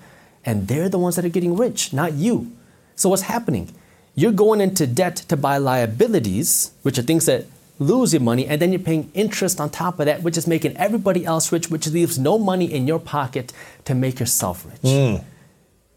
and 0.44 0.66
they're 0.68 0.88
the 0.88 0.98
ones 0.98 1.16
that 1.16 1.24
are 1.24 1.28
getting 1.28 1.54
rich, 1.56 1.92
not 1.92 2.14
you. 2.14 2.50
So 2.96 3.10
what's 3.10 3.22
happening? 3.22 3.68
You're 4.14 4.32
going 4.32 4.60
into 4.62 4.86
debt 4.86 5.16
to 5.28 5.36
buy 5.36 5.58
liabilities, 5.58 6.70
which 6.82 6.98
are 6.98 7.02
things 7.02 7.26
that 7.26 7.44
lose 7.80 8.12
your 8.12 8.22
money, 8.22 8.46
and 8.46 8.62
then 8.62 8.70
you're 8.70 8.78
paying 8.78 9.10
interest 9.14 9.58
on 9.60 9.70
top 9.70 9.98
of 9.98 10.06
that, 10.06 10.22
which 10.22 10.36
is 10.36 10.46
making 10.46 10.76
everybody 10.76 11.24
else 11.24 11.50
rich, 11.50 11.70
which 11.70 11.88
leaves 11.88 12.18
no 12.18 12.38
money 12.38 12.72
in 12.72 12.86
your 12.86 13.00
pocket 13.00 13.52
to 13.86 13.94
make 13.94 14.20
yourself 14.20 14.64
rich. 14.64 14.92
Hmm. 14.92 15.24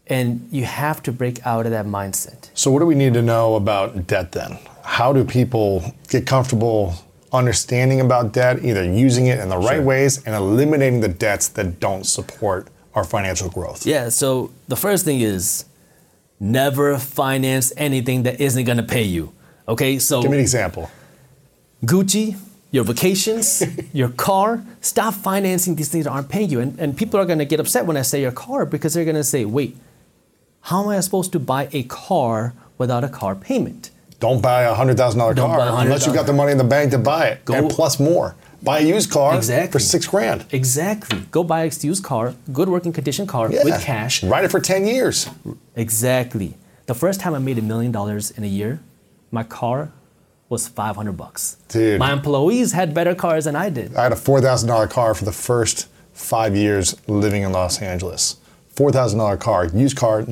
And 0.06 0.48
you 0.50 0.64
have 0.64 1.02
to 1.04 1.12
break 1.12 1.46
out 1.46 1.66
of 1.66 1.72
that 1.72 1.86
mindset. 1.86 2.50
So, 2.54 2.70
what 2.70 2.80
do 2.80 2.86
we 2.86 2.94
need 2.94 3.14
to 3.14 3.22
know 3.22 3.54
about 3.54 4.06
debt 4.06 4.32
then? 4.32 4.58
How 4.82 5.12
do 5.12 5.24
people 5.24 5.94
get 6.08 6.26
comfortable 6.26 6.94
understanding 7.32 8.00
about 8.00 8.32
debt, 8.32 8.64
either 8.64 8.84
using 8.84 9.26
it 9.26 9.38
in 9.38 9.48
the 9.48 9.56
right 9.56 9.82
ways 9.82 10.22
and 10.24 10.34
eliminating 10.34 11.00
the 11.00 11.08
debts 11.08 11.48
that 11.48 11.80
don't 11.80 12.04
support 12.04 12.68
our 12.94 13.04
financial 13.04 13.48
growth? 13.48 13.86
Yeah, 13.86 14.08
so 14.08 14.50
the 14.68 14.76
first 14.76 15.04
thing 15.04 15.20
is 15.20 15.64
never 16.38 16.98
finance 16.98 17.72
anything 17.76 18.24
that 18.24 18.40
isn't 18.40 18.64
gonna 18.64 18.82
pay 18.82 19.02
you. 19.02 19.32
Okay, 19.66 19.98
so 19.98 20.20
Give 20.20 20.30
me 20.30 20.36
an 20.36 20.42
example. 20.42 20.90
Gucci, 21.86 22.36
your 22.70 22.84
vacations, 22.84 23.62
your 23.92 24.08
car, 24.10 24.62
stop 24.80 25.14
financing 25.14 25.74
these 25.76 25.88
things 25.88 26.04
that 26.04 26.10
aren't 26.10 26.28
paying 26.28 26.50
you. 26.50 26.60
And, 26.60 26.78
and 26.78 26.96
people 26.96 27.18
are 27.20 27.24
gonna 27.26 27.44
get 27.44 27.60
upset 27.60 27.86
when 27.86 27.96
I 27.96 28.02
say 28.02 28.20
your 28.22 28.32
car 28.32 28.66
because 28.66 28.94
they're 28.94 29.04
gonna 29.04 29.24
say, 29.24 29.44
wait, 29.44 29.76
how 30.62 30.82
am 30.82 30.88
I 30.88 31.00
supposed 31.00 31.32
to 31.32 31.38
buy 31.38 31.68
a 31.72 31.82
car 31.84 32.54
without 32.78 33.04
a 33.04 33.08
car 33.08 33.34
payment? 33.34 33.90
Don't 34.20 34.40
buy 34.40 34.62
a 34.62 34.74
hundred 34.74 34.96
thousand 34.96 35.18
dollar 35.18 35.34
car 35.34 35.60
unless 35.82 36.06
you 36.06 36.12
$100,000. 36.12 36.14
got 36.14 36.26
the 36.26 36.32
money 36.32 36.52
in 36.52 36.58
the 36.58 36.64
bank 36.64 36.90
to 36.92 36.98
buy 36.98 37.26
it, 37.28 37.44
Go- 37.44 37.54
and 37.54 37.70
plus 37.70 38.00
more. 38.00 38.34
buy 38.62 38.78
a 38.78 38.82
used 38.82 39.10
car 39.10 39.36
Exactly. 39.36 39.72
for 39.72 39.78
six 39.78 40.06
grand. 40.06 40.46
Exactly. 40.50 41.20
Go 41.30 41.44
buy 41.44 41.64
a 41.64 41.70
used 41.82 42.02
car, 42.02 42.34
good 42.52 42.68
working 42.70 42.92
condition 42.92 43.26
car 43.26 43.52
Yeah. 43.52 43.62
with 43.64 43.82
cash. 43.82 44.22
Ride 44.24 44.44
it 44.46 44.50
for 44.50 44.60
10 44.60 44.86
years. 44.86 45.28
Exactly. 45.76 46.54
The 46.86 46.94
first 46.94 47.20
time 47.20 47.34
I 47.34 47.38
made 47.38 47.58
a 47.58 47.62
million 47.62 47.92
dollars 47.92 48.30
in 48.30 48.44
a 48.44 48.46
year, 48.46 48.80
my 49.30 49.42
car 49.42 49.92
was 50.48 50.68
500 50.68 51.12
bucks. 51.12 51.56
Dude. 51.68 51.98
My 51.98 52.12
employees 52.12 52.72
had 52.72 52.92
better 52.94 53.14
cars 53.14 53.44
than 53.46 53.56
I 53.56 53.70
did. 53.70 53.94
I 53.96 54.02
had 54.04 54.12
a 54.12 54.16
$4,000 54.16 54.90
car 54.90 55.14
for 55.14 55.24
the 55.24 55.32
first 55.32 55.88
five 56.12 56.54
years 56.54 56.94
living 57.08 57.42
in 57.42 57.52
Los 57.52 57.80
Angeles. 57.82 58.36
$4,000 58.76 59.38
car, 59.40 59.66
used 59.66 59.96
car, 59.96 60.22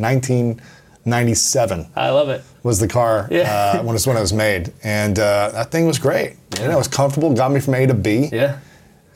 1997 1.05 1.87
I 1.97 2.11
love 2.11 2.29
it. 2.29 2.43
was 2.63 2.79
the 2.81 2.89
car 2.89 3.29
Yeah. 3.31 3.51
uh, 3.81 3.83
when, 3.83 3.95
it's, 3.95 4.07
when 4.07 4.17
it 4.17 4.21
was 4.21 4.33
made. 4.33 4.73
And 4.83 5.19
uh, 5.19 5.51
that 5.53 5.71
thing 5.71 5.87
was 5.87 5.99
great. 5.99 6.37
And 6.61 6.71
it 6.73 6.77
was 6.77 6.89
comfortable, 6.89 7.33
got 7.35 7.51
me 7.53 7.61
from 7.61 7.75
A 7.75 7.87
to 7.87 7.95
B. 7.95 8.29
Yeah. 8.33 8.59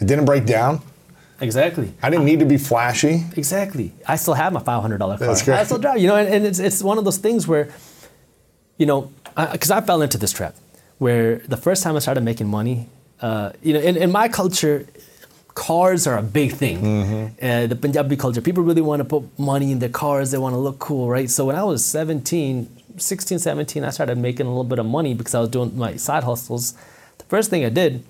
It 0.01 0.07
didn't 0.07 0.25
break 0.25 0.47
down. 0.47 0.81
Exactly. 1.41 1.93
I 2.03 2.09
didn't 2.11 2.25
need 2.25 2.39
to 2.41 2.47
be 2.47 2.57
flashy. 2.57 3.25
Exactly. 3.37 3.93
I 4.07 4.17
still 4.17 4.35
have 4.35 4.53
my 4.55 4.61
five 4.61 4.81
hundred 4.81 4.99
dollar 4.99 5.19
car. 5.19 5.27
That's 5.27 5.43
great. 5.43 5.59
I 5.59 5.65
still 5.65 5.79
drive. 5.79 5.99
You 5.99 6.07
know, 6.09 6.17
and, 6.17 6.29
and 6.33 6.47
it's 6.47 6.59
it's 6.59 6.83
one 6.83 6.97
of 6.97 7.05
those 7.05 7.19
things 7.19 7.47
where, 7.47 7.69
you 8.79 8.87
know, 8.87 9.13
because 9.53 9.71
I, 9.71 9.83
fell 9.83 10.01
into 10.01 10.17
this 10.17 10.33
trap, 10.33 10.55
where 10.99 11.37
the 11.49 11.57
first 11.57 11.83
time 11.83 11.97
I 11.97 12.01
started 12.01 12.25
making 12.25 12.49
money, 12.49 12.89
uh, 13.21 13.53
you 13.63 13.73
know, 13.75 13.81
in, 13.81 13.97
in 13.97 14.11
my 14.13 14.29
culture, 14.29 14.87
cars 15.55 16.07
are 16.07 16.19
a 16.19 16.23
big 16.23 16.53
thing. 16.53 16.79
Mm-hmm. 16.83 17.45
Uh, 17.45 17.67
the 17.67 17.77
Punjabi 17.77 18.17
culture, 18.17 18.41
people 18.41 18.63
really 18.63 18.83
want 18.83 19.01
to 19.01 19.05
put 19.05 19.23
money 19.39 19.73
in 19.73 19.79
their 19.79 19.89
cars. 19.89 20.31
They 20.31 20.39
want 20.39 20.55
to 20.55 20.59
look 20.59 20.79
cool, 20.79 21.09
right? 21.09 21.29
So 21.29 21.45
when 21.47 21.57
I 21.57 21.65
was 21.65 21.85
17, 21.85 22.69
16, 22.97 23.39
17, 23.39 23.85
I 23.85 23.91
started 23.91 24.19
making 24.19 24.47
a 24.47 24.51
little 24.51 24.65
bit 24.65 24.79
of 24.79 24.87
money 24.87 25.15
because 25.15 25.35
I 25.35 25.41
was 25.41 25.49
doing 25.49 25.77
my 25.77 25.97
side 25.97 26.25
hustles. 26.25 26.75
The 27.19 27.25
first 27.25 27.51
thing 27.51 27.65
I 27.65 27.71
did 27.71 28.05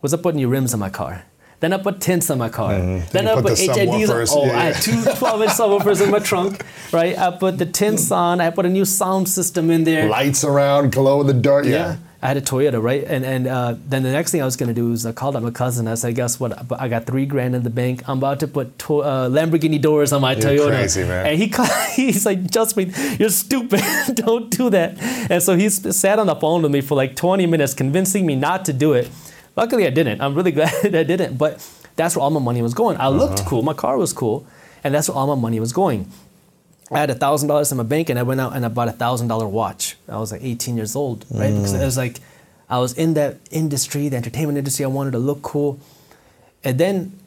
was 0.00 0.14
I 0.14 0.16
put 0.16 0.34
new 0.34 0.48
rims 0.48 0.72
on 0.74 0.80
my 0.80 0.90
car. 0.90 1.24
Then 1.60 1.72
I 1.72 1.78
put 1.78 2.00
tints 2.00 2.28
on 2.28 2.38
my 2.38 2.48
car. 2.48 2.72
Then 2.72 3.02
Mm-hmm. 3.02 3.16
You 3.26 3.30
I 3.30 3.34
put 3.36 3.44
put 3.44 3.58
HIDs 3.58 4.32
on. 4.32 4.38
Oh, 4.38 4.46
yeah, 4.46 4.58
I 4.58 4.64
had 4.64 4.82
two 4.82 5.00
12 5.04 5.42
inch 5.42 5.52
subwoofers 5.52 6.02
in 6.02 6.10
my 6.10 6.18
trunk, 6.18 6.64
right? 6.92 7.16
I 7.16 7.30
put 7.30 7.58
the 7.58 7.66
tints 7.66 8.10
on. 8.10 8.40
I 8.40 8.50
put 8.50 8.66
a 8.66 8.68
new 8.68 8.84
sound 8.84 9.28
system 9.28 9.70
in 9.70 9.84
there. 9.84 10.08
Lights 10.08 10.42
around, 10.42 10.90
glow 10.90 11.20
in 11.20 11.28
the 11.28 11.34
dark. 11.34 11.64
Yeah. 11.66 11.98
I 12.24 12.28
had 12.28 12.36
a 12.36 12.40
Toyota, 12.40 12.80
right? 12.80 13.02
And 13.02 13.24
and 13.24 13.48
uh, 13.48 13.74
then 13.84 14.04
the 14.04 14.12
next 14.12 14.30
thing 14.30 14.40
I 14.40 14.44
was 14.44 14.56
gonna 14.56 14.72
do 14.72 14.92
is 14.92 15.04
I 15.04 15.10
called 15.10 15.34
up 15.34 15.42
my 15.42 15.50
cousin. 15.50 15.88
I 15.88 15.96
said, 15.96 16.14
"Guess 16.14 16.38
what? 16.38 16.52
I 16.80 16.86
got 16.88 17.04
three 17.04 17.26
grand 17.26 17.56
in 17.56 17.64
the 17.64 17.70
bank. 17.70 18.08
I'm 18.08 18.18
about 18.18 18.38
to 18.40 18.46
put 18.46 18.78
to- 18.86 19.02
uh, 19.02 19.28
Lamborghini 19.28 19.80
doors 19.82 20.12
on 20.12 20.20
my 20.22 20.32
You're 20.34 20.42
Toyota." 20.42 20.68
crazy, 20.76 21.02
man. 21.02 21.26
And 21.26 21.36
he 21.42 21.48
ca- 21.48 21.90
he's 21.96 22.24
like, 22.24 22.48
"Just 22.48 22.76
me, 22.76 22.92
you're 23.18 23.28
stupid. 23.30 23.82
Don't 24.14 24.50
do 24.50 24.70
that." 24.70 24.96
And 25.30 25.42
so 25.42 25.56
he 25.56 25.68
sat 25.68 26.20
on 26.20 26.26
the 26.28 26.36
phone 26.36 26.62
with 26.62 26.70
me 26.70 26.80
for 26.80 26.94
like 26.94 27.16
20 27.16 27.44
minutes, 27.46 27.74
convincing 27.74 28.24
me 28.24 28.36
not 28.36 28.64
to 28.66 28.72
do 28.72 28.92
it. 28.92 29.10
Luckily, 29.56 29.84
I 29.86 29.90
didn't. 29.90 30.20
I'm 30.20 30.34
really 30.36 30.52
glad 30.58 30.72
I 30.94 31.02
didn't. 31.02 31.36
But 31.38 31.58
that's 31.96 32.14
where 32.14 32.22
all 32.22 32.30
my 32.30 32.40
money 32.40 32.62
was 32.62 32.72
going. 32.72 32.96
I 33.00 33.08
looked 33.08 33.40
Uh-huh. 33.40 33.48
cool. 33.50 33.62
My 33.62 33.74
car 33.74 33.98
was 33.98 34.12
cool, 34.12 34.46
and 34.84 34.94
that's 34.94 35.08
where 35.08 35.18
all 35.18 35.26
my 35.26 35.40
money 35.46 35.58
was 35.58 35.72
going. 35.72 36.06
I 36.90 36.98
had 36.98 37.10
a 37.10 37.14
thousand 37.14 37.48
dollars 37.48 37.70
in 37.72 37.78
my 37.78 37.84
bank, 37.84 38.10
and 38.10 38.18
I 38.18 38.22
went 38.22 38.40
out 38.40 38.54
and 38.54 38.64
I 38.64 38.68
bought 38.68 38.88
a 38.88 38.92
thousand 38.92 39.28
dollar 39.28 39.46
watch. 39.48 39.96
I 40.08 40.18
was 40.18 40.30
like 40.32 40.42
18 40.44 40.76
years 40.76 40.94
old, 40.96 41.24
right? 41.30 41.52
Because 41.54 41.72
it 41.72 41.84
was 41.84 41.96
like 41.96 42.18
I 42.68 42.78
was 42.78 42.92
in 42.94 43.14
that 43.14 43.36
industry, 43.50 44.08
the 44.08 44.16
entertainment 44.16 44.58
industry. 44.58 44.84
I 44.84 44.88
wanted 44.88 45.12
to 45.12 45.18
look 45.18 45.40
cool, 45.42 45.78
and 46.64 46.78
then, 46.78 47.18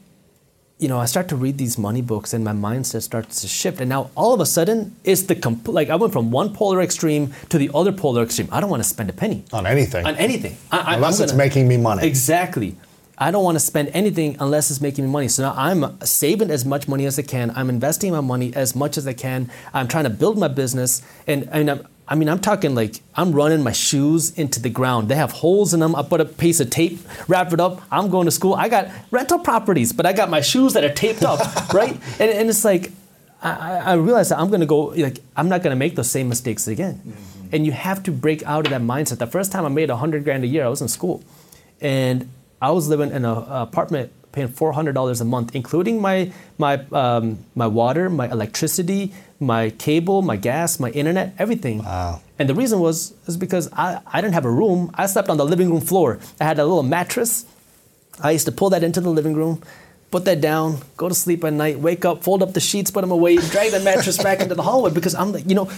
you 0.77 0.87
know, 0.87 0.99
I 0.99 1.05
start 1.05 1.29
to 1.29 1.35
read 1.35 1.57
these 1.57 1.77
money 1.79 2.01
books, 2.01 2.33
and 2.33 2.43
my 2.43 2.51
mindset 2.51 3.01
starts 3.01 3.41
to 3.41 3.47
shift. 3.47 3.79
And 3.79 3.89
now 3.89 4.11
all 4.15 4.33
of 4.33 4.39
a 4.39 4.45
sudden, 4.45 4.95
it's 5.03 5.23
the 5.23 5.35
comp- 5.35 5.67
like 5.67 5.89
I 5.89 5.95
went 5.95 6.13
from 6.13 6.29
one 6.31 6.53
polar 6.53 6.81
extreme 6.81 7.33
to 7.49 7.57
the 7.57 7.71
other 7.73 7.91
polar 7.91 8.21
extreme. 8.23 8.49
I 8.51 8.59
don't 8.59 8.69
want 8.69 8.83
to 8.83 8.89
spend 8.89 9.09
a 9.09 9.13
penny 9.13 9.45
On 9.53 9.65
anything. 9.65 10.05
on 10.05 10.15
anything, 10.17 10.57
I, 10.71 10.77
I- 10.79 10.95
Unless 10.95 11.19
I'm 11.19 11.23
it's 11.23 11.31
gonna- 11.31 11.43
making 11.43 11.67
me 11.67 11.77
money. 11.77 12.05
Exactly. 12.05 12.75
I 13.17 13.31
don't 13.31 13.43
want 13.43 13.55
to 13.55 13.59
spend 13.59 13.89
anything 13.93 14.37
unless 14.39 14.69
it's 14.69 14.81
making 14.81 15.05
me 15.05 15.11
money. 15.11 15.27
So 15.27 15.43
now 15.43 15.53
I'm 15.55 15.99
saving 16.01 16.51
as 16.51 16.65
much 16.65 16.87
money 16.87 17.05
as 17.05 17.17
I 17.17 17.21
can. 17.21 17.51
I'm 17.55 17.69
investing 17.69 18.11
my 18.11 18.21
money 18.21 18.53
as 18.55 18.75
much 18.75 18.97
as 18.97 19.07
I 19.07 19.13
can. 19.13 19.49
I'm 19.73 19.87
trying 19.87 20.03
to 20.03 20.09
build 20.09 20.37
my 20.37 20.47
business. 20.47 21.01
And, 21.25 21.47
and 21.51 21.71
I'm, 21.71 21.87
I 22.07 22.15
mean, 22.15 22.29
I'm 22.29 22.39
talking 22.39 22.75
like 22.75 23.01
I'm 23.15 23.31
running 23.31 23.63
my 23.63 23.71
shoes 23.71 24.37
into 24.37 24.59
the 24.59 24.69
ground. 24.69 25.09
They 25.09 25.15
have 25.15 25.31
holes 25.31 25.73
in 25.73 25.79
them. 25.79 25.95
I 25.95 26.03
put 26.03 26.21
a 26.21 26.25
piece 26.25 26.59
of 26.59 26.69
tape, 26.69 26.99
wrap 27.27 27.51
it 27.51 27.59
up. 27.59 27.81
I'm 27.91 28.09
going 28.09 28.25
to 28.25 28.31
school. 28.31 28.53
I 28.53 28.69
got 28.69 28.89
rental 29.11 29.39
properties, 29.39 29.91
but 29.91 30.05
I 30.05 30.13
got 30.13 30.29
my 30.29 30.41
shoes 30.41 30.73
that 30.73 30.83
are 30.83 30.93
taped 30.93 31.23
up, 31.23 31.39
right? 31.73 31.93
And, 32.19 32.31
and 32.31 32.49
it's 32.49 32.63
like, 32.63 32.91
I, 33.41 33.77
I 33.77 33.93
realized 33.93 34.31
that 34.31 34.39
I'm 34.39 34.49
gonna 34.49 34.65
go 34.65 34.85
like 34.85 35.19
I'm 35.35 35.49
not 35.49 35.61
gonna 35.61 35.75
make 35.75 35.95
those 35.95 36.09
same 36.09 36.27
mistakes 36.29 36.67
again. 36.67 36.95
Mm-hmm. 36.95 37.49
And 37.53 37.65
you 37.65 37.71
have 37.73 38.01
to 38.03 38.11
break 38.11 38.41
out 38.43 38.65
of 38.65 38.71
that 38.71 38.81
mindset. 38.81 39.19
The 39.19 39.27
first 39.27 39.51
time 39.51 39.65
I 39.65 39.69
made 39.69 39.89
hundred 39.91 40.23
grand 40.23 40.43
a 40.43 40.47
year, 40.47 40.65
I 40.65 40.67
was 40.67 40.81
in 40.81 40.87
school, 40.87 41.23
and 41.79 42.27
I 42.61 42.71
was 42.71 42.87
living 42.87 43.11
in 43.11 43.25
an 43.25 43.37
apartment 43.49 44.11
paying 44.31 44.49
four 44.49 44.73
hundred 44.73 44.93
dollars 44.93 45.21
a 45.21 45.25
month, 45.25 45.55
including 45.55 46.01
my 46.01 46.31
my 46.57 46.81
um, 46.91 47.39
my 47.55 47.67
water, 47.67 48.09
my 48.09 48.29
electricity, 48.29 49.13
my 49.39 49.69
cable, 49.71 50.21
my 50.21 50.35
gas, 50.35 50.79
my 50.79 50.89
internet, 50.91 51.33
everything. 51.39 51.79
Wow. 51.83 52.21
And 52.37 52.49
the 52.49 52.55
reason 52.55 52.79
was 52.79 53.13
is 53.27 53.37
because 53.37 53.71
I, 53.73 54.01
I 54.05 54.21
didn't 54.21 54.33
have 54.33 54.45
a 54.45 54.51
room. 54.51 54.91
I 54.93 55.05
slept 55.07 55.29
on 55.29 55.37
the 55.37 55.45
living 55.45 55.69
room 55.69 55.81
floor. 55.81 56.19
I 56.39 56.43
had 56.43 56.59
a 56.59 56.65
little 56.65 56.83
mattress. 56.83 57.45
I 58.21 58.31
used 58.31 58.45
to 58.45 58.51
pull 58.51 58.69
that 58.69 58.83
into 58.83 59.01
the 59.01 59.09
living 59.09 59.33
room, 59.33 59.61
put 60.11 60.25
that 60.25 60.39
down, 60.39 60.79
go 60.95 61.09
to 61.09 61.15
sleep 61.15 61.43
at 61.43 61.53
night, 61.53 61.79
wake 61.79 62.05
up, 62.05 62.23
fold 62.23 62.43
up 62.43 62.53
the 62.53 62.61
sheets, 62.61 62.91
put 62.91 63.01
them 63.01 63.11
away, 63.11 63.35
drag 63.37 63.71
the 63.71 63.79
mattress 63.81 64.21
back 64.21 64.39
into 64.39 64.55
the 64.55 64.63
hallway 64.63 64.91
because 64.91 65.15
I'm 65.15 65.31
like, 65.33 65.47
you 65.47 65.55
know, 65.55 65.69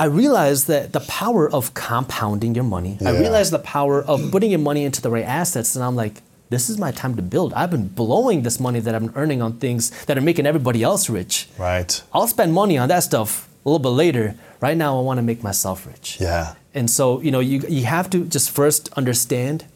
I 0.00 0.06
realized 0.06 0.66
that 0.68 0.94
the 0.94 1.00
power 1.00 1.50
of 1.50 1.74
compounding 1.74 2.54
your 2.54 2.64
money. 2.64 2.96
I 3.04 3.10
realized 3.10 3.52
the 3.52 3.58
power 3.58 4.02
of 4.02 4.30
putting 4.30 4.50
your 4.50 4.58
money 4.60 4.84
into 4.84 5.02
the 5.02 5.10
right 5.10 5.26
assets, 5.26 5.76
and 5.76 5.84
I'm 5.84 5.94
like, 5.94 6.22
this 6.48 6.70
is 6.70 6.78
my 6.78 6.90
time 6.90 7.16
to 7.16 7.22
build. 7.22 7.52
I've 7.52 7.70
been 7.70 7.86
blowing 7.86 8.42
this 8.42 8.58
money 8.58 8.80
that 8.80 8.94
I've 8.94 9.02
been 9.02 9.14
earning 9.14 9.42
on 9.42 9.58
things 9.58 9.90
that 10.06 10.16
are 10.16 10.22
making 10.22 10.46
everybody 10.46 10.82
else 10.82 11.10
rich. 11.10 11.48
Right. 11.58 12.02
I'll 12.14 12.26
spend 12.26 12.54
money 12.54 12.78
on 12.78 12.88
that 12.88 13.00
stuff 13.00 13.46
a 13.64 13.68
little 13.68 13.78
bit 13.78 13.90
later. 13.90 14.36
Right 14.60 14.76
now, 14.76 14.98
I 14.98 15.02
want 15.02 15.18
to 15.18 15.22
make 15.22 15.42
myself 15.42 15.86
rich. 15.86 16.18
Yeah. 16.18 16.54
And 16.72 16.88
so, 16.90 17.20
you 17.20 17.30
know, 17.30 17.40
you, 17.40 17.62
you 17.68 17.84
have 17.84 18.08
to 18.10 18.24
just 18.24 18.50
first 18.50 18.90
understand 18.94 19.66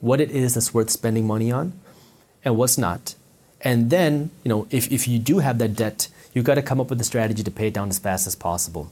what 0.00 0.20
it 0.20 0.32
is 0.32 0.54
that's 0.54 0.74
worth 0.74 0.90
spending 0.90 1.28
money 1.28 1.52
on 1.52 1.74
and 2.44 2.56
what's 2.56 2.76
not. 2.76 3.14
And 3.60 3.90
then, 3.90 4.30
you 4.42 4.48
know, 4.48 4.66
if, 4.70 4.90
if 4.90 5.06
you 5.06 5.20
do 5.20 5.38
have 5.38 5.58
that 5.58 5.76
debt, 5.76 6.08
you've 6.34 6.44
got 6.44 6.56
to 6.56 6.62
come 6.62 6.80
up 6.80 6.90
with 6.90 7.00
a 7.00 7.04
strategy 7.04 7.44
to 7.44 7.50
pay 7.52 7.68
it 7.68 7.74
down 7.74 7.88
as 7.88 8.00
fast 8.00 8.26
as 8.26 8.34
possible. 8.34 8.90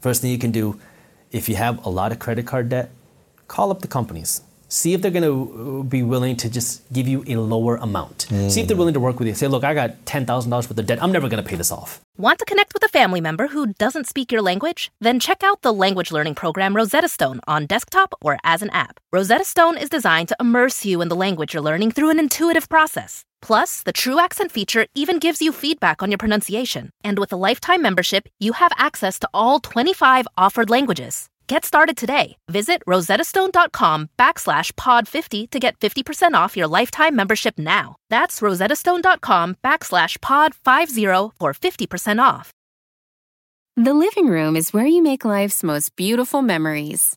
First 0.00 0.22
thing 0.22 0.30
you 0.30 0.38
can 0.38 0.50
do, 0.50 0.80
if 1.30 1.48
you 1.48 1.56
have 1.56 1.84
a 1.84 1.90
lot 1.90 2.12
of 2.12 2.18
credit 2.18 2.46
card 2.46 2.68
debt, 2.68 2.90
call 3.48 3.70
up 3.70 3.80
the 3.80 3.88
companies. 3.88 4.42
See 4.68 4.94
if 4.94 5.02
they're 5.02 5.10
going 5.10 5.24
to 5.24 5.80
uh, 5.80 5.82
be 5.82 6.04
willing 6.04 6.36
to 6.36 6.48
just 6.48 6.90
give 6.92 7.08
you 7.08 7.24
a 7.26 7.34
lower 7.34 7.74
amount. 7.76 8.22
See 8.30 8.60
if 8.60 8.68
they're 8.68 8.76
mm. 8.76 8.78
willing 8.78 8.94
to 8.94 9.00
work 9.00 9.18
with 9.18 9.26
you. 9.26 9.34
Say, 9.34 9.48
look, 9.48 9.64
I 9.64 9.74
got 9.74 10.04
$10,000 10.04 10.48
worth 10.48 10.70
of 10.70 10.86
debt. 10.86 11.02
I'm 11.02 11.10
never 11.10 11.28
going 11.28 11.42
to 11.42 11.48
pay 11.48 11.56
this 11.56 11.72
off. 11.72 12.00
Want 12.16 12.38
to 12.38 12.44
connect 12.44 12.72
with 12.72 12.84
a 12.84 12.88
family 12.88 13.20
member 13.20 13.48
who 13.48 13.74
doesn't 13.74 14.06
speak 14.06 14.30
your 14.30 14.42
language? 14.42 14.92
Then 15.00 15.18
check 15.18 15.42
out 15.42 15.62
the 15.62 15.72
language 15.72 16.12
learning 16.12 16.36
program 16.36 16.76
Rosetta 16.76 17.08
Stone 17.08 17.40
on 17.48 17.66
desktop 17.66 18.14
or 18.22 18.38
as 18.44 18.62
an 18.62 18.70
app. 18.70 19.00
Rosetta 19.12 19.44
Stone 19.44 19.76
is 19.76 19.88
designed 19.88 20.28
to 20.28 20.36
immerse 20.38 20.84
you 20.84 21.00
in 21.00 21.08
the 21.08 21.16
language 21.16 21.52
you're 21.52 21.62
learning 21.62 21.90
through 21.90 22.10
an 22.10 22.20
intuitive 22.20 22.68
process. 22.68 23.24
Plus, 23.42 23.82
the 23.82 23.92
TruAccent 23.92 24.50
feature 24.50 24.86
even 24.94 25.18
gives 25.18 25.42
you 25.42 25.52
feedback 25.52 26.02
on 26.02 26.10
your 26.10 26.18
pronunciation. 26.18 26.90
And 27.02 27.18
with 27.18 27.32
a 27.32 27.36
lifetime 27.48 27.82
membership, 27.82 28.28
you 28.38 28.52
have 28.52 28.72
access 28.78 29.18
to 29.20 29.28
all 29.34 29.60
25 29.60 30.28
offered 30.36 30.70
languages. 30.70 31.28
Get 31.50 31.64
started 31.64 31.96
today. 31.96 32.36
Visit 32.48 32.80
rosettastone.com 32.86 34.10
backslash 34.16 34.72
pod50 34.74 35.50
to 35.50 35.58
get 35.58 35.76
50% 35.80 36.34
off 36.34 36.56
your 36.56 36.68
lifetime 36.68 37.16
membership 37.16 37.58
now. 37.58 37.96
That's 38.08 38.38
rosettastone.com 38.38 39.56
backslash 39.64 40.18
pod50 40.18 41.32
for 41.40 41.52
50% 41.52 42.22
off. 42.22 42.52
The 43.76 43.94
living 43.94 44.28
room 44.28 44.54
is 44.56 44.72
where 44.72 44.86
you 44.86 45.02
make 45.02 45.24
life's 45.24 45.64
most 45.64 45.96
beautiful 45.96 46.42
memories. 46.42 47.16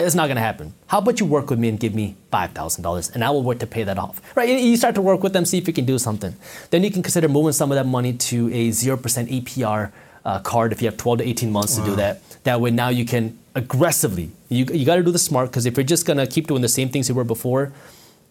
It's 0.00 0.14
not 0.14 0.26
going 0.26 0.36
to 0.36 0.42
happen. 0.42 0.74
How 0.86 0.98
about 0.98 1.20
you 1.20 1.26
work 1.26 1.50
with 1.50 1.58
me 1.58 1.68
and 1.68 1.78
give 1.78 1.94
me 1.94 2.16
$5,000 2.32 3.14
and 3.14 3.24
I 3.24 3.30
will 3.30 3.42
work 3.42 3.58
to 3.60 3.66
pay 3.66 3.84
that 3.84 3.98
off? 3.98 4.20
Right? 4.36 4.48
You 4.48 4.76
start 4.76 4.94
to 4.94 5.02
work 5.02 5.22
with 5.22 5.32
them, 5.32 5.44
see 5.44 5.58
if 5.58 5.66
you 5.66 5.74
can 5.74 5.84
do 5.84 5.98
something. 5.98 6.34
Then 6.70 6.84
you 6.84 6.90
can 6.90 7.02
consider 7.02 7.28
moving 7.28 7.52
some 7.52 7.70
of 7.72 7.76
that 7.76 7.86
money 7.86 8.12
to 8.12 8.48
a 8.48 8.68
0% 8.68 8.98
APR 9.42 9.92
uh, 10.24 10.40
card 10.40 10.72
if 10.72 10.82
you 10.82 10.88
have 10.88 10.96
12 10.96 11.18
to 11.18 11.28
18 11.28 11.50
months 11.50 11.76
to 11.76 11.84
do 11.84 11.96
that. 11.96 12.20
That 12.44 12.60
way 12.60 12.70
now 12.70 12.88
you 12.88 13.04
can 13.04 13.38
aggressively, 13.54 14.30
you, 14.48 14.64
you 14.66 14.84
got 14.84 14.96
to 14.96 15.02
do 15.02 15.10
the 15.10 15.18
smart 15.18 15.50
because 15.50 15.66
if 15.66 15.76
you're 15.76 15.84
just 15.84 16.06
going 16.06 16.18
to 16.18 16.26
keep 16.26 16.46
doing 16.46 16.62
the 16.62 16.68
same 16.68 16.88
things 16.88 17.08
you 17.08 17.14
were 17.14 17.24
before, 17.24 17.72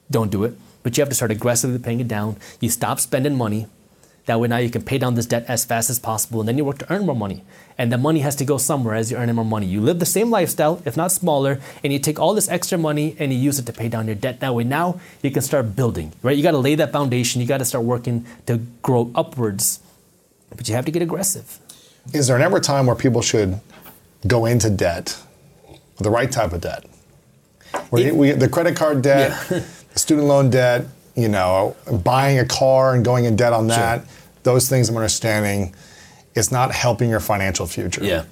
don't 0.10 0.32
do 0.32 0.44
it. 0.44 0.56
But 0.84 0.98
you 0.98 1.02
have 1.02 1.10
to 1.10 1.16
start 1.16 1.32
aggressively 1.32 1.80
paying 1.80 2.00
it 2.00 2.08
down. 2.08 2.38
You 2.62 2.70
stop 2.70 3.00
spending 3.00 3.36
money. 3.36 3.68
That 4.26 4.40
way 4.40 4.48
now 4.48 4.58
you 4.58 4.70
can 4.70 4.84
pay 4.84 4.98
down 4.98 5.16
this 5.16 5.26
debt 5.26 5.46
as 5.48 5.66
fast 5.66 5.90
as 5.90 6.00
possible 6.00 6.40
and 6.42 6.48
then 6.48 6.58
you 6.58 6.66
work 6.66 6.78
to 6.80 6.94
earn 6.94 7.06
more 7.06 7.16
money. 7.16 7.44
And 7.80 7.92
the 7.92 7.98
money 7.98 8.22
has 8.22 8.36
to 8.38 8.46
go 8.46 8.58
somewhere 8.58 8.96
as 8.96 9.12
you're 9.12 9.20
earning 9.20 9.36
more 9.36 9.46
money. 9.46 9.68
You 9.68 9.82
live 9.82 10.00
the 10.00 10.06
same 10.06 10.32
lifestyle, 10.32 10.82
if 10.84 10.98
not 10.98 11.12
smaller, 11.12 11.60
and 11.84 11.94
you 11.94 12.00
take 12.00 12.20
all 12.20 12.34
this 12.34 12.50
extra 12.50 12.78
money 12.78 13.16
and 13.20 13.32
you 13.32 13.38
use 13.38 13.60
it 13.60 13.66
to 13.68 13.74
pay 13.74 13.88
down 13.88 14.08
your 14.08 14.16
debt. 14.16 14.40
That 14.40 14.56
way 14.56 14.64
now 14.64 15.00
you 15.22 15.30
can 15.30 15.44
start 15.44 15.76
building, 15.76 16.12
right? 16.24 16.36
You 16.36 16.42
gotta 16.42 16.58
lay 16.58 16.74
that 16.76 16.92
foundation, 16.92 17.40
you 17.40 17.48
gotta 17.48 17.66
start 17.66 17.84
working 17.86 18.26
to 18.48 18.58
grow 18.82 19.12
upwards. 19.14 19.80
But 20.56 20.68
you 20.68 20.74
have 20.76 20.86
to 20.86 20.92
get 20.92 21.04
aggressive. 21.04 21.60
Is 22.14 22.28
there 22.28 22.40
ever 22.42 22.58
a 22.58 22.62
time 22.62 22.88
where 22.88 22.96
people 22.96 23.22
should 23.22 23.60
go 24.26 24.46
into 24.46 24.70
debt, 24.72 25.16
the 25.98 26.10
right 26.10 26.32
type 26.32 26.54
of 26.54 26.62
debt? 26.62 26.84
Where 27.92 28.08
It- 28.08 28.16
we, 28.16 28.32
the 28.32 28.48
credit 28.50 28.76
card 28.76 29.04
debt, 29.04 29.38
Yeah. 29.52 29.60
the 29.94 30.00
student 30.00 30.28
loan 30.28 30.50
debt, 30.50 30.86
you 31.16 31.28
know, 31.28 31.76
buying 32.04 32.40
a 32.40 32.46
car 32.46 32.96
and 32.96 33.06
going 33.06 33.26
in 33.26 33.36
debt 33.36 33.54
on 33.54 33.68
that, 33.68 34.04
those 34.44 34.68
things 34.70 34.90
I'm 34.90 34.96
understanding, 34.96 35.76
it's 36.38 36.52
not 36.52 36.72
helping 36.72 37.10
your 37.10 37.20
financial 37.20 37.66
future. 37.66 38.04
Yeah. 38.04 38.26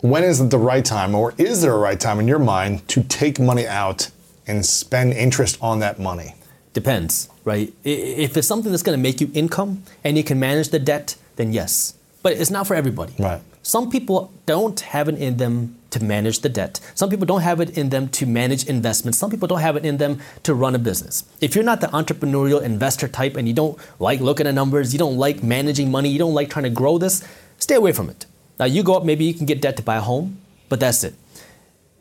When 0.00 0.22
is 0.22 0.40
it 0.40 0.50
the 0.50 0.58
right 0.58 0.84
time, 0.84 1.14
or 1.14 1.32
is 1.38 1.62
there 1.62 1.72
a 1.72 1.78
right 1.78 1.98
time 1.98 2.20
in 2.20 2.28
your 2.28 2.38
mind 2.38 2.86
to 2.88 3.02
take 3.02 3.40
money 3.40 3.66
out 3.66 4.10
and 4.46 4.64
spend 4.64 5.14
interest 5.14 5.58
on 5.60 5.80
that 5.80 5.98
money? 5.98 6.34
Depends, 6.74 7.30
right? 7.44 7.72
If 7.82 8.36
it's 8.36 8.46
something 8.46 8.70
that's 8.70 8.82
going 8.82 8.98
to 8.98 9.02
make 9.02 9.20
you 9.20 9.30
income 9.32 9.82
and 10.04 10.16
you 10.16 10.22
can 10.22 10.38
manage 10.38 10.68
the 10.68 10.78
debt, 10.78 11.16
then 11.36 11.52
yes. 11.52 11.94
But 12.22 12.34
it's 12.34 12.50
not 12.50 12.66
for 12.66 12.74
everybody. 12.74 13.14
Right. 13.18 13.40
Some 13.62 13.90
people 13.90 14.30
don't 14.44 14.78
have 14.80 15.08
it 15.08 15.16
in 15.16 15.38
them 15.38 15.76
to 15.96 16.04
manage 16.04 16.40
the 16.40 16.48
debt. 16.48 16.80
Some 16.94 17.10
people 17.10 17.26
don't 17.26 17.40
have 17.40 17.60
it 17.60 17.76
in 17.76 17.88
them 17.90 18.08
to 18.10 18.26
manage 18.26 18.66
investments. 18.66 19.18
Some 19.18 19.30
people 19.30 19.48
don't 19.48 19.60
have 19.60 19.76
it 19.76 19.84
in 19.84 19.96
them 19.96 20.20
to 20.42 20.54
run 20.54 20.74
a 20.74 20.78
business. 20.78 21.24
If 21.40 21.54
you're 21.54 21.64
not 21.64 21.80
the 21.80 21.88
entrepreneurial 21.88 22.62
investor 22.62 23.08
type 23.08 23.36
and 23.36 23.48
you 23.48 23.54
don't 23.54 23.78
like 23.98 24.20
looking 24.20 24.46
at 24.46 24.54
numbers, 24.54 24.92
you 24.92 24.98
don't 24.98 25.16
like 25.16 25.42
managing 25.42 25.90
money, 25.90 26.08
you 26.08 26.18
don't 26.18 26.34
like 26.34 26.50
trying 26.50 26.64
to 26.64 26.70
grow 26.70 26.98
this, 26.98 27.26
stay 27.58 27.74
away 27.74 27.92
from 27.92 28.10
it. 28.10 28.26
Now 28.58 28.66
you 28.66 28.82
go 28.82 28.94
up, 28.94 29.04
maybe 29.04 29.24
you 29.24 29.34
can 29.34 29.46
get 29.46 29.60
debt 29.60 29.76
to 29.76 29.82
buy 29.82 29.96
a 29.96 30.00
home, 30.00 30.38
but 30.68 30.80
that's 30.80 31.04
it. 31.04 31.14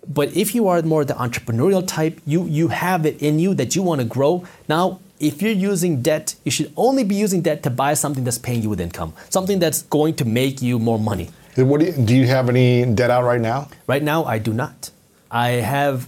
But 0.07 0.35
if 0.35 0.53
you 0.53 0.67
are 0.67 0.81
more 0.83 1.03
the 1.03 1.15
entrepreneurial 1.15 1.85
type, 1.85 2.21
you 2.25 2.45
you 2.45 2.67
have 2.67 3.05
it 3.05 3.21
in 3.21 3.39
you 3.39 3.53
that 3.55 3.75
you 3.75 3.81
want 3.81 4.01
to 4.01 4.07
grow. 4.07 4.45
Now, 4.69 4.99
if 5.19 5.41
you're 5.41 5.51
using 5.51 6.01
debt, 6.01 6.35
you 6.43 6.51
should 6.51 6.71
only 6.75 7.03
be 7.03 7.15
using 7.15 7.41
debt 7.41 7.63
to 7.63 7.69
buy 7.69 7.93
something 7.95 8.23
that's 8.23 8.37
paying 8.37 8.61
you 8.61 8.69
with 8.69 8.81
income, 8.81 9.13
something 9.29 9.59
that's 9.59 9.81
going 9.83 10.13
to 10.15 10.25
make 10.25 10.61
you 10.61 10.77
more 10.77 10.99
money. 10.99 11.29
What 11.55 11.79
do, 11.79 11.85
you, 11.87 11.93
do 11.93 12.15
you 12.15 12.27
have 12.27 12.49
any 12.49 12.85
debt 12.85 13.09
out 13.09 13.23
right 13.23 13.39
now? 13.39 13.69
Right 13.87 14.03
now, 14.03 14.25
I 14.25 14.39
do 14.39 14.53
not. 14.53 14.91
I 15.31 15.49
have 15.49 16.07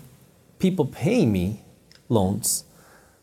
people 0.59 0.85
paying 0.85 1.31
me 1.31 1.61
loans, 2.09 2.65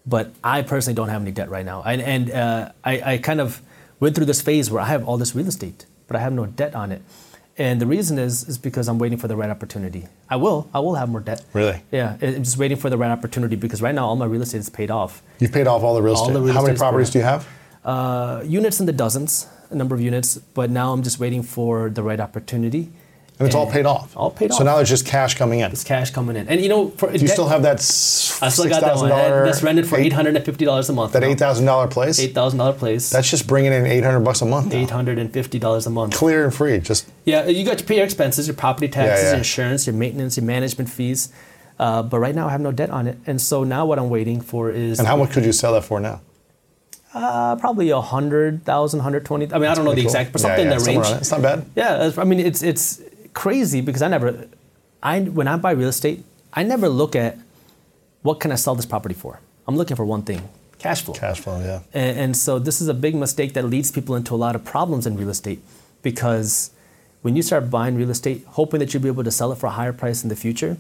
but 0.07 0.33
I 0.43 0.62
personally 0.62 0.95
don't 0.95 1.11
have 1.11 1.20
any 1.22 1.33
debt 1.33 1.51
right 1.51 1.64
now. 1.66 1.83
And, 1.83 2.01
and 2.01 2.31
uh, 2.31 2.72
I, 2.83 3.12
I 3.14 3.18
kind 3.18 3.41
of 3.41 3.61
went 4.01 4.14
through 4.14 4.27
this 4.27 4.41
phase 4.41 4.70
where 4.70 4.81
I 4.83 4.87
have 4.87 5.07
all 5.07 5.18
this 5.18 5.35
real 5.35 5.47
estate, 5.49 5.85
but 6.07 6.16
I 6.16 6.20
have 6.20 6.33
no 6.33 6.47
debt 6.47 6.75
on 6.75 6.93
it. 6.93 7.03
And 7.57 7.81
the 7.81 7.87
reason 7.87 8.18
is 8.18 8.49
is 8.49 8.59
because 8.59 8.89
I'm 8.89 8.99
waiting 8.99 9.16
for 9.16 9.29
the 9.29 9.37
right 9.37 9.49
opportunity. 9.49 10.09
I 10.29 10.35
will. 10.37 10.68
I 10.75 10.81
will 10.81 10.97
have 10.97 11.09
more 11.09 11.20
debt. 11.20 11.45
Really? 11.53 11.83
Yeah. 11.93 12.16
I'm 12.20 12.43
just 12.43 12.59
waiting 12.59 12.77
for 12.77 12.91
the 12.91 12.97
right 12.99 13.12
opportunity 13.12 13.55
because 13.55 13.81
right 13.81 13.95
now 13.95 14.07
all 14.07 14.16
my 14.16 14.25
real 14.27 14.43
estate 14.43 14.59
is 14.59 14.68
paid 14.68 14.91
off. 14.91 15.22
You've 15.39 15.53
paid 15.53 15.68
off 15.68 15.83
all 15.83 15.95
the 15.95 16.03
real 16.03 16.16
All 16.16 16.22
estate. 16.22 16.33
the 16.35 16.41
real 16.41 16.53
How 16.55 16.64
many 16.64 16.77
properties 16.77 17.11
do 17.11 17.18
you 17.20 17.25
have? 17.25 17.47
Uh, 17.85 18.43
units 18.45 18.81
in 18.81 18.87
the 18.87 18.93
dozens, 18.93 19.47
a 19.75 19.79
number 19.79 19.95
of 19.95 20.01
units, 20.01 20.37
but 20.55 20.70
now 20.70 20.93
I'm 20.93 21.03
just 21.03 21.18
waiting 21.18 21.43
for 21.43 21.91
the 21.91 22.03
right 22.03 22.20
opportunity. 22.20 22.91
And 23.37 23.47
it's 23.49 23.57
all 23.57 23.68
paid 23.68 23.85
off. 23.85 24.16
All 24.16 24.31
paid 24.31 24.53
off. 24.53 24.59
so 24.59 24.64
now 24.64 24.77
there's 24.77 24.89
just 24.89 25.07
cash 25.07 25.35
coming 25.35 25.59
in. 25.59 25.72
It's 25.72 25.83
cash 25.83 26.12
coming 26.12 26.37
in, 26.37 26.47
and 26.47 26.61
you 26.61 26.68
know, 26.68 26.91
for 26.91 27.11
Do 27.11 27.18
you 27.18 27.27
still 27.27 27.49
have 27.49 27.62
that 27.62 27.79
s- 27.79 28.41
I 28.41 28.49
still 28.49 28.68
got 28.68 28.81
that 28.83 28.95
one. 28.95 29.09
That's 29.09 29.61
rented 29.61 29.89
for 29.89 29.99
eight 29.99 30.12
hundred 30.12 30.37
and 30.37 30.45
fifty 30.45 30.64
dollars 30.64 30.89
a 30.89 30.93
month. 30.93 31.14
That 31.14 31.25
eight 31.25 31.37
thousand 31.41 31.66
dollar 31.66 31.89
place. 31.89 32.20
Eight 32.20 32.33
thousand 32.33 32.61
dollar 32.61 32.75
place. 32.75 33.11
That's 33.11 33.29
just 33.29 33.49
bringing 33.49 33.72
in 33.72 33.87
eight 33.87 34.05
hundred 34.05 34.20
bucks 34.20 34.41
a 34.41 34.47
month. 34.47 34.72
eight 34.72 34.91
hundred 34.91 35.18
and 35.18 35.33
fifty 35.33 35.59
dollars 35.59 35.85
a 35.85 35.91
month. 35.91 36.14
Clear 36.14 36.45
and 36.45 36.55
free. 36.55 36.79
Just 36.79 37.11
Yeah, 37.25 37.47
you 37.49 37.64
got 37.64 37.79
to 37.79 37.85
pay 37.85 37.97
your 37.97 38.05
expenses, 38.05 38.47
your 38.47 38.55
property 38.55 38.87
taxes, 38.87 39.25
yeah. 39.25 39.31
your 39.31 39.39
insurance, 39.39 39.85
your 39.89 39.97
maintenance, 39.97 40.37
your 40.37 40.47
management 40.47 40.89
fees. 40.89 41.33
Uh, 41.77 42.05
but 42.05 42.20
right 42.20 42.37
now, 42.37 42.47
I 42.47 42.53
have 42.53 42.61
no 42.61 42.70
debt 42.70 42.91
on 42.91 43.09
it, 43.09 43.18
and 43.27 43.41
so 43.41 43.64
now 43.64 43.85
what 43.85 43.99
I'm 43.99 44.11
waiting 44.11 44.41
for 44.41 44.70
is 44.70 45.01
and 45.01 45.09
how 45.09 45.16
much 45.16 45.33
could 45.33 45.45
you 45.45 45.51
sell 45.53 45.72
that 45.72 45.83
for 45.83 45.99
now? 45.99 46.20
Uh, 47.15 47.57
probably 47.57 47.91
a 47.91 48.01
hundred 48.01 48.65
thousand, 48.65 49.01
hundred 49.01 49.25
twenty. 49.25 49.53
I 49.53 49.59
mean, 49.59 49.71
I 49.71 49.75
don't 49.75 49.85
know 49.85 49.93
the 49.93 50.03
Pretty 50.03 50.07
exact, 50.09 50.33
but 50.33 50.41
Yeah, 50.41 50.49
something 50.49 50.67
yeah, 50.67 50.73
in 50.73 50.79
that 50.79 50.87
range. 50.87 51.07
it. 51.07 51.19
It's 51.19 51.31
not 51.31 51.43
bad. 51.43 51.67
Yeah, 51.77 52.11
I 52.17 52.25
mean, 52.25 52.41
it's 52.41 52.62
it's 52.62 53.01
crazy 53.33 53.81
because 53.81 54.03
I 54.03 54.09
never, 54.09 54.49
I 55.03 55.21
when 55.21 55.49
I 55.49 55.57
buy 55.57 55.73
real 55.73 55.89
estate, 55.89 56.25
I 56.53 56.62
never 56.62 56.89
look 56.89 57.15
at 57.17 57.39
what 58.23 58.41
can 58.41 58.51
I 58.53 58.57
sell 58.57 58.75
this 58.75 58.87
property 58.87 59.15
for. 59.15 59.41
I'm 59.67 59.77
looking 59.77 59.97
for 59.97 60.05
one 60.05 60.23
thing: 60.23 60.43
cash 60.79 61.03
flow. 61.03 61.15
Cash 61.15 61.41
flow. 61.41 61.61
Yeah. 61.61 61.81
And, 61.93 62.19
and 62.19 62.37
so 62.37 62.59
this 62.59 62.81
is 62.81 62.89
a 62.89 62.95
big 62.95 63.15
mistake 63.15 63.55
that 63.55 63.65
leads 63.65 63.91
people 63.93 64.17
into 64.17 64.35
a 64.35 64.41
lot 64.47 64.55
of 64.57 64.65
problems 64.65 65.07
in 65.07 65.17
real 65.17 65.31
estate 65.31 65.61
because 66.03 66.71
when 67.23 67.37
you 67.37 67.43
start 67.43 67.71
buying 67.71 67.95
real 67.97 68.11
estate, 68.11 68.45
hoping 68.49 68.81
that 68.81 68.93
you'll 68.93 69.03
be 69.03 69.09
able 69.09 69.25
to 69.25 69.31
sell 69.31 69.51
it 69.53 69.57
for 69.57 69.67
a 69.67 69.71
higher 69.71 69.93
price 69.93 70.23
in 70.23 70.29
the 70.29 70.37
future, 70.37 70.77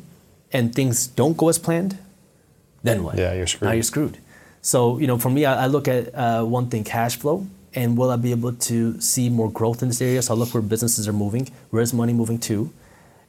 and 0.52 0.74
things 0.74 1.06
don't 1.06 1.36
go 1.36 1.48
as 1.48 1.58
planned, 1.58 1.96
then 2.82 3.02
what? 3.02 3.16
Yeah, 3.16 3.32
you're 3.34 3.46
screwed. 3.46 3.68
Now 3.68 3.72
you're 3.72 3.82
screwed. 3.82 4.18
So 4.64 4.98
you 4.98 5.06
know, 5.06 5.18
for 5.18 5.28
me, 5.30 5.44
I, 5.44 5.64
I 5.64 5.66
look 5.66 5.86
at 5.88 6.02
uh, 6.14 6.42
one 6.42 6.68
thing: 6.70 6.84
cash 6.84 7.16
flow, 7.18 7.46
and 7.74 7.98
will 7.98 8.10
I 8.10 8.16
be 8.16 8.30
able 8.30 8.52
to 8.70 8.98
see 8.98 9.28
more 9.28 9.50
growth 9.50 9.82
in 9.82 9.88
this 9.88 10.00
area? 10.00 10.22
So 10.22 10.32
I 10.34 10.36
look 10.38 10.54
where 10.54 10.62
businesses 10.62 11.06
are 11.06 11.12
moving, 11.12 11.50
where's 11.70 11.92
money 11.92 12.14
moving 12.14 12.38
to, 12.48 12.72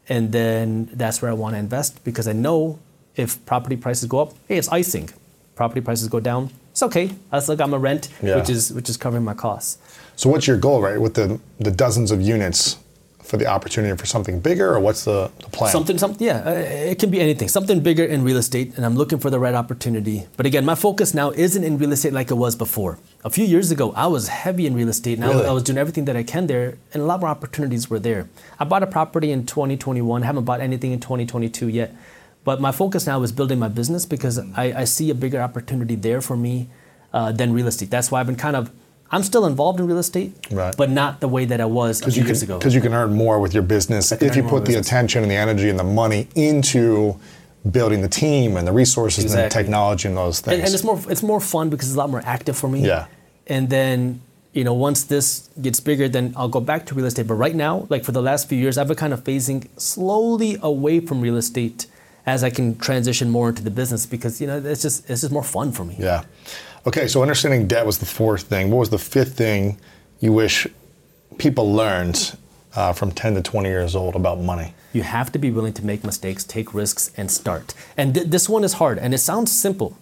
and 0.07 0.31
then 0.31 0.89
that's 0.93 1.21
where 1.21 1.29
I 1.29 1.33
want 1.33 1.55
to 1.55 1.59
invest 1.59 2.03
because 2.05 2.27
I 2.29 2.33
know 2.33 2.79
if 3.17 3.45
property 3.45 3.75
prices 3.75 4.07
go 4.07 4.19
up, 4.19 4.33
hey, 4.47 4.57
it's 4.57 4.69
icing. 4.69 5.09
Property 5.55 5.81
prices 5.81 6.07
go 6.07 6.19
down, 6.21 6.51
it's 6.71 6.83
okay. 6.83 7.11
I 7.33 7.39
still 7.39 7.57
got 7.57 7.69
my 7.69 7.77
rent, 7.77 8.07
Yeah. 8.23 8.37
which 8.37 8.49
is 8.49 8.71
which 8.71 8.89
is 8.89 8.95
covering 8.97 9.25
my 9.25 9.33
costs. 9.33 9.77
So 10.15 10.29
what's 10.29 10.47
your 10.47 10.57
goal, 10.57 10.81
right? 10.81 10.99
With 11.01 11.15
the 11.15 11.39
the 11.59 11.71
dozens 11.71 12.11
of 12.11 12.21
units 12.21 12.77
for 13.25 13.37
the 13.37 13.47
opportunity 13.47 13.95
for 13.97 14.05
something 14.05 14.39
bigger, 14.39 14.73
or 14.73 14.79
what's 14.79 15.03
the, 15.05 15.31
the 15.39 15.49
plan? 15.49 15.71
Something, 15.71 15.97
something, 15.97 16.25
yeah. 16.25 16.43
uh, 16.45 16.51
It 16.91 16.99
can 16.99 17.09
be 17.09 17.19
anything. 17.19 17.47
Something 17.49 17.79
bigger 17.81 18.03
in 18.05 18.23
real 18.23 18.37
estate, 18.37 18.73
and 18.77 18.85
I'm 18.85 18.95
looking 18.95 19.19
for 19.19 19.29
the 19.29 19.39
right 19.39 19.53
opportunity. 19.55 20.27
But 20.37 20.45
again, 20.45 20.63
my 20.65 20.75
focus 20.75 21.13
now 21.13 21.31
isn't 21.31 21.63
in 21.63 21.77
real 21.77 21.91
estate 21.91 22.13
like 22.13 22.29
it 22.31 22.35
was 22.35 22.55
before. 22.55 22.97
A 23.23 23.29
few 23.29 23.43
years 23.45 23.71
ago, 23.71 23.91
I 23.95 24.07
was 24.07 24.27
heavy 24.27 24.65
in 24.67 24.75
real 24.75 24.89
estate, 24.89 25.17
and 25.17 25.25
I 25.25 25.27
was- 25.29 25.35
Really? 25.37 25.49
I 25.49 25.51
was 25.51 25.63
doing 25.63 25.77
everything 25.77 26.05
that 26.05 26.15
I 26.15 26.23
can 26.23 26.47
there, 26.47 26.77
and 26.93 27.01
a 27.03 27.05
lot 27.05 27.19
more 27.19 27.29
opportunities 27.29 27.89
were 27.89 27.99
there. 27.99 28.29
I 28.59 28.63
bought 28.63 28.83
a 28.83 28.87
property 28.87 29.31
in 29.31 29.45
2021. 29.45 30.21
Haven't 30.21 30.45
bought 30.45 30.61
anything 30.61 30.91
in 30.91 30.99
2022 30.99 31.67
yet. 31.69 31.93
But 32.43 32.61
my 32.61 32.71
focus 32.71 33.07
now 33.07 33.23
is 33.23 33.31
building 33.31 33.57
my 33.57 33.69
business 33.69 34.05
because 34.05 34.37
I, 34.37 34.81
I 34.81 34.83
see 34.83 35.09
a 35.09 35.15
bigger 35.15 35.41
opportunity 35.41 35.95
there 35.95 36.21
for 36.21 36.37
me 36.37 36.67
uh, 37.11 37.31
than 37.31 37.53
real 37.53 37.65
estate. 37.67 37.89
That's 37.89 38.11
why 38.11 38.19
I've 38.19 38.27
been 38.27 38.35
kind 38.35 38.55
of. 38.55 38.69
I'm 39.15 39.23
still 39.31 39.45
involved 39.53 39.77
in 39.79 39.85
real 39.91 39.97
estate, 40.07 40.31
Right. 40.61 40.75
but 40.81 40.89
not 41.01 41.11
the 41.23 41.27
way 41.35 41.43
that 41.51 41.59
I 41.67 41.69
was 41.81 41.93
a 42.01 42.11
few 42.11 42.21
you 42.21 42.27
years 42.27 42.39
can 42.41 42.47
ago. 42.49 42.57
because 42.59 42.75
you 42.77 42.81
can 42.87 42.93
earn 42.99 43.11
more 43.25 43.37
with 43.43 43.53
your 43.57 43.63
business 43.75 44.03
if 44.11 44.35
you 44.37 44.43
put 44.43 44.61
the 44.65 44.71
business. 44.73 44.87
attention 44.87 45.19
and 45.23 45.31
the 45.33 45.39
energy 45.45 45.67
and 45.73 45.79
the 45.83 45.89
money 46.03 46.21
into 46.49 47.15
building 47.77 48.01
the 48.07 48.13
team 48.23 48.57
and 48.57 48.63
the 48.69 48.75
resources 48.83 49.21
and 49.33 49.33
the 49.45 49.49
technology 49.59 50.05
and 50.09 50.15
those 50.23 50.37
things. 50.43 50.55
and, 50.55 50.63
and 50.65 50.71
it's 50.75 50.83
more 50.89 50.99
it's 51.13 51.23
more 51.31 51.41
fun 51.53 51.65
because 51.71 51.87
it's 51.89 51.95
a 51.99 52.01
lot 52.03 52.09
more 52.15 52.23
active 52.37 52.55
for 52.61 52.67
me. 52.75 52.79
Yeah. 52.93 53.05
And 53.55 53.63
then 53.69 53.97
you 54.57 54.63
know 54.67 54.73
once 54.89 54.99
this 55.13 55.27
gets 55.65 55.79
bigger, 55.89 56.07
then 56.15 56.25
I'll 56.37 56.53
go 56.57 56.61
back 56.71 56.81
to 56.87 56.91
real 56.97 57.07
estate. 57.11 57.27
But 57.31 57.37
right 57.45 57.55
now, 57.67 57.73
like 57.93 58.03
for 58.07 58.13
the 58.19 58.21
last 58.29 58.41
few 58.49 58.57
years, 58.63 58.77
I've 58.77 58.87
been 58.91 59.01
kind 59.05 59.13
of 59.17 59.21
phasing 59.29 59.59
slowly 59.77 60.51
away 60.61 60.99
from 61.07 61.17
real 61.27 61.37
estate 61.45 61.79
as 62.33 62.39
I 62.43 62.49
can 62.57 62.67
transition 62.89 63.27
more 63.37 63.47
into 63.51 63.63
the 63.69 63.75
business 63.81 64.01
because 64.15 64.33
you 64.41 64.47
know 64.49 64.57
it's 64.73 64.81
just 64.87 64.97
it's 65.09 65.21
just 65.23 65.33
more 65.39 65.47
fun 65.57 65.67
for 65.77 65.85
me. 65.89 65.95
yeah. 66.09 66.21
Okay, 66.87 67.07
so 67.07 67.23
understanding 67.23 67.67
debt 67.67 67.83
was 67.83 67.97
the 67.97 68.05
fourth 68.05 68.43
thing. 68.43 68.69
What 68.69 68.77
was 68.77 68.91
the 68.91 68.99
fifth 68.99 69.35
thing 69.35 69.79
you 70.19 70.31
wish 70.31 70.67
people 71.39 71.73
learned 71.73 72.37
uh, 72.75 72.93
from 72.93 73.09
10 73.11 73.33
to 73.35 73.41
20 73.41 73.67
years 73.69 73.95
old 73.95 74.15
about 74.15 74.39
money? 74.39 74.75
You 74.93 75.01
have 75.01 75.31
to 75.31 75.39
be 75.39 75.49
willing 75.49 75.73
to 75.73 75.85
make 75.85 76.03
mistakes, 76.03 76.43
take 76.43 76.75
risks, 76.75 77.11
and 77.17 77.31
start. 77.31 77.73
And 77.97 78.13
th- 78.13 78.27
this 78.27 78.47
one 78.47 78.63
is 78.63 78.73
hard, 78.73 78.99
and 78.99 79.15
it 79.15 79.17
sounds 79.17 79.51
simple, 79.51 79.97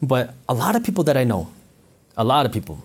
but 0.00 0.34
a 0.48 0.54
lot 0.54 0.76
of 0.76 0.84
people 0.84 1.02
that 1.04 1.16
I 1.16 1.24
know, 1.24 1.50
a 2.16 2.22
lot 2.22 2.46
of 2.46 2.52
people, 2.52 2.84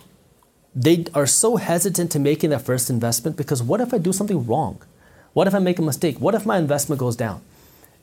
they 0.76 1.06
are 1.14 1.28
so 1.28 1.58
hesitant 1.58 2.12
to 2.14 2.20
making 2.20 2.50
that 2.50 2.64
first 2.64 2.90
investment 2.90 3.38
because 3.38 3.62
what 3.62 3.82
if 3.82 3.94
I 3.94 4.00
do 4.00 4.14
something 4.14 4.48
wrong? 4.48 4.82
What 5.34 5.46
if 5.46 5.54
I 5.54 5.60
make 5.60 5.78
a 5.78 5.84
mistake? 5.84 6.20
What 6.20 6.34
if 6.34 6.44
my 6.44 6.58
investment 6.58 7.00
goes 7.00 7.16
down? 7.16 7.42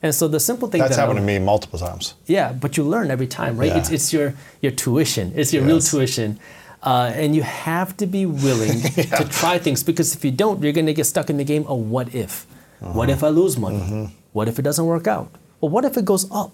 And 0.05 0.13
so 0.13 0.27
the 0.27 0.39
simple 0.39 0.67
thing 0.67 0.81
That's 0.81 0.95
that 0.95 0.99
I- 0.99 1.07
happened 1.07 1.17
to 1.17 1.25
me 1.25 1.39
multiple 1.39 1.79
times. 1.79 2.13
yeah, 2.27 2.53
but 2.53 2.77
you 2.77 2.83
learn 2.83 3.09
every 3.09 3.25
time, 3.25 3.57
right? 3.57 3.69
Yeah. 3.71 3.79
It's, 3.79 3.89
it's 3.89 4.13
your, 4.13 4.35
your 4.61 4.71
tuition, 4.71 5.33
it's 5.35 5.51
your 5.51 5.63
real 5.65 5.79
tuition. 5.81 6.39
Uh, 6.83 7.11
and 7.15 7.35
you 7.35 7.41
have 7.41 7.97
to 7.97 8.05
be 8.05 8.27
willing 8.27 8.81
to 9.17 9.27
try 9.41 9.57
things 9.57 9.81
because 9.81 10.13
if 10.13 10.23
you 10.23 10.29
don't, 10.29 10.61
you're 10.61 10.77
going 10.79 10.85
to 10.85 10.93
get 10.93 11.05
stuck 11.05 11.31
in 11.31 11.37
the 11.37 11.43
game 11.43 11.65
of 11.65 11.79
what 11.89 12.13
if. 12.13 12.45
What 12.81 13.09
if 13.09 13.23
I 13.23 13.29
lose 13.29 13.57
money? 13.57 14.13
What 14.33 14.47
if 14.47 14.59
it 14.59 14.61
doesn't 14.61 14.85
work 14.85 15.07
out? 15.07 15.31
Well, 15.59 15.71
what 15.71 15.83
if 15.85 15.97
it 15.97 16.05
goes 16.05 16.29
up? 16.29 16.51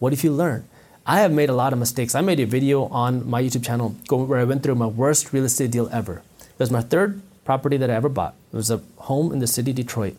What 0.00 0.12
if 0.12 0.24
you 0.24 0.32
learn? 0.32 0.66
I 1.06 1.20
have 1.20 1.30
made 1.30 1.50
a 1.50 1.54
lot 1.54 1.72
of 1.72 1.78
mistakes. 1.78 2.16
I 2.16 2.20
made 2.20 2.40
a 2.40 2.46
video 2.46 2.86
on 2.86 3.30
my 3.30 3.40
YouTube 3.40 3.64
channel 3.64 3.90
where 4.10 4.40
I 4.40 4.44
went 4.44 4.64
through 4.64 4.74
my 4.74 4.88
worst 4.88 5.32
real 5.32 5.44
estate 5.44 5.70
deal 5.70 5.88
ever. 5.92 6.22
It 6.40 6.58
was 6.58 6.72
my 6.72 6.82
third 6.82 7.22
property 7.44 7.76
that 7.76 7.90
I 7.90 7.94
ever 7.94 8.08
bought. 8.08 8.34
It 8.52 8.56
was 8.56 8.72
a 8.72 8.80
home 8.96 9.30
in 9.32 9.38
the 9.38 9.46
city 9.46 9.70
of 9.70 9.76
Detroit 9.76 10.16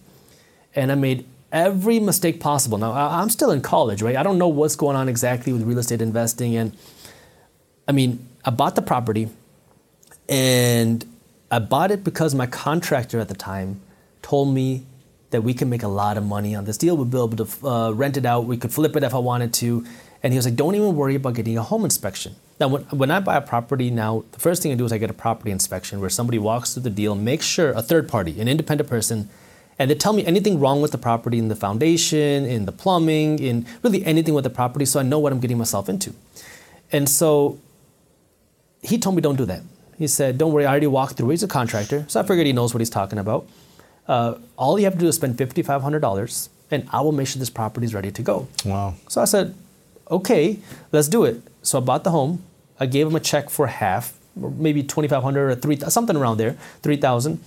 and 0.75 0.89
I 0.91 0.95
made 0.95 1.25
every 1.53 1.99
mistake 1.99 2.41
possible. 2.41 2.77
Now 2.77 2.91
I'm 2.91 3.29
still 3.29 3.51
in 3.51 3.61
college, 3.61 4.01
right? 4.01 4.17
I 4.17 4.23
don't 4.23 4.37
know 4.37 4.49
what's 4.49 4.75
going 4.75 4.97
on 4.97 5.07
exactly 5.07 5.53
with 5.53 5.61
real 5.63 5.79
estate 5.79 6.01
investing, 6.01 6.57
and 6.57 6.75
I 7.87 7.93
mean, 7.93 8.27
I 8.43 8.49
bought 8.49 8.75
the 8.75 8.81
property, 8.81 9.29
And 10.29 11.05
I 11.51 11.59
bought 11.59 11.91
it 11.91 12.03
because 12.03 12.33
my 12.33 12.47
contractor 12.47 13.19
at 13.19 13.27
the 13.27 13.35
time 13.35 13.81
told 14.21 14.53
me 14.53 14.85
that 15.31 15.41
we 15.43 15.53
can 15.53 15.69
make 15.69 15.83
a 15.83 15.87
lot 15.87 16.17
of 16.17 16.23
money 16.23 16.55
on 16.55 16.65
this 16.65 16.77
deal. 16.77 16.95
We'd 16.95 17.11
be 17.11 17.17
able 17.17 17.45
to 17.45 17.67
uh, 17.67 17.91
rent 17.91 18.17
it 18.17 18.25
out. 18.25 18.45
We 18.45 18.57
could 18.57 18.71
flip 18.71 18.95
it 18.95 19.03
if 19.03 19.13
I 19.13 19.17
wanted 19.17 19.53
to. 19.55 19.85
And 20.21 20.31
he 20.31 20.37
was 20.37 20.45
like, 20.45 20.55
don't 20.55 20.75
even 20.75 20.95
worry 20.95 21.15
about 21.15 21.33
getting 21.33 21.57
a 21.57 21.63
home 21.63 21.83
inspection. 21.83 22.35
Now, 22.59 22.69
when, 22.69 22.83
when 22.83 23.11
I 23.11 23.19
buy 23.19 23.35
a 23.35 23.41
property 23.41 23.89
now, 23.89 24.23
the 24.31 24.39
first 24.39 24.63
thing 24.63 24.71
I 24.71 24.75
do 24.75 24.85
is 24.85 24.93
I 24.93 24.97
get 24.97 25.09
a 25.09 25.13
property 25.13 25.51
inspection 25.51 25.99
where 25.99 26.09
somebody 26.09 26.39
walks 26.39 26.73
through 26.73 26.83
the 26.83 26.89
deal, 26.89 27.13
makes 27.15 27.45
sure 27.45 27.71
a 27.71 27.81
third 27.81 28.07
party, 28.07 28.39
an 28.39 28.47
independent 28.47 28.89
person, 28.89 29.29
and 29.83 29.91
they 29.91 29.95
tell 29.95 30.13
me 30.13 30.25
anything 30.25 30.61
wrong 30.61 30.81
with 30.81 30.93
the 30.93 30.97
property 30.97 31.37
in 31.37 31.49
the 31.49 31.57
foundation, 31.57 32.45
in 32.45 32.63
the 32.63 32.71
plumbing, 32.71 33.37
in 33.39 33.65
really 33.83 34.05
anything 34.05 34.33
with 34.33 34.45
the 34.45 34.49
property, 34.49 34.85
so 34.85 34.97
I 34.97 35.03
know 35.03 35.19
what 35.19 35.33
I'm 35.33 35.41
getting 35.41 35.57
myself 35.57 35.89
into. 35.89 36.13
And 36.93 37.09
so 37.09 37.59
he 38.81 38.97
told 38.97 39.17
me 39.17 39.21
don't 39.21 39.35
do 39.35 39.43
that. 39.43 39.61
He 39.97 40.07
said, 40.07 40.37
don't 40.37 40.53
worry, 40.53 40.65
I 40.65 40.71
already 40.71 40.87
walked 40.87 41.17
through. 41.17 41.27
He's 41.27 41.43
a 41.43 41.49
contractor, 41.49 42.05
so 42.07 42.21
I 42.21 42.23
figured 42.23 42.47
he 42.47 42.53
knows 42.53 42.73
what 42.73 42.79
he's 42.79 42.89
talking 42.89 43.19
about. 43.19 43.45
Uh, 44.07 44.35
all 44.55 44.79
you 44.79 44.85
have 44.85 44.93
to 44.93 44.99
do 44.99 45.07
is 45.07 45.15
spend 45.15 45.35
$5,500, 45.35 46.49
and 46.71 46.87
I 46.93 47.01
will 47.01 47.11
make 47.11 47.27
sure 47.27 47.41
this 47.41 47.49
property 47.49 47.85
is 47.85 47.93
ready 47.93 48.09
to 48.09 48.21
go. 48.21 48.47
Wow. 48.63 48.93
So 49.09 49.21
I 49.21 49.25
said, 49.25 49.53
okay, 50.09 50.59
let's 50.93 51.09
do 51.09 51.25
it. 51.25 51.41
So 51.61 51.79
I 51.79 51.81
bought 51.81 52.05
the 52.05 52.11
home. 52.11 52.41
I 52.79 52.85
gave 52.85 53.05
him 53.05 53.17
a 53.17 53.19
check 53.19 53.49
for 53.49 53.67
half, 53.67 54.17
or 54.41 54.49
maybe 54.49 54.81
2500 54.81 55.51
or 55.51 55.55
3 55.55 55.77
something 55.89 56.15
around 56.15 56.37
there, 56.37 56.55
3000 56.83 57.43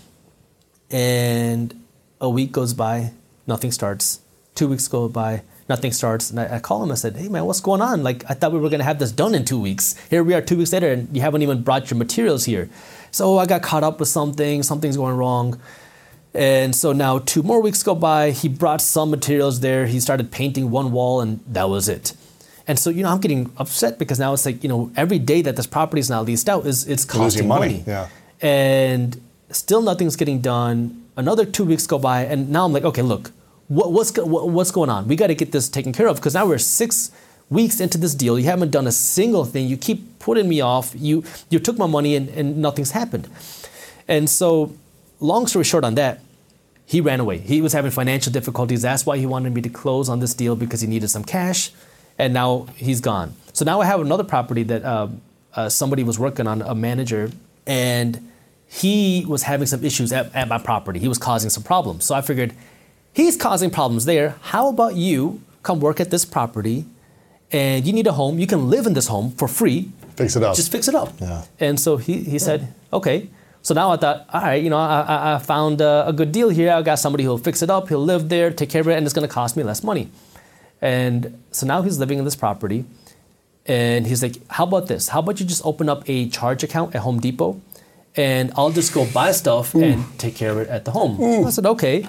And 0.90 1.85
a 2.20 2.28
week 2.28 2.52
goes 2.52 2.74
by, 2.74 3.12
nothing 3.46 3.70
starts. 3.70 4.20
Two 4.54 4.68
weeks 4.68 4.88
go 4.88 5.08
by, 5.08 5.42
nothing 5.68 5.92
starts. 5.92 6.30
And 6.30 6.40
I, 6.40 6.56
I 6.56 6.58
call 6.58 6.82
him, 6.82 6.90
I 6.90 6.94
said, 6.94 7.16
hey 7.16 7.28
man, 7.28 7.44
what's 7.44 7.60
going 7.60 7.82
on? 7.82 8.02
Like, 8.02 8.24
I 8.28 8.34
thought 8.34 8.52
we 8.52 8.58
were 8.58 8.70
gonna 8.70 8.84
have 8.84 8.98
this 8.98 9.12
done 9.12 9.34
in 9.34 9.44
two 9.44 9.60
weeks. 9.60 9.96
Here 10.08 10.24
we 10.24 10.34
are 10.34 10.40
two 10.40 10.56
weeks 10.56 10.72
later, 10.72 10.92
and 10.92 11.14
you 11.14 11.22
haven't 11.22 11.42
even 11.42 11.62
brought 11.62 11.90
your 11.90 11.98
materials 11.98 12.44
here. 12.44 12.68
So 13.10 13.38
I 13.38 13.46
got 13.46 13.62
caught 13.62 13.84
up 13.84 14.00
with 14.00 14.08
something, 14.08 14.62
something's 14.62 14.96
going 14.96 15.16
wrong. 15.16 15.60
And 16.34 16.76
so 16.76 16.92
now 16.92 17.18
two 17.20 17.42
more 17.42 17.62
weeks 17.62 17.82
go 17.82 17.94
by. 17.94 18.30
He 18.30 18.48
brought 18.48 18.82
some 18.82 19.10
materials 19.10 19.60
there. 19.60 19.86
He 19.86 20.00
started 20.00 20.30
painting 20.30 20.70
one 20.70 20.92
wall, 20.92 21.22
and 21.22 21.40
that 21.46 21.70
was 21.70 21.88
it. 21.88 22.12
And 22.68 22.78
so 22.78 22.90
you 22.90 23.02
know, 23.02 23.10
I'm 23.10 23.20
getting 23.20 23.52
upset 23.56 23.98
because 23.98 24.18
now 24.18 24.32
it's 24.34 24.44
like 24.44 24.62
you 24.62 24.68
know, 24.68 24.90
every 24.96 25.18
day 25.18 25.40
that 25.42 25.56
this 25.56 25.66
property 25.66 26.00
is 26.00 26.10
now 26.10 26.22
leased 26.22 26.48
out 26.48 26.66
is 26.66 26.86
it's 26.86 27.04
costing 27.04 27.48
money. 27.48 27.68
money. 27.68 27.84
Yeah. 27.86 28.08
And 28.42 29.20
still 29.50 29.80
nothing's 29.80 30.16
getting 30.16 30.40
done. 30.40 31.05
Another 31.16 31.44
two 31.44 31.64
weeks 31.64 31.86
go 31.86 31.98
by, 31.98 32.24
and 32.24 32.50
now 32.50 32.66
I'm 32.66 32.72
like, 32.72 32.84
okay, 32.84 33.02
look, 33.02 33.32
what, 33.68 33.92
what's 33.92 34.16
what, 34.16 34.48
what's 34.50 34.70
going 34.70 34.90
on? 34.90 35.08
We 35.08 35.16
got 35.16 35.28
to 35.28 35.34
get 35.34 35.52
this 35.52 35.68
taken 35.68 35.92
care 35.92 36.06
of 36.06 36.16
because 36.16 36.34
now 36.34 36.46
we're 36.46 36.58
six 36.58 37.10
weeks 37.48 37.80
into 37.80 37.98
this 37.98 38.14
deal. 38.14 38.38
You 38.38 38.44
haven't 38.46 38.70
done 38.70 38.86
a 38.86 38.92
single 38.92 39.44
thing. 39.44 39.66
You 39.66 39.76
keep 39.76 40.18
putting 40.18 40.48
me 40.48 40.60
off. 40.60 40.92
You 40.94 41.24
you 41.50 41.58
took 41.58 41.78
my 41.78 41.86
money 41.86 42.16
and, 42.16 42.28
and 42.30 42.58
nothing's 42.58 42.90
happened. 42.90 43.28
And 44.06 44.30
so, 44.30 44.74
long 45.18 45.46
story 45.46 45.64
short 45.64 45.84
on 45.84 45.94
that, 45.96 46.20
he 46.84 47.00
ran 47.00 47.18
away. 47.18 47.38
He 47.38 47.60
was 47.60 47.72
having 47.72 47.90
financial 47.90 48.32
difficulties. 48.32 48.82
That's 48.82 49.04
why 49.04 49.18
he 49.18 49.26
wanted 49.26 49.52
me 49.52 49.62
to 49.62 49.68
close 49.68 50.08
on 50.08 50.20
this 50.20 50.34
deal 50.34 50.54
because 50.54 50.80
he 50.80 50.86
needed 50.86 51.08
some 51.08 51.24
cash. 51.24 51.72
And 52.18 52.32
now 52.32 52.66
he's 52.76 53.00
gone. 53.00 53.34
So 53.52 53.64
now 53.64 53.80
I 53.80 53.86
have 53.86 54.00
another 54.00 54.24
property 54.24 54.62
that 54.64 54.84
uh, 54.84 55.08
uh, 55.54 55.68
somebody 55.68 56.02
was 56.02 56.18
working 56.18 56.46
on, 56.46 56.62
a 56.62 56.74
manager, 56.74 57.30
and 57.66 58.30
he 58.82 59.24
was 59.26 59.42
having 59.44 59.66
some 59.66 59.82
issues 59.84 60.12
at, 60.12 60.34
at 60.34 60.48
my 60.48 60.58
property. 60.58 60.98
He 61.00 61.08
was 61.08 61.18
causing 61.18 61.50
some 61.50 61.62
problems. 61.62 62.04
So 62.04 62.14
I 62.14 62.20
figured, 62.20 62.52
he's 63.12 63.36
causing 63.36 63.70
problems 63.70 64.04
there. 64.04 64.36
How 64.52 64.68
about 64.68 64.94
you 64.96 65.40
come 65.62 65.80
work 65.80 65.98
at 66.00 66.10
this 66.10 66.24
property 66.24 66.84
and 67.52 67.86
you 67.86 67.92
need 67.92 68.06
a 68.06 68.12
home? 68.12 68.38
You 68.38 68.46
can 68.46 68.68
live 68.68 68.86
in 68.86 68.94
this 68.94 69.06
home 69.08 69.30
for 69.32 69.48
free. 69.48 69.90
Fix 70.16 70.36
it 70.36 70.42
up. 70.42 70.56
Just 70.56 70.70
fix 70.72 70.88
it 70.88 70.94
up. 70.94 71.12
Yeah. 71.20 71.44
And 71.60 71.78
so 71.80 71.96
he, 71.96 72.22
he 72.24 72.38
said, 72.38 72.72
okay. 72.92 73.28
So 73.62 73.74
now 73.74 73.90
I 73.90 73.96
thought, 73.96 74.26
all 74.32 74.40
right, 74.42 74.62
you 74.62 74.70
know, 74.70 74.78
I, 74.78 75.00
I- 75.00 75.34
I 75.34 75.38
found 75.38 75.80
a, 75.80 76.06
a 76.08 76.12
good 76.12 76.30
deal 76.32 76.48
here. 76.50 76.70
I 76.72 76.82
got 76.82 76.98
somebody 76.98 77.24
who'll 77.24 77.38
fix 77.38 77.62
it 77.62 77.70
up. 77.70 77.88
He'll 77.88 78.04
live 78.04 78.28
there, 78.28 78.50
take 78.52 78.70
care 78.70 78.80
of 78.82 78.88
it, 78.88 78.94
and 78.96 79.04
it's 79.06 79.14
going 79.14 79.26
to 79.26 79.32
cost 79.32 79.56
me 79.56 79.62
less 79.62 79.82
money. 79.82 80.08
And 80.80 81.42
so 81.50 81.66
now 81.66 81.82
he's 81.82 81.98
living 81.98 82.18
in 82.18 82.24
this 82.24 82.36
property. 82.36 82.84
And 83.66 84.06
he's 84.06 84.22
like, 84.22 84.36
how 84.48 84.64
about 84.64 84.86
this? 84.86 85.08
How 85.08 85.18
about 85.20 85.40
you 85.40 85.46
just 85.46 85.64
open 85.64 85.88
up 85.88 86.08
a 86.08 86.28
charge 86.28 86.62
account 86.62 86.94
at 86.94 87.00
Home 87.02 87.18
Depot 87.20 87.60
and 88.16 88.52
I'll 88.56 88.70
just 88.70 88.92
go 88.94 89.06
buy 89.12 89.32
stuff 89.32 89.74
and 89.74 90.04
take 90.18 90.34
care 90.36 90.50
of 90.52 90.58
it 90.58 90.68
at 90.68 90.84
the 90.84 90.90
home. 90.90 91.44
I 91.46 91.50
said, 91.50 91.66
okay. 91.66 92.06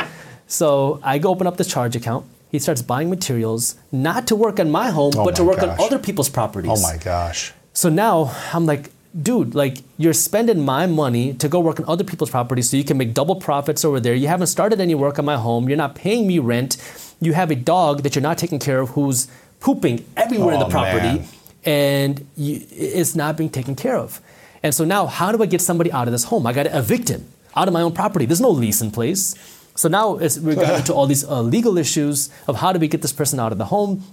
So 0.47 0.99
I 1.03 1.17
go 1.17 1.29
open 1.29 1.47
up 1.47 1.57
the 1.57 1.65
charge 1.65 1.95
account. 1.95 2.25
He 2.49 2.59
starts 2.59 2.81
buying 2.81 3.09
materials, 3.09 3.75
not 3.91 4.25
to 4.27 4.35
work 4.35 4.59
on 4.59 4.71
my 4.71 4.89
home, 4.89 5.11
Oh 5.17 5.25
but 5.25 5.35
to 5.35 5.43
work 5.43 5.57
gosh. 5.59 5.77
on 5.77 5.85
other 5.85 5.99
people's 5.99 6.29
properties. 6.29 6.71
Oh 6.73 6.81
my 6.81 6.95
gosh. 6.97 7.53
So 7.73 7.89
now 7.89 8.33
I'm 8.53 8.65
like, 8.65 8.89
dude, 9.21 9.53
like 9.53 9.79
you're 9.97 10.13
spending 10.13 10.63
my 10.63 10.85
money 10.85 11.33
to 11.33 11.49
go 11.49 11.59
work 11.59 11.79
on 11.81 11.85
other 11.89 12.05
people's 12.05 12.29
properties 12.29 12.69
so 12.69 12.77
you 12.77 12.85
can 12.85 12.97
make 12.97 13.13
double 13.13 13.35
profits 13.35 13.83
over 13.83 13.99
there. 13.99 14.15
You 14.15 14.29
haven't 14.29 14.47
started 14.47 14.79
any 14.79 14.95
work 14.95 15.19
on 15.19 15.25
my 15.25 15.35
home. 15.35 15.67
You're 15.67 15.77
not 15.77 15.93
paying 15.95 16.25
me 16.25 16.39
rent. 16.39 16.77
You 17.19 17.33
have 17.33 17.51
a 17.51 17.55
dog 17.55 18.03
that 18.03 18.15
you're 18.15 18.23
not 18.23 18.37
taking 18.37 18.59
care 18.59 18.79
of 18.79 18.91
who's 18.91 19.27
pooping 19.59 20.05
everywhere 20.15 20.53
in 20.55 20.61
Oh, 20.61 20.65
the 20.65 20.71
property 20.71 21.19
man. 21.19 21.27
and 21.65 22.27
you, 22.37 22.61
it's 22.71 23.13
not 23.15 23.35
being 23.35 23.49
taken 23.49 23.75
care 23.75 23.97
of. 23.97 24.21
And 24.63 24.73
so 24.73 24.85
now, 24.85 25.05
how 25.05 25.31
do 25.31 25.41
I 25.41 25.45
get 25.45 25.61
somebody 25.61 25.91
out 25.91 26.07
of 26.07 26.11
this 26.11 26.25
home? 26.25 26.47
I 26.47 26.53
got 26.53 26.63
to 26.63 26.77
evict 26.77 27.09
him 27.09 27.25
out 27.55 27.67
of 27.67 27.73
my 27.73 27.81
own 27.81 27.93
property. 27.93 28.25
There's 28.25 28.41
no 28.41 28.49
lease 28.49 28.81
in 28.81 28.91
place. 28.91 29.35
So 29.75 29.87
now 29.87 30.17
it's, 30.17 30.39
we're 30.39 30.55
getting 30.55 30.77
into 30.77 30.93
all 30.93 31.05
these 31.05 31.23
uh, 31.23 31.41
legal 31.41 31.77
issues 31.77 32.29
of 32.47 32.57
how 32.57 32.73
do 32.73 32.79
we 32.79 32.87
get 32.87 33.01
this 33.01 33.13
person 33.13 33.39
out 33.39 33.51
of 33.51 33.57
the 33.57 33.65
home. 33.65 34.03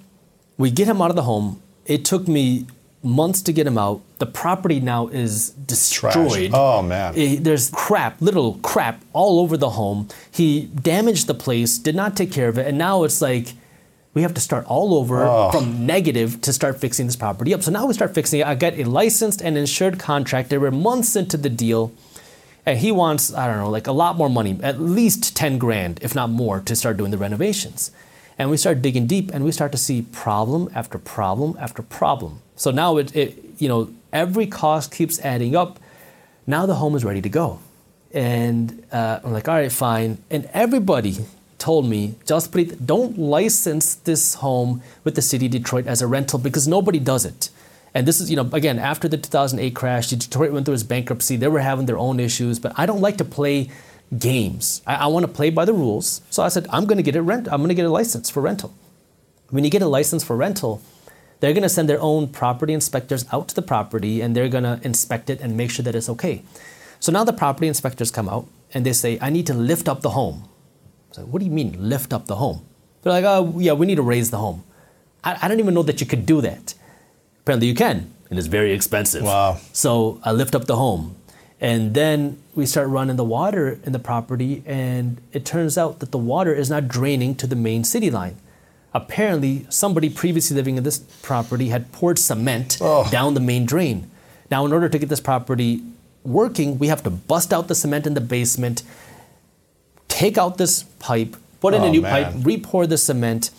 We 0.59 0.70
get 0.70 0.86
him 0.88 1.01
out 1.01 1.11
of 1.11 1.16
the 1.16 1.22
home. 1.22 1.62
It 1.86 2.05
took 2.05 2.28
me 2.28 2.66
months 3.03 3.42
to 3.42 3.53
get 3.53 3.66
him 3.66 3.78
out. 3.78 4.03
The 4.18 4.26
property 4.26 4.80
now 4.80 5.09
is 5.09 5.51
destroyed. 5.51 6.51
Oh, 6.55 6.82
man. 6.82 7.14
Eh, 7.16 7.36
there's 7.40 7.70
crap, 7.70 8.20
little 8.20 8.55
crap 8.62 9.03
all 9.12 9.40
over 9.40 9.57
the 9.57 9.70
home. 9.70 10.09
He 10.30 10.66
damaged 10.66 11.26
the 11.26 11.34
place, 11.34 11.78
did 11.78 11.95
not 11.95 12.16
take 12.16 12.32
care 12.32 12.49
of 12.49 12.59
it, 12.59 12.66
and 12.66 12.78
now 12.78 13.05
it's 13.05 13.20
like 13.20 13.55
we 14.14 14.22
have 14.22 14.34
to 14.34 14.40
start 14.40 14.64
all 14.66 14.94
over 14.94 15.24
Oh. 15.24 15.50
from 15.50 15.84
negative 15.86 16.40
to 16.42 16.52
start 16.52 16.80
fixing 16.80 17.06
this 17.06 17.16
property 17.16 17.52
up. 17.52 17.62
So 17.62 17.70
now 17.70 17.86
we 17.86 17.94
start 17.94 18.14
fixing 18.14 18.40
it. 18.40 18.46
I 18.46 18.54
got 18.54 18.74
a 18.74 18.84
licensed 18.84 19.42
and 19.42 19.58
insured 19.58 19.98
contractor. 19.98 20.58
We're 20.60 20.70
months 20.70 21.16
into 21.16 21.36
the 21.36 21.50
deal. 21.50 21.92
And 22.66 22.78
he 22.78 22.90
wants, 22.92 23.34
I 23.34 23.46
don't 23.46 23.58
know, 23.58 23.68
like 23.68 23.86
a 23.86 23.92
lot 23.92 24.16
more 24.16 24.30
money, 24.30 24.58
at 24.62 24.80
least 24.80 25.36
10 25.36 25.58
grand, 25.58 25.98
if 26.00 26.14
not 26.14 26.30
more, 26.30 26.60
to 26.60 26.74
start 26.74 26.96
doing 26.96 27.10
the 27.10 27.18
renovations. 27.18 27.90
And 28.38 28.50
we 28.50 28.56
start 28.56 28.80
digging 28.80 29.06
deep 29.06 29.30
and 29.34 29.44
we 29.44 29.52
start 29.52 29.70
to 29.72 29.78
see 29.78 30.02
problem 30.02 30.70
after 30.74 30.96
problem 30.98 31.56
after 31.60 31.82
problem. 31.82 32.40
So 32.56 32.70
now 32.70 32.96
it, 32.96 33.14
it 33.14 33.38
you 33.58 33.68
know, 33.68 33.90
every 34.12 34.46
cost 34.46 34.90
keeps 34.92 35.20
adding 35.20 35.54
up. 35.54 35.78
Now 36.46 36.64
the 36.66 36.76
home 36.76 36.94
is 36.96 37.04
ready 37.04 37.20
to 37.20 37.28
go. 37.28 37.58
And 38.12 38.84
uh, 38.92 39.20
I'm 39.22 39.32
like, 39.32 39.48
all 39.48 39.56
right, 39.56 39.70
fine. 39.72 40.18
And 40.30 40.48
everybody 40.54 41.16
told 41.64 41.86
me, 41.86 42.14
Jaspreet, 42.26 42.84
don't 42.84 43.16
license 43.16 43.94
this 43.94 44.34
home 44.34 44.82
with 45.02 45.14
the 45.14 45.22
city 45.22 45.46
of 45.46 45.52
Detroit 45.52 45.86
as 45.86 46.02
a 46.02 46.06
rental 46.06 46.38
because 46.38 46.68
nobody 46.68 46.98
does 46.98 47.24
it. 47.24 47.48
And 47.94 48.06
this 48.06 48.20
is, 48.20 48.28
you 48.28 48.36
know, 48.36 48.46
again, 48.52 48.78
after 48.78 49.08
the 49.08 49.16
2008 49.16 49.74
crash, 49.74 50.08
Detroit 50.08 50.52
went 50.52 50.66
through 50.66 50.74
its 50.74 50.82
bankruptcy. 50.82 51.36
They 51.36 51.48
were 51.48 51.60
having 51.60 51.86
their 51.86 51.96
own 51.96 52.20
issues, 52.20 52.58
but 52.58 52.74
I 52.76 52.84
don't 52.84 53.00
like 53.00 53.16
to 53.16 53.24
play 53.24 53.70
games. 54.18 54.82
I, 54.86 54.96
I 54.96 55.06
want 55.06 55.24
to 55.24 55.32
play 55.32 55.48
by 55.48 55.64
the 55.64 55.72
rules. 55.72 56.20
So 56.28 56.42
I 56.42 56.48
said, 56.48 56.66
I'm 56.68 56.84
going 56.84 56.98
to 56.98 57.02
get 57.02 57.16
a 57.16 57.22
rent. 57.22 57.48
I'm 57.50 57.60
going 57.60 57.70
to 57.70 57.74
get 57.74 57.86
a 57.86 57.96
license 58.00 58.28
for 58.28 58.42
rental. 58.42 58.74
When 59.48 59.64
you 59.64 59.70
get 59.70 59.80
a 59.80 59.88
license 59.88 60.22
for 60.22 60.36
rental, 60.36 60.82
they're 61.40 61.54
going 61.54 61.62
to 61.62 61.70
send 61.70 61.88
their 61.88 62.02
own 62.02 62.28
property 62.28 62.74
inspectors 62.74 63.24
out 63.32 63.48
to 63.48 63.54
the 63.54 63.62
property 63.62 64.20
and 64.20 64.36
they're 64.36 64.50
going 64.50 64.64
to 64.64 64.80
inspect 64.82 65.30
it 65.30 65.40
and 65.40 65.56
make 65.56 65.70
sure 65.70 65.82
that 65.82 65.94
it's 65.94 66.10
okay. 66.10 66.42
So 67.00 67.10
now 67.10 67.24
the 67.24 67.32
property 67.32 67.68
inspectors 67.68 68.10
come 68.10 68.28
out 68.28 68.46
and 68.74 68.84
they 68.84 68.92
say, 68.92 69.16
I 69.22 69.30
need 69.30 69.46
to 69.46 69.54
lift 69.54 69.88
up 69.88 70.02
the 70.02 70.10
home. 70.10 70.46
Said, 71.14 71.30
what 71.30 71.38
do 71.38 71.44
you 71.44 71.52
mean 71.52 71.76
lift 71.78 72.12
up 72.12 72.26
the 72.26 72.34
home? 72.34 72.64
They're 73.02 73.12
like, 73.12 73.24
oh, 73.24 73.54
yeah, 73.60 73.72
we 73.72 73.86
need 73.86 73.94
to 73.96 74.02
raise 74.02 74.32
the 74.32 74.38
home. 74.38 74.64
I, 75.22 75.38
I 75.42 75.46
don't 75.46 75.60
even 75.60 75.72
know 75.72 75.84
that 75.84 76.00
you 76.00 76.08
could 76.08 76.26
do 76.26 76.40
that. 76.40 76.74
Apparently 77.42 77.68
you 77.68 77.74
can, 77.76 78.12
and 78.30 78.38
it's 78.38 78.48
very 78.48 78.72
expensive. 78.72 79.22
Wow. 79.22 79.58
So 79.72 80.20
I 80.24 80.32
lift 80.32 80.56
up 80.56 80.64
the 80.64 80.74
home. 80.74 81.14
And 81.60 81.94
then 81.94 82.42
we 82.56 82.66
start 82.66 82.88
running 82.88 83.14
the 83.14 83.24
water 83.24 83.78
in 83.84 83.92
the 83.92 84.00
property, 84.00 84.64
and 84.66 85.20
it 85.32 85.44
turns 85.44 85.78
out 85.78 86.00
that 86.00 86.10
the 86.10 86.18
water 86.18 86.52
is 86.52 86.68
not 86.68 86.88
draining 86.88 87.36
to 87.36 87.46
the 87.46 87.54
main 87.54 87.84
city 87.84 88.10
line. 88.10 88.36
Apparently, 88.92 89.66
somebody 89.70 90.10
previously 90.10 90.56
living 90.56 90.76
in 90.76 90.82
this 90.82 90.98
property 91.22 91.68
had 91.68 91.92
poured 91.92 92.18
cement 92.18 92.78
oh. 92.80 93.08
down 93.08 93.34
the 93.34 93.40
main 93.40 93.66
drain. 93.66 94.10
Now, 94.50 94.66
in 94.66 94.72
order 94.72 94.88
to 94.88 94.98
get 94.98 95.10
this 95.10 95.20
property 95.20 95.80
working, 96.24 96.76
we 96.76 96.88
have 96.88 97.04
to 97.04 97.10
bust 97.10 97.52
out 97.52 97.68
the 97.68 97.74
cement 97.76 98.04
in 98.04 98.14
the 98.14 98.20
basement, 98.20 98.82
take 100.14 100.38
out 100.38 100.58
this 100.58 100.84
pipe, 101.00 101.36
put 101.60 101.74
in 101.74 101.82
a 101.82 101.86
Oh, 101.86 101.90
new 101.90 102.02
man. 102.02 102.12
pipe, 102.32 102.46
re-pour 102.46 102.86
the 102.86 102.96
cement, 102.96 103.50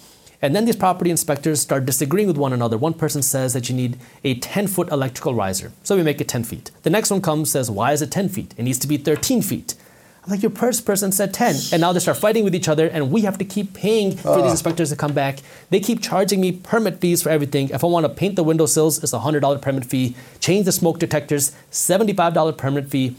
and 0.41 0.55
then 0.55 0.63
these 0.65 0.75
property 0.75 1.09
inspectors 1.11 1.59
start 1.59 1.85
disagreeing 1.85 2.27
with 2.27 2.37
one 2.37 2.53
another. 2.53 2.77
One 2.77 2.93
person 2.93 3.21
says 3.21 3.53
that 3.53 3.67
you 3.67 3.75
need 3.75 3.97
a 4.23 4.35
10 4.35 4.67
foot 4.67 4.89
electrical 4.89 5.33
riser, 5.33 5.71
so 5.83 5.97
we 5.97 6.03
make 6.03 6.21
it 6.21 6.27
10 6.29 6.43
feet. 6.45 6.71
The 6.83 6.89
next 6.89 7.11
one 7.11 7.21
comes 7.21 7.51
says, 7.51 7.69
why 7.69 7.91
is 7.91 8.01
it 8.01 8.09
10 8.11 8.29
feet? 8.29 8.53
It 8.57 8.63
needs 8.63 8.79
to 8.79 8.87
be 8.87 8.97
13 8.97 9.41
feet. 9.41 9.75
I'm 10.23 10.31
like, 10.31 10.41
your 10.41 10.51
first 10.51 10.85
person 10.85 11.11
said 11.11 11.33
10. 11.33 11.55
And 11.73 11.81
now 11.81 11.91
they 11.93 11.99
start 11.99 12.17
fighting 12.17 12.43
with 12.43 12.55
each 12.55 12.67
other, 12.67 12.87
and 12.87 13.11
we 13.11 13.21
have 13.21 13.37
to 13.37 13.45
keep 13.45 13.73
paying 13.73 14.15
for 14.17 14.41
these 14.41 14.51
inspectors 14.51 14.89
to 14.89 14.95
come 14.95 15.13
back. 15.13 15.39
They 15.69 15.79
keep 15.79 16.01
charging 16.01 16.39
me 16.41 16.51
permit 16.53 16.99
fees 17.01 17.21
for 17.21 17.29
everything. 17.29 17.69
If 17.69 17.83
I 17.83 17.87
want 17.87 18.05
to 18.05 18.09
paint 18.09 18.35
the 18.35 18.43
windowsills, 18.43 19.03
it's 19.03 19.13
a 19.13 19.19
$100 19.19 19.61
permit 19.61 19.85
fee. 19.85 20.15
Change 20.39 20.65
the 20.65 20.71
smoke 20.71 20.97
detectors, 20.99 21.51
$75 21.71 22.57
permit 22.57 22.89
fee. 22.89 23.15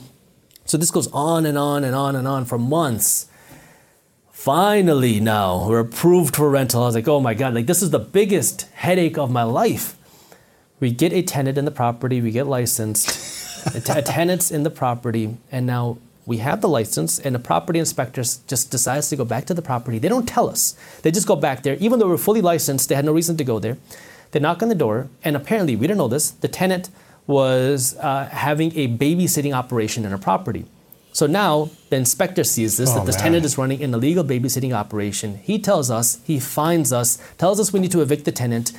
So 0.67 0.77
this 0.77 0.91
goes 0.91 1.07
on 1.13 1.47
and 1.47 1.57
on 1.57 1.85
and 1.85 1.95
on 1.95 2.17
and 2.17 2.27
on 2.27 2.45
for 2.45 2.59
months. 2.59 3.29
Finally, 4.33 5.19
now 5.21 5.69
we're 5.69 5.81
approved 5.81 6.37
for 6.37 6.51
rental. 6.51 6.83
I 6.83 6.87
was 6.87 6.95
like, 6.95 7.09
oh 7.09 7.21
my 7.21 7.35
God, 7.35 7.55
like 7.55 7.67
this 7.67 7.83
is 7.83 7.91
the 7.91 7.99
biggest 7.99 8.63
headache 8.75 9.17
of 9.17 9.31
my 9.31 9.45
life. 9.45 9.97
We 10.79 10.93
get 10.93 11.13
a 11.13 11.23
tenant 11.23 11.57
in 11.57 11.65
the 11.65 11.71
property, 11.71 12.21
we 12.21 12.31
get 12.31 12.47
licensed, 12.47 13.09
a 13.75 13.81
t- 13.81 13.93
a 13.93 14.03
tenant's 14.03 14.51
in 14.51 14.63
the 14.63 14.71
property, 14.71 15.37
and 15.51 15.67
now 15.67 15.99
we 16.27 16.39
have 16.39 16.61
the 16.61 16.69
license, 16.69 17.19
and 17.19 17.35
the 17.35 17.39
property 17.39 17.79
inspectors 17.79 18.39
just 18.47 18.71
decides 18.71 19.09
to 19.09 19.17
go 19.17 19.25
back 19.25 19.47
to 19.47 19.55
the 19.55 19.63
property. 19.63 19.99
They 19.99 20.09
don't 20.09 20.29
tell 20.29 20.51
us. 20.51 20.77
They 21.03 21.11
just 21.11 21.27
go 21.27 21.37
back 21.37 21.63
there, 21.63 21.77
even 21.77 21.99
though 21.99 22.09
we're 22.09 22.19
fully 22.19 22.43
licensed. 22.43 22.89
They 22.89 22.95
had 22.95 23.05
no 23.05 23.13
reason 23.13 23.37
to 23.39 23.45
go 23.45 23.59
there. 23.59 23.79
They 24.33 24.41
knock 24.41 24.63
on 24.63 24.69
the 24.69 24.75
door, 24.75 25.09
and 25.25 25.37
apparently 25.37 25.77
we 25.77 25.87
didn't 25.87 25.99
know 25.99 26.09
this. 26.09 26.33
The 26.33 26.49
tenant 26.49 26.91
was 27.27 27.97
uh, 27.99 28.27
having 28.31 28.77
a 28.77 28.89
babysitting 28.89 29.53
operation 29.53 30.05
in 30.05 30.13
a 30.13 30.19
property. 30.19 30.65
So 31.13 31.27
now 31.27 31.71
the 31.91 31.97
inspector 31.97 32.45
sees 32.45 32.77
this 32.77 32.91
Oh, 32.91 32.97
that 32.97 33.07
this 33.07 33.17
man. 33.17 33.25
tenant 33.25 33.45
is 33.45 33.57
running 33.57 33.83
an 33.83 33.95
illegal 33.95 34.23
babysitting 34.23 34.73
operation. 34.73 35.39
He 35.43 35.59
tells 35.59 35.91
us, 35.91 36.21
he 36.25 36.39
finds 36.39 36.93
us, 36.93 37.19
tells 37.39 37.59
us 37.59 37.73
we 37.73 37.81
need 37.81 37.91
to 37.93 38.03
evict 38.03 38.27
the 38.27 38.33
tenant, 38.33 38.73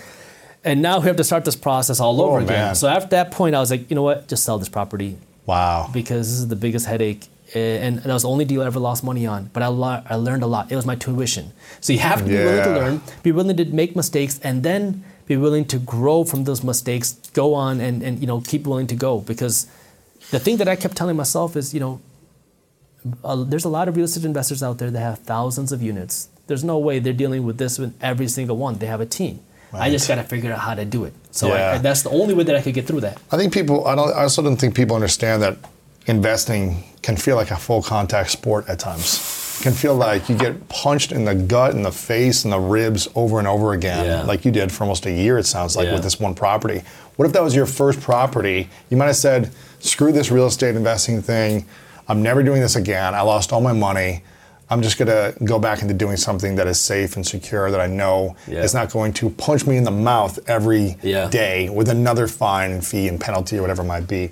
and 0.64 0.82
now 0.82 1.00
we 1.00 1.08
have 1.08 1.16
to 1.18 1.24
start 1.24 1.46
this 1.46 1.56
process 1.56 2.00
all 2.00 2.22
over 2.22 2.38
again. 2.40 2.50
Oh, 2.54 2.66
man. 2.68 2.76
So 2.76 2.88
after 2.88 3.10
that 3.10 3.32
point, 3.32 3.56
I 3.56 3.60
was 3.60 3.72
like, 3.72 3.90
you 3.90 3.96
know 3.96 4.04
what, 4.04 4.28
just 4.28 4.44
sell 4.44 4.58
this 4.60 4.70
property 4.70 5.18
Wow. 5.46 5.90
because 5.92 6.28
this 6.30 6.40
is 6.40 6.48
the 6.48 6.56
biggest 6.56 6.86
headache. 6.86 7.26
eh, 7.56 7.78
And 7.86 8.00
that 8.00 8.14
was 8.14 8.22
the 8.22 8.30
only 8.30 8.46
deal 8.46 8.62
I 8.62 8.66
ever 8.68 8.80
lost 8.80 9.04
money 9.04 9.26
on. 9.26 9.50
But 9.54 9.64
I, 9.64 9.68
lo- 9.68 10.04
I 10.08 10.16
learned 10.16 10.44
a 10.44 10.48
lot. 10.48 10.72
It 10.72 10.76
was 10.76 10.86
my 10.86 10.96
tuition. 10.96 11.54
So 11.82 11.92
you 11.94 12.00
have 12.00 12.20
to 12.20 12.26
be 12.26 12.36
willing 12.36 12.64
to 12.64 12.70
learn, 12.80 13.02
be 13.24 13.32
willing 13.32 13.58
to 13.58 13.66
make 13.66 13.96
mistakes, 13.96 14.40
and 14.44 14.62
then 14.62 15.04
be 15.28 15.38
willing 15.38 15.66
to 15.66 15.78
grow 15.78 16.24
from 16.24 16.46
those 16.46 16.64
mistakes. 16.64 17.14
Go 17.34 17.54
on 17.54 17.80
and, 17.80 18.02
and 18.02 18.20
you 18.20 18.28
know 18.28 18.42
keep 18.42 18.66
willing 18.66 18.88
to 18.88 18.96
go 18.96 19.20
because 19.20 19.68
the 20.32 20.40
thing 20.40 20.58
that 20.58 20.68
I 20.68 20.76
kept 20.76 20.96
telling 20.96 21.16
myself 21.16 21.56
is 21.56 21.74
you 21.74 21.80
know 21.80 22.02
uh, 23.24 23.44
there's 23.44 23.66
a 23.66 23.70
lot 23.70 23.88
of 23.88 23.96
real 23.96 24.06
estate 24.06 24.26
investors 24.26 24.64
out 24.64 24.78
there 24.80 24.92
that 24.92 25.00
have 25.00 25.20
thousands 25.20 25.72
of 25.72 25.82
units. 25.82 26.30
There's 26.48 26.64
no 26.64 26.78
way 26.78 27.00
they're 27.00 27.14
dealing 27.14 27.44
with 27.44 27.58
this 27.58 27.78
with 27.78 27.94
every 28.02 28.28
single 28.28 28.58
one. 28.58 28.80
They 28.80 28.88
have 28.88 29.02
a 29.02 29.06
team. 29.06 29.42
I 29.74 29.92
just 29.92 30.08
got 30.08 30.16
to 30.16 30.24
figure 30.24 30.52
out 30.52 30.60
how 30.60 30.76
to 30.76 30.86
do 30.86 31.04
it. 31.04 31.14
So 31.32 31.50
Yeah. 31.50 31.74
I, 31.74 31.78
that's 31.78 32.02
the 32.02 32.10
only 32.10 32.34
way 32.34 32.44
that 32.46 32.56
I 32.56 32.62
could 32.62 32.74
get 32.74 32.88
through 32.88 33.02
that. 33.02 33.20
I 33.32 33.38
think 33.38 33.54
people. 33.54 33.86
I 33.86 33.96
don't. 33.96 34.10
I 34.16 34.24
also 34.24 34.42
don't 34.42 34.58
think 34.58 34.76
people 34.76 34.96
understand 34.96 35.44
that 35.44 35.58
investing 36.06 36.84
can 37.02 37.18
feel 37.18 37.36
like 37.36 37.52
a 37.52 37.58
full 37.58 37.84
contact 37.84 38.32
sport 38.32 38.68
at 38.70 38.80
times. 38.80 39.20
Can 39.62 39.74
feel 39.74 39.96
like 39.96 40.30
you 40.30 40.36
get 40.38 40.70
punched 40.70 41.12
in 41.12 41.26
the 41.26 41.34
gut, 41.34 41.74
in 41.74 41.82
the 41.82 41.92
face, 41.92 42.44
and 42.44 42.54
the 42.54 42.60
ribs 42.60 43.08
over 43.16 43.40
and 43.40 43.48
over 43.48 43.74
again, 43.74 44.06
Yeah. 44.06 44.22
like 44.24 44.46
you 44.46 44.52
did 44.52 44.72
for 44.72 44.84
almost 44.84 45.06
a 45.06 45.12
year. 45.12 45.38
It 45.38 45.46
sounds 45.48 45.76
like 45.76 45.88
Yeah. 45.88 45.94
with 45.94 46.04
this 46.04 46.20
one 46.20 46.36
property. 46.36 46.84
What 47.16 47.26
if 47.26 47.34
that 47.34 47.42
was 47.44 47.56
your 47.56 47.66
first 47.66 48.00
property? 48.00 48.70
You 48.90 48.98
might 48.98 49.08
have 49.08 49.16
said, 49.16 49.50
"Screw 49.80 50.12
this 50.12 50.32
real 50.32 50.46
estate 50.46 50.76
investing 50.76 51.22
thing. 51.22 51.66
I'm 52.08 52.22
never 52.22 52.44
doing 52.44 52.62
this 52.62 52.76
again. 52.76 53.16
I 53.16 53.22
lost 53.22 53.52
all 53.52 53.62
my 53.62 53.74
money." 53.74 54.24
I'm 54.70 54.82
just 54.82 54.98
gonna 54.98 55.32
go 55.46 55.60
back 55.60 55.82
into 55.82 55.94
doing 55.94 56.18
something 56.18 56.58
that 56.58 56.68
is 56.68 56.78
safe 56.80 57.16
and 57.16 57.26
secure 57.26 57.72
that 57.72 57.80
I 57.80 57.88
know 57.88 58.36
Yeah. 58.50 58.64
is 58.64 58.74
not 58.74 58.92
going 58.92 59.14
to 59.14 59.30
punch 59.30 59.66
me 59.66 59.78
in 59.78 59.86
the 59.86 59.92
mouth 59.92 60.40
every 60.46 60.98
day 61.02 61.10
Yeah. 61.12 61.28
day 61.30 61.70
with 61.70 61.88
another 61.88 62.28
fine 62.28 62.72
and 62.72 62.86
fee 62.86 63.08
and 63.08 63.18
penalty 63.18 63.58
or 63.58 63.62
whatever 63.62 63.82
it 63.82 63.86
might 63.86 64.08
be. 64.08 64.30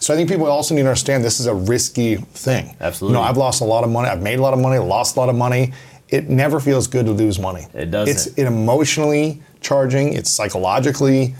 So 0.00 0.14
I 0.14 0.16
think 0.16 0.28
people 0.28 0.46
also 0.46 0.74
need 0.74 0.82
to 0.82 0.88
understand 0.88 1.24
this 1.24 1.40
is 1.40 1.46
a 1.46 1.54
risky 1.54 2.16
thing. 2.16 2.76
Absolutely. 2.80 3.16
You 3.16 3.22
know, 3.22 3.28
I've 3.28 3.36
lost 3.36 3.60
a 3.60 3.64
lot 3.64 3.84
of 3.84 3.90
money. 3.90 4.08
I've 4.08 4.22
made 4.22 4.38
a 4.38 4.42
lot 4.42 4.54
of 4.54 4.60
money. 4.60 4.78
Lost 4.78 5.16
a 5.16 5.20
lot 5.20 5.28
of 5.28 5.34
money. 5.34 5.72
It 6.08 6.28
never 6.30 6.60
feels 6.60 6.86
good 6.86 7.06
to 7.06 7.12
lose 7.12 7.38
money. 7.38 7.66
It 7.74 7.90
doesn't. 7.90 8.14
It's 8.14 8.26
it 8.38 8.46
emotionally 8.46 9.42
charging. 9.60 10.12
It's 10.14 10.30
psychologically 10.30 11.34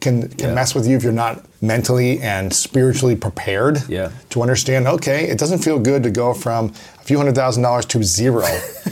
can 0.00 0.28
can 0.28 0.48
Yeah. 0.50 0.54
mess 0.54 0.74
with 0.74 0.86
you 0.86 0.96
if 0.96 1.02
you're 1.02 1.12
not 1.12 1.44
mentally 1.62 2.20
and 2.20 2.52
spiritually 2.52 3.16
prepared 3.16 3.82
Yeah. 3.88 4.10
to 4.30 4.42
understand. 4.42 4.86
Okay, 4.86 5.24
it 5.28 5.38
doesn't 5.38 5.58
feel 5.58 5.78
good 5.78 6.02
to 6.02 6.10
go 6.10 6.34
from 6.34 6.72
a 7.00 7.04
few 7.04 7.16
hundred 7.16 7.34
thousand 7.34 7.62
dollars 7.62 7.86
to 7.86 8.02
zero. 8.02 8.46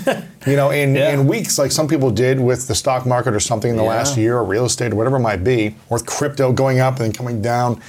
you 0.46 0.56
know, 0.56 0.70
in 0.70 0.94
Yeah. 0.94 1.10
in 1.12 1.26
weeks 1.26 1.58
like 1.58 1.70
some 1.72 1.86
people 1.88 2.10
did 2.10 2.40
with 2.40 2.66
the 2.66 2.74
stock 2.74 3.04
market 3.06 3.34
or 3.34 3.40
something 3.40 3.70
in 3.70 3.76
the 3.76 3.82
last 3.82 4.16
year 4.16 4.36
or 4.38 4.44
real 4.44 4.64
estate 4.64 4.92
or 4.92 4.96
whatever 4.96 5.16
it 5.16 5.20
might 5.20 5.44
be, 5.44 5.74
or 5.90 5.96
with 5.98 6.06
crypto 6.06 6.52
going 6.52 6.80
up 6.80 6.96
and 6.96 7.04
then 7.06 7.12
coming 7.12 7.40
down. 7.42 7.80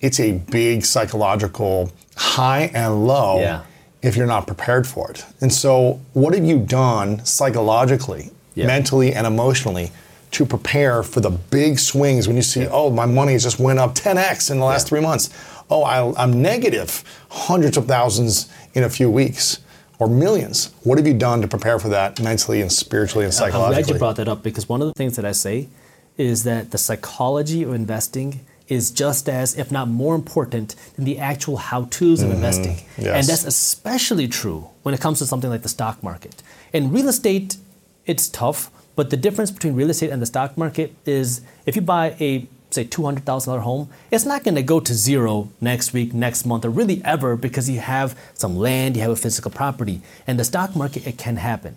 It's 0.00 0.18
a 0.20 0.32
big 0.32 0.84
psychological 0.84 1.90
high 2.16 2.70
and 2.74 3.06
low 3.06 3.40
Yeah. 3.40 3.60
if 4.02 4.16
you're 4.16 4.26
not 4.26 4.46
prepared 4.46 4.86
for 4.86 5.10
it. 5.10 5.24
And 5.40 5.52
so, 5.52 6.00
what 6.14 6.34
have 6.34 6.44
you 6.44 6.58
done 6.58 7.24
psychologically, 7.24 8.30
Yeah. 8.54 8.66
mentally, 8.66 9.12
and 9.12 9.26
emotionally 9.26 9.92
to 10.32 10.46
prepare 10.46 11.02
for 11.02 11.20
the 11.20 11.30
big 11.30 11.78
swings 11.78 12.26
when 12.28 12.36
you 12.36 12.42
see, 12.42 12.66
oh, 12.66 12.90
my 12.90 13.04
money 13.06 13.36
just 13.38 13.58
went 13.58 13.78
up 13.78 13.94
10x 13.94 14.50
in 14.50 14.58
the 14.58 14.64
last 14.64 14.86
Yeah. 14.86 14.88
three 14.88 15.00
months? 15.00 15.28
Oh, 15.68 15.82
I, 15.84 16.12
I'm 16.22 16.40
negative 16.42 17.04
hundreds 17.28 17.76
of 17.76 17.86
thousands 17.86 18.46
in 18.74 18.82
a 18.84 18.88
few 18.90 19.10
weeks 19.10 19.58
or 19.98 20.06
millions. 20.08 20.70
What 20.82 20.98
have 20.98 21.06
you 21.06 21.14
done 21.14 21.42
to 21.42 21.48
prepare 21.48 21.78
for 21.78 21.88
that 21.90 22.20
mentally 22.20 22.60
and 22.62 22.72
spiritually 22.72 23.24
and 23.24 23.34
psychologically? 23.34 23.76
I'm 23.76 23.82
glad 23.84 23.92
you 23.94 23.98
brought 23.98 24.16
that 24.16 24.28
up 24.28 24.42
because 24.42 24.68
one 24.68 24.80
of 24.82 24.88
the 24.88 24.94
things 24.94 25.16
that 25.16 25.24
I 25.24 25.32
say 25.32 25.68
is 26.16 26.44
that 26.44 26.70
the 26.70 26.78
psychology 26.78 27.62
of 27.62 27.72
investing 27.74 28.40
is 28.70 28.90
just 28.90 29.28
as, 29.28 29.58
if 29.58 29.70
not 29.70 29.88
more 29.88 30.14
important, 30.14 30.76
than 30.94 31.04
the 31.04 31.18
actual 31.18 31.58
how 31.58 31.84
to's 31.90 32.22
of 32.22 32.30
investing. 32.30 32.76
Mm-hmm. 32.76 33.02
yes. 33.02 33.14
And 33.16 33.26
that's 33.26 33.44
especially 33.44 34.28
true 34.28 34.68
when 34.84 34.94
it 34.94 35.00
comes 35.00 35.18
to 35.18 35.26
something 35.26 35.50
like 35.50 35.62
the 35.62 35.68
stock 35.68 36.02
market. 36.02 36.42
In 36.72 36.92
real 36.92 37.08
estate, 37.08 37.56
it's 38.06 38.28
tough, 38.28 38.70
but 38.94 39.10
the 39.10 39.16
difference 39.16 39.50
between 39.50 39.74
real 39.74 39.90
estate 39.90 40.10
and 40.10 40.22
the 40.22 40.26
stock 40.26 40.56
market 40.56 40.94
is 41.04 41.42
if 41.66 41.74
you 41.76 41.82
buy 41.82 42.16
a 42.20 42.48
say 42.70 42.84
$200,000 42.84 43.60
home, 43.62 43.90
it's 44.12 44.24
not 44.24 44.44
going 44.44 44.54
to 44.54 44.62
go 44.62 44.78
to 44.78 44.94
zero 44.94 45.50
next 45.60 45.92
week, 45.92 46.14
next 46.14 46.46
month, 46.46 46.64
or 46.64 46.70
really 46.70 47.02
ever 47.04 47.36
because 47.36 47.68
you 47.68 47.80
have 47.80 48.16
some 48.34 48.56
land, 48.56 48.94
you 48.94 49.02
have 49.02 49.10
a 49.10 49.16
physical 49.16 49.50
property. 49.50 50.00
And 50.24 50.38
the 50.38 50.44
stock 50.44 50.76
market, 50.76 51.04
it 51.04 51.18
can 51.18 51.36
happen. 51.36 51.76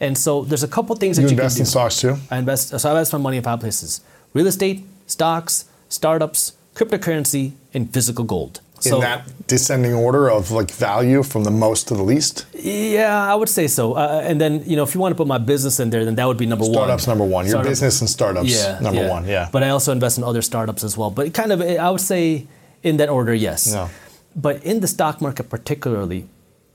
And 0.00 0.18
so 0.18 0.42
there's 0.42 0.64
a 0.64 0.68
couple 0.68 0.96
things 0.96 1.16
that 1.16 1.22
You 1.22 1.28
you 1.28 1.32
invest 1.34 1.56
can 1.56 1.62
in 1.62 1.66
stocks 1.66 2.00
too? 2.00 2.16
I 2.30 2.38
invest. 2.38 2.76
So 2.78 2.88
I 2.88 2.92
invest 2.92 3.12
my 3.12 3.18
money 3.20 3.36
in 3.36 3.44
five 3.44 3.60
places: 3.60 4.00
real 4.32 4.48
estate, 4.48 4.84
stocks, 5.06 5.66
startups, 5.94 6.52
cryptocurrency, 6.74 7.52
and 7.72 7.92
physical 7.92 8.24
gold. 8.24 8.60
In 8.84 9.00
that 9.00 9.46
descending 9.46 9.94
order 9.94 10.30
of 10.30 10.50
like 10.50 10.70
value 10.70 11.22
from 11.22 11.44
the 11.44 11.50
most 11.50 11.88
to 11.88 11.94
the 11.94 12.02
least? 12.02 12.44
yeah, 12.52 13.32
I 13.32 13.34
would 13.34 13.48
say 13.48 13.66
so. 13.66 13.94
Uh, 13.94 14.20
and 14.22 14.38
then 14.38 14.62
you 14.66 14.76
know, 14.76 14.82
if 14.82 14.94
you 14.94 15.00
want 15.00 15.12
to 15.12 15.16
put 15.16 15.26
my 15.26 15.38
business 15.38 15.80
in 15.80 15.88
there, 15.88 16.04
then 16.04 16.16
that 16.16 16.26
would 16.26 16.36
be 16.36 16.44
number 16.44 16.66
one. 16.66 16.74
Startups 16.74 17.06
number 17.06 17.24
one. 17.24 17.46
Your 17.46 17.52
Startup- 17.52 17.70
business 17.70 18.00
and 18.02 18.10
startups 18.10 18.52
yeah, 18.52 18.78
number 18.80 19.02
yeah. 19.02 19.10
one. 19.16 19.26
Yeah. 19.26 19.48
But 19.50 19.62
I 19.62 19.70
also 19.70 19.90
invest 19.90 20.18
in 20.18 20.24
other 20.24 20.42
startups 20.42 20.84
as 20.84 20.98
well. 20.98 21.10
But 21.10 21.32
kind 21.32 21.50
of, 21.52 21.62
I 21.62 21.88
would 21.90 22.00
say 22.00 22.46
in 22.82 22.98
that 22.98 23.08
order, 23.08 23.32
yes. 23.32 23.72
Yeah. 23.72 23.88
But 24.36 24.62
in 24.64 24.80
the 24.80 24.86
stock 24.88 25.20
market, 25.22 25.48
particularly, 25.48 26.26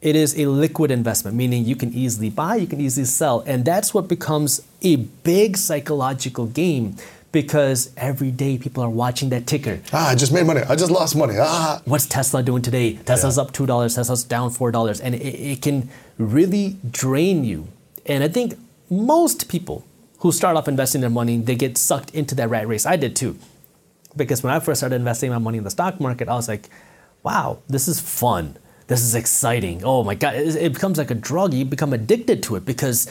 it 0.02 0.16
is 0.16 0.40
a 0.40 0.46
liquid 0.48 0.92
investment, 0.92 1.36
meaning 1.36 1.66
you 1.66 1.76
can 1.76 1.94
easily 1.94 2.30
buy, 2.30 2.56
you 2.56 2.68
can 2.68 2.80
easily 2.80 3.06
sell. 3.06 3.42
And 3.46 3.66
that's 3.66 3.94
what 3.94 4.08
becomes 4.08 4.62
a 4.82 4.96
big 4.96 5.58
psychological 5.58 6.46
game 6.48 6.96
because 7.32 7.92
every 7.96 8.32
day 8.32 8.58
people 8.58 8.84
are 8.84 8.90
watching 8.90 9.30
that 9.30 9.46
ticker. 9.46 9.80
ah, 9.94 10.10
I 10.10 10.16
just 10.16 10.34
made 10.34 10.46
money. 10.48 10.62
I 10.62 10.76
just 10.76 10.92
lost 10.92 11.16
money. 11.16 11.36
Ah. 11.40 11.82
What's 11.86 12.08
Tesla 12.08 12.42
doing 12.42 12.62
today? 12.64 12.94
Tesla's 12.96 13.38
Yeah. 13.38 13.44
up 13.44 13.52
$2, 13.54 13.96
Tesla's 13.96 14.24
down 14.24 14.50
$4. 14.50 15.00
And 15.04 15.14
it, 15.16 15.20
it 15.20 15.62
can 15.62 15.90
really 16.18 16.78
drain 16.90 17.44
you. 17.44 17.68
And 18.06 18.24
I 18.24 18.28
think 18.30 18.56
most 18.90 19.48
people 19.48 19.86
who 20.20 20.32
start 20.32 20.58
off 20.58 20.68
investing 20.68 21.02
their 21.02 21.10
money, 21.12 21.38
they 21.38 21.56
get 21.56 21.78
sucked 21.78 22.10
into 22.16 22.34
that 22.36 22.50
rat 22.50 22.68
race. 22.68 22.86
I 22.86 22.96
did 22.96 23.16
too. 23.16 23.38
Because 24.18 24.42
when 24.42 24.52
I 24.52 24.60
first 24.60 24.80
started 24.80 24.96
investing 24.96 25.30
my 25.30 25.38
money 25.38 25.60
in 25.60 25.64
the 25.64 25.70
stock 25.70 26.00
market, 26.00 26.28
I 26.28 26.34
was 26.34 26.48
like, 26.48 26.68
wow, 27.22 27.60
this 27.70 27.88
is 27.88 28.00
fun. 28.00 28.58
This 28.88 29.02
is 29.04 29.14
exciting. 29.14 29.84
Oh 29.84 30.04
my 30.04 30.16
God. 30.16 30.34
It, 30.34 30.56
it 30.56 30.74
becomes 30.74 30.98
like 30.98 31.12
a 31.12 31.16
drug. 31.16 31.54
You 31.54 31.64
become 31.64 31.94
addicted 31.94 32.42
to 32.44 32.56
it 32.56 32.66
because 32.66 33.08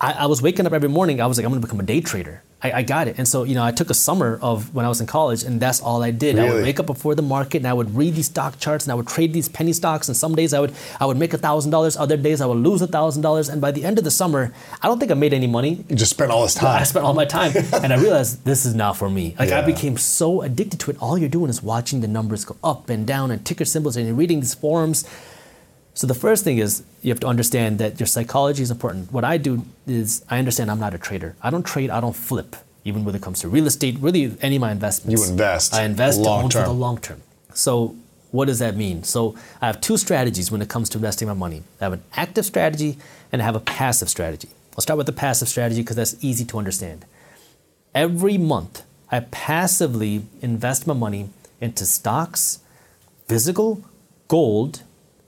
I, 0.00 0.12
I 0.12 0.26
was 0.26 0.40
waking 0.40 0.64
up 0.64 0.72
every 0.72 0.88
morning. 0.88 1.20
I 1.20 1.26
was 1.26 1.38
like, 1.38 1.44
I'm 1.44 1.50
going 1.50 1.60
to 1.60 1.66
become 1.66 1.80
a 1.80 1.82
day 1.82 2.00
trader. 2.00 2.42
I, 2.62 2.72
I 2.72 2.82
got 2.82 3.06
it. 3.06 3.18
And 3.18 3.28
so, 3.28 3.44
you 3.44 3.54
know, 3.54 3.62
I 3.62 3.70
took 3.70 3.90
a 3.90 3.94
summer 3.94 4.38
of 4.40 4.74
when 4.74 4.86
I 4.86 4.88
was 4.88 5.00
in 5.00 5.06
college, 5.06 5.42
and 5.42 5.60
that's 5.60 5.80
all 5.80 6.02
I 6.02 6.10
did. 6.10 6.38
I 6.38 6.52
would 6.52 6.62
wake 6.62 6.80
up 6.80 6.86
before 6.86 7.14
the 7.14 7.22
market, 7.22 7.58
and 7.58 7.66
I 7.66 7.74
would 7.74 7.94
read 7.94 8.14
these 8.14 8.26
stock 8.26 8.58
charts, 8.58 8.86
and 8.86 8.92
I 8.92 8.94
would 8.94 9.06
trade 9.06 9.34
these 9.34 9.48
penny 9.48 9.74
stocks. 9.74 10.08
And 10.08 10.16
some 10.16 10.34
days 10.34 10.54
I 10.54 10.60
would 10.60 10.72
I 10.98 11.04
would 11.04 11.18
make 11.18 11.34
a 11.34 11.38
thousand 11.38 11.70
dollars. 11.70 11.98
Other 11.98 12.16
days 12.16 12.40
I 12.40 12.46
would 12.46 12.58
lose 12.58 12.80
a 12.80 12.86
thousand 12.86 13.22
dollars. 13.22 13.50
And 13.50 13.60
by 13.60 13.72
the 13.72 13.84
end 13.84 13.98
of 13.98 14.04
the 14.04 14.10
summer, 14.10 14.54
I 14.82 14.88
don't 14.88 14.98
think 14.98 15.10
I 15.10 15.14
made 15.14 15.34
any 15.34 15.46
money. 15.46 15.84
You 15.88 15.96
just 15.96 16.12
spent 16.12 16.30
all 16.30 16.42
this 16.42 16.54
time. 16.54 16.80
I 16.80 16.84
spent 16.84 17.04
all 17.04 17.14
my 17.14 17.26
time, 17.26 17.52
and 17.74 17.92
I 17.92 18.00
realized 18.00 18.44
this 18.44 18.64
is 18.64 18.74
not 18.74 18.96
for 18.96 19.10
me. 19.10 19.36
Like 19.38 19.50
I 19.50 19.60
became 19.60 19.98
so 19.98 20.40
addicted 20.40 20.80
to 20.80 20.90
it. 20.90 20.96
All 20.98 21.18
you're 21.18 21.28
doing 21.28 21.50
is 21.50 21.62
watching 21.62 22.00
the 22.00 22.08
numbers 22.08 22.46
go 22.46 22.56
up 22.64 22.88
and 22.88 23.06
down, 23.06 23.30
and 23.30 23.44
ticker 23.44 23.66
symbols, 23.66 23.96
and 23.98 24.06
you're 24.06 24.16
reading 24.16 24.40
these 24.40 24.54
forums. 24.54 25.04
So 25.96 26.06
the 26.06 26.14
first 26.14 26.44
thing 26.44 26.58
is 26.58 26.82
you 27.00 27.10
have 27.10 27.20
to 27.20 27.26
understand 27.26 27.78
that 27.78 27.98
your 27.98 28.06
psychology 28.06 28.62
is 28.62 28.70
important. 28.70 29.10
What 29.10 29.24
I 29.24 29.38
do 29.38 29.64
is 29.86 30.22
I 30.28 30.38
understand 30.38 30.70
I'm 30.70 30.78
not 30.78 30.92
a 30.92 30.98
trader. 30.98 31.34
I 31.42 31.48
don't 31.48 31.62
trade. 31.62 31.88
I 31.88 32.02
don't 32.02 32.14
flip. 32.14 32.54
Even 32.84 33.02
when 33.02 33.14
it 33.14 33.22
comes 33.22 33.40
to 33.40 33.48
real 33.48 33.66
estate, 33.66 33.96
really 34.00 34.36
any 34.42 34.56
of 34.56 34.60
my 34.60 34.72
investments. 34.72 35.24
You 35.24 35.30
invest 35.30 35.72
I 35.72 35.84
invest 35.84 36.20
long 36.20 36.44
own 36.44 36.50
for 36.50 36.60
the 36.60 36.70
long 36.70 36.98
term. 36.98 37.22
So 37.54 37.96
what 38.30 38.44
does 38.44 38.58
that 38.58 38.76
mean? 38.76 39.04
So 39.04 39.36
I 39.62 39.68
have 39.68 39.80
two 39.80 39.96
strategies 39.96 40.52
when 40.52 40.60
it 40.60 40.68
comes 40.68 40.90
to 40.90 40.98
investing 40.98 41.28
my 41.28 41.34
money. 41.34 41.62
I 41.80 41.84
have 41.84 41.94
an 41.94 42.02
active 42.14 42.44
strategy 42.44 42.98
and 43.32 43.40
I 43.40 43.46
have 43.46 43.56
a 43.56 43.60
passive 43.60 44.10
strategy. 44.10 44.50
I'll 44.74 44.82
start 44.82 44.98
with 44.98 45.06
the 45.06 45.14
passive 45.14 45.48
strategy 45.48 45.80
because 45.80 45.96
that's 45.96 46.22
easy 46.22 46.44
to 46.44 46.58
understand. 46.58 47.06
Every 47.94 48.36
month, 48.36 48.82
I 49.10 49.20
passively 49.20 50.26
invest 50.42 50.86
my 50.86 50.92
money 50.92 51.30
into 51.58 51.86
stocks, 51.86 52.58
physical, 53.26 53.82
gold, 54.28 54.82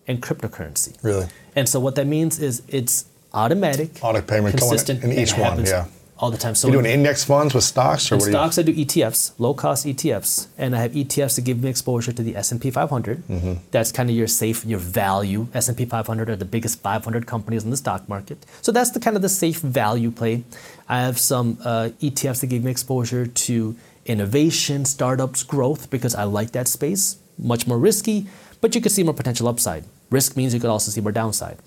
and 0.09 0.20
cryptocurrency. 0.22 0.96
Really? 1.04 1.26
And 1.54 1.68
so 1.68 1.78
what 1.78 1.94
that 1.96 2.06
means 2.06 2.40
is 2.40 2.62
it's 2.68 3.04
automatic, 3.32 4.02
Auto 4.02 4.22
payment 4.22 4.56
consistent, 4.56 5.04
in 5.04 5.12
each 5.12 5.36
one, 5.36 5.64
yeah. 5.64 5.86
all 6.18 6.30
the 6.30 6.38
time. 6.38 6.54
So 6.54 6.68
you're 6.68 6.82
doing 6.82 6.92
index 6.92 7.24
funds 7.24 7.52
with 7.54 7.62
stocks 7.62 8.11
or 8.11 8.14
in 8.14 8.20
what 8.20 8.24
do 8.24 8.30
you? 8.30 8.36
stocks, 8.36 8.59
I 8.59 8.62
do 8.62 8.74
ETFs, 8.74 9.32
low 9.38 9.54
cost 9.54 9.86
ETFs, 9.86 10.46
and 10.56 10.74
I 10.74 10.80
have 10.80 10.92
ETFs 10.92 11.34
to 11.34 11.42
give 11.42 11.62
me 11.62 11.68
exposure 11.68 12.12
to 12.12 12.22
the 12.22 12.34
S&P 12.36 12.70
500. 12.70 13.18
Mm-hmm. 13.18 13.54
That's 13.70 13.92
kind 13.92 14.09
of 14.09 14.16
your 14.16 14.26
safe, 14.26 14.64
your 14.64 14.78
value. 14.78 15.46
S&P 15.52 15.84
500 15.84 16.30
are 16.30 16.36
the 16.36 16.46
biggest 16.46 16.80
500 16.80 17.26
companies 17.26 17.64
in 17.64 17.70
the 17.70 17.76
stock 17.76 18.09
market, 18.09 18.44
so 18.62 18.72
that's 18.72 18.90
the 18.92 19.00
kind 19.00 19.14
of 19.14 19.22
the 19.22 19.28
safe 19.28 19.61
value 19.61 20.11
play. 20.11 20.44
I 20.88 21.00
have 21.00 21.18
some 21.18 21.59
uh, 21.64 21.90
ETFs 22.00 22.40
that 22.40 22.46
give 22.46 22.64
me 22.64 22.70
exposure 22.70 23.26
to 23.26 23.76
innovation, 24.06 24.86
startups, 24.86 25.42
growth 25.42 25.90
because 25.90 26.14
I 26.14 26.24
like 26.24 26.52
that 26.52 26.66
space. 26.66 27.18
Much 27.36 27.66
more 27.66 27.78
risky, 27.78 28.26
but 28.61 28.74
you 28.74 28.80
can 28.80 28.90
see 28.90 29.02
more 29.02 29.14
potential 29.14 29.46
upside. 29.46 29.84
Risk 30.11 30.36
means 30.36 30.54
you 30.54 30.61
could 30.61 30.70
also 30.70 30.90
see 30.90 31.00
more 31.00 31.12
downside. 31.12 31.59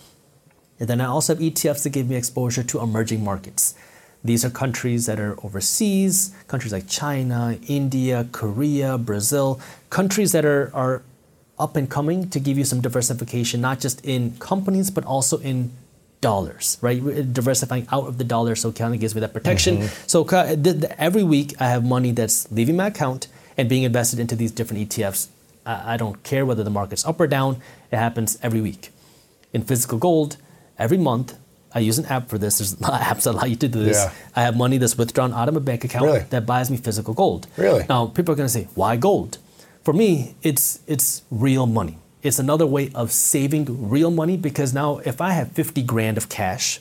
And 0.80 0.88
then 0.88 1.00
I 1.00 1.06
also 1.06 1.36
have 1.36 1.42
ETFs 1.42 1.84
that 1.84 1.92
give 1.92 2.10
me 2.10 2.16
exposure 2.16 2.64
to 2.64 2.80
emerging 2.80 3.24
markets. 3.24 3.76
These 4.24 4.46
are 4.46 4.50
countries 4.50 5.06
that 5.08 5.20
are 5.20 5.36
overseas, 5.44 6.34
countries 6.48 6.74
like 6.74 6.88
China, 6.88 7.58
India, 7.68 8.28
Korea, 8.32 8.98
Brazil, 8.98 9.60
countries 9.90 10.32
that 10.32 10.46
are, 10.46 10.72
are 10.74 11.02
up 11.58 11.76
and 11.76 11.90
coming 11.90 12.30
to 12.30 12.40
give 12.40 12.58
you 12.58 12.64
some 12.64 12.82
diversification, 12.82 13.62
not 13.62 13.80
just 13.80 14.04
in 14.06 14.36
companies, 14.38 14.90
but 14.92 15.06
also 15.06 15.38
in 15.40 15.72
dollars, 16.22 16.78
right? 16.82 17.02
We're 17.02 17.20
uh, 17.20 17.24
Diversifying 17.24 17.88
out 17.92 18.08
of 18.08 18.18
the 18.18 18.24
dollar, 18.24 18.56
so 18.56 18.70
it 18.70 18.76
kind 18.76 18.94
of 18.94 19.00
gives 19.00 19.16
me 19.16 19.22
that 19.22 19.34
protection. 19.34 19.78
Mm-hmm. 19.78 20.08
So 20.08 20.24
th- 20.24 20.64
th- 20.64 20.92
every 20.98 21.24
week 21.24 21.56
I 21.60 21.70
have 21.70 21.84
money 21.84 22.12
that's 22.12 22.52
leaving 22.52 22.78
my 22.78 22.88
account 22.88 23.28
and 23.58 23.68
being 23.68 23.84
invested 23.84 24.20
into 24.20 24.36
these 24.36 24.52
different 24.52 24.90
ETFs. 24.90 25.28
I, 25.66 25.94
I 25.94 25.98
don't 25.98 26.22
care 26.24 26.46
whether 26.46 26.64
the 26.64 26.70
market's 26.70 27.06
up 27.06 27.20
or 27.20 27.28
down, 27.28 27.62
it 27.92 27.98
happens 27.98 28.38
every 28.42 28.62
week. 28.62 28.90
In 29.54 29.64
physical 29.64 29.98
gold, 29.98 30.38
every 30.80 30.98
month, 30.98 31.38
I 31.74 31.80
use 31.80 31.98
an 31.98 32.06
app 32.06 32.30
for 32.30 32.38
this. 32.38 32.58
There's 32.60 32.74
a 32.80 32.82
lot 32.82 32.94
of 33.02 33.08
apps 33.08 33.24
that 33.24 33.32
allow 33.32 33.46
you 33.46 33.56
to 33.58 33.68
do 33.68 33.84
this. 33.84 33.98
Yeah. 33.98 34.12
I 34.36 34.42
have 34.44 34.58
money 34.58 34.78
that's 34.78 34.98
withdrawn 34.98 35.34
out 35.34 35.48
of 35.48 35.54
my 35.54 35.60
bank 35.60 35.84
account 35.84 36.06
Really? 36.06 36.20
that 36.30 36.46
buys 36.46 36.70
me 36.72 36.78
physical 36.78 37.14
gold. 37.14 37.48
Really? 37.58 37.86
Now, 37.88 38.08
people 38.08 38.34
are 38.34 38.36
going 38.36 38.48
to 38.48 38.54
say, 38.54 38.68
why 38.76 38.96
gold? 38.98 39.38
For 39.84 39.94
me, 39.94 40.36
it's, 40.44 40.80
it's 40.88 41.24
real 41.32 41.66
money. 41.66 41.98
It's 42.22 42.38
another 42.40 42.68
way 42.68 42.92
of 42.94 43.12
saving 43.12 43.90
real 43.90 44.12
money 44.12 44.38
because 44.38 44.74
now 44.74 45.00
if 45.00 45.22
I 45.22 45.32
have 45.32 45.54
50 45.54 45.82
grand 45.84 46.18
of 46.18 46.30
cash, 46.30 46.80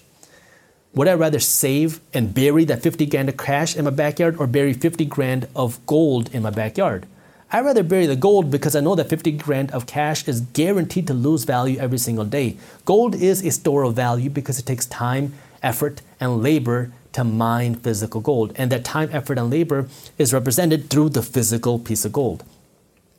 would 0.95 1.09
I 1.09 1.15
rather 1.15 1.39
save 1.41 2.01
and 2.13 2.35
bury 2.35 2.65
that 2.67 2.83
50 2.83 3.07
grand 3.07 3.29
of 3.29 3.37
cash 3.39 3.75
in 3.77 3.85
my 3.85 3.91
backyard 3.91 4.37
or 4.37 4.47
bury 4.47 4.75
50 4.75 5.05
grand 5.07 5.49
of 5.57 5.85
gold 5.87 6.29
in 6.35 6.43
my 6.43 6.51
backyard? 6.51 7.07
I'd 7.53 7.65
rather 7.65 7.83
bury 7.83 8.07
the 8.07 8.17
gold 8.17 8.51
because 8.51 8.77
I 8.77 8.81
know 8.81 8.95
that 8.95 9.09
50 9.09 9.33
grand 9.33 9.73
of 9.73 9.87
cash 9.87 10.27
is 10.29 10.41
guaranteed 10.41 11.07
to 11.09 11.15
lose 11.15 11.45
value 11.45 11.79
every 11.79 11.99
single 11.99 12.25
day. 12.25 12.57
Gold 12.85 13.15
is 13.15 13.45
a 13.45 13.51
store 13.51 13.83
of 13.83 13.95
value 13.95 14.31
because 14.31 14.59
it 14.59 14.67
takes 14.67 14.87
time, 14.87 15.35
effort, 15.63 16.01
and 16.21 16.43
labor 16.43 16.93
to 17.13 17.25
mine 17.25 17.75
physical 17.75 18.21
gold. 18.21 18.53
And 18.55 18.71
that 18.71 18.85
time, 18.85 19.09
effort, 19.13 19.37
and 19.37 19.51
labor 19.51 19.89
is 20.17 20.33
represented 20.33 20.91
through 20.91 21.09
the 21.11 21.23
physical 21.23 21.81
piece 21.81 22.05
of 22.05 22.13
gold. 22.13 22.45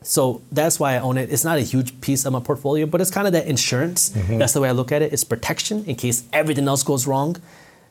So 0.02 0.42
that's 0.52 0.80
why 0.80 0.96
I 0.96 1.00
own 1.00 1.18
it. 1.18 1.32
It's 1.32 1.44
not 1.44 1.58
a 1.58 1.62
huge 1.62 2.00
piece 2.02 2.26
of 2.26 2.32
my 2.34 2.40
portfolio, 2.40 2.86
but 2.86 3.02
it's 3.02 3.12
kind 3.12 3.28
of 3.28 3.34
that 3.34 3.48
insurance. 3.48 4.10
That's 4.40 4.54
the 4.54 4.62
way 4.62 4.70
I 4.70 4.72
look 4.72 4.92
at 4.94 5.02
it. 5.02 5.12
It's 5.14 5.26
protection 5.26 5.84
in 5.86 5.96
case 5.96 6.24
everything 6.32 6.68
else 6.68 6.84
goes 6.84 7.06
wrong, 7.06 7.36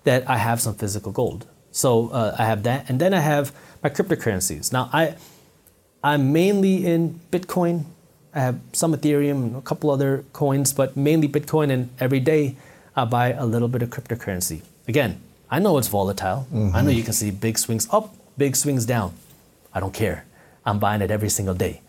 that 0.05 0.29
I 0.29 0.39
have 0.39 0.61
some 0.61 0.75
physical 0.75 1.13
gold. 1.13 1.47
So 1.71 2.09
uh, 2.09 2.35
I 2.39 2.47
have 2.47 2.63
that, 2.65 2.89
and 2.89 2.99
then 3.01 3.13
I 3.15 3.21
have 3.21 3.53
my 3.83 3.91
cryptocurrencies. 3.91 4.73
Now 4.73 4.89
I, 4.93 5.15
I'm 6.03 6.33
mainly 6.33 6.87
in 6.87 7.21
Bitcoin. 7.31 7.85
I 8.35 8.41
have 8.41 8.61
some 8.73 8.95
Ethereum 8.95 9.43
and 9.43 9.57
a 9.57 9.61
couple 9.61 9.91
other 9.91 10.25
coins, 10.33 10.73
but 10.73 10.97
mainly 10.97 11.29
Bitcoin. 11.29 11.71
And 11.71 11.91
every 11.99 12.21
day 12.21 12.57
I 12.97 13.05
buy 13.05 13.33
a 13.33 13.45
little 13.45 13.69
bit 13.69 13.83
of 13.83 13.91
cryptocurrency. 13.91 14.63
Again, 14.89 15.21
I 15.51 15.59
know 15.59 15.79
it's 15.79 15.89
volatile. 15.89 16.47
I 16.53 16.57
know 16.83 16.91
you 16.91 16.99
mm-hmm. 16.99 17.05
can 17.05 17.13
see 17.13 17.31
big 17.31 17.59
swings 17.59 17.89
up, 17.91 18.15
big 18.39 18.57
swings 18.57 18.87
down. 18.87 19.15
I 19.75 19.81
don't 19.81 19.93
care. 19.93 20.25
I'm 20.65 20.79
buying 20.79 21.03
it 21.03 21.11
every 21.11 21.29
single 21.29 21.55
day. 21.55 21.81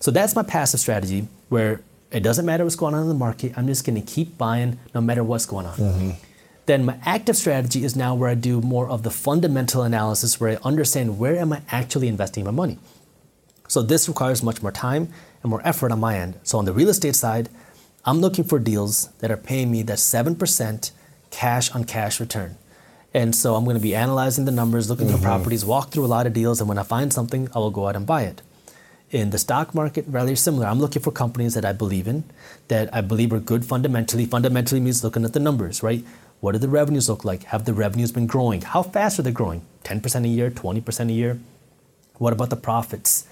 So 0.00 0.10
that's 0.10 0.34
my 0.34 0.42
passive 0.42 0.80
strategy 0.80 1.28
where 1.48 1.80
it 2.10 2.20
doesn't 2.20 2.44
matter 2.44 2.64
what's 2.64 2.76
going 2.76 2.94
on 2.94 3.02
in 3.02 3.08
the 3.08 3.14
market. 3.14 3.52
I'm 3.56 3.66
just 3.66 3.86
going 3.86 4.00
to 4.00 4.06
keep 4.06 4.36
buying 4.36 4.78
no 4.94 5.00
matter 5.00 5.22
what's 5.22 5.46
going 5.46 5.66
on. 5.66 5.76
Mm-hmm. 5.76 6.10
Then 6.66 6.84
my 6.84 6.96
active 7.04 7.36
strategy 7.36 7.84
is 7.84 7.96
now 7.96 8.14
where 8.14 8.28
I 8.28 8.34
do 8.34 8.60
more 8.60 8.88
of 8.88 9.02
the 9.02 9.10
fundamental 9.10 9.82
analysis 9.82 10.40
where 10.40 10.50
I 10.50 10.58
understand 10.62 11.18
where 11.18 11.36
am 11.36 11.52
I 11.52 11.62
actually 11.70 12.08
investing 12.08 12.44
my 12.44 12.50
money. 12.50 12.78
So 13.72 13.80
this 13.80 14.06
requires 14.06 14.42
much 14.42 14.60
more 14.60 14.70
time 14.70 15.08
and 15.42 15.48
more 15.48 15.66
effort 15.66 15.92
on 15.92 15.98
my 15.98 16.18
end. 16.18 16.38
So 16.42 16.58
on 16.58 16.66
the 16.66 16.74
real 16.74 16.90
estate 16.90 17.16
side, 17.16 17.48
I'm 18.04 18.20
looking 18.20 18.44
for 18.44 18.58
deals 18.58 19.08
that 19.20 19.30
are 19.30 19.36
paying 19.38 19.70
me 19.70 19.80
that 19.84 19.96
7% 19.96 20.90
cash 21.30 21.70
on 21.70 21.84
cash 21.84 22.20
return. 22.20 22.58
And 23.14 23.34
so 23.34 23.54
I'm 23.54 23.64
going 23.64 23.78
to 23.78 23.82
be 23.82 23.94
analyzing 23.94 24.44
the 24.44 24.52
numbers, 24.52 24.90
looking 24.90 25.06
at 25.06 25.12
the 25.12 25.16
mm-hmm. 25.16 25.24
properties, 25.24 25.64
walk 25.64 25.88
through 25.88 26.04
a 26.04 26.12
lot 26.14 26.26
of 26.26 26.34
deals, 26.34 26.60
and 26.60 26.68
when 26.68 26.76
I 26.76 26.82
find 26.82 27.14
something, 27.14 27.48
I 27.54 27.60
will 27.60 27.70
go 27.70 27.88
out 27.88 27.96
and 27.96 28.06
buy 28.06 28.24
it. 28.24 28.42
In 29.10 29.30
the 29.30 29.38
stock 29.38 29.74
market, 29.74 30.04
rather 30.06 30.36
similar. 30.36 30.66
I'm 30.66 30.78
looking 30.78 31.00
for 31.00 31.10
companies 31.10 31.54
that 31.54 31.64
I 31.64 31.72
believe 31.72 32.06
in, 32.06 32.24
that 32.68 32.94
I 32.94 33.00
believe 33.00 33.32
are 33.32 33.40
good 33.40 33.64
fundamentally. 33.64 34.26
Fundamentally 34.26 34.82
means 34.82 35.02
looking 35.02 35.24
at 35.24 35.32
the 35.32 35.40
numbers, 35.40 35.82
right? 35.82 36.04
What 36.40 36.52
do 36.52 36.58
the 36.58 36.68
revenues 36.68 37.08
look 37.08 37.24
like? 37.24 37.44
Have 37.44 37.64
the 37.64 37.72
revenues 37.72 38.12
been 38.12 38.26
growing? 38.26 38.60
How 38.60 38.82
fast 38.82 39.18
are 39.18 39.22
they 39.22 39.32
growing? 39.32 39.62
10% 39.84 40.26
a 40.26 40.28
year, 40.28 40.50
20% 40.50 41.08
a 41.08 41.12
year? 41.12 41.40
What 42.18 42.34
about 42.34 42.50
the 42.50 42.56
profits? 42.56 43.26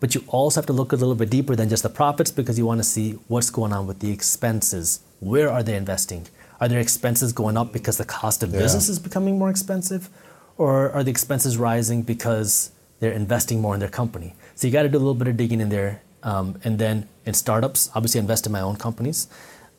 But 0.00 0.14
you 0.14 0.24
also 0.28 0.60
have 0.60 0.66
to 0.66 0.72
look 0.72 0.92
a 0.92 0.96
little 0.96 1.14
bit 1.14 1.30
deeper 1.30 1.56
than 1.56 1.68
just 1.68 1.82
the 1.82 1.88
profits 1.88 2.30
because 2.30 2.58
you 2.58 2.66
want 2.66 2.80
to 2.80 2.84
see 2.84 3.12
what's 3.28 3.50
going 3.50 3.72
on 3.72 3.86
with 3.86 4.00
the 4.00 4.10
expenses. 4.10 5.00
Where 5.20 5.50
are 5.50 5.62
they 5.62 5.76
investing? 5.76 6.26
Are 6.60 6.68
their 6.68 6.80
expenses 6.80 7.32
going 7.32 7.56
up 7.56 7.72
because 7.72 7.96
the 7.96 8.04
cost 8.04 8.42
of 8.42 8.52
business 8.52 8.88
is 8.88 8.98
becoming 8.98 9.38
more 9.38 9.50
expensive? 9.50 10.08
Or 10.56 10.90
are 10.92 11.02
the 11.02 11.10
expenses 11.10 11.56
rising 11.56 12.02
because 12.02 12.70
they're 13.00 13.12
investing 13.12 13.60
more 13.60 13.74
in 13.74 13.80
their 13.80 13.88
company? 13.88 14.34
So 14.54 14.66
you 14.66 14.72
got 14.72 14.82
to 14.82 14.88
do 14.88 14.98
a 14.98 15.00
little 15.00 15.14
bit 15.14 15.28
of 15.28 15.36
digging 15.36 15.60
in 15.60 15.68
there. 15.68 16.02
Um, 16.22 16.58
and 16.64 16.78
then 16.78 17.08
in 17.26 17.34
startups, 17.34 17.90
obviously, 17.94 18.18
I 18.18 18.22
invest 18.22 18.46
in 18.46 18.52
my 18.52 18.60
own 18.60 18.76
companies, 18.76 19.28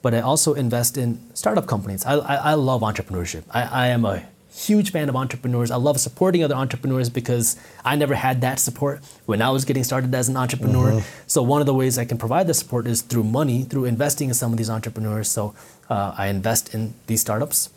but 0.02 0.14
I 0.14 0.20
also 0.22 0.54
invest 0.54 0.98
in 0.98 1.20
startup 1.34 1.66
companies. 1.66 2.06
I, 2.06 2.16
I, 2.16 2.36
I 2.36 2.54
love 2.54 2.82
entrepreneurship. 2.82 3.44
I, 3.50 3.64
I 3.64 3.88
am 3.88 4.06
a 4.06 4.24
huge 4.56 4.92
fan 4.92 5.10
of 5.10 5.16
entrepreneurs. 5.16 5.70
I 5.72 5.76
love 5.76 6.00
supporting 6.00 6.44
other 6.44 6.56
entrepreneurs 6.56 7.10
because 7.10 7.58
I 7.84 7.96
never 7.96 8.16
had 8.16 8.42
that 8.42 8.60
support 8.60 9.02
when 9.26 9.42
I 9.42 9.50
was 9.50 9.66
getting 9.66 9.84
started 9.84 10.16
as 10.16 10.30
an 10.30 10.38
entrepreneur. 10.38 11.04
So 11.28 11.42
one 11.44 11.60
of 11.62 11.68
the 11.68 11.74
ways 11.74 11.98
I 11.98 12.06
can 12.06 12.18
provide 12.18 12.48
the 12.48 12.54
support 12.54 12.88
is 12.88 13.02
through 13.02 13.26
money, 13.26 13.64
through 13.64 13.86
investing 13.86 14.30
in 14.30 14.34
some 14.34 14.52
of 14.54 14.58
these 14.58 14.70
entrepreneurs. 14.70 15.28
So 15.30 15.54
uh, 15.90 16.16
I 16.18 16.28
invest 16.28 16.74
in 16.74 16.94
these 17.08 17.22
startups. 17.22 17.70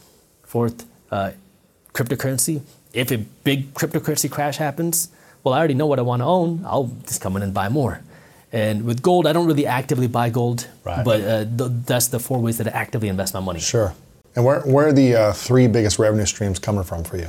Fourth, 0.45 0.87
uh, 1.11 1.33
cryptocurrency. 1.93 2.63
If 2.93 3.11
a 3.11 3.19
big 3.45 3.75
cryptocurrency 3.75 4.31
crash 4.31 4.57
happens, 4.57 5.09
well, 5.43 5.55
I 5.55 5.59
already 5.59 5.75
know 5.75 5.87
what 5.87 5.99
I 5.99 6.03
want 6.03 6.21
to 6.21 6.27
own. 6.27 6.63
I'll 6.65 6.91
just 7.07 7.21
come 7.21 7.37
in 7.37 7.43
and 7.43 7.53
buy 7.53 7.69
more. 7.69 8.01
And 8.51 8.85
with 8.85 9.03
gold, 9.03 9.27
I 9.27 9.33
don't 9.35 9.47
really 9.47 9.67
actively 9.67 10.07
buy 10.07 10.31
gold, 10.31 10.69
Right. 10.85 11.05
but 11.05 11.21
uh, 11.21 11.45
th- 11.45 11.71
that's 11.85 12.09
the 12.09 12.19
four 12.19 12.39
ways 12.39 12.57
that 12.59 12.67
I 12.67 12.71
actively 12.71 13.09
invest 13.09 13.35
my 13.35 13.41
money. 13.41 13.61
Sure. 13.61 13.95
And 14.37 14.45
where, 14.45 14.61
where 14.61 14.89
are 14.89 14.93
the 14.93 15.15
uh, 15.15 15.33
three 15.33 15.67
biggest 15.67 15.99
revenue 15.99 16.27
streams 16.27 16.59
coming 16.59 16.85
from 16.85 17.05
for 17.05 17.17
you? 17.17 17.29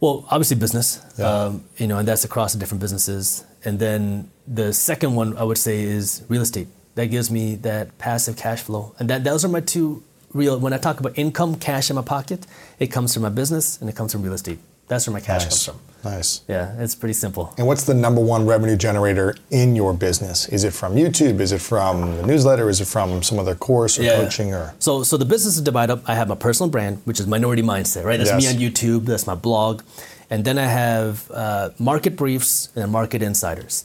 Well, 0.00 0.24
obviously 0.30 0.56
business, 0.56 1.00
Yeah. 1.18 1.26
um, 1.30 1.64
you 1.76 1.86
know, 1.86 1.98
and 1.98 2.08
that's 2.08 2.24
across 2.24 2.52
the 2.54 2.58
different 2.58 2.80
businesses. 2.80 3.44
And 3.64 3.78
then 3.78 4.30
the 4.46 4.72
second 4.72 5.14
one 5.14 5.36
I 5.36 5.42
would 5.44 5.58
say 5.58 5.82
is 5.82 6.22
real 6.28 6.40
estate. 6.42 6.68
That 6.94 7.06
gives 7.06 7.30
me 7.30 7.54
that 7.56 7.96
passive 7.98 8.36
cash 8.36 8.62
flow, 8.62 8.94
and 8.98 9.08
that 9.10 9.22
those 9.22 9.44
are 9.44 9.48
my 9.48 9.60
two 9.60 10.02
real. 10.32 10.58
When 10.58 10.72
I 10.72 10.78
talk 10.78 10.98
about 11.00 11.16
income, 11.18 11.54
cash 11.56 11.88
in 11.90 11.96
my 11.96 12.02
pocket, 12.02 12.46
it 12.78 12.88
comes 12.88 13.14
from 13.14 13.22
my 13.22 13.28
business 13.28 13.80
and 13.80 13.88
it 13.88 13.94
comes 13.94 14.12
from 14.12 14.22
real 14.22 14.32
estate. 14.32 14.58
That's 14.88 15.06
where 15.06 15.14
my 15.14 15.20
cash 15.20 15.44
Nice. 15.44 15.66
comes 15.66 15.78
from. 15.78 15.78
Nice. 16.04 16.40
Yeah, 16.48 16.72
it's 16.78 16.94
pretty 16.94 17.12
simple. 17.12 17.52
And 17.58 17.66
what's 17.66 17.84
the 17.84 17.94
number 17.94 18.20
one 18.20 18.46
revenue 18.46 18.76
generator 18.76 19.34
in 19.50 19.76
your 19.76 19.92
business? 19.92 20.48
Is 20.48 20.64
it 20.64 20.72
from 20.72 20.94
YouTube? 20.94 21.40
Is 21.40 21.52
it 21.52 21.60
from 21.60 22.16
the 22.16 22.26
newsletter? 22.26 22.68
Is 22.68 22.80
it 22.80 22.86
from 22.88 23.22
some 23.22 23.38
other 23.38 23.54
course 23.54 23.98
or 23.98 24.02
coaching? 24.04 24.54
Or 24.54 24.74
So, 24.78 25.02
so 25.02 25.16
the 25.16 25.24
business 25.24 25.56
is 25.56 25.62
divided 25.62 25.92
up. 25.92 26.02
I 26.08 26.14
have 26.14 26.28
my 26.28 26.34
personal 26.36 26.70
brand, 26.70 27.02
which 27.04 27.20
is 27.20 27.26
Minority 27.26 27.62
Mindset, 27.62 28.04
right? 28.04 28.16
That's 28.18 28.30
Yes. 28.30 28.42
me 28.42 28.48
on 28.66 28.72
YouTube. 28.72 29.04
That's 29.06 29.26
my 29.26 29.34
blog, 29.34 29.82
and 30.30 30.44
then 30.44 30.56
I 30.58 30.64
have 30.66 31.30
uh, 31.32 31.70
market 31.78 32.16
briefs 32.16 32.70
and 32.74 32.90
market 32.90 33.20
insiders. 33.22 33.84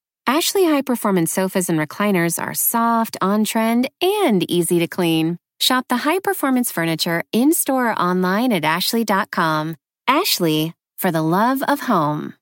Ashley 0.27 0.65
high 0.65 0.81
performance 0.81 1.31
sofas 1.31 1.69
and 1.69 1.79
recliners 1.79 2.41
are 2.41 2.53
soft, 2.53 3.17
on 3.21 3.43
trend, 3.43 3.89
and 4.01 4.49
easy 4.49 4.79
to 4.79 4.87
clean. 4.87 5.37
Shop 5.59 5.85
the 5.89 5.97
high 5.97 6.19
performance 6.19 6.71
furniture 6.71 7.23
in 7.31 7.53
store 7.53 7.91
or 7.91 7.99
online 7.99 8.51
at 8.51 8.63
ashley.com. 8.63 9.75
Ashley, 10.07 10.73
for 10.97 11.11
the 11.11 11.21
love 11.21 11.63
of 11.63 11.81
home. 11.81 12.35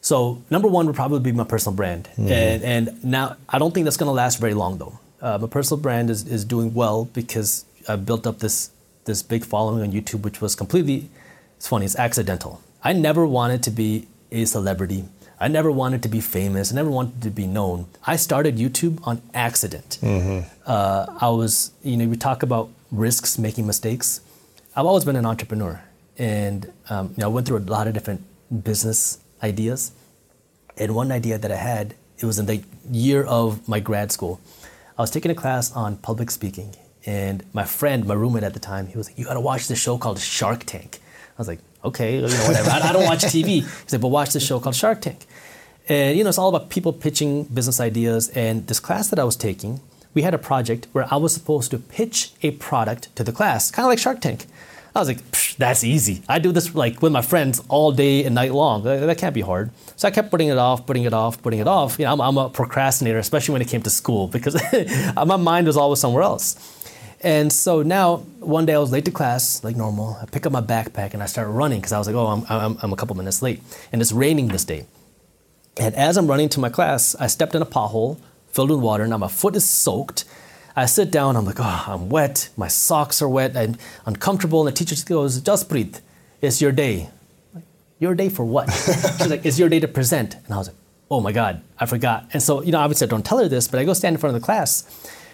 So 0.00 0.42
number 0.50 0.66
one 0.66 0.86
would 0.86 0.96
probably 0.96 1.20
be 1.20 1.30
my 1.30 1.44
personal 1.44 1.76
brand, 1.76 2.08
and 2.18 2.64
and 2.64 3.04
now 3.04 3.36
I 3.48 3.60
don't 3.60 3.72
think 3.72 3.84
that's 3.84 3.96
going 3.96 4.08
to 4.08 4.12
last 4.12 4.40
very 4.40 4.54
long 4.54 4.78
though. 4.78 4.98
Uh, 5.20 5.38
my 5.38 5.46
personal 5.46 5.80
brand 5.80 6.10
is, 6.10 6.26
is 6.26 6.44
doing 6.44 6.74
well 6.74 7.04
because 7.04 7.64
I 7.88 7.94
built 7.94 8.26
up 8.26 8.40
this 8.40 8.70
this 9.04 9.22
big 9.22 9.44
following 9.44 9.82
on 9.82 9.92
YouTube, 9.92 10.22
which 10.22 10.40
was 10.40 10.56
completely 10.56 11.08
it's 11.56 11.68
funny, 11.68 11.84
it's 11.84 11.94
accidental. 11.94 12.60
I 12.82 12.92
never 12.94 13.24
wanted 13.24 13.62
to 13.62 13.70
be 13.70 14.08
a 14.32 14.44
celebrity. 14.44 15.04
I 15.42 15.48
never 15.48 15.72
wanted 15.72 16.04
to 16.04 16.08
be 16.08 16.20
famous. 16.20 16.70
I 16.72 16.76
never 16.76 16.88
wanted 16.90 17.20
to 17.22 17.30
be 17.30 17.48
known. 17.48 17.86
I 18.06 18.14
started 18.14 18.58
YouTube 18.58 19.04
on 19.04 19.20
accident. 19.34 19.98
Uh, 20.64 21.06
I 21.20 21.30
was, 21.30 21.72
you 21.82 21.96
know, 21.96 22.06
we 22.06 22.16
talk 22.16 22.44
about 22.44 22.70
risks, 22.92 23.38
making 23.38 23.66
mistakes. 23.66 24.20
I've 24.76 24.86
always 24.86 25.04
been 25.04 25.16
an 25.16 25.26
entrepreneur, 25.26 25.82
and 26.16 26.72
um, 26.88 27.08
you 27.08 27.14
know, 27.18 27.26
I 27.26 27.32
went 27.34 27.48
through 27.48 27.58
a 27.58 27.66
lot 27.76 27.88
of 27.88 27.92
different 27.92 28.22
business 28.62 29.18
ideas. 29.42 29.90
And 30.78 30.94
one 30.94 31.10
idea 31.10 31.38
that 31.38 31.50
I 31.50 31.56
had, 31.56 31.96
it 32.18 32.24
was 32.24 32.38
in 32.38 32.46
the 32.46 32.62
year 32.90 33.24
of 33.24 33.68
my 33.68 33.80
grad 33.80 34.12
school. 34.12 34.40
I 34.96 35.02
was 35.02 35.10
taking 35.10 35.32
a 35.32 35.34
class 35.34 35.72
on 35.72 35.96
public 35.96 36.30
speaking, 36.30 36.76
and 37.04 37.44
my 37.52 37.64
friend, 37.64 38.06
my 38.06 38.14
roommate 38.14 38.44
at 38.44 38.54
the 38.54 38.60
time, 38.60 38.86
he 38.86 38.96
was 38.96 39.08
like, 39.08 39.18
"You 39.18 39.24
got 39.24 39.34
to 39.34 39.40
watch 39.40 39.66
this 39.66 39.80
show 39.80 39.98
called 39.98 40.20
Shark 40.20 40.62
Tank." 40.66 41.00
I 41.36 41.38
was 41.38 41.48
like, 41.48 41.60
"Okay, 41.84 42.14
you 42.16 42.20
know, 42.22 42.28
whatever. 42.46 42.70
I, 42.70 42.90
I 42.90 42.92
don't 42.92 43.06
watch 43.12 43.24
TV." 43.24 43.46
He 43.46 43.66
said, 43.88 44.00
"But 44.00 44.08
watch 44.08 44.32
this 44.32 44.46
show 44.46 44.60
called 44.60 44.76
Shark 44.76 45.00
Tank." 45.00 45.26
And 45.88 46.16
you 46.16 46.24
know, 46.24 46.28
it's 46.28 46.38
all 46.38 46.54
about 46.54 46.70
people 46.70 46.92
pitching 46.92 47.44
business 47.44 47.80
ideas. 47.80 48.28
And 48.30 48.66
this 48.66 48.80
class 48.80 49.08
that 49.08 49.18
I 49.18 49.24
was 49.24 49.36
taking, 49.36 49.80
we 50.14 50.22
had 50.22 50.34
a 50.34 50.38
project 50.38 50.86
where 50.92 51.06
I 51.12 51.16
was 51.16 51.34
supposed 51.34 51.70
to 51.70 51.78
pitch 51.78 52.32
a 52.42 52.52
product 52.52 53.14
to 53.16 53.24
the 53.24 53.32
class, 53.32 53.70
kind 53.70 53.86
of 53.86 53.90
like 53.90 53.98
Shark 53.98 54.20
Tank. 54.20 54.46
I 54.94 54.98
was 54.98 55.08
like, 55.08 55.22
"Psh, 55.30 55.56
that's 55.56 55.84
easy. 55.84 56.22
I 56.28 56.38
do 56.38 56.52
this 56.52 56.74
like 56.74 57.00
with 57.00 57.12
my 57.12 57.22
friends 57.22 57.62
all 57.68 57.92
day 57.92 58.24
and 58.24 58.34
night 58.34 58.52
long. 58.52 58.82
That, 58.82 59.00
that 59.06 59.16
can't 59.16 59.34
be 59.34 59.40
hard. 59.40 59.70
So 59.96 60.06
I 60.06 60.10
kept 60.10 60.30
putting 60.30 60.48
it 60.48 60.58
off, 60.58 60.84
putting 60.84 61.04
it 61.04 61.14
off, 61.14 61.40
putting 61.42 61.60
it 61.60 61.66
off. 61.66 61.98
You 61.98 62.04
know, 62.04 62.12
I'm, 62.12 62.20
I'm 62.20 62.36
a 62.36 62.50
procrastinator, 62.50 63.18
especially 63.18 63.54
when 63.54 63.62
it 63.62 63.68
came 63.68 63.82
to 63.82 63.90
school, 63.90 64.28
because 64.28 64.54
my 65.16 65.36
mind 65.36 65.66
was 65.66 65.78
always 65.78 65.98
somewhere 65.98 66.22
else. 66.22 66.56
And 67.22 67.52
so 67.52 67.82
now, 67.82 68.16
one 68.40 68.66
day 68.66 68.74
I 68.74 68.78
was 68.78 68.90
late 68.90 69.04
to 69.04 69.12
class, 69.12 69.62
like 69.62 69.76
normal. 69.76 70.18
I 70.20 70.26
pick 70.26 70.44
up 70.44 70.52
my 70.52 70.60
backpack 70.60 71.14
and 71.14 71.22
I 71.22 71.26
start 71.26 71.48
running 71.48 71.78
because 71.78 71.92
I 71.92 71.98
was 71.98 72.08
like, 72.08 72.16
oh, 72.16 72.26
I'm, 72.26 72.44
I'm, 72.48 72.78
I'm 72.82 72.92
a 72.92 72.96
couple 72.96 73.16
minutes 73.16 73.40
late. 73.42 73.62
And 73.92 74.02
it's 74.02 74.12
raining 74.12 74.48
this 74.48 74.64
day. 74.64 74.86
And 75.76 75.94
as 75.94 76.16
I'm 76.16 76.26
running 76.26 76.48
to 76.50 76.60
my 76.60 76.68
class, 76.68 77.16
I 77.18 77.26
stepped 77.26 77.54
in 77.54 77.62
a 77.62 77.66
pothole 77.66 78.18
filled 78.52 78.70
with 78.70 78.80
water. 78.80 79.06
Now 79.06 79.18
my 79.18 79.28
foot 79.28 79.56
is 79.56 79.68
soaked. 79.68 80.24
I 80.76 80.86
sit 80.86 81.10
down. 81.10 81.36
I'm 81.36 81.44
like, 81.44 81.58
oh, 81.58 81.84
I'm 81.86 82.08
wet. 82.08 82.50
My 82.56 82.68
socks 82.68 83.20
are 83.20 83.28
wet 83.28 83.56
I'm 83.56 83.76
uncomfortable. 84.06 84.66
And 84.66 84.74
the 84.74 84.78
teacher 84.78 84.94
just 84.94 85.08
goes, 85.08 85.40
Jaspreet, 85.40 86.00
it's 86.40 86.62
your 86.62 86.72
day. 86.72 87.08
I'm 87.54 87.60
like, 87.60 87.64
your 87.98 88.14
day 88.14 88.28
for 88.28 88.44
what? 88.44 88.70
She's 89.18 89.28
like, 89.28 89.44
it's 89.44 89.58
your 89.58 89.68
day 89.68 89.80
to 89.80 89.88
present. 89.88 90.36
And 90.44 90.54
I 90.54 90.58
was 90.58 90.68
like, 90.68 90.76
oh 91.10 91.20
my 91.20 91.32
God, 91.32 91.62
I 91.78 91.86
forgot. 91.86 92.28
And 92.32 92.42
so, 92.42 92.62
you 92.62 92.72
know, 92.72 92.78
obviously 92.78 93.06
I 93.06 93.10
don't 93.10 93.24
tell 93.24 93.38
her 93.38 93.48
this, 93.48 93.68
but 93.68 93.80
I 93.80 93.84
go 93.84 93.92
stand 93.92 94.14
in 94.14 94.20
front 94.20 94.34
of 94.34 94.40
the 94.40 94.44
class. 94.44 94.84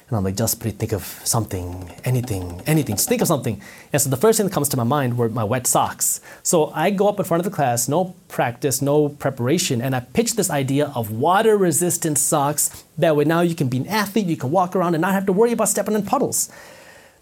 And 0.08 0.16
I'm 0.16 0.24
like, 0.24 0.36
Jaspreet, 0.36 0.76
think 0.76 0.92
of 0.92 1.02
something, 1.24 1.92
anything, 2.02 2.62
anything. 2.64 2.96
Just 2.96 3.10
think 3.10 3.20
of 3.20 3.28
something. 3.28 3.60
And 3.92 4.00
so 4.00 4.08
the 4.08 4.16
first 4.16 4.38
thing 4.38 4.46
that 4.46 4.54
comes 4.54 4.70
to 4.70 4.76
my 4.78 4.84
mind 4.84 5.18
were 5.18 5.28
my 5.28 5.44
wet 5.44 5.66
socks. 5.66 6.22
So 6.42 6.72
I 6.74 6.88
go 6.90 7.08
up 7.08 7.18
in 7.18 7.26
front 7.26 7.44
of 7.44 7.50
the 7.50 7.54
class, 7.54 7.88
no 7.88 8.16
practice, 8.28 8.80
no 8.80 9.10
preparation, 9.10 9.82
and 9.82 9.94
I 9.94 10.00
pitch 10.00 10.34
this 10.36 10.48
idea 10.48 10.90
of 10.94 11.10
water 11.10 11.58
resistant 11.58 12.16
socks. 12.16 12.84
That 12.96 13.16
way 13.16 13.24
now 13.24 13.42
you 13.42 13.54
can 13.54 13.68
be 13.68 13.76
an 13.76 13.86
athlete, 13.86 14.26
you 14.26 14.38
can 14.38 14.50
walk 14.50 14.74
around 14.74 14.94
and 14.94 15.02
not 15.02 15.12
have 15.12 15.26
to 15.26 15.32
worry 15.32 15.52
about 15.52 15.68
stepping 15.68 15.94
in 15.94 16.06
puddles. 16.06 16.48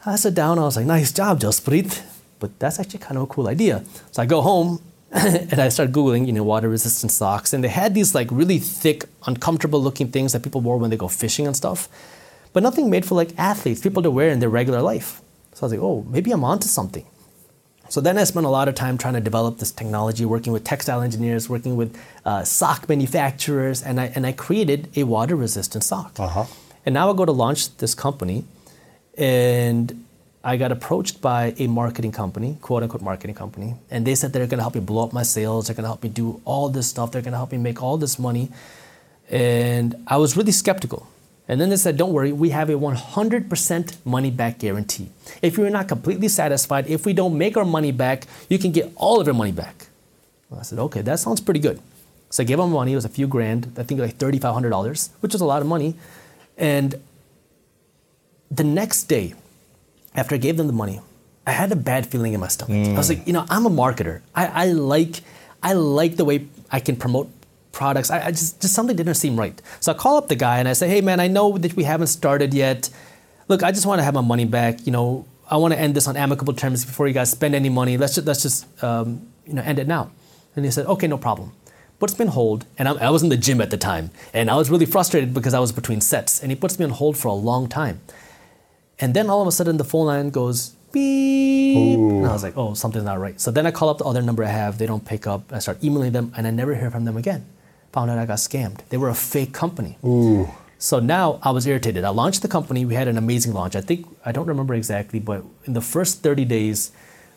I 0.04 0.14
sat 0.14 0.34
down, 0.34 0.60
I 0.60 0.62
was 0.62 0.76
like, 0.76 0.86
nice 0.86 1.10
job, 1.10 1.40
Jaspreet. 1.40 2.02
But 2.38 2.56
that's 2.60 2.78
actually 2.78 3.00
kind 3.00 3.16
of 3.16 3.24
a 3.24 3.26
cool 3.26 3.48
idea. 3.48 3.82
So 4.12 4.22
I 4.22 4.26
go 4.26 4.42
home 4.42 4.80
and 5.10 5.58
I 5.58 5.70
started 5.70 5.92
Googling, 5.92 6.28
you 6.28 6.32
know, 6.32 6.44
water 6.44 6.68
resistant 6.68 7.10
socks. 7.10 7.52
And 7.52 7.64
they 7.64 7.68
had 7.68 7.94
these 7.94 8.14
like 8.14 8.28
really 8.30 8.60
thick, 8.60 9.06
uncomfortable 9.26 9.82
looking 9.82 10.12
things 10.12 10.34
that 10.34 10.44
people 10.44 10.60
wore 10.60 10.78
when 10.78 10.90
they 10.90 10.96
go 10.96 11.08
fishing 11.08 11.48
and 11.48 11.56
stuff 11.56 11.88
but 12.56 12.62
nothing 12.62 12.88
made 12.88 13.04
for 13.04 13.14
like 13.14 13.38
athletes, 13.38 13.82
people 13.82 14.02
to 14.02 14.10
wear 14.10 14.30
in 14.30 14.40
their 14.40 14.48
regular 14.48 14.80
life. 14.80 15.20
So 15.52 15.60
I 15.60 15.64
was 15.66 15.72
like, 15.72 15.82
oh, 15.82 16.06
maybe 16.08 16.30
I'm 16.32 16.42
onto 16.42 16.68
something. 16.68 17.04
So 17.90 18.00
then 18.00 18.16
I 18.16 18.24
spent 18.24 18.46
a 18.46 18.48
lot 18.48 18.66
of 18.66 18.74
time 18.74 18.96
trying 18.96 19.12
to 19.12 19.20
develop 19.20 19.58
this 19.58 19.70
technology, 19.70 20.24
working 20.24 20.54
with 20.54 20.64
textile 20.64 21.02
engineers, 21.02 21.50
working 21.50 21.76
with 21.76 21.94
uh, 22.24 22.44
sock 22.44 22.88
manufacturers, 22.88 23.82
and 23.82 24.00
I, 24.00 24.06
and 24.14 24.26
I 24.26 24.32
created 24.32 24.88
a 24.96 25.04
water 25.04 25.36
resistant 25.36 25.84
sock. 25.84 26.18
Uh-huh. 26.18 26.46
And 26.86 26.94
now 26.94 27.12
I 27.12 27.14
go 27.14 27.26
to 27.26 27.32
launch 27.32 27.76
this 27.76 27.94
company, 27.94 28.46
and 29.18 30.06
I 30.42 30.56
got 30.56 30.72
approached 30.72 31.20
by 31.20 31.52
a 31.58 31.66
marketing 31.66 32.12
company, 32.12 32.56
quote 32.62 32.82
unquote 32.82 33.02
marketing 33.02 33.36
company, 33.36 33.74
and 33.90 34.06
they 34.06 34.14
said 34.14 34.32
they're 34.32 34.46
gonna 34.46 34.62
help 34.62 34.76
me 34.76 34.80
blow 34.80 35.04
up 35.04 35.12
my 35.12 35.24
sales, 35.24 35.66
they're 35.66 35.76
gonna 35.76 35.88
help 35.88 36.02
me 36.02 36.08
do 36.08 36.40
all 36.46 36.70
this 36.70 36.86
stuff, 36.86 37.12
they're 37.12 37.20
gonna 37.20 37.36
help 37.36 37.52
me 37.52 37.58
make 37.58 37.82
all 37.82 37.98
this 37.98 38.18
money. 38.18 38.48
And 39.28 39.94
I 40.06 40.16
was 40.16 40.38
really 40.38 40.52
skeptical. 40.52 41.06
And 41.48 41.60
then 41.60 41.70
they 41.70 41.76
said, 41.76 41.96
don't 41.96 42.12
worry, 42.12 42.32
we 42.32 42.50
have 42.50 42.70
a 42.70 42.74
100% 42.74 43.96
money 44.04 44.30
back 44.30 44.58
guarantee. 44.58 45.10
If 45.42 45.56
you're 45.56 45.70
not 45.70 45.86
completely 45.86 46.28
satisfied, 46.28 46.88
if 46.88 47.06
we 47.06 47.12
don't 47.12 47.38
make 47.38 47.56
our 47.56 47.64
money 47.64 47.92
back, 47.92 48.26
you 48.48 48.58
can 48.58 48.72
get 48.72 48.92
all 48.96 49.20
of 49.20 49.26
your 49.26 49.34
money 49.34 49.52
back. 49.52 49.86
Well, 50.50 50.60
I 50.60 50.64
said, 50.64 50.78
okay, 50.78 51.02
that 51.02 51.20
sounds 51.20 51.40
pretty 51.40 51.60
good. 51.60 51.80
So 52.30 52.42
I 52.42 52.46
gave 52.46 52.58
them 52.58 52.72
money, 52.72 52.92
it 52.92 52.96
was 52.96 53.04
a 53.04 53.08
few 53.08 53.28
grand, 53.28 53.72
I 53.76 53.84
think 53.84 54.00
like 54.00 54.18
$3,500, 54.18 55.10
which 55.20 55.32
was 55.32 55.40
a 55.40 55.44
lot 55.44 55.62
of 55.62 55.68
money. 55.68 55.94
And 56.58 56.96
the 58.50 58.64
next 58.64 59.04
day, 59.04 59.34
after 60.16 60.34
I 60.34 60.38
gave 60.38 60.56
them 60.56 60.66
the 60.66 60.72
money, 60.72 61.00
I 61.46 61.52
had 61.52 61.70
a 61.70 61.76
bad 61.76 62.06
feeling 62.06 62.32
in 62.32 62.40
my 62.40 62.48
stomach. 62.48 62.88
I 62.88 62.96
was 62.96 63.06
mm. 63.06 63.18
like, 63.18 63.26
you 63.26 63.32
know, 63.32 63.46
I'm 63.48 63.66
a 63.66 63.70
marketer. 63.70 64.20
I, 64.34 64.46
I 64.46 64.66
like 64.72 65.20
I 65.62 65.72
like 65.72 66.16
the 66.16 66.24
way 66.24 66.46
I 66.70 66.80
can 66.80 66.96
promote 66.96 67.28
products. 67.76 68.10
I, 68.10 68.18
I 68.28 68.30
just 68.30 68.60
just 68.62 68.74
something 68.74 68.96
didn't 68.96 69.14
seem 69.14 69.34
right. 69.44 69.56
So 69.80 69.92
I 69.92 69.94
call 69.94 70.16
up 70.16 70.28
the 70.28 70.40
guy 70.46 70.56
and 70.60 70.66
I 70.66 70.72
say, 70.72 70.88
hey 70.88 71.02
man, 71.08 71.20
I 71.20 71.28
know 71.28 71.58
that 71.58 71.74
we 71.76 71.84
haven't 71.84 72.08
started 72.08 72.54
yet. 72.54 72.88
Look, 73.48 73.62
I 73.62 73.70
just 73.70 73.86
want 73.86 73.98
to 74.00 74.04
have 74.04 74.14
my 74.14 74.26
money 74.32 74.46
back. 74.58 74.86
You 74.86 74.92
know, 74.96 75.26
I 75.48 75.56
want 75.58 75.74
to 75.74 75.78
end 75.78 75.94
this 75.94 76.08
on 76.08 76.16
amicable 76.16 76.54
terms 76.54 76.84
before 76.84 77.06
you 77.06 77.14
guys 77.14 77.30
spend 77.30 77.54
any 77.54 77.68
money. 77.68 77.98
Let's 77.98 78.14
just 78.16 78.26
let's 78.26 78.42
just 78.42 78.58
um, 78.82 79.08
you 79.46 79.54
know 79.54 79.62
end 79.62 79.78
it 79.78 79.86
now. 79.86 80.10
And 80.56 80.64
he 80.64 80.70
said, 80.70 80.86
okay, 80.86 81.06
no 81.06 81.18
problem. 81.18 81.52
Puts 81.98 82.18
me 82.18 82.24
on 82.26 82.32
hold, 82.32 82.66
and 82.78 82.88
I, 82.88 82.92
I 83.08 83.10
was 83.10 83.22
in 83.22 83.30
the 83.30 83.36
gym 83.46 83.60
at 83.60 83.70
the 83.70 83.80
time, 83.90 84.10
and 84.34 84.50
I 84.50 84.56
was 84.56 84.68
really 84.72 84.88
frustrated 84.94 85.32
because 85.32 85.54
I 85.54 85.60
was 85.60 85.72
between 85.72 86.00
sets, 86.00 86.42
and 86.42 86.50
he 86.52 86.56
puts 86.56 86.78
me 86.78 86.84
on 86.84 86.90
hold 86.90 87.16
for 87.16 87.28
a 87.28 87.38
long 87.50 87.68
time. 87.68 88.00
And 88.98 89.14
then 89.14 89.30
all 89.30 89.40
of 89.40 89.48
a 89.48 89.52
sudden, 89.52 89.76
the 89.76 89.84
phone 89.84 90.06
line 90.06 90.30
goes 90.30 90.58
beep. 90.92 91.98
And 91.98 92.26
I 92.26 92.32
was 92.32 92.42
like, 92.42 92.56
oh, 92.56 92.74
something's 92.74 93.04
not 93.04 93.18
right. 93.18 93.40
So 93.40 93.50
then 93.50 93.66
I 93.66 93.70
call 93.70 93.88
up 93.88 93.98
the 93.98 94.04
other 94.04 94.22
number 94.22 94.44
I 94.44 94.52
have. 94.62 94.76
They 94.76 94.86
don't 94.86 95.06
pick 95.06 95.26
up. 95.26 95.52
I 95.52 95.58
start 95.58 95.82
emailing 95.84 96.12
them, 96.12 96.32
and 96.36 96.46
I 96.46 96.50
never 96.50 96.74
hear 96.74 96.90
from 96.90 97.04
them 97.04 97.16
again. 97.16 97.42
Found 97.96 98.10
out 98.10 98.18
I 98.18 98.26
got 98.26 98.36
scammed. 98.36 98.86
They 98.90 98.98
were 98.98 99.08
a 99.08 99.14
fake 99.14 99.54
company. 99.54 99.96
Ooh. 100.04 100.50
So 100.76 101.00
now 101.00 101.40
I 101.42 101.50
was 101.50 101.66
irritated. 101.66 102.04
I 102.04 102.10
launched 102.10 102.42
the 102.42 102.48
company. 102.48 102.84
We 102.84 102.92
had 102.94 103.08
an 103.08 103.16
amazing 103.16 103.54
launch. 103.54 103.74
I 103.74 103.80
think, 103.80 104.06
I 104.22 104.32
don't 104.32 104.44
remember 104.44 104.74
exactly, 104.74 105.18
but 105.18 105.42
in 105.64 105.72
the 105.72 105.80
first 105.80 106.22
30 106.22 106.44
days, 106.44 106.92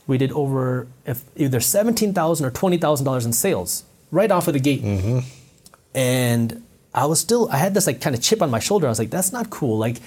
we 0.05 0.17
did 0.17 0.33
over 0.33 0.87
if, 1.05 1.23
either 1.37 1.61
17,000 1.61 2.45
or 2.45 2.51
$20,000 2.51 3.25
in 3.25 3.31
sales 3.31 3.85
right 4.11 4.29
off 4.29 4.49
of 4.49 4.53
the 4.53 4.59
gate. 4.59 4.83
Mm-hmm. 4.83 5.19
And 5.95 6.61
I 6.93 7.05
was 7.05 7.21
still, 7.21 7.47
I 7.49 7.55
had 7.55 7.73
this 7.73 7.87
like 7.87 8.01
kind 8.01 8.13
of 8.13 8.21
chip 8.21 8.41
on 8.41 8.51
my 8.51 8.59
shoulder. 8.59 8.85
I 8.85 8.89
was 8.89 8.99
like, 8.99 9.11
that's 9.11 9.31
not 9.31 9.49
cool. 9.49 9.77
Like, 9.77 10.01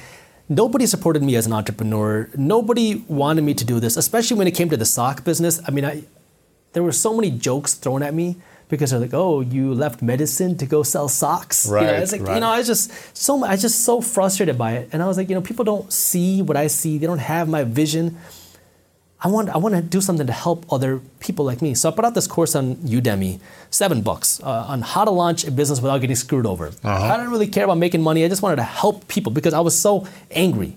nobody 0.50 0.84
supported 0.84 1.22
me 1.22 1.34
as 1.34 1.46
an 1.46 1.54
entrepreneur. 1.54 2.28
Nobody 2.36 2.96
wanted 3.08 3.40
me 3.40 3.54
to 3.54 3.64
do 3.64 3.80
this, 3.80 3.96
especially 3.96 4.36
when 4.36 4.46
it 4.46 4.50
came 4.50 4.68
to 4.68 4.76
the 4.76 4.84
sock 4.84 5.24
business. 5.24 5.62
I 5.66 5.70
mean, 5.70 5.86
I, 5.86 6.02
there 6.74 6.82
were 6.82 6.92
so 6.92 7.16
many 7.16 7.30
jokes 7.30 7.72
thrown 7.72 8.02
at 8.02 8.12
me 8.12 8.36
because 8.72 8.90
they're 8.90 8.98
like, 8.98 9.12
oh, 9.12 9.42
you 9.42 9.74
left 9.74 10.00
medicine 10.00 10.56
to 10.56 10.64
go 10.64 10.82
sell 10.82 11.06
socks. 11.06 11.66
You 11.66 11.72
know, 11.72 11.76
Right, 11.76 11.96
it's 11.96 12.10
like, 12.10 12.22
right. 12.22 12.34
you 12.36 12.40
know, 12.40 12.48
I 12.48 12.56
was 12.56 12.66
just 12.66 12.90
so 13.14 13.44
I 13.44 13.50
was 13.50 13.60
just 13.60 13.84
so 13.84 14.00
frustrated 14.00 14.56
by 14.56 14.72
it, 14.78 14.88
and 14.92 15.02
I 15.02 15.06
was 15.06 15.18
like, 15.18 15.28
you 15.28 15.34
know, 15.34 15.42
people 15.42 15.62
don't 15.62 15.92
see 15.92 16.40
what 16.40 16.56
I 16.56 16.68
see. 16.68 16.96
They 16.96 17.06
don't 17.06 17.18
have 17.18 17.50
my 17.50 17.64
vision. 17.64 18.16
I 19.20 19.28
want 19.28 19.50
I 19.50 19.58
want 19.58 19.74
to 19.74 19.82
do 19.82 20.00
something 20.00 20.26
to 20.26 20.32
help 20.32 20.72
other 20.72 21.00
people 21.20 21.44
like 21.44 21.60
me. 21.60 21.74
So 21.74 21.90
I 21.90 21.92
put 21.92 22.06
out 22.06 22.14
this 22.14 22.26
course 22.26 22.54
on 22.54 22.76
Udemy, 22.76 23.40
seven 23.68 24.00
bucks, 24.00 24.40
uh, 24.42 24.64
on 24.72 24.80
how 24.80 25.04
to 25.04 25.10
launch 25.10 25.44
a 25.44 25.50
business 25.50 25.82
without 25.82 26.00
getting 26.00 26.16
screwed 26.16 26.46
over. 26.46 26.72
I 26.82 27.16
didn't 27.18 27.30
really 27.30 27.48
care 27.48 27.64
about 27.64 27.76
making 27.76 28.02
money. 28.02 28.24
I 28.24 28.28
just 28.28 28.40
wanted 28.40 28.56
to 28.56 28.68
help 28.80 29.06
people 29.06 29.32
because 29.32 29.52
I 29.52 29.60
was 29.60 29.78
so 29.78 30.08
angry. 30.30 30.76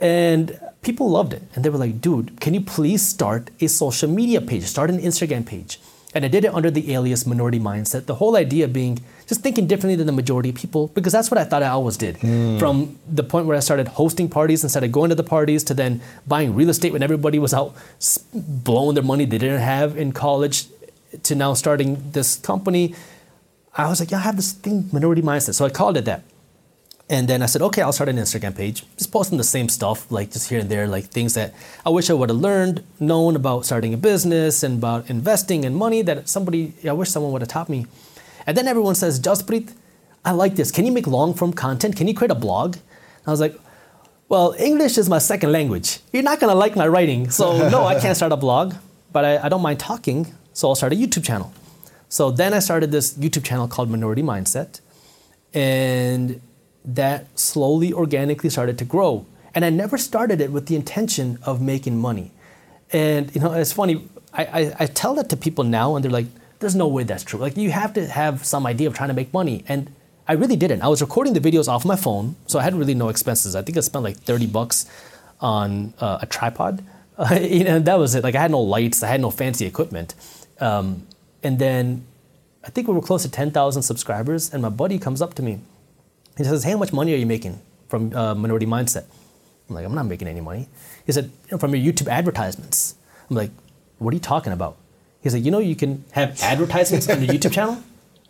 And 0.00 0.58
people 0.82 1.08
loved 1.10 1.32
it. 1.32 1.42
And 1.54 1.64
they 1.64 1.70
were 1.70 1.78
like, 1.78 2.00
dude, 2.00 2.40
can 2.40 2.54
you 2.54 2.60
please 2.60 3.02
start 3.06 3.50
a 3.60 3.68
social 3.68 4.10
media 4.10 4.40
page? 4.40 4.64
Start 4.64 4.90
an 4.90 4.98
Instagram 4.98 5.46
page. 5.46 5.80
And 6.14 6.24
I 6.24 6.28
did 6.28 6.46
it 6.46 6.54
under 6.54 6.70
the 6.70 6.94
alias 6.94 7.26
minority 7.26 7.60
mindset. 7.60 8.06
The 8.06 8.14
whole 8.14 8.34
idea 8.36 8.66
being 8.66 8.98
just 9.26 9.42
thinking 9.42 9.66
differently 9.66 9.94
than 9.94 10.06
the 10.06 10.12
majority 10.12 10.48
of 10.48 10.54
people, 10.54 10.88
because 10.88 11.12
that's 11.12 11.30
what 11.30 11.36
I 11.36 11.44
thought 11.44 11.62
I 11.62 11.68
always 11.68 11.98
did. 11.98 12.16
Hmm. 12.16 12.58
From 12.58 12.98
the 13.06 13.22
point 13.22 13.46
where 13.46 13.56
I 13.56 13.60
started 13.60 13.88
hosting 13.88 14.30
parties 14.30 14.62
instead 14.62 14.84
of 14.84 14.90
going 14.90 15.10
to 15.10 15.14
the 15.14 15.22
parties 15.22 15.62
to 15.64 15.74
then 15.74 16.00
buying 16.26 16.54
real 16.54 16.70
estate 16.70 16.94
when 16.94 17.02
everybody 17.02 17.38
was 17.38 17.52
out 17.52 17.76
blowing 18.32 18.94
their 18.94 19.04
money 19.04 19.26
they 19.26 19.36
didn't 19.36 19.60
have 19.60 19.98
in 19.98 20.12
college 20.12 20.66
to 21.24 21.34
now 21.34 21.52
starting 21.52 22.10
this 22.12 22.36
company. 22.36 22.94
I 23.76 23.88
was 23.88 24.00
like, 24.00 24.10
yeah, 24.10 24.18
I 24.18 24.22
have 24.22 24.36
this 24.36 24.52
thing, 24.52 24.88
minority 24.92 25.22
mindset. 25.22 25.54
So 25.54 25.66
I 25.66 25.70
called 25.70 25.98
it 25.98 26.06
that. 26.06 26.22
And 27.10 27.26
then 27.26 27.42
I 27.42 27.46
said, 27.46 27.62
okay, 27.62 27.80
I'll 27.80 27.92
start 27.92 28.10
an 28.10 28.16
Instagram 28.16 28.54
page, 28.54 28.84
just 28.98 29.10
posting 29.10 29.38
the 29.38 29.44
same 29.44 29.70
stuff, 29.70 30.10
like 30.12 30.30
just 30.30 30.50
here 30.50 30.60
and 30.60 30.68
there, 30.68 30.86
like 30.86 31.06
things 31.06 31.34
that 31.34 31.54
I 31.86 31.88
wish 31.88 32.10
I 32.10 32.12
would 32.12 32.28
have 32.28 32.38
learned, 32.38 32.84
known 33.00 33.34
about 33.34 33.64
starting 33.64 33.94
a 33.94 33.96
business 33.96 34.62
and 34.62 34.76
about 34.76 35.08
investing 35.08 35.64
and 35.64 35.74
money 35.74 36.02
that 36.02 36.28
somebody, 36.28 36.74
I 36.86 36.92
wish 36.92 37.08
someone 37.08 37.32
would 37.32 37.40
have 37.40 37.48
taught 37.48 37.70
me. 37.70 37.86
And 38.46 38.56
then 38.56 38.68
everyone 38.68 38.94
says, 38.94 39.18
Jaspreet, 39.20 39.72
I 40.24 40.32
like 40.32 40.56
this. 40.56 40.70
Can 40.70 40.84
you 40.84 40.92
make 40.92 41.06
long 41.06 41.32
form 41.32 41.54
content? 41.54 41.96
Can 41.96 42.08
you 42.08 42.14
create 42.14 42.30
a 42.30 42.34
blog? 42.34 42.76
And 42.76 43.26
I 43.26 43.30
was 43.30 43.40
like, 43.40 43.58
well, 44.28 44.54
English 44.58 44.98
is 44.98 45.08
my 45.08 45.18
second 45.18 45.52
language. 45.52 46.00
You're 46.12 46.22
not 46.22 46.40
gonna 46.40 46.54
like 46.54 46.76
my 46.76 46.86
writing. 46.86 47.30
So, 47.30 47.68
no, 47.70 47.86
I 47.86 47.98
can't 47.98 48.16
start 48.16 48.32
a 48.32 48.36
blog, 48.36 48.74
but 49.12 49.24
I, 49.24 49.38
I 49.44 49.48
don't 49.48 49.62
mind 49.62 49.80
talking. 49.80 50.34
So, 50.52 50.68
I'll 50.68 50.74
start 50.74 50.92
a 50.92 50.96
YouTube 50.96 51.24
channel. 51.24 51.52
So, 52.10 52.30
then 52.30 52.52
I 52.52 52.58
started 52.58 52.90
this 52.90 53.14
YouTube 53.14 53.44
channel 53.44 53.66
called 53.68 53.88
Minority 53.88 54.22
Mindset. 54.22 54.80
And 55.54 56.42
that 56.84 57.38
slowly, 57.38 57.92
organically 57.92 58.50
started 58.50 58.78
to 58.78 58.84
grow. 58.84 59.26
And 59.54 59.64
I 59.64 59.70
never 59.70 59.98
started 59.98 60.40
it 60.40 60.52
with 60.52 60.66
the 60.66 60.76
intention 60.76 61.38
of 61.42 61.60
making 61.60 61.98
money. 61.98 62.32
And 62.92 63.34
you 63.34 63.40
know, 63.40 63.52
it's 63.52 63.72
funny. 63.72 64.08
I, 64.32 64.44
I, 64.44 64.74
I 64.80 64.86
tell 64.86 65.14
that 65.14 65.28
to 65.30 65.36
people 65.36 65.64
now, 65.64 65.96
and 65.96 66.04
they're 66.04 66.12
like, 66.12 66.26
"There's 66.60 66.74
no 66.74 66.86
way 66.86 67.02
that's 67.02 67.24
true. 67.24 67.40
Like, 67.40 67.56
you 67.56 67.70
have 67.70 67.92
to 67.94 68.06
have 68.06 68.44
some 68.44 68.66
idea 68.66 68.88
of 68.88 68.94
trying 68.94 69.08
to 69.08 69.14
make 69.14 69.32
money." 69.32 69.64
And 69.68 69.92
I 70.26 70.34
really 70.34 70.56
didn't. 70.56 70.82
I 70.82 70.88
was 70.88 71.00
recording 71.00 71.32
the 71.32 71.40
videos 71.40 71.68
off 71.68 71.84
my 71.84 71.96
phone, 71.96 72.36
so 72.46 72.58
I 72.58 72.62
had 72.62 72.74
really 72.74 72.94
no 72.94 73.08
expenses. 73.08 73.56
I 73.56 73.62
think 73.62 73.78
I 73.78 73.80
spent 73.80 74.04
like 74.04 74.16
30 74.16 74.46
bucks 74.46 74.86
on 75.40 75.94
uh, 76.00 76.18
a 76.20 76.26
tripod. 76.26 76.84
know, 77.64 77.78
that 77.80 77.98
was 77.98 78.14
it. 78.14 78.22
Like, 78.22 78.34
I 78.34 78.40
had 78.42 78.50
no 78.50 78.60
lights. 78.60 79.02
I 79.02 79.08
had 79.08 79.20
no 79.20 79.30
fancy 79.30 79.64
equipment. 79.66 80.14
Um, 80.60 81.06
and 81.42 81.58
then 81.58 82.04
I 82.64 82.70
think 82.70 82.86
we 82.88 82.94
were 82.94 83.00
close 83.00 83.22
to 83.22 83.30
10,000 83.30 83.82
subscribers, 83.82 84.52
and 84.52 84.62
my 84.62 84.68
buddy 84.68 84.98
comes 84.98 85.22
up 85.22 85.34
to 85.34 85.42
me. 85.42 85.60
He 86.38 86.44
says, 86.44 86.64
"Hey, 86.64 86.70
how 86.70 86.78
much 86.78 86.92
money 86.92 87.12
are 87.14 87.16
you 87.24 87.26
making 87.26 87.60
from 87.88 88.14
uh, 88.14 88.34
Minority 88.34 88.66
Mindset?" 88.66 89.04
I'm 89.68 89.74
like, 89.74 89.84
"I'm 89.84 89.94
not 89.94 90.06
making 90.06 90.28
any 90.28 90.40
money." 90.40 90.68
He 91.06 91.12
said, 91.12 91.30
"From 91.58 91.74
your 91.74 91.92
YouTube 91.92 92.08
advertisements." 92.08 92.94
I'm 93.28 93.36
like, 93.36 93.50
"What 93.98 94.12
are 94.12 94.16
you 94.16 94.20
talking 94.20 94.52
about?" 94.52 94.76
He's 95.22 95.34
like, 95.34 95.44
"You 95.44 95.50
know, 95.50 95.58
you 95.58 95.76
can 95.76 96.04
have 96.12 96.40
advertisements 96.42 97.08
on 97.10 97.22
your 97.22 97.34
YouTube 97.34 97.52
channel." 97.52 97.78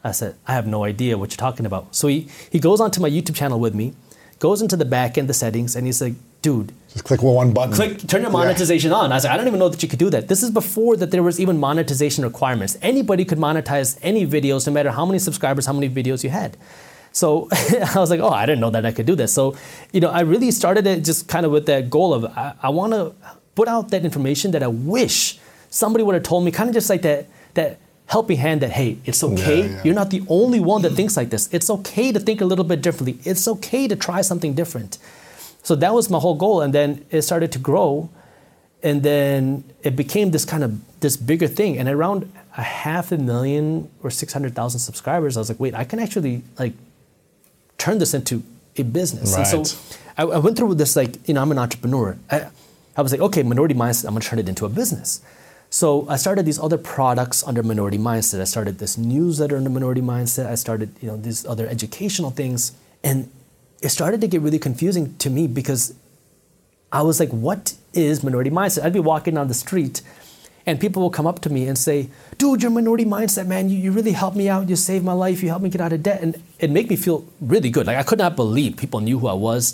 I 0.02 0.12
said, 0.12 0.34
"I 0.46 0.54
have 0.54 0.66
no 0.66 0.84
idea 0.84 1.18
what 1.18 1.30
you're 1.32 1.44
talking 1.48 1.66
about." 1.66 1.94
So 1.94 2.08
he 2.08 2.28
he 2.50 2.58
goes 2.58 2.80
onto 2.80 3.00
my 3.00 3.10
YouTube 3.10 3.34
channel 3.34 3.60
with 3.60 3.74
me, 3.74 3.92
goes 4.38 4.62
into 4.62 4.76
the 4.76 4.84
back 4.96 5.18
end, 5.18 5.28
the 5.28 5.34
settings, 5.34 5.76
and 5.76 5.86
he's 5.86 6.00
like, 6.00 6.14
"Dude, 6.40 6.72
Just 6.92 7.04
click 7.04 7.22
one 7.22 7.52
button. 7.52 7.74
click 7.74 7.98
turn 8.12 8.22
your 8.22 8.30
Yeah. 8.30 8.38
monetization 8.40 8.92
on. 8.92 9.12
I 9.12 9.16
was 9.16 9.24
like, 9.24 9.34
I 9.34 9.36
don't 9.36 9.48
even 9.52 9.58
know 9.58 9.68
that 9.68 9.82
you 9.82 9.88
could 9.88 9.98
do 10.06 10.10
that. 10.10 10.28
This 10.28 10.42
is 10.42 10.50
before 10.50 10.96
that 10.96 11.10
there 11.10 11.22
was 11.22 11.38
even 11.44 11.58
monetization 11.68 12.24
requirements. 12.24 12.78
Anybody 12.80 13.24
could 13.24 13.38
monetize 13.38 13.98
any 14.02 14.26
videos, 14.26 14.66
no 14.66 14.72
matter 14.72 14.92
how 14.98 15.04
many 15.04 15.18
subscribers, 15.18 15.66
how 15.66 15.74
many 15.80 15.88
videos 16.00 16.24
you 16.24 16.30
had. 16.30 16.56
So 17.18 17.48
I 17.52 17.98
was 17.98 18.10
like, 18.10 18.20
oh, 18.20 18.30
I 18.30 18.46
didn't 18.46 18.60
know 18.60 18.70
that 18.70 18.86
I 18.86 18.92
could 18.92 19.06
do 19.06 19.16
this. 19.16 19.32
So, 19.32 19.56
you 19.92 20.00
know, 20.00 20.10
I 20.10 20.20
really 20.20 20.52
started 20.52 20.86
it 20.86 21.04
just 21.04 21.26
kind 21.26 21.44
of 21.44 21.50
with 21.50 21.66
that 21.66 21.90
goal 21.90 22.14
of 22.14 22.24
I, 22.24 22.54
I 22.62 22.68
want 22.70 22.92
to 22.92 23.12
put 23.56 23.66
out 23.66 23.90
that 23.90 24.04
information 24.04 24.52
that 24.52 24.62
I 24.62 24.68
wish 24.68 25.38
somebody 25.68 26.04
would 26.04 26.14
have 26.14 26.22
told 26.22 26.44
me, 26.44 26.52
kind 26.52 26.70
of 26.70 26.74
just 26.74 26.88
like 26.88 27.02
that 27.02 27.26
that 27.54 27.80
helping 28.06 28.38
hand 28.38 28.60
that 28.60 28.70
hey, 28.70 28.98
it's 29.04 29.24
okay. 29.24 29.68
yeah. 29.68 29.82
You're 29.84 29.96
not 30.02 30.10
the 30.10 30.22
only 30.28 30.60
one 30.60 30.82
that 30.82 30.92
thinks 30.92 31.16
like 31.16 31.30
this. 31.30 31.52
It's 31.52 31.68
okay 31.68 32.12
to 32.12 32.20
think 32.20 32.40
a 32.40 32.44
little 32.44 32.64
bit 32.64 32.82
differently. 32.82 33.18
It's 33.24 33.48
okay 33.48 33.88
to 33.88 33.96
try 33.96 34.20
something 34.20 34.54
different. 34.54 34.98
So 35.64 35.74
that 35.74 35.92
was 35.92 36.08
my 36.08 36.20
whole 36.20 36.36
goal, 36.36 36.60
and 36.62 36.72
then 36.72 37.04
it 37.10 37.22
started 37.22 37.50
to 37.52 37.58
grow, 37.58 38.08
and 38.80 39.02
then 39.02 39.64
it 39.82 39.96
became 39.96 40.30
this 40.30 40.44
kind 40.44 40.62
of 40.62 40.70
this 41.00 41.16
bigger 41.16 41.48
thing. 41.48 41.78
And 41.78 41.88
around 41.88 42.32
a 42.56 42.62
half 42.62 43.10
a 43.10 43.18
million 43.18 43.90
or 44.04 44.10
six 44.10 44.32
hundred 44.32 44.54
thousand 44.54 44.78
subscribers, 44.78 45.36
I 45.36 45.40
was 45.40 45.48
like, 45.48 45.58
wait, 45.58 45.74
I 45.74 45.82
can 45.82 45.98
actually 45.98 46.44
like 46.60 46.74
turn 47.78 47.98
this 47.98 48.14
into 48.14 48.42
a 48.76 48.82
business. 48.82 49.34
And 49.36 49.66
so 49.66 49.78
I, 50.16 50.22
I 50.24 50.38
went 50.38 50.56
through 50.56 50.74
this 50.74 50.96
like, 50.96 51.26
you 51.28 51.34
know, 51.34 51.42
I'm 51.42 51.50
an 51.50 51.58
entrepreneur. 51.58 52.16
I, 52.30 52.48
I 52.96 53.02
was 53.02 53.12
like, 53.12 53.20
okay, 53.20 53.42
minority 53.42 53.74
mindset, 53.74 54.06
I'm 54.06 54.14
gonna 54.14 54.24
turn 54.24 54.38
it 54.38 54.48
into 54.48 54.66
a 54.66 54.68
business. 54.68 55.20
So 55.70 56.08
I 56.08 56.16
started 56.16 56.46
these 56.46 56.58
other 56.58 56.78
products 56.78 57.46
under 57.46 57.62
minority 57.62 57.98
mindset. 57.98 58.40
I 58.40 58.44
started 58.44 58.78
this 58.78 58.96
newsletter 58.96 59.56
under 59.56 59.70
minority 59.70 60.00
mindset. 60.00 60.46
I 60.46 60.54
started, 60.54 60.90
you 61.00 61.08
know, 61.08 61.16
these 61.16 61.44
other 61.44 61.66
educational 61.66 62.30
things. 62.30 62.72
And 63.04 63.30
it 63.82 63.90
started 63.90 64.20
to 64.22 64.28
get 64.28 64.40
really 64.40 64.58
confusing 64.58 65.14
to 65.18 65.30
me 65.30 65.46
because 65.46 65.94
I 66.90 67.02
was 67.02 67.20
like, 67.20 67.28
what 67.30 67.74
is 67.92 68.24
minority 68.24 68.50
mindset? 68.50 68.84
I'd 68.84 68.94
be 68.94 69.00
walking 69.00 69.34
down 69.34 69.48
the 69.48 69.54
street 69.54 70.00
and 70.68 70.78
people 70.78 71.00
will 71.00 71.08
come 71.08 71.26
up 71.26 71.40
to 71.40 71.48
me 71.48 71.66
and 71.66 71.78
say, 71.78 72.10
dude, 72.36 72.62
you're 72.62 72.70
minority 72.70 73.06
mindset, 73.06 73.46
man. 73.46 73.70
You, 73.70 73.78
you 73.78 73.90
really 73.90 74.12
helped 74.12 74.36
me 74.36 74.50
out. 74.50 74.68
You 74.68 74.76
saved 74.76 75.02
my 75.02 75.14
life. 75.14 75.42
You 75.42 75.48
helped 75.48 75.62
me 75.62 75.70
get 75.70 75.80
out 75.80 75.94
of 75.94 76.02
debt. 76.02 76.20
And 76.20 76.36
it 76.58 76.70
made 76.70 76.90
me 76.90 76.96
feel 76.96 77.24
really 77.40 77.70
good. 77.70 77.86
Like 77.86 77.96
I 77.96 78.02
could 78.02 78.18
not 78.18 78.36
believe 78.36 78.76
people 78.76 79.00
knew 79.00 79.18
who 79.18 79.28
I 79.28 79.32
was. 79.32 79.72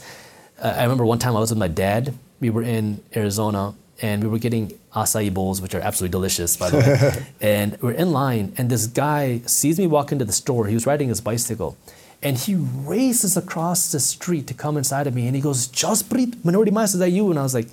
Uh, 0.63 0.69
I 0.69 0.85
remember 0.85 1.05
one 1.05 1.19
time 1.19 1.35
I 1.35 1.41
was 1.41 1.51
with 1.51 1.59
my 1.59 1.67
dad. 1.67 2.15
We 2.39 2.49
were 2.51 2.63
in 2.63 3.03
Arizona 3.17 3.75
and 4.01 4.23
we 4.23 4.29
were 4.29 4.39
getting 4.39 4.79
acai 4.95 5.35
bowls, 5.35 5.61
which 5.61 5.75
are 5.75 5.81
absolutely 5.81 6.13
delicious, 6.13 6.57
by 6.57 6.71
the 6.71 6.79
way. 6.79 7.27
and 7.41 7.77
we're 7.83 7.91
in 7.91 8.13
line 8.13 8.55
and 8.57 8.71
this 8.71 8.87
guy 8.87 9.41
sees 9.47 9.81
me 9.81 9.89
walk 9.89 10.13
into 10.13 10.25
the 10.25 10.33
store. 10.33 10.69
He 10.69 10.75
was 10.75 10.87
riding 10.87 11.09
his 11.09 11.21
bicycle. 11.21 11.77
And 12.23 12.39
he 12.39 12.55
races 12.55 13.37
across 13.37 13.91
the 13.91 13.99
street 13.99 14.47
to 14.47 14.55
come 14.55 14.77
inside 14.77 15.09
of 15.09 15.15
me 15.15 15.27
and 15.27 15.35
he 15.35 15.43
goes, 15.43 15.67
Jaspreet, 15.67 16.45
minority 16.45 16.71
mindset, 16.71 16.95
is 16.95 16.99
that 17.01 17.11
you? 17.11 17.31
And 17.31 17.39
I 17.41 17.43
was 17.43 17.53
like, 17.53 17.67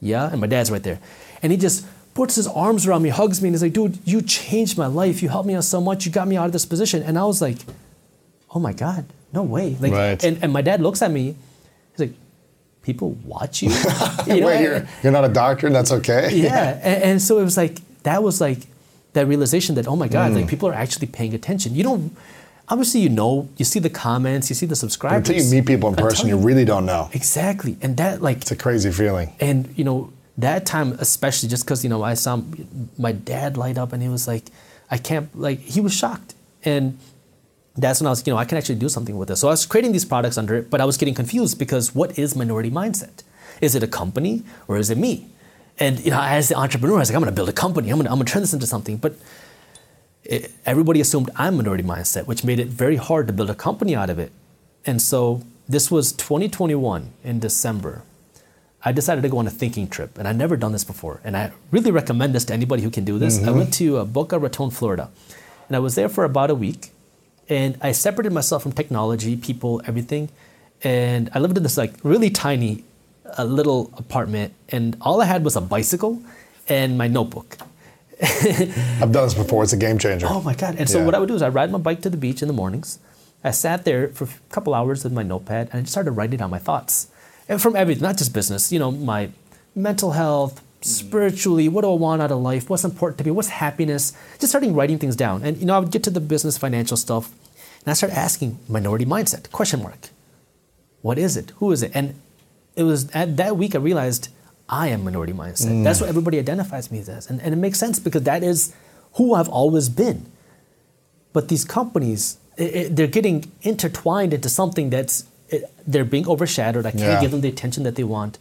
yeah. 0.00 0.30
And 0.32 0.40
my 0.40 0.46
dad's 0.46 0.70
right 0.70 0.82
there. 0.82 1.00
And 1.42 1.52
he 1.52 1.58
just 1.58 1.84
puts 2.14 2.34
his 2.36 2.46
arms 2.46 2.86
around 2.86 3.02
me, 3.02 3.08
hugs 3.08 3.40
me, 3.40 3.48
and 3.48 3.54
he's 3.54 3.62
like, 3.62 3.72
dude, 3.72 3.98
you 4.04 4.20
changed 4.22 4.76
my 4.76 4.86
life. 4.86 5.22
You 5.22 5.28
helped 5.30 5.46
me 5.46 5.54
out 5.54 5.64
so 5.64 5.80
much. 5.80 6.04
You 6.06 6.12
got 6.12 6.28
me 6.28 6.36
out 6.36 6.46
of 6.46 6.52
this 6.52 6.66
position. 6.66 7.02
And 7.02 7.18
I 7.18 7.24
was 7.24 7.40
like, 7.40 7.58
oh 8.54 8.58
my 8.60 8.72
God, 8.72 9.06
no 9.32 9.42
way. 9.42 9.76
Like, 9.80 9.92
Right. 9.92 10.22
and, 10.24 10.38
and 10.42 10.52
my 10.52 10.60
dad 10.62 10.80
looks 10.82 11.00
at 11.02 11.10
me, 11.10 11.34
he's 11.92 12.00
like, 12.00 12.12
people 12.82 13.12
watch 13.24 13.62
you? 13.62 13.70
you 14.26 14.40
know? 14.40 14.46
Wait, 14.48 14.62
you're, 14.62 14.86
you're 15.02 15.12
not 15.12 15.24
a 15.24 15.28
doctor, 15.32 15.66
and 15.66 15.74
that's 15.74 15.92
okay. 15.92 16.30
yeah. 16.34 16.78
And, 16.82 17.02
and 17.04 17.22
so 17.22 17.38
it 17.38 17.44
was 17.44 17.56
like, 17.56 17.78
that 18.02 18.22
was 18.22 18.40
like 18.40 18.58
that 19.14 19.26
realization 19.26 19.74
that, 19.76 19.86
oh 19.86 19.96
my 19.96 20.08
God, 20.08 20.32
Mm. 20.32 20.36
like 20.36 20.48
people 20.48 20.68
are 20.68 20.74
actually 20.74 21.06
paying 21.06 21.32
attention. 21.34 21.74
You 21.74 21.82
don't, 21.84 22.16
obviously, 22.68 23.00
you 23.00 23.08
know, 23.08 23.48
you 23.56 23.64
see 23.64 23.78
the 23.78 23.90
comments, 23.90 24.50
you 24.50 24.54
see 24.54 24.66
the 24.66 24.76
subscribers. 24.76 25.28
Until 25.30 25.42
you 25.42 25.50
meet 25.50 25.66
people 25.66 25.88
in 25.88 25.96
person, 25.96 26.28
you 26.28 26.36
really 26.36 26.64
don't 26.64 26.84
know. 26.86 27.08
Exactly. 27.12 27.76
And 27.80 27.96
that, 27.96 28.20
like, 28.20 28.38
It's 28.38 28.50
a 28.50 28.56
crazy 28.56 28.90
feeling. 28.90 29.32
and 29.40 29.72
you 29.76 29.84
know 29.84 30.12
that 30.38 30.64
time 30.64 30.92
especially 30.98 31.48
just 31.48 31.64
because 31.64 31.84
you 31.84 31.90
know 31.90 32.02
i 32.02 32.14
saw 32.14 32.40
my 32.98 33.12
dad 33.12 33.56
light 33.56 33.76
up 33.76 33.92
and 33.92 34.02
he 34.02 34.08
was 34.08 34.26
like 34.26 34.44
i 34.90 34.98
can't 34.98 35.28
like 35.38 35.60
he 35.60 35.80
was 35.80 35.92
shocked. 35.92 36.34
And 36.64 36.98
that's 37.76 38.00
when 38.00 38.06
i 38.06 38.10
was 38.10 38.26
you 38.26 38.32
know 38.32 38.38
i 38.38 38.44
can 38.44 38.56
actually 38.58 38.76
do 38.76 38.88
something 38.88 39.16
with 39.18 39.28
this. 39.28 39.40
So 39.40 39.48
i 39.48 39.50
was 39.50 39.66
creating 39.66 39.92
these 39.92 40.04
products 40.04 40.38
under 40.38 40.54
it 40.54 40.70
but 40.70 40.80
i 40.80 40.84
was 40.84 40.96
getting 40.96 41.14
confused 41.14 41.58
because 41.58 41.94
what 41.94 42.18
is 42.18 42.34
minority 42.36 42.70
mindset? 42.70 43.22
Is 43.60 43.74
it 43.74 43.82
a 43.82 43.86
company 43.86 44.42
or 44.68 44.76
is 44.78 44.90
it 44.90 44.98
me? 44.98 45.26
And 45.78 46.00
you 46.00 46.10
know 46.10 46.20
as 46.20 46.48
the 46.48 46.56
entrepreneur 46.56 46.96
i 46.96 47.00
was 47.00 47.10
like 47.10 47.16
i'm 47.16 47.22
going 47.22 47.32
to 47.32 47.36
build 47.36 47.48
a 47.48 47.52
company. 47.52 47.90
I'm 47.90 47.96
going 47.96 48.06
to 48.06 48.12
I'm 48.12 48.18
to 48.18 48.24
turn 48.24 48.42
this 48.42 48.52
into 48.52 48.66
something. 48.66 48.96
But 48.96 49.14
it, 50.24 50.52
everybody 50.64 51.00
assumed 51.00 51.30
I'm 51.36 51.56
minority 51.56 51.82
mindset, 51.82 52.26
which 52.26 52.44
made 52.44 52.58
it 52.58 52.68
very 52.68 52.96
hard 52.96 53.26
to 53.26 53.32
build 53.32 53.50
a 53.50 53.54
company 53.54 53.94
out 53.94 54.10
of 54.10 54.18
it. 54.18 54.32
And 54.86 55.00
so 55.00 55.42
this 55.68 55.90
was 55.90 56.12
2021 56.12 57.12
in 57.24 57.38
December. 57.38 58.02
I 58.84 58.92
decided 58.92 59.22
to 59.22 59.28
go 59.28 59.38
on 59.38 59.46
a 59.46 59.50
thinking 59.50 59.86
trip, 59.88 60.18
and 60.18 60.26
I'd 60.26 60.36
never 60.36 60.56
done 60.56 60.72
this 60.72 60.82
before. 60.84 61.20
And 61.24 61.36
I 61.36 61.52
really 61.70 61.90
recommend 61.92 62.34
this 62.34 62.44
to 62.46 62.52
anybody 62.52 62.82
who 62.82 62.90
can 62.90 63.04
do 63.04 63.18
this. 63.18 63.42
I 63.44 63.50
went 63.50 63.72
to 63.74 63.98
uh, 63.98 64.04
Boca 64.04 64.38
Raton, 64.38 64.70
Florida, 64.70 65.10
and 65.68 65.76
I 65.76 65.78
was 65.78 65.94
there 65.94 66.08
for 66.08 66.24
about 66.24 66.50
a 66.50 66.54
week. 66.54 66.90
And 67.48 67.76
I 67.80 67.92
separated 67.92 68.32
myself 68.32 68.62
from 68.62 68.72
technology, 68.72 69.36
people, 69.36 69.80
everything. 69.86 70.30
And 70.82 71.30
I 71.34 71.38
lived 71.38 71.56
in 71.56 71.62
this 71.62 71.76
like 71.76 71.92
really 72.02 72.30
tiny, 72.30 72.82
uh, 73.38 73.44
little 73.44 73.92
apartment, 73.96 74.52
and 74.70 74.96
all 75.00 75.20
I 75.20 75.26
had 75.26 75.44
was 75.44 75.54
a 75.54 75.60
bicycle 75.60 76.20
and 76.68 76.98
my 76.98 77.06
notebook. 77.06 77.58
I've 78.22 79.12
done 79.12 79.24
this 79.26 79.34
before. 79.34 79.62
It's 79.64 79.72
a 79.72 79.76
game 79.76 79.98
changer. 79.98 80.26
Oh 80.28 80.40
my 80.42 80.54
god! 80.54 80.76
And 80.78 80.88
so 80.88 80.98
Yeah. 80.98 81.04
what 81.06 81.14
I 81.14 81.18
would 81.18 81.28
do 81.28 81.34
is 81.34 81.42
I 81.42 81.48
ride 81.48 81.70
my 81.70 81.78
bike 81.78 82.02
to 82.02 82.10
the 82.10 82.16
beach 82.16 82.42
in 82.42 82.48
the 82.48 82.54
mornings. 82.54 82.98
I 83.44 83.50
sat 83.50 83.84
there 83.84 84.08
for 84.08 84.24
a 84.24 84.28
couple 84.50 84.74
hours 84.74 85.02
with 85.04 85.12
my 85.12 85.22
notepad 85.24 85.68
and 85.72 85.78
I 85.78 85.80
just 85.82 85.92
started 85.92 86.12
writing 86.12 86.38
down 86.38 86.50
my 86.50 86.58
thoughts, 86.60 87.08
and 87.52 87.62
from 87.62 87.76
everything, 87.76 88.02
not 88.02 88.16
just 88.16 88.32
business. 88.32 88.72
You 88.72 88.78
know, 88.78 88.90
my 88.90 89.30
mental 89.74 90.12
health, 90.12 90.62
spiritually, 90.80 91.68
what 91.68 91.82
do 91.82 91.90
I 91.90 91.94
want 91.94 92.22
out 92.22 92.32
of 92.32 92.38
life? 92.38 92.68
What's 92.68 92.84
important 92.84 93.18
to 93.18 93.24
me? 93.24 93.30
What's 93.30 93.48
happiness? 93.48 94.12
Just 94.40 94.52
starting 94.52 94.74
writing 94.74 94.98
things 94.98 95.16
down, 95.16 95.42
and 95.42 95.56
you 95.58 95.66
know, 95.66 95.76
I 95.76 95.78
would 95.78 95.90
get 95.90 96.02
to 96.04 96.10
the 96.10 96.20
business, 96.20 96.58
financial 96.58 96.96
stuff, 96.96 97.30
and 97.84 97.90
I 97.90 97.94
started 97.94 98.18
asking 98.18 98.58
minority 98.68 99.04
mindset 99.04 99.50
question 99.52 99.82
mark. 99.82 100.08
What 101.02 101.18
is 101.18 101.36
it? 101.36 101.52
Who 101.58 101.72
is 101.72 101.82
it? 101.82 101.92
And 101.94 102.14
it 102.76 102.84
was 102.84 103.10
at 103.10 103.36
that 103.36 103.56
week 103.56 103.74
I 103.74 103.78
realized 103.78 104.28
I 104.68 104.88
am 104.88 105.04
minority 105.04 105.32
mindset. 105.32 105.68
Mm. 105.68 105.84
That's 105.84 106.00
what 106.00 106.08
everybody 106.08 106.38
identifies 106.38 106.90
me 106.90 107.00
as. 107.00 107.28
And, 107.28 107.42
and 107.42 107.52
it 107.52 107.56
makes 107.56 107.78
sense 107.78 107.98
because 107.98 108.22
that 108.22 108.42
is 108.42 108.74
who 109.14 109.34
I've 109.34 109.48
always 109.48 109.88
been. 109.88 110.24
But 111.32 111.48
these 111.48 111.64
companies, 111.64 112.38
i 112.58 112.62
i 112.62 112.88
they're 112.90 113.14
getting 113.18 113.52
intertwined 113.62 114.32
into 114.32 114.48
something 114.48 114.90
that's, 114.90 115.24
it, 115.52 115.70
they're 115.86 116.04
being 116.04 116.26
overshadowed. 116.28 116.86
I 116.86 116.90
can't 116.90 117.02
Yeah. 117.02 117.20
give 117.20 117.30
them 117.30 117.40
the 117.42 117.48
attention 117.48 117.82
that 117.84 117.94
they 117.94 118.04
want. 118.04 118.38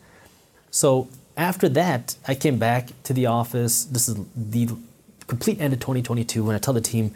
So 0.71 1.07
after 1.37 1.67
that, 1.69 2.15
I 2.27 2.35
came 2.35 2.57
back 2.57 2.89
to 3.03 3.13
the 3.13 3.25
office. 3.25 3.83
This 3.83 4.07
is 4.09 4.15
the 4.35 4.69
complete 5.27 5.59
end 5.61 5.73
of 5.73 5.79
2022 5.79 6.43
when 6.43 6.55
I 6.55 6.59
tell 6.59 6.73
the 6.73 6.81
team, 6.81 7.13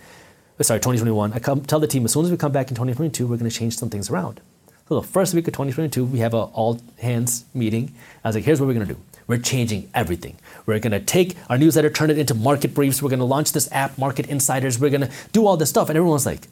uh, 0.59 0.63
sorry, 0.63 0.79
2021. 0.79 1.33
I 1.33 1.39
come 1.39 1.61
tell 1.61 1.79
the 1.79 1.87
team 1.87 2.05
as 2.05 2.11
soon 2.13 2.25
as 2.25 2.31
we 2.31 2.37
come 2.37 2.51
back 2.51 2.67
in 2.69 2.75
2022, 2.75 3.25
we're 3.27 3.37
going 3.37 3.49
to 3.49 3.55
change 3.55 3.77
some 3.77 3.89
things 3.89 4.09
around. 4.09 4.41
So 4.87 4.99
the 5.01 5.07
first 5.07 5.33
week 5.33 5.47
of 5.47 5.53
2022, 5.53 6.05
we 6.05 6.19
have 6.19 6.33
a 6.33 6.43
all 6.53 6.79
hands 6.99 7.45
meeting. 7.53 7.93
I 8.23 8.29
was 8.29 8.35
like, 8.35 8.45
here's 8.45 8.59
what 8.61 8.67
we're 8.67 8.75
going 8.75 8.87
to 8.87 8.93
do. 8.93 8.99
We're 9.27 9.39
changing 9.39 9.89
everything. 9.95 10.35
We're 10.67 10.77
going 10.79 10.91
to 10.91 10.99
take 10.99 11.35
our 11.49 11.57
newsletter, 11.57 11.89
turn 11.89 12.11
it 12.11 12.19
into 12.19 12.35
market 12.35 12.75
briefs. 12.75 13.01
We're 13.01 13.09
going 13.09 13.19
to 13.19 13.25
launch 13.25 13.53
this 13.53 13.67
app, 13.71 13.97
Market 13.97 14.27
Insiders. 14.27 14.77
We're 14.79 14.91
going 14.91 15.01
to 15.01 15.09
do 15.31 15.47
all 15.47 15.57
this 15.57 15.69
stuff. 15.71 15.89
And 15.89 15.97
everyone's 15.97 16.27
like, 16.27 16.47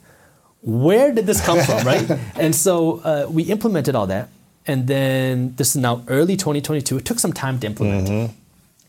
where 0.64 1.12
did 1.12 1.26
this 1.26 1.44
come 1.44 1.60
from, 1.60 1.86
right? 1.86 2.10
And 2.36 2.54
so 2.54 3.00
uh, 3.00 3.26
we 3.30 3.44
implemented 3.44 3.94
all 3.94 4.06
that. 4.08 4.28
And 4.66 4.86
then 4.86 5.54
this 5.56 5.76
is 5.76 5.82
now 5.82 6.02
early 6.08 6.36
2022. 6.36 6.98
It 6.98 7.04
took 7.04 7.18
some 7.18 7.32
time 7.32 7.58
to 7.60 7.66
implement. 7.66 8.32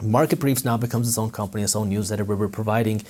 Market 0.01 0.39
Briefs 0.39 0.63
now 0.65 0.77
becomes 0.77 1.07
its 1.07 1.17
own 1.17 1.31
company, 1.31 1.63
its 1.63 1.75
own 1.75 1.89
newsletter 1.89 2.23
where 2.23 2.37
we're 2.37 2.47
providing 2.47 3.01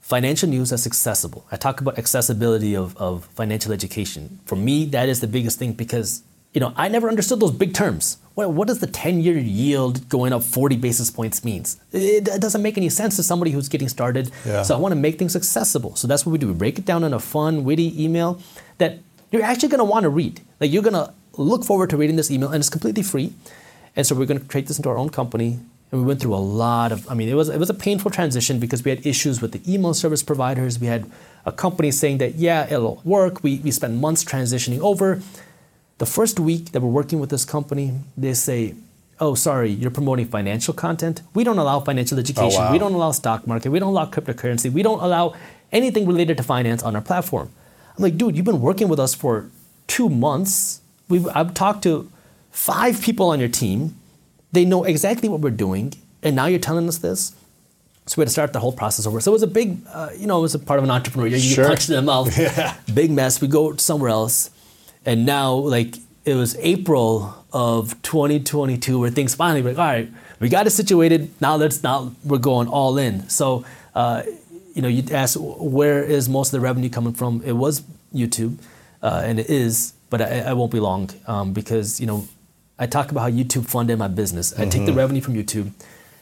financial 0.00 0.48
news 0.48 0.70
that's 0.70 0.86
accessible. 0.86 1.44
I 1.52 1.56
talk 1.56 1.80
about 1.80 1.98
accessibility 1.98 2.74
of, 2.74 2.96
of 2.96 3.24
financial 3.34 3.72
education. 3.72 4.40
For 4.46 4.56
me, 4.56 4.84
that 4.86 5.08
is 5.08 5.20
the 5.20 5.26
biggest 5.26 5.58
thing 5.58 5.72
because 5.72 6.22
you 6.54 6.60
know 6.60 6.72
I 6.76 6.88
never 6.88 7.08
understood 7.08 7.40
those 7.40 7.52
big 7.52 7.74
terms. 7.74 8.16
What, 8.38 8.52
what 8.52 8.68
does 8.68 8.78
the 8.78 8.86
10-year 8.86 9.36
yield 9.36 10.08
going 10.08 10.32
up 10.32 10.44
40 10.44 10.76
basis 10.76 11.10
points 11.10 11.44
means? 11.44 11.76
It, 11.90 12.28
it 12.28 12.40
doesn't 12.40 12.62
make 12.62 12.78
any 12.78 12.88
sense 12.88 13.16
to 13.16 13.24
somebody 13.24 13.50
who's 13.50 13.68
getting 13.68 13.88
started. 13.88 14.30
Yeah. 14.46 14.62
So 14.62 14.76
I 14.76 14.78
want 14.78 14.92
to 14.92 14.96
make 14.96 15.18
things 15.18 15.34
accessible. 15.34 15.96
So 15.96 16.06
that's 16.06 16.24
what 16.24 16.30
we 16.30 16.38
do. 16.38 16.46
We 16.46 16.54
break 16.54 16.78
it 16.78 16.84
down 16.84 17.02
in 17.02 17.12
a 17.12 17.18
fun, 17.18 17.64
witty 17.64 18.00
email 18.00 18.40
that 18.78 19.00
you're 19.32 19.42
actually 19.42 19.70
going 19.70 19.80
to 19.80 19.84
want 19.84 20.04
to 20.04 20.08
read. 20.08 20.40
Like 20.60 20.70
you're 20.70 20.84
going 20.84 20.94
to 20.94 21.12
look 21.36 21.64
forward 21.64 21.90
to 21.90 21.96
reading 21.96 22.14
this 22.14 22.30
email, 22.30 22.50
and 22.50 22.60
it's 22.60 22.70
completely 22.70 23.02
free. 23.02 23.32
And 23.96 24.06
so 24.06 24.14
we're 24.14 24.26
going 24.26 24.40
to 24.40 24.46
create 24.46 24.68
this 24.68 24.76
into 24.76 24.88
our 24.88 24.98
own 24.98 25.08
company. 25.08 25.58
And 25.90 26.02
we 26.02 26.06
went 26.06 26.20
through 26.20 26.34
a 26.34 26.36
lot 26.36 26.92
of, 26.92 27.10
I 27.10 27.14
mean, 27.14 27.28
it 27.28 27.34
was, 27.34 27.48
it 27.48 27.58
was 27.58 27.70
a 27.70 27.74
painful 27.74 28.12
transition 28.12 28.60
because 28.60 28.84
we 28.84 28.90
had 28.92 29.04
issues 29.04 29.42
with 29.42 29.50
the 29.50 29.62
email 29.66 29.94
service 29.94 30.22
providers. 30.22 30.78
We 30.78 30.86
had 30.86 31.10
a 31.44 31.50
company 31.50 31.90
saying 31.90 32.18
that, 32.18 32.36
yeah, 32.36 32.72
it'll 32.72 33.00
work. 33.02 33.42
We, 33.42 33.58
we 33.64 33.72
spent 33.72 33.94
months 33.94 34.22
transitioning 34.22 34.78
over. 34.78 35.22
The 35.98 36.06
first 36.06 36.38
week 36.40 36.72
that 36.72 36.80
we're 36.80 36.88
working 36.90 37.18
with 37.20 37.30
this 37.30 37.44
company, 37.44 37.92
they 38.16 38.34
say, 38.34 38.74
oh, 39.20 39.34
sorry, 39.34 39.70
you're 39.70 39.90
promoting 39.90 40.26
financial 40.26 40.72
content. 40.72 41.22
We 41.34 41.42
don't 41.44 41.58
allow 41.58 41.80
financial 41.80 42.18
education. 42.18 42.60
wow. 42.62 42.72
We 42.72 42.78
don't 42.78 42.92
allow 42.94 43.10
stock 43.10 43.46
market. 43.46 43.70
We 43.70 43.78
don't 43.80 43.88
allow 43.90 44.06
cryptocurrency. 44.06 44.70
We 44.72 44.82
don't 44.82 45.00
allow 45.00 45.34
anything 45.72 46.06
related 46.06 46.36
to 46.36 46.42
finance 46.44 46.82
on 46.84 46.94
our 46.94 47.02
platform. 47.02 47.50
I'm 47.96 48.02
like, 48.04 48.16
dude, 48.16 48.36
you've 48.36 48.44
been 48.46 48.60
working 48.60 48.88
with 48.88 49.00
us 49.00 49.14
for 49.14 49.50
two 49.88 50.08
months. 50.08 50.80
We've, 51.08 51.26
I've 51.34 51.52
talked 51.54 51.82
to 51.82 52.08
five 52.52 53.02
people 53.02 53.30
on 53.30 53.40
your 53.40 53.48
team. 53.48 53.96
They 54.52 54.64
know 54.64 54.84
exactly 54.84 55.28
what 55.28 55.40
we're 55.40 55.50
doing, 55.50 55.94
and 56.22 56.36
now 56.36 56.46
you're 56.46 56.60
telling 56.60 56.86
us 56.88 56.98
this. 56.98 57.34
So 58.06 58.14
we 58.16 58.22
had 58.22 58.28
to 58.28 58.32
start 58.32 58.52
the 58.52 58.60
whole 58.60 58.72
process 58.72 59.04
over. 59.04 59.20
So 59.20 59.32
it 59.32 59.34
was 59.34 59.42
a 59.42 59.46
big, 59.48 59.78
uh, 59.92 60.10
you 60.16 60.26
know, 60.28 60.38
it 60.38 60.42
was 60.42 60.54
a 60.54 60.58
part 60.58 60.78
of 60.78 60.84
an 60.84 60.90
entrepreneur. 60.90 61.26
You 61.26 61.38
Sure. 61.38 61.64
get 61.64 61.68
punched 61.70 61.90
in 61.90 61.96
the 61.96 62.02
mouth. 62.02 62.38
yeah. 62.38 62.74
Big 62.94 63.10
mess. 63.10 63.40
We 63.40 63.48
go 63.48 63.76
somewhere 63.76 64.08
else, 64.10 64.48
and 65.04 65.26
now 65.26 65.54
like 65.54 65.96
it 66.24 66.34
was 66.34 66.56
April 66.56 67.34
of 67.52 68.00
2022 68.02 68.98
where 68.98 69.10
things 69.10 69.34
finally 69.34 69.62
were 69.62 69.70
like, 69.70 69.78
all 69.78 69.84
right, 69.84 70.12
we 70.40 70.48
got 70.48 70.66
it 70.66 70.70
situated. 70.70 71.30
Now 71.40 71.56
let's 71.56 71.82
now 71.82 72.12
we're 72.24 72.38
going 72.38 72.68
all 72.68 72.98
in. 72.98 73.28
So 73.28 73.64
uh, 73.94 74.22
you 74.74 74.82
know, 74.82 74.88
you 74.88 75.02
ask 75.12 75.36
where 75.40 76.02
is 76.02 76.28
most 76.28 76.48
of 76.48 76.60
the 76.60 76.64
revenue 76.64 76.90
coming 76.90 77.14
from? 77.14 77.42
It 77.44 77.52
was 77.52 77.82
YouTube, 78.14 78.58
uh, 79.02 79.22
and 79.24 79.40
it 79.40 79.50
is, 79.50 79.94
but 80.10 80.22
I, 80.22 80.40
I 80.40 80.52
won't 80.52 80.70
be 80.70 80.80
long 80.80 81.10
um, 81.26 81.52
because 81.52 82.00
you 82.00 82.06
know 82.06 82.28
I 82.78 82.86
talk 82.86 83.10
about 83.10 83.22
how 83.22 83.30
YouTube 83.30 83.66
funded 83.66 83.98
my 83.98 84.08
business. 84.08 84.56
I 84.58 84.66
take 84.66 84.86
the 84.86 84.92
revenue 84.92 85.20
from 85.20 85.34
YouTube, 85.34 85.72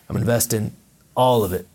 I'm 0.08 0.16
investing 0.16 0.72
all 1.14 1.44
of 1.44 1.52
it 1.52 1.66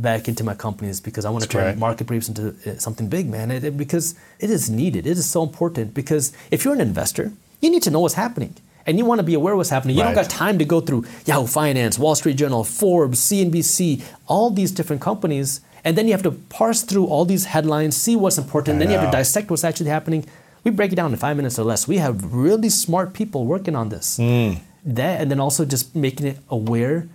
back 0.00 0.28
into 0.28 0.44
my 0.44 0.54
companies 0.54 1.00
because 1.00 1.24
I 1.24 1.30
want 1.30 1.42
to 1.44 1.48
turn 1.48 1.64
right. 1.64 1.78
market 1.78 2.06
briefs 2.06 2.28
into 2.28 2.54
uh, 2.66 2.78
something 2.78 3.08
big, 3.08 3.28
man. 3.28 3.50
It, 3.50 3.64
it- 3.64 3.76
because 3.76 4.14
it 4.38 4.50
is 4.50 4.70
needed. 4.70 5.06
It 5.06 5.16
is 5.18 5.28
so 5.28 5.42
important 5.42 5.94
because 5.94 6.32
if 6.50 6.64
you're 6.64 6.74
an 6.74 6.80
investor, 6.80 7.32
you 7.60 7.70
need 7.70 7.82
to 7.84 7.90
know 7.90 8.00
what's 8.00 8.14
happening. 8.14 8.54
And 8.86 8.98
you 8.98 9.04
want 9.04 9.18
to 9.18 9.22
be 9.22 9.34
aware 9.34 9.52
of 9.52 9.58
what's 9.58 9.70
happening. 9.70 9.96
You 9.96 10.02
don't 10.02 10.14
got 10.14 10.30
time 10.30 10.58
to 10.58 10.64
go 10.64 10.80
through 10.80 11.04
Yahoo 11.26 11.46
Finance, 11.46 11.98
Wall 11.98 12.14
Street 12.14 12.36
Journal, 12.36 12.64
Forbes, 12.64 13.20
CNBC, 13.20 14.02
all 14.26 14.50
these 14.50 14.72
different 14.72 15.02
companies. 15.02 15.60
And 15.84 15.96
then 15.96 16.06
you 16.06 16.12
have 16.12 16.22
to 16.22 16.32
parse 16.32 16.82
through 16.82 17.06
all 17.06 17.24
these 17.26 17.44
headlines, 17.44 17.94
see 17.96 18.16
what's 18.16 18.38
important. 18.38 18.76
I 18.76 18.78
then 18.80 18.90
you 18.90 18.98
have 18.98 19.10
to 19.10 19.16
dissect 19.16 19.50
what's 19.50 19.64
actually 19.64 19.90
happening. 19.90 20.24
We 20.64 20.70
break 20.70 20.92
it 20.92 20.96
down 20.96 21.12
in 21.12 21.18
five 21.18 21.36
minutes 21.36 21.58
or 21.58 21.64
less. 21.64 21.86
We 21.86 21.98
have 21.98 22.32
really 22.34 22.70
smart 22.70 23.12
people 23.12 23.44
working 23.44 23.76
on 23.76 23.90
this. 23.90 24.16
Hmm. 24.16 24.54
That 24.84 25.20
and 25.20 25.30
then 25.30 25.40
also 25.40 25.64
just 25.66 25.94
making 25.94 26.26
it 26.26 26.38
aware 26.48 27.06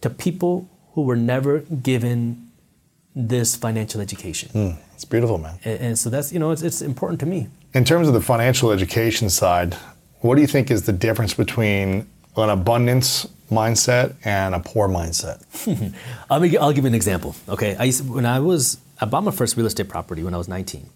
to 0.00 0.10
people 0.10 0.68
who 0.92 1.02
were 1.02 1.16
never 1.16 1.60
given 1.60 2.50
this 3.14 3.56
financial 3.56 4.00
education. 4.00 4.48
Hmm, 4.50 4.80
it's 4.94 5.04
beautiful, 5.04 5.38
man. 5.38 5.58
And, 5.64 5.80
and 5.80 5.98
so 5.98 6.10
that's 6.10 6.32
you 6.32 6.38
know 6.38 6.50
it's, 6.50 6.62
it's 6.62 6.82
important 6.82 7.20
to 7.20 7.26
me. 7.26 7.48
In 7.74 7.84
terms 7.84 8.08
of 8.08 8.14
the 8.14 8.20
financial 8.20 8.70
education 8.70 9.30
side, 9.30 9.74
what 10.20 10.34
do 10.36 10.40
you 10.40 10.46
think 10.46 10.70
is 10.70 10.86
the 10.86 10.92
difference 10.92 11.34
between 11.34 12.06
an 12.36 12.48
abundance 12.48 13.26
mindset 13.50 14.14
and 14.24 14.54
a 14.54 14.60
poor 14.60 14.88
mindset? 14.88 15.42
I'll, 16.30 16.40
make, 16.40 16.56
I'll 16.56 16.72
give 16.72 16.84
you 16.84 16.88
an 16.88 16.94
example. 16.94 17.34
Okay, 17.48 17.76
I 17.76 17.84
used, 17.84 18.08
when 18.08 18.26
I 18.26 18.40
was 18.40 18.78
I 19.02 19.04
bought 19.04 19.24
my 19.24 19.32
first 19.32 19.56
real 19.56 19.66
estate 19.66 19.88
property 19.88 20.22
when 20.22 20.32
I 20.32 20.38
was 20.38 20.48
19. 20.48 20.86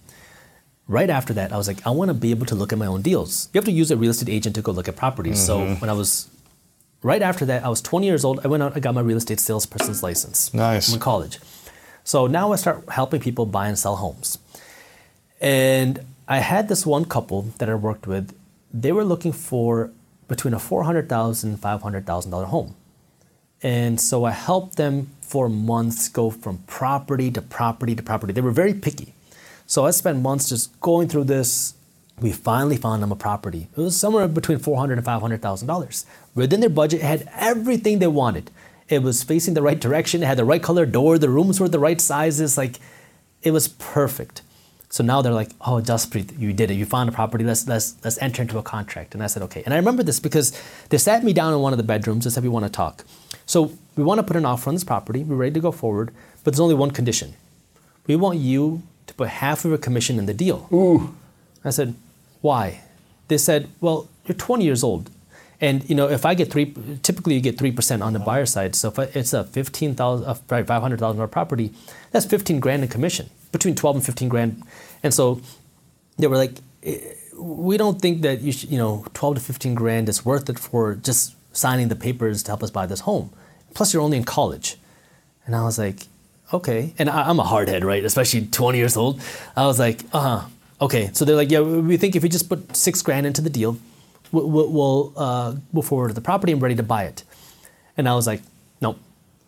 Right 0.86 1.10
after 1.10 1.32
that, 1.34 1.52
I 1.52 1.56
was 1.56 1.66
like, 1.66 1.84
I 1.84 1.90
want 1.90 2.10
to 2.10 2.14
be 2.14 2.30
able 2.30 2.46
to 2.46 2.54
look 2.54 2.72
at 2.72 2.78
my 2.78 2.86
own 2.86 3.02
deals. 3.02 3.48
You 3.52 3.58
have 3.58 3.64
to 3.64 3.72
use 3.72 3.90
a 3.90 3.96
real 3.96 4.10
estate 4.10 4.28
agent 4.28 4.54
to 4.54 4.62
go 4.62 4.70
look 4.70 4.86
at 4.86 4.94
properties. 4.94 5.44
So 5.44 5.58
mm-hmm. 5.58 5.80
when 5.80 5.90
I 5.90 5.92
was 5.92 6.30
right 7.02 7.22
after 7.22 7.44
that, 7.46 7.64
I 7.64 7.68
was 7.68 7.80
20 7.80 8.06
years 8.06 8.24
old. 8.24 8.40
I 8.44 8.48
went 8.48 8.62
out, 8.62 8.76
I 8.76 8.80
got 8.80 8.94
my 8.94 9.00
real 9.00 9.16
estate 9.16 9.40
salesperson's 9.40 10.02
license. 10.02 10.52
Nice. 10.54 10.88
I'm 10.88 10.94
in 10.94 11.00
college. 11.00 11.38
So 12.04 12.26
now 12.26 12.52
I 12.52 12.56
start 12.56 12.88
helping 12.90 13.20
people 13.20 13.46
buy 13.46 13.68
and 13.68 13.78
sell 13.78 13.96
homes. 13.96 14.38
And 15.40 16.00
I 16.28 16.38
had 16.38 16.68
this 16.68 16.86
one 16.86 17.04
couple 17.04 17.42
that 17.58 17.68
I 17.68 17.74
worked 17.74 18.06
with. 18.06 18.34
They 18.72 18.92
were 18.92 19.04
looking 19.04 19.32
for 19.32 19.90
between 20.28 20.54
a 20.54 20.58
$400,000 20.58 21.44
and 21.44 21.60
$500,000 21.60 22.44
home. 22.46 22.74
And 23.62 24.00
so 24.00 24.24
I 24.24 24.32
helped 24.32 24.76
them 24.76 25.08
for 25.20 25.48
months 25.48 26.08
go 26.08 26.30
from 26.30 26.58
property 26.66 27.30
to 27.30 27.42
property 27.42 27.94
to 27.94 28.02
property. 28.02 28.32
They 28.32 28.40
were 28.40 28.50
very 28.50 28.74
picky. 28.74 29.14
So 29.66 29.86
I 29.86 29.90
spent 29.90 30.20
months 30.20 30.48
just 30.48 30.78
going 30.80 31.08
through 31.08 31.24
this. 31.24 31.74
We 32.20 32.32
finally 32.32 32.76
found 32.76 33.02
them 33.02 33.12
a 33.12 33.16
property. 33.16 33.68
It 33.76 33.80
was 33.80 33.96
somewhere 33.96 34.28
between 34.28 34.58
$400,000 34.58 34.92
and 34.92 35.04
$500,000. 35.04 36.04
Within 36.36 36.60
their 36.60 36.70
budget, 36.70 37.00
had 37.02 37.28
everything 37.34 37.98
they 37.98 38.06
wanted. 38.06 38.52
It 38.88 39.02
was 39.02 39.24
facing 39.24 39.54
the 39.54 39.62
right 39.62 39.80
direction, 39.80 40.22
it 40.22 40.26
had 40.26 40.38
the 40.38 40.44
right 40.44 40.62
color 40.62 40.86
door, 40.86 41.18
the 41.18 41.28
rooms 41.28 41.58
were 41.58 41.68
the 41.68 41.80
right 41.80 42.00
sizes. 42.00 42.56
Like, 42.56 42.78
it 43.42 43.50
was 43.50 43.66
perfect. 43.66 44.42
So 44.88 45.02
now 45.02 45.20
they're 45.20 45.32
like, 45.32 45.50
"Oh, 45.60 45.80
Jaspreet, 45.82 46.38
you 46.38 46.52
did 46.52 46.70
it. 46.70 46.74
You 46.74 46.86
found 46.86 47.08
a 47.08 47.12
property. 47.12 47.44
Let's 47.44 47.66
let's 47.66 47.96
let's 48.04 48.18
enter 48.18 48.42
into 48.42 48.56
a 48.58 48.62
contract." 48.62 49.14
And 49.14 49.22
I 49.22 49.26
said, 49.26 49.42
"Okay." 49.42 49.62
And 49.64 49.74
I 49.74 49.78
remember 49.78 50.02
this 50.02 50.20
because 50.20 50.52
they 50.90 50.98
sat 50.98 51.24
me 51.24 51.32
down 51.32 51.52
in 51.52 51.60
one 51.60 51.72
of 51.72 51.76
the 51.76 51.82
bedrooms 51.82 52.24
and 52.24 52.32
said, 52.32 52.44
"We 52.44 52.48
want 52.48 52.66
to 52.66 52.70
talk." 52.70 53.04
So 53.46 53.72
we 53.96 54.04
want 54.04 54.18
to 54.18 54.22
put 54.22 54.36
an 54.36 54.46
offer 54.46 54.70
on 54.70 54.74
this 54.74 54.84
property. 54.84 55.24
We're 55.24 55.36
ready 55.36 55.54
to 55.54 55.60
go 55.60 55.72
forward, 55.72 56.12
but 56.44 56.52
there's 56.52 56.60
only 56.60 56.74
one 56.76 56.92
condition. 56.92 57.34
We 58.06 58.16
want 58.16 58.38
you 58.38 58.82
to 59.08 59.14
put 59.14 59.28
half 59.28 59.64
of 59.64 59.70
your 59.70 59.78
commission 59.78 60.18
in 60.18 60.26
the 60.26 60.34
deal. 60.34 60.68
Ooh. 60.72 61.14
I 61.64 61.70
said, 61.70 61.94
"Why?" 62.40 62.82
They 63.28 63.38
said, 63.38 63.68
"Well, 63.80 64.08
you're 64.24 64.36
20 64.36 64.64
years 64.64 64.84
old." 64.84 65.10
And 65.60 65.88
you 65.88 65.94
know, 65.94 66.08
if 66.08 66.26
I 66.26 66.34
get 66.34 66.50
three, 66.50 66.74
typically 67.02 67.34
you 67.34 67.40
get 67.40 67.58
three 67.58 67.72
percent 67.72 68.02
on 68.02 68.12
the 68.12 68.18
buyer 68.18 68.46
side. 68.46 68.74
So 68.74 68.88
if 68.88 68.98
it's 69.16 69.32
a 69.32 69.44
fifteen 69.44 69.94
thousand, 69.94 70.26
uh, 70.26 70.34
five 70.34 70.68
hundred 70.68 71.00
thousand 71.00 71.16
dollar 71.16 71.28
property, 71.28 71.72
that's 72.10 72.26
fifteen 72.26 72.60
grand 72.60 72.82
in 72.82 72.88
commission, 72.88 73.30
between 73.52 73.74
twelve 73.74 73.96
and 73.96 74.04
fifteen 74.04 74.28
grand. 74.28 74.62
And 75.02 75.14
so 75.14 75.40
they 76.18 76.26
were 76.26 76.36
like, 76.36 76.52
"Eh, 76.82 76.98
we 77.38 77.76
don't 77.76 78.00
think 78.00 78.22
that 78.22 78.40
you 78.40 78.52
should, 78.52 78.70
you 78.70 78.78
know, 78.78 79.06
twelve 79.14 79.36
to 79.36 79.40
fifteen 79.40 79.74
grand 79.74 80.08
is 80.08 80.24
worth 80.24 80.50
it 80.50 80.58
for 80.58 80.94
just 80.94 81.34
signing 81.56 81.88
the 81.88 81.96
papers 81.96 82.42
to 82.44 82.50
help 82.50 82.62
us 82.62 82.70
buy 82.70 82.86
this 82.86 83.00
home. 83.00 83.30
Plus, 83.74 83.92
you're 83.92 84.02
only 84.02 84.18
in 84.18 84.24
college. 84.24 84.76
And 85.46 85.54
I 85.54 85.62
was 85.62 85.78
like, 85.78 86.06
okay. 86.52 86.92
And 86.98 87.08
I, 87.08 87.30
am 87.30 87.40
a 87.40 87.44
hardhead, 87.44 87.84
right? 87.84 88.04
Especially 88.04 88.46
20 88.46 88.78
years 88.78 88.96
old. 88.96 89.20
I 89.56 89.66
was 89.66 89.78
like, 89.78 90.02
uh 90.12 90.20
huh. 90.40 90.48
Okay. 90.80 91.10
So 91.12 91.24
they're 91.24 91.36
like, 91.36 91.50
yeah, 91.50 91.60
we 91.60 91.96
think 91.96 92.16
if 92.16 92.22
you 92.22 92.28
just 92.28 92.48
put 92.48 92.76
six 92.76 93.02
grand 93.02 93.26
into 93.26 93.40
the 93.40 93.50
deal, 93.50 93.78
we'll, 94.32 94.70
we'll 94.70 95.12
uh, 95.16 95.54
move 95.72 95.86
forward 95.86 96.08
to 96.08 96.14
the 96.14 96.20
property 96.20 96.52
and 96.52 96.60
ready 96.60 96.74
to 96.76 96.82
buy 96.82 97.04
it. 97.04 97.24
And 97.96 98.08
I 98.08 98.14
was 98.14 98.26
like, 98.26 98.42
nope, 98.80 98.98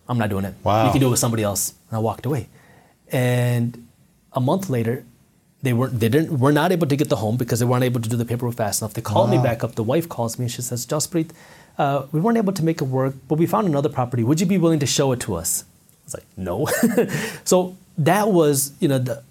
I'm 0.09 0.19
not 0.19 0.31
doing 0.31 0.45
it. 0.45 0.55
Wow. 0.63 0.87
You 0.87 0.93
can 0.93 1.01
do 1.01 1.09
it 1.09 1.11
with 1.11 1.19
somebody 1.19 1.43
else. 1.43 1.75
And 1.91 1.97
I 1.97 2.01
walked 2.01 2.27
away. 2.27 2.49
And 3.11 3.89
a 4.33 4.41
month 4.41 4.71
later, 4.71 5.05
they 5.63 5.73
weren't 5.73 5.99
they 5.99 6.09
didn't 6.09 6.39
were 6.39 6.53
not 6.53 6.71
able 6.71 6.87
to 6.87 6.97
get 6.97 7.09
the 7.09 7.17
home 7.17 7.37
because 7.37 7.59
they 7.59 7.67
weren't 7.67 7.83
able 7.83 8.01
to 8.01 8.09
do 8.09 8.17
the 8.17 8.25
paperwork 8.25 8.55
fast 8.57 8.81
enough. 8.81 8.95
They 8.95 9.03
called 9.03 9.31
me 9.31 9.39
back 9.39 9.65
up. 9.65 9.75
The 9.75 9.83
wife 9.83 10.09
calls 10.09 10.39
me 10.39 10.45
and 10.45 10.53
she 10.53 10.63
says, 10.63 10.87
Jaspreet, 10.87 11.31
uh, 11.79 12.07
we 12.13 12.21
weren't 12.21 12.39
able 12.39 12.53
to 12.53 12.65
make 12.65 12.81
it 12.81 12.85
work, 12.85 13.15
but 13.27 13.39
we 13.39 13.47
found 13.47 13.67
another 13.67 13.89
property. 13.89 14.23
Would 14.23 14.41
you 14.41 14.47
be 14.47 14.59
willing 14.59 14.79
to 14.79 14.87
show 14.87 15.13
it 15.13 15.21
to 15.21 15.35
us? 15.35 15.65
I 15.65 16.05
was 16.05 16.15
like, 16.15 16.27
no. 16.37 16.67
so 17.45 17.77
that 17.99 18.29
was, 18.29 18.73
you 18.81 18.89
know, 18.89 18.99
the, 18.99 19.23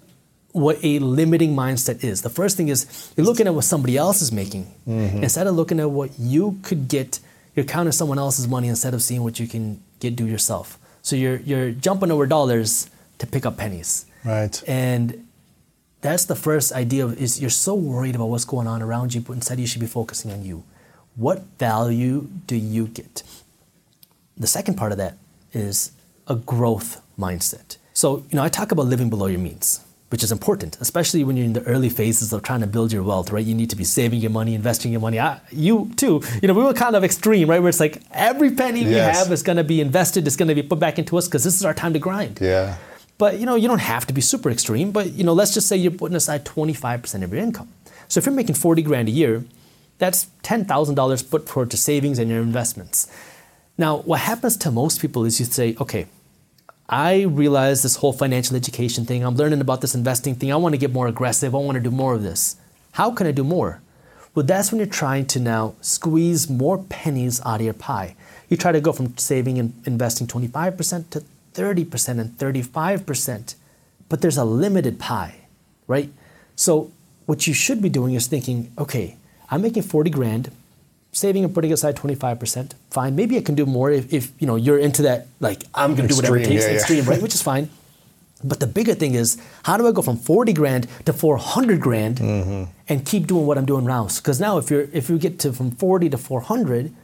what 0.60 0.78
a 0.82 0.98
limiting 0.98 1.54
mindset 1.54 2.04
is. 2.04 2.22
The 2.22 2.30
first 2.30 2.56
thing 2.56 2.68
is 2.68 3.12
you're 3.16 3.26
looking 3.26 3.46
at 3.46 3.54
what 3.54 3.64
somebody 3.64 3.96
else 3.96 4.22
is 4.22 4.32
making 4.32 4.66
mm-hmm. 4.86 5.22
instead 5.22 5.46
of 5.46 5.54
looking 5.54 5.80
at 5.80 5.90
what 5.90 6.10
you 6.18 6.58
could 6.62 6.88
get. 6.88 7.20
You're 7.54 7.64
counting 7.64 7.92
someone 7.92 8.18
else's 8.18 8.46
money 8.46 8.68
instead 8.68 8.94
of 8.94 9.02
seeing 9.02 9.24
what 9.24 9.40
you 9.40 9.48
can 9.48 9.82
get 10.00 10.14
do 10.14 10.26
yourself. 10.26 10.78
So 11.02 11.16
you're 11.16 11.38
you're 11.38 11.70
jumping 11.70 12.10
over 12.10 12.26
dollars 12.26 12.88
to 13.18 13.26
pick 13.26 13.44
up 13.46 13.56
pennies. 13.56 14.06
Right. 14.24 14.62
And 14.68 15.26
that's 16.00 16.26
the 16.26 16.36
first 16.36 16.72
idea 16.72 17.04
of, 17.04 17.20
is 17.20 17.40
you're 17.40 17.50
so 17.50 17.74
worried 17.74 18.14
about 18.14 18.26
what's 18.26 18.44
going 18.44 18.66
on 18.66 18.82
around 18.82 19.14
you, 19.14 19.20
but 19.20 19.32
instead 19.32 19.58
you 19.58 19.66
should 19.66 19.80
be 19.80 19.86
focusing 19.86 20.30
on 20.30 20.44
you. 20.44 20.64
What 21.16 21.42
value 21.58 22.28
do 22.46 22.56
you 22.56 22.86
get? 22.86 23.22
The 24.36 24.46
second 24.46 24.76
part 24.76 24.92
of 24.92 24.98
that 24.98 25.18
is 25.52 25.90
a 26.28 26.36
growth 26.36 27.02
mindset. 27.18 27.76
So, 27.92 28.18
you 28.30 28.36
know, 28.36 28.44
I 28.44 28.48
talk 28.48 28.70
about 28.70 28.86
living 28.86 29.10
below 29.10 29.26
your 29.26 29.40
means, 29.40 29.80
which 30.10 30.24
is 30.24 30.32
important, 30.32 30.78
especially 30.80 31.22
when 31.22 31.36
you're 31.36 31.44
in 31.44 31.52
the 31.52 31.62
early 31.64 31.90
phases 31.90 32.32
of 32.32 32.42
trying 32.42 32.60
to 32.60 32.66
build 32.66 32.92
your 32.92 33.02
wealth, 33.02 33.30
right? 33.30 33.44
You 33.44 33.54
need 33.54 33.70
to 33.70 33.76
be 33.76 33.84
saving 33.84 34.20
your 34.20 34.30
money, 34.30 34.54
investing 34.54 34.90
your 34.90 35.02
money. 35.02 35.20
I, 35.20 35.40
you 35.50 35.90
too, 35.96 36.22
you 36.40 36.48
know, 36.48 36.54
we 36.54 36.62
were 36.62 36.72
kind 36.72 36.96
of 36.96 37.04
extreme, 37.04 37.50
right? 37.50 37.60
Where 37.60 37.68
it's 37.68 37.80
like 37.80 38.02
every 38.12 38.50
penny 38.50 38.80
yes. 38.80 38.88
we 38.88 39.18
have 39.18 39.32
is 39.32 39.42
going 39.42 39.58
to 39.58 39.64
be 39.64 39.80
invested, 39.80 40.26
it's 40.26 40.36
going 40.36 40.48
to 40.48 40.54
be 40.54 40.62
put 40.62 40.78
back 40.78 40.98
into 40.98 41.18
us 41.18 41.28
because 41.28 41.44
this 41.44 41.54
is 41.54 41.64
our 41.64 41.74
time 41.74 41.92
to 41.92 41.98
grind. 41.98 42.38
Yeah. 42.40 42.78
But 43.18 43.38
you 43.38 43.46
know, 43.46 43.56
you 43.56 43.68
don't 43.68 43.80
have 43.80 44.06
to 44.06 44.14
be 44.14 44.20
super 44.20 44.50
extreme. 44.50 44.92
But 44.92 45.12
you 45.12 45.24
know, 45.24 45.34
let's 45.34 45.52
just 45.52 45.68
say 45.68 45.76
you're 45.76 45.90
putting 45.92 46.16
aside 46.16 46.44
25% 46.46 47.22
of 47.22 47.32
your 47.32 47.42
income. 47.42 47.68
So 48.06 48.18
if 48.18 48.26
you're 48.26 48.34
making 48.34 48.54
40 48.54 48.80
grand 48.82 49.08
a 49.08 49.10
year, 49.10 49.44
that's 49.98 50.28
$10,000 50.44 51.30
put 51.30 51.48
forward 51.48 51.70
to 51.72 51.76
savings 51.76 52.18
and 52.18 52.30
your 52.30 52.40
investments. 52.40 53.12
Now, 53.76 53.98
what 53.98 54.20
happens 54.20 54.56
to 54.58 54.70
most 54.70 55.00
people 55.00 55.24
is 55.24 55.38
you 55.38 55.46
say, 55.46 55.76
okay, 55.80 56.06
I 56.88 57.22
realize 57.22 57.82
this 57.82 57.96
whole 57.96 58.14
financial 58.14 58.56
education 58.56 59.04
thing. 59.04 59.22
I'm 59.22 59.36
learning 59.36 59.60
about 59.60 59.82
this 59.82 59.94
investing 59.94 60.34
thing. 60.34 60.50
I 60.50 60.56
want 60.56 60.72
to 60.72 60.78
get 60.78 60.92
more 60.92 61.06
aggressive. 61.06 61.54
I 61.54 61.58
want 61.58 61.76
to 61.76 61.82
do 61.82 61.90
more 61.90 62.14
of 62.14 62.22
this. 62.22 62.56
How 62.92 63.10
can 63.10 63.26
I 63.26 63.32
do 63.32 63.44
more? 63.44 63.82
Well, 64.34 64.46
that's 64.46 64.72
when 64.72 64.78
you're 64.78 64.86
trying 64.86 65.26
to 65.26 65.40
now 65.40 65.74
squeeze 65.82 66.48
more 66.48 66.78
pennies 66.78 67.42
out 67.44 67.60
of 67.60 67.64
your 67.66 67.74
pie. 67.74 68.16
You 68.48 68.56
try 68.56 68.72
to 68.72 68.80
go 68.80 68.92
from 68.92 69.16
saving 69.18 69.58
and 69.58 69.74
investing 69.84 70.26
25% 70.26 71.10
to 71.10 71.24
30% 71.54 72.20
and 72.20 72.30
35%, 72.38 73.54
but 74.08 74.22
there's 74.22 74.38
a 74.38 74.44
limited 74.44 74.98
pie, 74.98 75.40
right? 75.86 76.10
So 76.56 76.90
what 77.26 77.46
you 77.46 77.52
should 77.52 77.82
be 77.82 77.90
doing 77.90 78.14
is 78.14 78.26
thinking, 78.28 78.72
okay, 78.78 79.16
I'm 79.50 79.60
making 79.60 79.82
40 79.82 80.10
grand, 80.10 80.50
saving 81.12 81.44
and 81.44 81.54
putting 81.54 81.72
aside 81.72 81.96
25%, 81.96 82.72
fine. 82.90 83.16
Maybe 83.16 83.36
I 83.36 83.42
can 83.42 83.54
do 83.54 83.66
more 83.66 83.90
if, 83.90 84.12
if 84.12 84.32
you 84.38 84.46
know 84.46 84.56
you're 84.56 84.78
into 84.78 85.02
that, 85.02 85.26
like 85.40 85.64
I'm 85.74 85.94
gonna 85.94 86.08
do 86.08 86.16
whatever 86.16 86.36
it 86.36 86.46
takes, 86.46 86.64
yeah, 86.64 86.72
extreme, 86.72 87.04
yeah. 87.04 87.10
right? 87.10 87.22
Which 87.22 87.34
is 87.34 87.42
fine. 87.42 87.70
But 88.44 88.60
the 88.60 88.68
bigger 88.68 88.94
thing 88.94 89.14
is, 89.14 89.36
how 89.64 89.76
do 89.76 89.88
I 89.88 89.92
go 89.92 90.00
from 90.00 90.16
40 90.16 90.52
grand 90.52 90.86
to 91.06 91.12
400 91.12 91.80
grand 91.80 92.18
mm-hmm. 92.18 92.70
and 92.88 93.04
keep 93.04 93.26
doing 93.26 93.46
what 93.46 93.58
I'm 93.58 93.66
doing 93.66 93.84
now? 93.84 94.04
Because 94.04 94.38
now 94.38 94.58
if 94.58 94.70
you're 94.70 94.88
if 94.92 95.08
you 95.10 95.18
get 95.18 95.38
to 95.40 95.52
from 95.52 95.72
40 95.72 96.10
to 96.10 96.18
400 96.18 96.94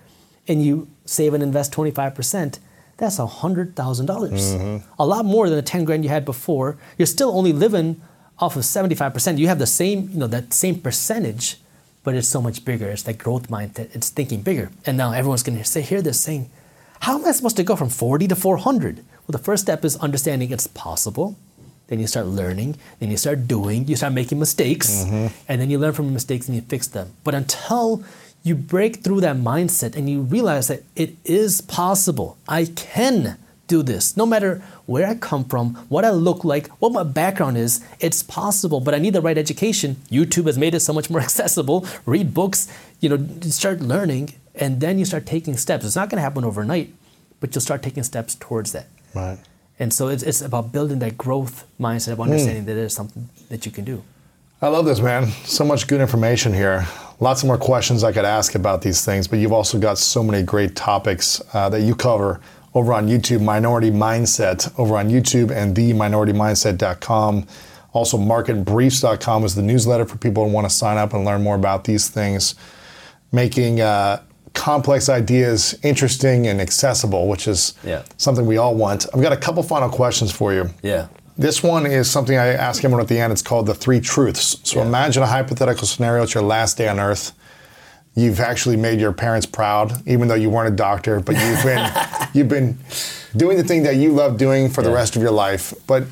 and 0.46 0.64
you 0.64 0.88
save 1.04 1.34
and 1.34 1.42
invest 1.42 1.72
25%, 1.72 2.58
that's 2.96 3.18
a 3.18 3.26
$100,000. 3.26 3.74
Mm-hmm. 3.74 4.86
A 4.98 5.06
lot 5.06 5.24
more 5.24 5.48
than 5.48 5.56
the 5.56 5.62
10 5.62 5.84
grand 5.84 6.04
you 6.04 6.10
had 6.10 6.24
before. 6.24 6.76
You're 6.98 7.06
still 7.06 7.36
only 7.36 7.52
living 7.52 8.00
off 8.38 8.56
of 8.56 8.62
75%. 8.62 9.38
You 9.38 9.48
have 9.48 9.58
the 9.58 9.66
same, 9.66 10.10
you 10.10 10.18
know, 10.18 10.26
that 10.28 10.52
same 10.52 10.80
percentage, 10.80 11.56
but 12.04 12.14
it's 12.14 12.28
so 12.28 12.40
much 12.40 12.64
bigger. 12.64 12.88
It's 12.88 13.02
that 13.02 13.18
growth 13.18 13.48
mindset. 13.48 13.94
It's 13.96 14.10
thinking 14.10 14.42
bigger. 14.42 14.70
And 14.86 14.96
now 14.96 15.12
everyone's 15.12 15.42
going 15.42 15.58
to 15.58 15.64
say, 15.64 15.80
hear 15.80 16.02
this 16.02 16.20
saying, 16.20 16.50
how 17.00 17.18
am 17.18 17.26
I 17.26 17.32
supposed 17.32 17.56
to 17.56 17.64
go 17.64 17.76
from 17.76 17.88
40 17.88 18.28
to 18.28 18.36
400? 18.36 18.96
Well, 18.96 19.04
the 19.28 19.38
first 19.38 19.64
step 19.64 19.84
is 19.84 19.96
understanding 19.96 20.52
it's 20.52 20.66
possible. 20.66 21.36
Then 21.88 21.98
you 21.98 22.06
start 22.06 22.26
learning. 22.26 22.76
Then 23.00 23.10
you 23.10 23.16
start 23.16 23.48
doing. 23.48 23.88
You 23.88 23.96
start 23.96 24.12
making 24.12 24.38
mistakes. 24.38 25.04
Mm-hmm. 25.04 25.34
And 25.48 25.60
then 25.60 25.70
you 25.70 25.78
learn 25.78 25.92
from 25.92 26.06
your 26.06 26.14
mistakes 26.14 26.46
and 26.46 26.54
you 26.54 26.62
fix 26.62 26.86
them. 26.86 27.12
But 27.24 27.34
until 27.34 28.04
you 28.44 28.54
break 28.54 28.96
through 28.96 29.22
that 29.22 29.36
mindset 29.36 29.96
and 29.96 30.08
you 30.08 30.20
realize 30.20 30.68
that 30.68 30.82
it 30.94 31.16
is 31.24 31.62
possible. 31.62 32.36
I 32.46 32.66
can 32.66 33.38
do 33.66 33.82
this. 33.82 34.16
No 34.16 34.26
matter 34.26 34.62
where 34.86 35.06
I 35.06 35.14
come 35.14 35.44
from, 35.44 35.74
what 35.88 36.04
I 36.04 36.10
look 36.10 36.44
like, 36.44 36.68
what 36.80 36.92
my 36.92 37.02
background 37.02 37.56
is, 37.56 37.84
it's 38.00 38.22
possible, 38.22 38.80
but 38.80 38.94
I 38.94 38.98
need 38.98 39.14
the 39.14 39.20
right 39.20 39.38
education. 39.38 39.96
YouTube 40.10 40.46
has 40.46 40.58
made 40.58 40.74
it 40.74 40.80
so 40.80 40.92
much 40.92 41.10
more 41.10 41.20
accessible. 41.28 41.86
Read 42.06 42.34
books, 42.34 42.68
you 43.00 43.08
know, 43.08 43.40
start 43.42 43.80
learning, 43.80 44.34
and 44.54 44.80
then 44.80 44.98
you 44.98 45.04
start 45.04 45.26
taking 45.26 45.56
steps. 45.56 45.84
It's 45.84 45.96
not 45.96 46.10
going 46.10 46.18
to 46.18 46.22
happen 46.22 46.44
overnight, 46.44 46.92
but 47.40 47.54
you'll 47.54 47.62
start 47.62 47.82
taking 47.82 48.02
steps 48.02 48.34
towards 48.34 48.72
that. 48.72 48.86
Right. 49.14 49.38
And 49.78 49.92
so 49.92 50.08
it's, 50.08 50.22
it's 50.22 50.40
about 50.40 50.70
building 50.72 51.00
that 51.00 51.18
growth 51.18 51.66
mindset 51.80 52.12
of 52.12 52.20
understanding 52.20 52.62
mm. 52.62 52.66
that 52.66 52.74
there's 52.74 52.94
something 52.94 53.28
that 53.48 53.66
you 53.66 53.72
can 53.72 53.84
do. 53.84 54.04
I 54.62 54.68
love 54.68 54.84
this, 54.86 55.00
man. 55.00 55.26
So 55.44 55.64
much 55.64 55.88
good 55.88 56.00
information 56.00 56.54
here. 56.54 56.86
Lots 57.20 57.44
more 57.44 57.58
questions 57.58 58.04
I 58.04 58.12
could 58.12 58.24
ask 58.24 58.54
about 58.54 58.82
these 58.82 59.04
things, 59.04 59.26
but 59.28 59.38
you've 59.38 59.52
also 59.52 59.78
got 59.78 59.98
so 59.98 60.22
many 60.22 60.42
great 60.42 60.76
topics 60.76 61.42
uh, 61.52 61.68
that 61.68 61.82
you 61.82 61.94
cover 61.94 62.40
over 62.74 62.92
on 62.92 63.08
YouTube, 63.08 63.40
Minority 63.40 63.90
Mindset 63.90 64.76
over 64.78 64.96
on 64.96 65.08
YouTube 65.08 65.50
and 65.50 65.76
theminoritymindset.com. 65.76 67.46
Also, 67.92 68.18
marketbriefs.com 68.18 69.44
is 69.44 69.54
the 69.54 69.62
newsletter 69.62 70.04
for 70.04 70.18
people 70.18 70.44
who 70.44 70.52
want 70.52 70.68
to 70.68 70.74
sign 70.74 70.98
up 70.98 71.14
and 71.14 71.24
learn 71.24 71.42
more 71.42 71.54
about 71.54 71.84
these 71.84 72.08
things. 72.08 72.56
Making 73.30 73.80
uh, 73.80 74.22
complex 74.52 75.08
ideas 75.08 75.78
interesting 75.82 76.48
and 76.48 76.60
accessible, 76.60 77.28
which 77.28 77.46
is 77.46 77.74
yeah. 77.84 78.02
something 78.16 78.46
we 78.46 78.56
all 78.56 78.74
want. 78.74 79.06
I've 79.14 79.22
got 79.22 79.32
a 79.32 79.36
couple 79.36 79.62
final 79.62 79.88
questions 79.88 80.32
for 80.32 80.52
you. 80.52 80.70
Yeah. 80.82 81.06
This 81.36 81.62
one 81.62 81.86
is 81.86 82.10
something 82.10 82.36
I 82.36 82.46
ask 82.48 82.84
everyone 82.84 83.02
at 83.02 83.08
the 83.08 83.18
end. 83.18 83.32
It's 83.32 83.42
called 83.42 83.66
the 83.66 83.74
three 83.74 84.00
truths. 84.00 84.56
So 84.62 84.80
yeah. 84.80 84.86
imagine 84.86 85.22
a 85.22 85.26
hypothetical 85.26 85.86
scenario. 85.86 86.22
It's 86.22 86.34
your 86.34 86.44
last 86.44 86.78
day 86.78 86.88
on 86.88 86.98
earth. 87.00 87.32
You've 88.14 88.40
actually 88.40 88.76
made 88.76 89.00
your 89.00 89.12
parents 89.12 89.46
proud, 89.46 90.06
even 90.06 90.28
though 90.28 90.34
you 90.34 90.48
weren't 90.48 90.72
a 90.72 90.76
doctor, 90.76 91.20
but 91.20 91.34
you've 91.36 91.62
been 91.64 92.28
you've 92.34 92.48
been 92.48 92.78
doing 93.36 93.56
the 93.56 93.64
thing 93.64 93.82
that 93.82 93.96
you 93.96 94.12
love 94.12 94.38
doing 94.38 94.68
for 94.68 94.82
yeah. 94.82 94.88
the 94.88 94.94
rest 94.94 95.16
of 95.16 95.22
your 95.22 95.32
life. 95.32 95.74
But 95.86 96.04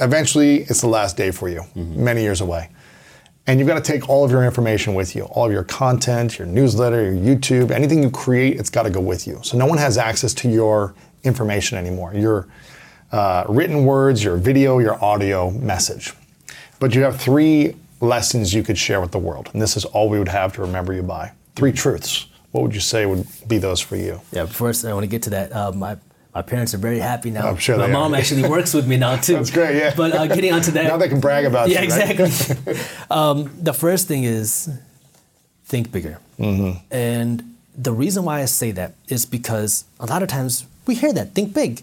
eventually, 0.00 0.62
it's 0.62 0.80
the 0.80 0.88
last 0.88 1.16
day 1.16 1.30
for 1.30 1.48
you, 1.48 1.60
mm-hmm. 1.60 2.04
many 2.04 2.22
years 2.22 2.40
away. 2.40 2.70
And 3.46 3.58
you've 3.58 3.68
got 3.68 3.82
to 3.82 3.92
take 3.92 4.08
all 4.08 4.24
of 4.24 4.30
your 4.30 4.42
information 4.42 4.94
with 4.94 5.14
you, 5.14 5.24
all 5.24 5.46
of 5.46 5.52
your 5.52 5.64
content, 5.64 6.38
your 6.38 6.48
newsletter, 6.48 7.12
your 7.12 7.36
YouTube, 7.36 7.70
anything 7.70 8.02
you 8.02 8.10
create, 8.10 8.58
it's 8.58 8.70
got 8.70 8.84
to 8.84 8.90
go 8.90 9.00
with 9.00 9.26
you. 9.26 9.38
So 9.42 9.58
no 9.58 9.66
one 9.66 9.76
has 9.76 9.98
access 9.98 10.32
to 10.34 10.48
your 10.48 10.94
information 11.24 11.76
anymore. 11.76 12.14
Your 12.14 12.48
uh, 13.12 13.44
written 13.48 13.84
words, 13.84 14.24
your 14.24 14.36
video, 14.36 14.78
your 14.78 15.02
audio 15.04 15.50
message. 15.50 16.14
But 16.80 16.94
you 16.94 17.02
have 17.02 17.20
three 17.20 17.76
lessons 18.04 18.54
you 18.54 18.62
could 18.62 18.78
share 18.78 19.00
with 19.00 19.12
the 19.12 19.18
world. 19.18 19.50
And 19.52 19.60
this 19.60 19.76
is 19.76 19.84
all 19.84 20.08
we 20.08 20.18
would 20.18 20.28
have 20.28 20.52
to 20.54 20.62
remember 20.62 20.92
you 20.92 21.02
by. 21.02 21.32
Three 21.56 21.72
truths. 21.72 22.26
What 22.52 22.62
would 22.62 22.74
you 22.74 22.80
say 22.80 23.06
would 23.06 23.26
be 23.48 23.58
those 23.58 23.80
for 23.80 23.96
you? 23.96 24.20
Yeah, 24.30 24.46
first, 24.46 24.84
I 24.84 24.92
want 24.92 25.04
to 25.04 25.08
get 25.08 25.22
to 25.22 25.30
that. 25.30 25.52
Uh, 25.52 25.72
my, 25.72 25.96
my 26.34 26.42
parents 26.42 26.72
are 26.74 26.78
very 26.78 27.00
happy 27.00 27.30
now. 27.30 27.48
I'm 27.48 27.56
sure 27.56 27.76
My 27.76 27.88
mom 27.88 28.14
are. 28.14 28.16
actually 28.16 28.48
works 28.48 28.72
with 28.72 28.86
me 28.86 28.96
now, 28.96 29.16
too. 29.20 29.34
That's 29.34 29.50
great, 29.50 29.76
yeah. 29.76 29.94
But 29.96 30.12
uh, 30.12 30.26
getting 30.28 30.52
onto 30.52 30.70
that. 30.72 30.84
now 30.84 30.96
they 30.96 31.08
can 31.08 31.20
brag 31.20 31.46
about 31.46 31.68
yeah, 31.68 31.82
you. 31.82 31.88
Yeah, 31.88 32.10
exactly. 32.10 32.56
Right? 32.66 32.96
um, 33.10 33.50
the 33.60 33.72
first 33.72 34.06
thing 34.06 34.24
is 34.24 34.70
think 35.64 35.90
bigger. 35.90 36.18
Mm-hmm. 36.38 36.78
And 36.90 37.56
the 37.76 37.92
reason 37.92 38.24
why 38.24 38.40
I 38.40 38.44
say 38.44 38.70
that 38.72 38.94
is 39.08 39.26
because 39.26 39.84
a 39.98 40.06
lot 40.06 40.22
of 40.22 40.28
times 40.28 40.66
we 40.86 40.94
hear 40.94 41.12
that 41.12 41.34
think 41.34 41.54
big. 41.54 41.82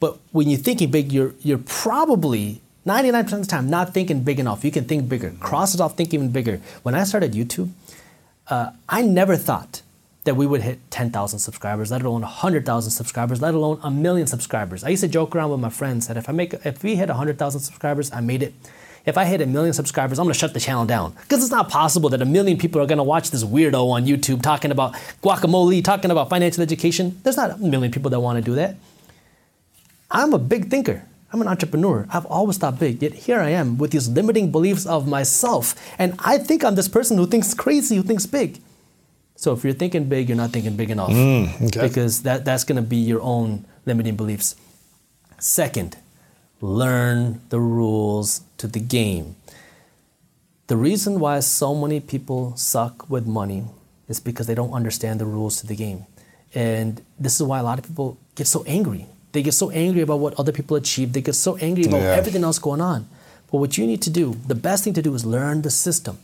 But 0.00 0.18
when 0.32 0.48
you're 0.48 0.58
thinking 0.58 0.90
big, 0.90 1.12
you're 1.12 1.34
you're 1.40 1.62
probably 1.64 2.60
99% 2.86 3.32
of 3.32 3.40
the 3.40 3.46
time 3.46 3.70
not 3.70 3.94
thinking 3.94 4.22
big 4.22 4.38
enough. 4.38 4.64
You 4.64 4.70
can 4.70 4.84
think 4.84 5.08
bigger. 5.08 5.32
Cross 5.40 5.74
it 5.74 5.80
off, 5.80 5.96
think 5.96 6.12
even 6.12 6.30
bigger. 6.30 6.60
When 6.82 6.94
I 6.94 7.04
started 7.04 7.32
YouTube, 7.32 7.70
uh, 8.48 8.72
I 8.88 9.02
never 9.02 9.36
thought 9.36 9.82
that 10.24 10.36
we 10.36 10.46
would 10.46 10.62
hit 10.62 10.78
10,000 10.90 11.38
subscribers, 11.38 11.90
let 11.90 12.02
alone 12.02 12.22
100,000 12.22 12.90
subscribers, 12.90 13.40
let 13.40 13.54
alone 13.54 13.78
a 13.82 13.90
million 13.90 14.26
subscribers. 14.26 14.82
I 14.84 14.88
used 14.88 15.02
to 15.02 15.08
joke 15.08 15.34
around 15.36 15.50
with 15.50 15.60
my 15.60 15.68
friends 15.68 16.08
that 16.08 16.16
if 16.16 16.28
I 16.28 16.32
make, 16.32 16.54
if 16.64 16.82
we 16.82 16.96
hit 16.96 17.08
100,000 17.08 17.60
subscribers, 17.60 18.10
I 18.12 18.20
made 18.20 18.42
it. 18.42 18.54
If 19.06 19.18
I 19.18 19.26
hit 19.26 19.42
a 19.42 19.46
million 19.46 19.74
subscribers, 19.74 20.18
I'm 20.18 20.24
gonna 20.24 20.34
shut 20.34 20.54
the 20.54 20.60
channel 20.60 20.86
down 20.86 21.12
because 21.12 21.42
it's 21.42 21.52
not 21.52 21.68
possible 21.68 22.08
that 22.08 22.22
a 22.22 22.24
million 22.24 22.56
people 22.56 22.80
are 22.80 22.86
gonna 22.86 23.04
watch 23.04 23.30
this 23.30 23.44
weirdo 23.44 23.90
on 23.90 24.06
YouTube 24.06 24.40
talking 24.40 24.70
about 24.70 24.94
guacamole, 25.22 25.84
talking 25.84 26.10
about 26.10 26.30
financial 26.30 26.62
education. 26.62 27.20
There's 27.22 27.36
not 27.36 27.50
a 27.50 27.56
million 27.58 27.92
people 27.92 28.10
that 28.10 28.20
want 28.20 28.38
to 28.38 28.42
do 28.42 28.54
that. 28.54 28.76
I'm 30.10 30.32
a 30.32 30.38
big 30.38 30.70
thinker. 30.70 31.04
I'm 31.34 31.42
an 31.42 31.48
entrepreneur. 31.48 32.06
I've 32.10 32.26
always 32.26 32.58
thought 32.58 32.78
big. 32.78 33.02
Yet 33.02 33.12
here 33.12 33.40
I 33.40 33.48
am 33.48 33.76
with 33.76 33.90
these 33.90 34.08
limiting 34.08 34.52
beliefs 34.52 34.86
of 34.86 35.08
myself. 35.08 35.74
And 35.98 36.14
I 36.20 36.38
think 36.38 36.64
I'm 36.64 36.76
this 36.76 36.86
person 36.86 37.18
who 37.18 37.26
thinks 37.26 37.54
crazy, 37.54 37.96
who 37.96 38.04
thinks 38.04 38.24
big. 38.24 38.60
So 39.34 39.52
if 39.52 39.64
you're 39.64 39.72
thinking 39.72 40.08
big, 40.08 40.28
you're 40.28 40.36
not 40.36 40.50
thinking 40.50 40.76
big 40.76 40.90
enough. 40.90 41.10
Mm, 41.10 41.60
okay. 41.66 41.88
Because 41.88 42.22
that, 42.22 42.44
that's 42.44 42.62
going 42.62 42.76
to 42.76 42.82
be 42.82 42.98
your 42.98 43.20
own 43.20 43.64
limiting 43.84 44.14
beliefs. 44.14 44.54
Second, 45.40 45.96
learn 46.60 47.40
the 47.48 47.58
rules 47.58 48.42
to 48.58 48.68
the 48.68 48.78
game. 48.78 49.34
The 50.68 50.76
reason 50.76 51.18
why 51.18 51.40
so 51.40 51.74
many 51.74 51.98
people 51.98 52.56
suck 52.56 53.10
with 53.10 53.26
money 53.26 53.64
is 54.06 54.20
because 54.20 54.46
they 54.46 54.54
don't 54.54 54.72
understand 54.72 55.18
the 55.18 55.26
rules 55.26 55.60
to 55.62 55.66
the 55.66 55.74
game. 55.74 56.06
And 56.54 57.02
this 57.18 57.40
is 57.40 57.42
why 57.42 57.58
a 57.58 57.64
lot 57.64 57.80
of 57.80 57.84
people 57.84 58.18
get 58.36 58.46
so 58.46 58.62
angry. 58.68 59.08
They 59.34 59.42
get 59.42 59.52
so 59.54 59.70
angry 59.70 60.00
about 60.00 60.20
what 60.20 60.32
other 60.38 60.52
people 60.52 60.76
achieve. 60.76 61.12
They 61.12 61.20
get 61.20 61.34
so 61.34 61.56
angry 61.56 61.84
about 61.84 62.02
Yeah. 62.02 62.18
everything 62.20 62.44
else 62.44 62.58
going 62.60 62.80
on. 62.80 63.06
But 63.50 63.58
what 63.58 63.76
you 63.76 63.84
need 63.86 64.00
to 64.02 64.10
do, 64.10 64.36
the 64.46 64.54
best 64.54 64.84
thing 64.84 64.94
to 64.94 65.02
do 65.02 65.12
is 65.14 65.26
learn 65.26 65.62
the 65.62 65.70
system. 65.70 66.18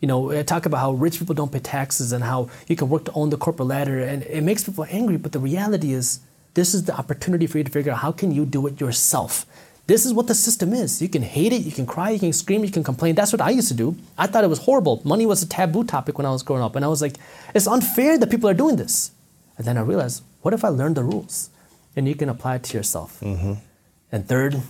You 0.00 0.06
know, 0.08 0.30
I 0.30 0.42
talk 0.44 0.64
about 0.64 0.78
how 0.78 0.92
rich 0.92 1.18
people 1.18 1.34
don't 1.34 1.50
pay 1.50 1.58
taxes 1.58 2.12
and 2.12 2.22
how 2.24 2.48
you 2.68 2.76
can 2.76 2.88
work 2.88 3.04
to 3.06 3.12
own 3.12 3.30
the 3.30 3.36
corporate 3.36 3.68
ladder, 3.68 3.98
and 4.00 4.22
it 4.22 4.42
makes 4.42 4.62
people 4.64 4.86
angry. 4.88 5.16
But 5.16 5.32
the 5.32 5.40
reality 5.40 5.92
is, 5.92 6.20
this 6.54 6.74
is 6.74 6.84
the 6.84 6.94
opportunity 6.96 7.46
for 7.48 7.58
you 7.58 7.64
to 7.64 7.70
figure 7.70 7.92
out 7.92 7.98
how 7.98 8.12
can 8.12 8.30
you 8.30 8.44
do 8.44 8.66
it 8.68 8.80
yourself. 8.80 9.44
This 9.86 10.06
is 10.06 10.12
what 10.14 10.28
the 10.28 10.34
system 10.34 10.72
is. 10.72 11.02
You 11.02 11.08
can 11.08 11.22
hate 11.22 11.52
it, 11.52 11.62
you 11.62 11.72
can 11.72 11.86
cry, 11.86 12.10
you 12.10 12.20
can 12.20 12.32
scream, 12.32 12.64
you 12.64 12.70
can 12.70 12.84
complain. 12.84 13.14
That's 13.16 13.32
what 13.32 13.42
I 13.42 13.50
used 13.50 13.68
to 13.68 13.74
do. 13.74 13.96
I 14.16 14.26
thought 14.28 14.44
it 14.44 14.50
was 14.56 14.60
horrible. 14.60 15.02
Money 15.04 15.26
was 15.26 15.42
a 15.42 15.46
taboo 15.46 15.84
topic 15.84 16.18
when 16.18 16.26
I 16.26 16.30
was 16.30 16.42
growing 16.44 16.62
up, 16.62 16.76
and 16.76 16.84
I 16.84 16.88
was 16.88 17.02
like, 17.02 17.16
it's 17.54 17.66
unfair 17.66 18.16
that 18.18 18.30
people 18.30 18.48
are 18.48 18.54
doing 18.54 18.76
this. 18.76 19.10
And 19.58 19.66
then 19.66 19.76
I 19.76 19.82
realized, 19.82 20.22
what 20.42 20.54
if 20.54 20.64
I 20.64 20.68
learned 20.68 20.94
the 20.96 21.02
rules? 21.02 21.50
And 21.96 22.08
you 22.08 22.14
can 22.14 22.28
apply 22.28 22.56
it 22.56 22.64
to 22.64 22.76
yourself. 22.76 23.22
And 23.22 24.28
third, 24.28 24.62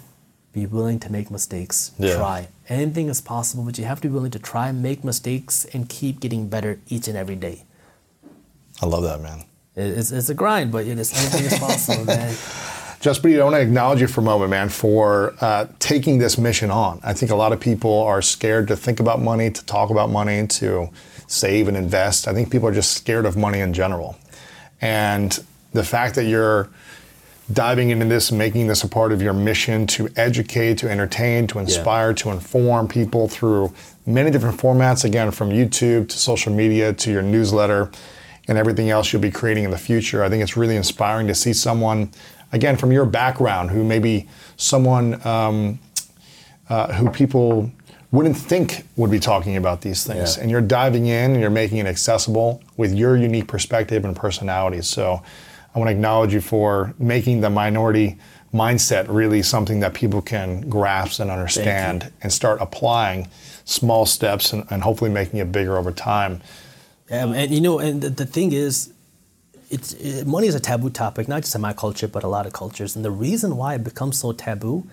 be 0.52 0.66
willing 0.66 1.00
to 1.00 1.12
make 1.12 1.30
mistakes. 1.30 1.92
Yeah. 1.98 2.16
Try. 2.16 2.48
Anything 2.68 3.08
is 3.08 3.20
possible, 3.20 3.64
but 3.64 3.76
you 3.76 3.84
have 3.84 4.00
to 4.02 4.08
be 4.08 4.14
willing 4.14 4.30
to 4.30 4.38
try, 4.38 4.72
make 4.72 5.04
mistakes, 5.04 5.66
and 5.66 5.88
keep 5.88 6.20
getting 6.20 6.48
better 6.48 6.80
each 6.88 7.08
and 7.08 7.16
every 7.16 7.36
day. 7.36 7.64
I 8.80 8.86
love 8.86 9.02
that, 9.02 9.20
man. 9.20 9.44
It's, 9.76 10.12
it's 10.12 10.28
a 10.28 10.34
grind, 10.34 10.70
but 10.70 10.86
it 10.86 10.98
is 10.98 11.12
anything 11.12 11.44
is 11.44 11.58
possible, 11.58 12.04
man. 12.14 12.34
Jaspreet, 13.00 13.38
I 13.38 13.44
want 13.44 13.56
to 13.56 13.60
acknowledge 13.60 14.00
you 14.00 14.06
for 14.06 14.22
a 14.22 14.24
moment, 14.24 14.50
man, 14.50 14.70
for 14.70 15.34
uh, 15.40 15.66
taking 15.78 16.18
this 16.18 16.38
mission 16.38 16.70
on. 16.70 17.00
I 17.04 17.12
think 17.12 17.30
a 17.30 17.36
lot 17.36 17.52
of 17.52 17.60
people 17.60 18.00
are 18.00 18.22
scared 18.22 18.68
to 18.68 18.76
think 18.76 19.00
about 19.00 19.20
money, 19.20 19.50
to 19.50 19.66
talk 19.66 19.90
about 19.90 20.08
money, 20.08 20.46
to 20.46 20.88
save 21.26 21.68
and 21.68 21.76
invest. 21.76 22.28
I 22.28 22.32
think 22.32 22.50
people 22.50 22.68
are 22.68 22.72
just 22.72 22.92
scared 22.92 23.26
of 23.26 23.36
money 23.36 23.60
in 23.60 23.74
general. 23.74 24.16
And 24.80 25.38
the 25.72 25.84
fact 25.84 26.14
that 26.14 26.24
you're 26.24 26.70
diving 27.52 27.90
into 27.90 28.06
this, 28.06 28.32
making 28.32 28.66
this 28.66 28.82
a 28.84 28.88
part 28.88 29.12
of 29.12 29.20
your 29.20 29.34
mission 29.34 29.86
to 29.86 30.08
educate, 30.16 30.78
to 30.78 30.90
entertain, 30.90 31.46
to 31.48 31.58
inspire, 31.58 32.14
to 32.14 32.30
inform 32.30 32.88
people 32.88 33.28
through 33.28 33.72
many 34.06 34.30
different 34.30 34.58
formats, 34.58 35.04
again, 35.04 35.30
from 35.30 35.50
YouTube 35.50 36.08
to 36.08 36.16
social 36.16 36.52
media 36.52 36.92
to 36.92 37.10
your 37.10 37.22
newsletter 37.22 37.90
and 38.48 38.58
everything 38.58 38.90
else 38.90 39.12
you'll 39.12 39.22
be 39.22 39.30
creating 39.30 39.64
in 39.64 39.70
the 39.70 39.78
future. 39.78 40.22
I 40.22 40.28
think 40.28 40.42
it's 40.42 40.56
really 40.56 40.76
inspiring 40.76 41.26
to 41.26 41.34
see 41.34 41.52
someone, 41.52 42.10
again, 42.52 42.76
from 42.76 42.92
your 42.92 43.06
background, 43.06 43.70
who 43.70 43.84
maybe 43.84 44.28
someone 44.56 45.26
um, 45.26 45.78
uh, 46.68 46.92
who 46.94 47.10
people 47.10 47.70
wouldn't 48.10 48.36
think 48.36 48.86
would 48.96 49.10
be 49.10 49.18
talking 49.18 49.56
about 49.56 49.80
these 49.80 50.04
things. 50.04 50.36
Yeah. 50.36 50.42
And 50.42 50.50
you're 50.50 50.60
diving 50.60 51.06
in 51.06 51.32
and 51.32 51.40
you're 51.40 51.50
making 51.50 51.78
it 51.78 51.86
accessible 51.86 52.62
with 52.76 52.94
your 52.94 53.16
unique 53.16 53.48
perspective 53.48 54.04
and 54.04 54.14
personality. 54.14 54.82
So 54.82 55.22
I 55.74 55.78
want 55.78 55.88
to 55.88 55.92
acknowledge 55.92 56.32
you 56.32 56.40
for 56.40 56.94
making 56.98 57.40
the 57.40 57.50
minority 57.50 58.18
mindset 58.52 59.06
really 59.08 59.42
something 59.42 59.80
that 59.80 59.94
people 59.94 60.22
can 60.22 60.68
grasp 60.68 61.20
and 61.20 61.30
understand 61.30 62.12
and 62.22 62.32
start 62.32 62.60
applying 62.60 63.28
small 63.64 64.06
steps 64.06 64.52
and, 64.52 64.64
and 64.70 64.82
hopefully 64.82 65.10
making 65.10 65.40
it 65.40 65.50
bigger 65.50 65.76
over 65.76 65.90
time. 65.90 66.40
Um, 67.10 67.32
and 67.34 67.50
you 67.50 67.60
know, 67.60 67.80
and 67.80 68.00
the, 68.00 68.10
the 68.10 68.26
thing 68.26 68.52
is, 68.52 68.92
it's 69.70 69.92
it, 69.94 70.26
money 70.26 70.46
is 70.46 70.54
a 70.54 70.60
taboo 70.60 70.90
topic, 70.90 71.26
not 71.26 71.42
just 71.42 71.54
in 71.56 71.60
my 71.60 71.72
culture, 71.72 72.06
but 72.06 72.22
a 72.22 72.28
lot 72.28 72.46
of 72.46 72.52
cultures. 72.52 72.94
And 72.94 73.04
the 73.04 73.10
reason 73.10 73.56
why 73.56 73.74
it 73.74 73.82
becomes 73.82 74.18
so 74.18 74.30
taboo 74.32 74.86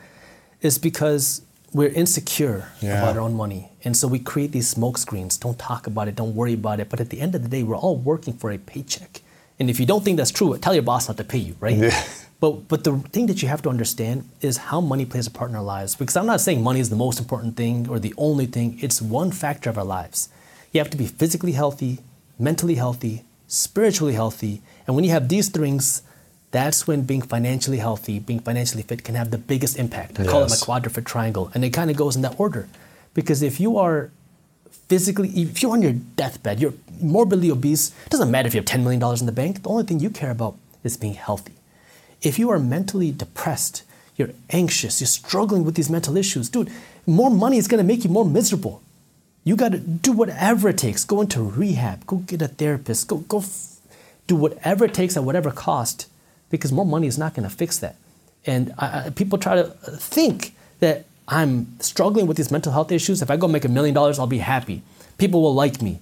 is 0.61 0.79
because 0.79 1.43
we're 1.73 1.89
insecure 1.89 2.71
Yeah. 2.81 3.01
about 3.01 3.15
our 3.15 3.21
own 3.21 3.35
money, 3.35 3.69
and 3.83 3.95
so 3.95 4.07
we 4.07 4.19
create 4.19 4.51
these 4.51 4.67
smoke 4.67 4.97
screens. 4.97 5.37
Don't 5.37 5.59
talk 5.59 5.85
about 5.87 6.07
it. 6.07 6.15
Don't 6.15 6.35
worry 6.35 6.53
about 6.53 6.79
it. 6.79 6.89
But 6.89 6.99
at 6.99 7.09
the 7.11 7.21
end 7.21 7.35
of 7.35 7.43
the 7.43 7.49
day, 7.49 7.63
we're 7.63 7.77
all 7.77 7.95
working 7.97 8.33
for 8.33 8.51
a 8.51 8.57
paycheck. 8.57 9.21
And 9.61 9.69
if 9.69 9.79
you 9.79 9.85
don't 9.85 10.03
think 10.03 10.17
that's 10.17 10.31
true, 10.31 10.57
tell 10.57 10.73
your 10.73 10.81
boss 10.91 11.07
not 11.07 11.17
to 11.17 11.23
pay 11.23 11.37
you, 11.37 11.55
right? 11.59 11.77
Yeah. 11.77 12.03
But 12.39 12.67
but 12.71 12.83
the 12.83 12.93
thing 13.13 13.27
that 13.27 13.43
you 13.43 13.47
have 13.53 13.61
to 13.65 13.69
understand 13.69 14.17
is 14.49 14.57
how 14.69 14.79
money 14.81 15.05
plays 15.05 15.27
a 15.27 15.33
part 15.39 15.51
in 15.51 15.55
our 15.55 15.67
lives. 15.77 15.91
Because 15.95 16.15
I'm 16.19 16.25
not 16.25 16.41
saying 16.41 16.63
money 16.63 16.79
is 16.85 16.89
the 16.89 17.01
most 17.05 17.19
important 17.19 17.51
thing 17.61 17.87
or 17.91 17.99
the 18.07 18.15
only 18.27 18.47
thing. 18.55 18.79
It's 18.85 18.99
one 19.19 19.31
factor 19.43 19.69
of 19.69 19.77
our 19.81 19.89
lives. 19.97 20.29
You 20.71 20.79
have 20.83 20.89
to 20.89 20.97
be 20.97 21.05
physically 21.05 21.51
healthy, 21.51 21.93
mentally 22.39 22.77
healthy, 22.85 23.15
spiritually 23.47 24.15
healthy, 24.21 24.53
and 24.87 24.95
when 24.95 25.03
you 25.05 25.11
have 25.11 25.29
these 25.29 25.49
things, 25.49 26.01
that's 26.57 26.87
when 26.87 27.03
being 27.11 27.21
financially 27.35 27.77
healthy, 27.87 28.17
being 28.17 28.39
financially 28.39 28.81
fit 28.89 29.03
can 29.03 29.13
have 29.21 29.29
the 29.29 29.37
biggest 29.37 29.77
impact. 29.77 30.19
I 30.19 30.23
call 30.25 30.41
it 30.41 30.49
my 30.49 30.57
Yes. 30.57 30.63
quadruped 30.63 31.05
triangle, 31.13 31.45
and 31.53 31.63
it 31.63 31.69
kind 31.79 31.89
of 31.91 31.95
goes 32.03 32.15
in 32.17 32.23
that 32.23 32.35
order. 32.45 32.63
Because 33.13 33.39
if 33.51 33.59
you 33.59 33.77
are 33.85 34.09
physically, 34.87 35.29
if 35.29 35.61
you're 35.61 35.71
on 35.71 35.81
your 35.81 35.93
deathbed, 35.93 36.59
you're 36.59 36.73
morbidly 37.01 37.49
obese, 37.51 37.89
it 38.05 38.09
doesn't 38.09 38.31
matter 38.31 38.47
if 38.47 38.53
you 38.53 38.59
have 38.59 38.65
$10 38.65 38.83
million 38.83 39.01
in 39.19 39.25
the 39.25 39.31
bank, 39.31 39.63
the 39.63 39.69
only 39.69 39.83
thing 39.83 39.99
you 39.99 40.09
care 40.09 40.31
about 40.31 40.55
is 40.83 40.97
being 40.97 41.13
healthy. 41.13 41.53
If 42.21 42.37
you 42.37 42.49
are 42.49 42.59
mentally 42.59 43.11
depressed, 43.11 43.83
you're 44.15 44.31
anxious, 44.49 45.01
you're 45.01 45.07
struggling 45.07 45.63
with 45.63 45.75
these 45.75 45.89
mental 45.89 46.17
issues, 46.17 46.49
dude, 46.49 46.69
more 47.07 47.31
money 47.31 47.57
is 47.57 47.67
gonna 47.67 47.83
make 47.83 48.03
you 48.03 48.09
more 48.09 48.25
miserable. 48.25 48.81
You 49.43 49.55
gotta 49.55 49.79
do 49.79 50.11
whatever 50.11 50.69
it 50.69 50.77
takes. 50.77 51.03
Go 51.03 51.21
into 51.21 51.41
rehab, 51.41 52.05
go 52.05 52.17
get 52.17 52.41
a 52.41 52.47
therapist, 52.47 53.07
go, 53.07 53.17
go 53.17 53.39
f- 53.39 53.79
do 54.27 54.35
whatever 54.35 54.85
it 54.85 54.93
takes 54.93 55.17
at 55.17 55.23
whatever 55.23 55.51
cost 55.51 56.07
because 56.49 56.71
more 56.71 56.85
money 56.85 57.07
is 57.07 57.17
not 57.17 57.33
gonna 57.33 57.49
fix 57.49 57.79
that. 57.79 57.95
And 58.45 58.73
I, 58.77 59.05
I, 59.05 59.09
people 59.09 59.37
try 59.37 59.55
to 59.55 59.67
uh, 59.67 59.97
think 59.97 60.53
that 60.79 61.05
I'm 61.27 61.79
struggling 61.79 62.27
with 62.27 62.37
these 62.37 62.51
mental 62.51 62.71
health 62.71 62.91
issues. 62.91 63.21
If 63.21 63.31
I 63.31 63.37
go 63.37 63.47
make 63.47 63.65
a 63.65 63.69
million 63.69 63.93
dollars, 63.93 64.19
I'll 64.19 64.27
be 64.27 64.39
happy. 64.39 64.83
People 65.17 65.41
will 65.41 65.53
like 65.53 65.81
me. 65.81 65.99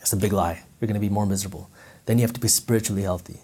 It's 0.00 0.12
a 0.12 0.16
big 0.16 0.32
lie. 0.32 0.62
You're 0.80 0.86
going 0.86 0.94
to 0.94 1.00
be 1.00 1.08
more 1.08 1.26
miserable. 1.26 1.68
Then 2.06 2.18
you 2.18 2.22
have 2.22 2.32
to 2.32 2.40
be 2.40 2.48
spiritually 2.48 3.02
healthy. 3.02 3.40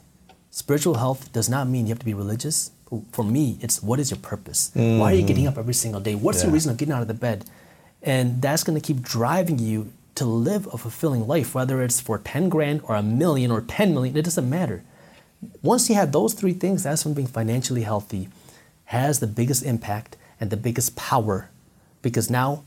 Spiritual 0.51 0.95
health 0.95 1.33
does 1.33 1.49
not 1.49 1.69
mean 1.69 1.87
you 1.87 1.91
have 1.91 1.99
to 1.99 2.07
be 2.07 2.15
religious. 2.15 2.71
For 3.13 3.25
me, 3.25 3.59
it's 3.61 3.83
what 3.83 4.01
is 4.01 4.11
your 4.11 4.21
purpose? 4.21 4.71
Why 4.75 5.13
are 5.13 5.15
you 5.15 5.27
getting 5.27 5.45
mm. 5.45 5.49
up 5.49 5.59
every 5.59 5.75
single 5.75 6.01
day? 6.01 6.15
What's 6.15 6.43
the 6.43 6.51
reason 6.51 6.71
of 6.71 6.77
getting 6.77 6.95
out 6.95 7.03
of 7.03 7.09
the 7.09 7.15
bed? 7.15 7.45
And 8.03 8.41
that's 8.41 8.63
going 8.63 8.81
to 8.81 8.87
keep 8.87 9.03
driving 9.03 9.59
you 9.59 9.93
to 10.17 10.25
live 10.25 10.67
a 10.73 10.79
fulfilling 10.79 11.27
life, 11.27 11.55
whether 11.55 11.83
it's 11.83 12.01
for 12.01 12.19
10 12.19 12.49
grand 12.49 12.81
or 12.85 12.97
a 12.97 13.03
million 13.03 13.51
or 13.51 13.61
10 13.61 13.95
million, 13.95 14.17
it 14.17 14.25
doesn't 14.25 14.49
matter. 14.49 14.83
Once 15.63 15.89
you 15.89 15.95
have 15.95 16.13
those 16.13 16.35
three 16.35 16.55
things, 16.55 16.83
that's 16.83 17.05
when 17.05 17.15
being 17.15 17.27
financially 17.27 17.83
healthy 17.83 18.29
has 18.87 19.21
the 19.21 19.27
biggest 19.27 19.63
impact 19.63 20.17
and 20.41 20.51
the 20.51 20.57
biggest 20.57 20.97
power 20.97 21.51
because 22.03 22.31
now 22.31 22.65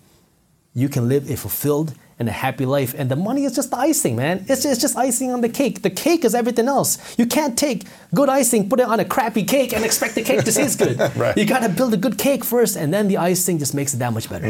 you 0.74 0.90
can 0.90 1.08
live 1.08 1.30
a 1.30 1.36
fulfilled 1.36 1.94
and 2.20 2.28
a 2.28 2.32
happy 2.32 2.66
life. 2.66 2.94
And 2.98 3.10
the 3.10 3.16
money 3.16 3.46
is 3.46 3.56
just 3.56 3.72
the 3.72 3.78
icing, 3.78 4.16
man. 4.16 4.40
It's 4.50 4.64
just, 4.64 4.66
it's 4.66 4.82
just 4.82 4.98
icing 4.98 5.32
on 5.32 5.42
the 5.42 5.50
cake. 5.50 5.82
The 5.82 5.90
cake 5.90 6.26
is 6.26 6.36
everything 6.36 6.68
else. 6.68 7.18
You 7.18 7.26
can't 7.26 7.58
take 7.58 7.86
good 8.14 8.28
icing, 8.30 8.70
put 8.70 8.80
it 8.80 8.88
on 8.88 9.00
a 9.00 9.06
crappy 9.06 9.44
cake, 9.44 9.74
and 9.74 9.86
expect 9.86 10.16
the 10.16 10.22
cake 10.24 10.44
to 10.44 10.52
taste 10.52 10.80
good. 10.80 11.00
Right. 11.16 11.36
You 11.38 11.46
gotta 11.46 11.70
build 11.70 11.94
a 11.94 11.98
good 11.98 12.18
cake 12.18 12.44
first, 12.44 12.76
and 12.76 12.94
then 12.94 13.08
the 13.08 13.18
icing 13.18 13.58
just 13.58 13.74
makes 13.74 13.94
it 13.94 13.98
that 13.98 14.14
much 14.14 14.30
better. 14.30 14.48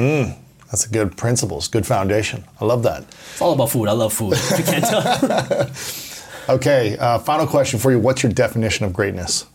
That's 0.72 0.86
a 0.86 0.90
good 0.90 1.16
principles, 1.18 1.68
good 1.68 1.86
foundation. 1.86 2.44
I 2.60 2.66
love 2.66 2.84
that. 2.84 3.04
It's 3.04 3.42
all 3.42 3.54
about 3.54 3.70
food. 3.72 3.88
I 3.88 3.94
love 3.94 4.14
food. 4.14 4.34
If 4.34 4.60
you 4.60 4.66
can't 4.66 4.86
tell. 4.86 5.70
Okay, 6.50 6.98
uh, 6.98 7.20
final 7.20 7.46
question 7.46 7.78
for 7.78 7.92
you. 7.92 8.00
What's 8.00 8.24
your 8.24 8.32
definition 8.32 8.84
of 8.84 8.92
greatness? 8.92 9.46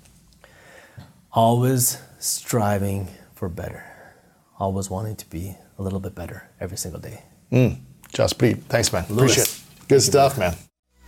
Always 1.32 1.98
striving 2.20 3.08
for 3.34 3.48
better. 3.48 3.84
Always 4.58 4.88
wanting 4.90 5.16
to 5.16 5.28
be 5.28 5.56
a 5.78 5.82
little 5.82 6.00
bit 6.00 6.14
better 6.14 6.48
every 6.60 6.76
single 6.76 7.00
day. 7.00 7.22
Hmm. 7.50 7.68
Jaspreet, 8.12 8.62
thanks, 8.64 8.92
man. 8.92 9.04
Lewis. 9.08 9.32
Appreciate 9.32 9.48
it. 9.48 9.88
Good 9.88 10.02
stuff, 10.02 10.38
man. 10.38 10.54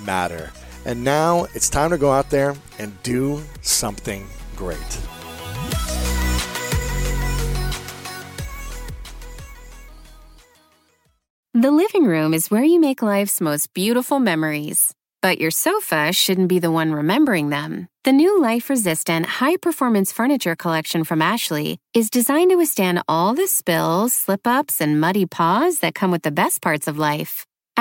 matter. 0.00 0.50
And 0.84 1.04
now 1.04 1.46
it's 1.54 1.68
time 1.68 1.90
to 1.90 1.98
go 1.98 2.10
out 2.10 2.30
there 2.30 2.54
and 2.78 3.00
do 3.02 3.42
something 3.60 4.26
great. 4.56 4.78
The 11.54 11.70
living 11.70 12.04
room 12.04 12.34
is 12.34 12.50
where 12.50 12.64
you 12.64 12.80
make 12.80 13.02
life's 13.02 13.40
most 13.40 13.74
beautiful 13.74 14.18
memories. 14.18 14.94
But 15.20 15.38
your 15.38 15.52
sofa 15.52 16.12
shouldn't 16.12 16.48
be 16.48 16.58
the 16.58 16.72
one 16.72 16.92
remembering 16.92 17.50
them. 17.50 17.86
The 18.02 18.12
new 18.12 18.40
life 18.42 18.68
resistant, 18.68 19.26
high 19.26 19.56
performance 19.56 20.10
furniture 20.10 20.56
collection 20.56 21.04
from 21.04 21.22
Ashley 21.22 21.78
is 21.94 22.10
designed 22.10 22.50
to 22.50 22.56
withstand 22.56 23.02
all 23.06 23.32
the 23.32 23.46
spills, 23.46 24.12
slip 24.12 24.46
ups, 24.46 24.80
and 24.80 25.00
muddy 25.00 25.26
paws 25.26 25.78
that 25.78 25.94
come 25.94 26.10
with 26.10 26.22
the 26.22 26.32
best 26.32 26.60
parts 26.60 26.88
of 26.88 26.98
life. 26.98 27.46